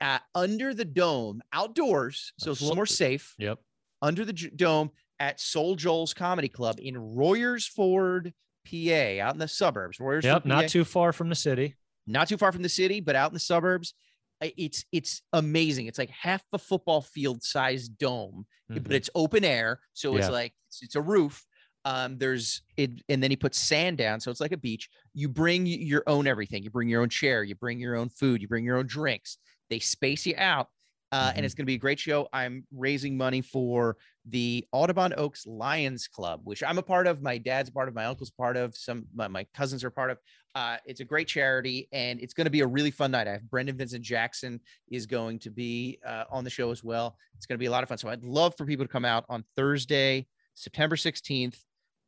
at 0.01 0.23
under 0.35 0.73
the 0.73 0.85
dome 0.85 1.41
outdoors, 1.53 2.33
so 2.37 2.51
it's 2.51 2.61
a 2.61 2.63
little 2.63 2.75
more 2.75 2.85
safe 2.85 3.35
Yep. 3.39 3.59
under 4.01 4.25
the 4.25 4.33
dome 4.33 4.91
at 5.19 5.39
Soul 5.39 5.75
Joel's 5.75 6.13
Comedy 6.13 6.49
Club 6.49 6.79
in 6.81 6.95
Royersford, 6.95 8.33
PA, 8.65 9.19
out 9.21 9.33
in 9.33 9.39
the 9.39 9.47
suburbs. 9.47 9.97
Royersford, 9.97 10.23
Yep. 10.23 10.43
PA, 10.43 10.47
Not 10.49 10.69
too 10.69 10.85
far 10.85 11.11
from 11.13 11.29
the 11.29 11.35
city. 11.35 11.75
not 12.07 12.27
too 12.27 12.37
far 12.37 12.51
from 12.51 12.63
the 12.63 12.69
city, 12.69 12.99
but 13.01 13.15
out 13.15 13.29
in 13.29 13.33
the 13.33 13.39
suburbs. 13.39 13.93
It's 14.41 14.85
it's 14.93 15.21
amazing. 15.33 15.87
It's 15.87 15.97
like 15.99 16.09
half 16.09 16.41
a 16.53 16.57
football 16.57 17.01
field 17.01 17.43
sized 17.43 17.97
dome, 17.97 18.45
but 18.69 18.85
Mhm. 18.85 18.91
it's 18.93 19.09
open 19.13 19.43
air, 19.43 19.81
so 19.93 20.15
it's 20.15 20.27
Yeah. 20.27 20.31
like 20.31 20.53
it's, 20.69 20.81
it's 20.81 20.95
a 20.95 21.01
roof. 21.01 21.45
Um, 21.85 22.17
there's 22.17 22.61
it, 22.77 22.91
and 23.09 23.21
then 23.21 23.31
he 23.31 23.37
puts 23.37 23.57
sand 23.59 23.97
down, 23.97 24.19
so 24.21 24.31
it's 24.31 24.39
like 24.41 24.51
a 24.53 24.57
beach. 24.57 24.89
You 25.13 25.27
bring 25.29 25.65
your 25.65 26.03
own 26.07 26.25
everything. 26.27 26.63
You 26.63 26.69
bring 26.69 26.87
your 26.89 27.01
own 27.01 27.09
chair. 27.09 27.43
You 27.43 27.55
bring 27.55 27.79
your 27.79 27.95
own 27.95 28.09
food. 28.09 28.41
You 28.41 28.47
bring 28.47 28.63
your 28.65 28.77
own 28.77 28.87
drinks. 28.87 29.37
They 29.69 29.79
space 29.79 30.25
you 30.25 30.35
out, 30.37 30.69
uh, 31.11 31.31
Mhm. 31.31 31.37
and 31.37 31.45
it's 31.45 31.53
going 31.55 31.63
to 31.65 31.67
be 31.67 31.75
a 31.75 31.79
great 31.79 31.99
show. 31.99 32.27
I'm 32.33 32.65
raising 32.71 33.17
money 33.17 33.41
for 33.41 33.97
the 34.25 34.67
Audubon 34.71 35.13
Oaks 35.17 35.45
Lions 35.47 36.07
Club, 36.07 36.41
which 36.43 36.61
I'm 36.63 36.77
a 36.77 36.83
part 36.83 37.07
of. 37.07 37.21
My 37.21 37.37
dad's 37.37 37.69
part 37.69 37.87
of. 37.87 37.95
My 37.95 38.05
uncle's 38.05 38.29
part 38.31 38.57
of. 38.57 38.75
Some 38.75 39.07
my, 39.13 39.27
my 39.27 39.45
cousins 39.53 39.83
are 39.83 39.89
part 39.89 40.11
of. 40.11 40.19
Uh, 40.55 40.77
it's 40.85 40.99
a 40.99 41.05
great 41.05 41.27
charity, 41.27 41.87
and 41.91 42.19
it's 42.19 42.33
going 42.33 42.45
to 42.45 42.51
be 42.51 42.61
a 42.61 42.67
really 42.67 42.91
fun 42.91 43.11
night. 43.11 43.27
I 43.27 43.33
have 43.33 43.49
Brendan 43.49 43.77
Vincent 43.77 44.03
Jackson 44.03 44.59
is 44.91 45.05
going 45.05 45.39
to 45.39 45.49
be 45.51 45.99
uh, 46.05 46.25
on 46.31 46.43
the 46.43 46.49
show 46.49 46.71
as 46.71 46.83
well. 46.83 47.15
It's 47.37 47.45
going 47.45 47.55
to 47.57 47.59
be 47.59 47.67
a 47.67 47.71
lot 47.71 47.83
of 47.83 47.89
fun. 47.89 47.97
So 47.99 48.09
I'd 48.09 48.23
love 48.23 48.55
for 48.57 48.65
people 48.65 48.85
to 48.85 48.91
come 48.91 49.05
out 49.05 49.25
on 49.29 49.43
Thursday, 49.55 50.27
September 50.55 50.95
16th. 50.95 51.57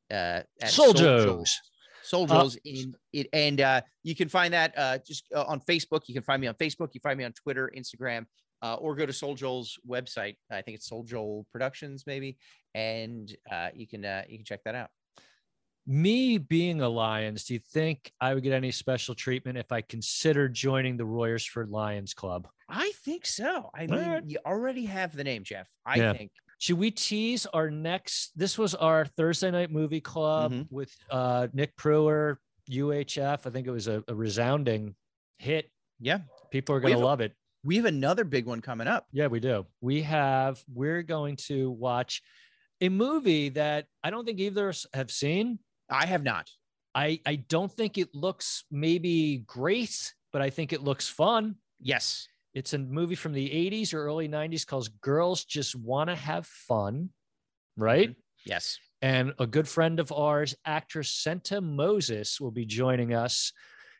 Uh, 0.10 0.44
at 0.62 0.70
Soul 0.70 0.94
Joe's. 0.94 1.58
Soul 2.03 2.32
Uh, 2.32 2.49
in 2.65 2.95
it, 3.14 3.28
and 3.34 3.61
uh, 3.61 3.82
you 4.03 4.15
can 4.15 4.30
find 4.30 4.53
that 4.53 4.73
uh, 4.78 4.98
just 5.06 5.26
uh, 5.36 5.44
on 5.44 5.60
Facebook. 5.61 6.02
You 6.07 6.14
can 6.14 6.23
find 6.23 6.41
me 6.41 6.48
on 6.48 6.56
Facebook. 6.56 6.90
You 6.94 6.99
find 7.02 7.18
me 7.18 7.23
on 7.23 7.34
Twitter, 7.34 7.72
Instagram, 7.76 8.26
uh, 8.61 8.76
or 8.76 8.95
go 8.95 9.06
to 9.06 9.14
Soul 9.14 9.36
Joel's 9.36 9.78
website. 9.88 10.36
I 10.52 10.61
think 10.61 10.76
it's 10.76 10.88
Soul 10.88 11.03
Joel 11.03 11.45
Productions, 11.52 12.06
maybe, 12.07 12.38
and 12.73 13.36
uh, 13.52 13.69
you 13.73 13.88
can 13.88 14.03
uh, 14.06 14.23
you 14.28 14.38
can 14.38 14.45
check 14.45 14.61
that 14.65 14.76
out. 14.76 14.90
Me 15.88 16.38
being 16.38 16.82
a 16.82 16.88
Lions, 16.88 17.44
do 17.45 17.56
you 17.56 17.60
think 17.60 18.11
I 18.22 18.34
would 18.36 18.44
get 18.44 18.53
any 18.53 18.72
special 18.72 19.15
treatment 19.15 19.57
if 19.57 19.72
I 19.72 19.82
considered 19.82 20.53
joining 20.53 20.95
the 20.95 21.06
Royersford 21.06 21.72
Lions 21.72 22.14
Club? 22.14 22.48
I 22.69 22.91
think 23.03 23.26
so. 23.26 23.72
I 23.73 23.88
mean, 23.88 23.99
right. 24.07 24.23
you 24.26 24.38
already 24.45 24.86
have 24.86 25.15
the 25.15 25.23
name, 25.23 25.44
Jeff. 25.44 25.68
I 25.86 25.95
Yeah. 25.95 26.14
think. 26.14 26.32
Should 26.62 26.78
we 26.78 26.92
tease 26.92 27.48
our 27.48 27.72
next? 27.72 28.38
This 28.38 28.56
was 28.56 28.76
our 28.76 29.06
Thursday 29.06 29.50
night 29.50 29.72
movie 29.72 30.00
club 30.00 30.52
Mhm. 30.52 30.68
with 30.70 30.96
uh, 31.10 31.48
Nick 31.54 31.76
Prueher, 31.76 32.36
UHF. 32.70 33.48
I 33.48 33.50
think 33.50 33.66
it 33.66 33.72
was 33.72 33.88
a, 33.88 34.04
a 34.08 34.14
resounding 34.14 34.94
hit. 35.40 35.72
Yeah, 36.00 36.20
People 36.52 36.76
are 36.76 36.80
going 36.80 36.94
to 36.94 37.00
love 37.00 37.20
it. 37.20 37.34
we 37.64 37.78
have 37.78 37.86
another 37.86 38.24
big 38.24 38.46
one 38.46 38.62
coming 38.62 38.88
up. 38.88 39.08
Yeah, 39.12 39.26
we 39.26 39.40
do. 39.40 39.66
We 39.82 40.04
have, 40.04 40.64
we're 40.72 41.02
going 41.02 41.36
to 41.48 41.72
watch 41.72 42.22
a 42.80 42.90
movie 42.90 43.50
that 43.50 43.88
I 44.04 44.12
don't 44.12 44.24
think 44.26 44.40
either 44.40 44.66
of 44.70 44.76
us 44.76 44.86
have 44.94 45.10
seen. 45.10 45.58
I 45.90 46.06
have 46.06 46.22
not. 46.24 46.48
I, 46.94 47.22
I 47.26 47.38
don't 47.38 47.72
think 47.72 47.98
it 47.98 48.14
looks 48.14 48.66
maybe 48.70 49.40
great, 49.48 50.14
but 50.32 50.44
I 50.44 50.52
think 50.52 50.74
it 50.74 50.82
looks 50.84 51.08
fun. 51.08 51.56
Yes. 51.80 52.28
It's 52.53 52.73
a 52.73 52.78
movie 52.78 53.15
from 53.15 53.34
the 53.34 53.49
80s 53.49 53.94
or 53.94 54.06
early 54.06 54.28
90s 54.28 54.65
called 54.65 54.90
Girls 54.99 55.45
Just 55.45 55.76
Want 55.76 56.10
to 56.10 56.15
Have 56.15 56.45
Fun, 56.45 57.10
right? 57.78 58.10
Mm-hmm. 58.10 58.19
Yes. 58.45 58.78
And 59.02 59.34
a 59.40 59.48
good 59.48 59.68
friend 59.68 59.99
of 59.99 60.11
ours, 60.11 60.56
actress 60.65 61.11
Senta 61.11 61.61
Moses, 61.61 62.41
will 62.41 62.52
be 62.52 62.65
joining 62.65 63.14
us. 63.14 63.53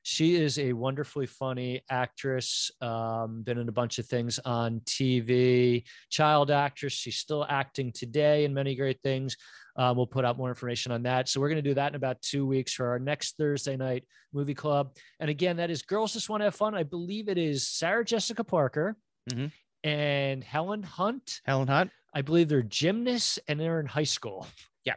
She 0.04 0.36
is 0.36 0.58
a 0.58 0.74
wonderfully 0.74 1.28
funny 1.28 1.82
actress, 1.90 2.72
um, 2.82 3.44
been 3.44 3.60
in 3.60 3.70
a 3.70 3.72
bunch 3.72 4.00
of 4.00 4.08
things 4.08 4.40
on 4.40 4.80
TV, 4.82 5.84
child 6.10 6.50
actress. 6.50 6.94
She's 6.94 7.18
still 7.18 7.46
acting 7.48 7.92
today 7.92 8.46
in 8.46 8.54
many 8.54 8.76
great 8.76 9.00
things. 9.04 9.38
Um, 9.76 9.96
we'll 9.96 10.08
put 10.08 10.26
out 10.26 10.38
more 10.38 10.50
information 10.50 10.92
on 10.92 11.04
that. 11.04 11.30
So 11.30 11.40
we're 11.40 11.50
going 11.50 11.64
to 11.64 11.70
do 11.70 11.76
that 11.76 11.90
in 11.90 11.96
about 11.96 12.22
two 12.22 12.46
weeks 12.48 12.74
for 12.74 12.88
our 12.90 13.00
next 13.00 13.38
Thursday 13.38 13.78
night 13.78 14.04
movie 14.34 14.56
club. 14.56 14.96
And 15.20 15.30
again, 15.30 15.58
that 15.58 15.70
is 15.70 15.82
Girls 15.84 16.14
Just 16.14 16.30
Want 16.30 16.42
to 16.42 16.46
Have 16.46 16.56
Fun. 16.56 16.74
I 16.76 16.84
believe 16.84 17.30
it 17.30 17.38
is 17.38 17.68
Sarah 17.68 18.04
Jessica 18.04 18.44
Parker 18.44 18.98
Mhm. 19.30 19.52
and 19.84 20.44
Helen 20.44 20.84
Hunt. 20.84 21.42
Helen 21.46 21.68
Hunt. 21.68 21.92
I 22.14 22.22
believe 22.22 22.50
they're 22.50 22.64
gymnasts 22.64 23.40
and 23.48 23.60
they're 23.60 23.80
in 23.80 23.86
high 23.86 24.04
school. 24.04 24.48
Yeah. 24.84 24.96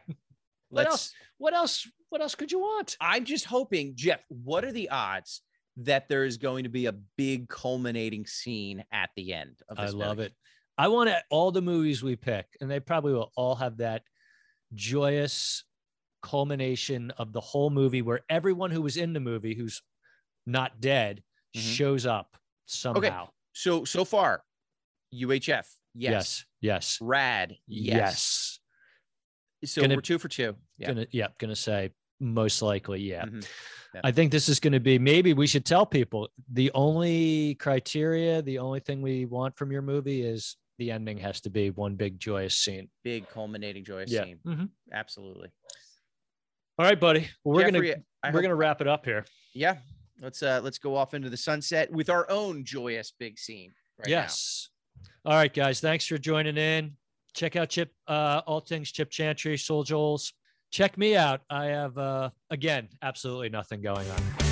what 0.69 0.79
Let's. 0.85 0.89
else? 0.89 1.13
What 1.37 1.53
else? 1.53 1.87
What 2.15 2.21
else 2.21 2.33
could 2.35 2.49
you 2.49 2.59
want? 2.59 2.95
I'm 3.01 3.25
just 3.25 3.43
hoping, 3.43 3.91
Jeff. 3.93 4.21
What 4.29 4.63
are 4.63 4.71
the 4.71 4.87
odds 4.87 5.41
that 5.75 6.07
there 6.07 6.23
is 6.23 6.37
going 6.37 6.63
to 6.63 6.69
be 6.69 6.85
a 6.85 6.93
big 7.17 7.49
culminating 7.49 8.25
scene 8.25 8.85
at 8.89 9.09
the 9.17 9.33
end 9.33 9.59
of 9.67 9.75
this 9.75 9.89
I 9.91 9.93
love 9.93 10.15
movie? 10.19 10.27
it. 10.27 10.33
I 10.77 10.87
want 10.87 11.09
all 11.29 11.51
the 11.51 11.61
movies 11.61 12.01
we 12.03 12.15
pick, 12.15 12.45
and 12.61 12.71
they 12.71 12.79
probably 12.79 13.11
will 13.11 13.33
all 13.35 13.55
have 13.55 13.75
that 13.79 14.03
joyous 14.73 15.65
culmination 16.23 17.11
of 17.17 17.33
the 17.33 17.41
whole 17.41 17.69
movie 17.69 18.01
where 18.01 18.21
everyone 18.29 18.71
who 18.71 18.81
was 18.81 18.95
in 18.95 19.11
the 19.11 19.19
movie 19.19 19.53
who's 19.53 19.81
not 20.45 20.79
dead 20.79 21.21
Mhm. 21.53 21.75
shows 21.75 22.05
up 22.05 22.37
somehow. 22.65 23.23
Okay. 23.23 23.31
So 23.51 23.83
so 23.83 24.05
far, 24.05 24.41
UHF. 25.13 25.67
Yes. 25.93 26.13
Yes. 26.13 26.45
Yes. 26.61 26.97
Rad. 27.01 27.57
Yes. 27.67 28.61
Yes. 29.61 29.69
So 29.73 29.81
Gonna- 29.81 29.95
we're 29.95 30.01
two 30.01 30.17
for 30.17 30.29
two. 30.29 30.55
Yeah. 30.77 30.87
Gonna, 30.87 31.07
yeah. 31.11 31.27
Gonna 31.39 31.55
say 31.57 31.91
most 32.19 32.61
likely. 32.61 33.01
Yeah. 33.01 33.25
Mhm. 33.25 33.47
Yeah. 33.93 34.01
I 34.03 34.11
think 34.11 34.31
this 34.31 34.49
is 34.49 34.59
going 34.59 34.73
to 34.73 34.79
be 34.79 34.99
maybe 34.99 35.33
we 35.33 35.47
should 35.47 35.65
tell 35.65 35.85
people 35.85 36.29
the 36.51 36.69
only 36.73 37.55
criteria, 37.55 38.41
the 38.41 38.59
only 38.59 38.79
thing 38.81 39.01
we 39.01 39.25
want 39.25 39.57
from 39.57 39.71
your 39.71 39.81
movie 39.81 40.21
is 40.21 40.57
the 40.79 40.91
ending 40.91 41.17
has 41.19 41.39
to 41.41 41.49
be 41.49 41.69
one 41.69 41.95
big 41.95 42.19
joyous 42.19 42.57
scene. 42.57 42.89
Big 43.03 43.27
culminating 43.29 43.85
joyous 43.85 44.11
Yeah. 44.11 44.23
scene. 44.25 44.39
Mhm. 44.45 44.69
Absolutely. 44.91 45.49
All 46.77 46.85
right, 46.85 46.99
buddy. 46.99 47.29
Well, 47.45 47.55
we're 47.55 47.71
Jeffrey, 47.71 47.89
gonna 47.91 48.01
I 48.23 48.27
we're 48.29 48.31
hope- 48.33 48.41
gonna 48.41 48.55
wrap 48.55 48.81
it 48.81 48.87
up 48.87 49.05
here. 49.05 49.25
Yeah. 49.53 49.77
Let's 50.21 50.43
uh 50.43 50.59
let's 50.63 50.77
go 50.77 50.95
off 50.95 51.13
into 51.13 51.29
the 51.29 51.37
sunset 51.37 51.89
with 51.91 52.09
our 52.09 52.29
own 52.29 52.65
joyous 52.65 53.11
big 53.17 53.39
scene. 53.39 53.73
Right 53.97 54.07
now. 54.07 54.11
yes. 54.11 54.69
All 55.23 55.33
right, 55.33 55.53
guys. 55.53 55.79
Thanks 55.79 56.05
for 56.05 56.17
joining 56.17 56.57
in. 56.57 56.97
Check 57.33 57.55
out 57.55 57.69
Chip, 57.69 57.91
uh, 58.07 58.41
all 58.45 58.59
things 58.59 58.91
Chip 58.91 59.09
Chantry, 59.09 59.57
Soul 59.57 59.83
Joel's. 59.83 60.33
Check 60.71 60.97
me 60.97 61.15
out. 61.15 61.41
I 61.49 61.65
have 61.65 61.97
uh 61.97 62.29
again 62.49 62.89
absolutely 63.01 63.49
nothing 63.49 63.81
going 63.81 64.09
on. 64.09 64.44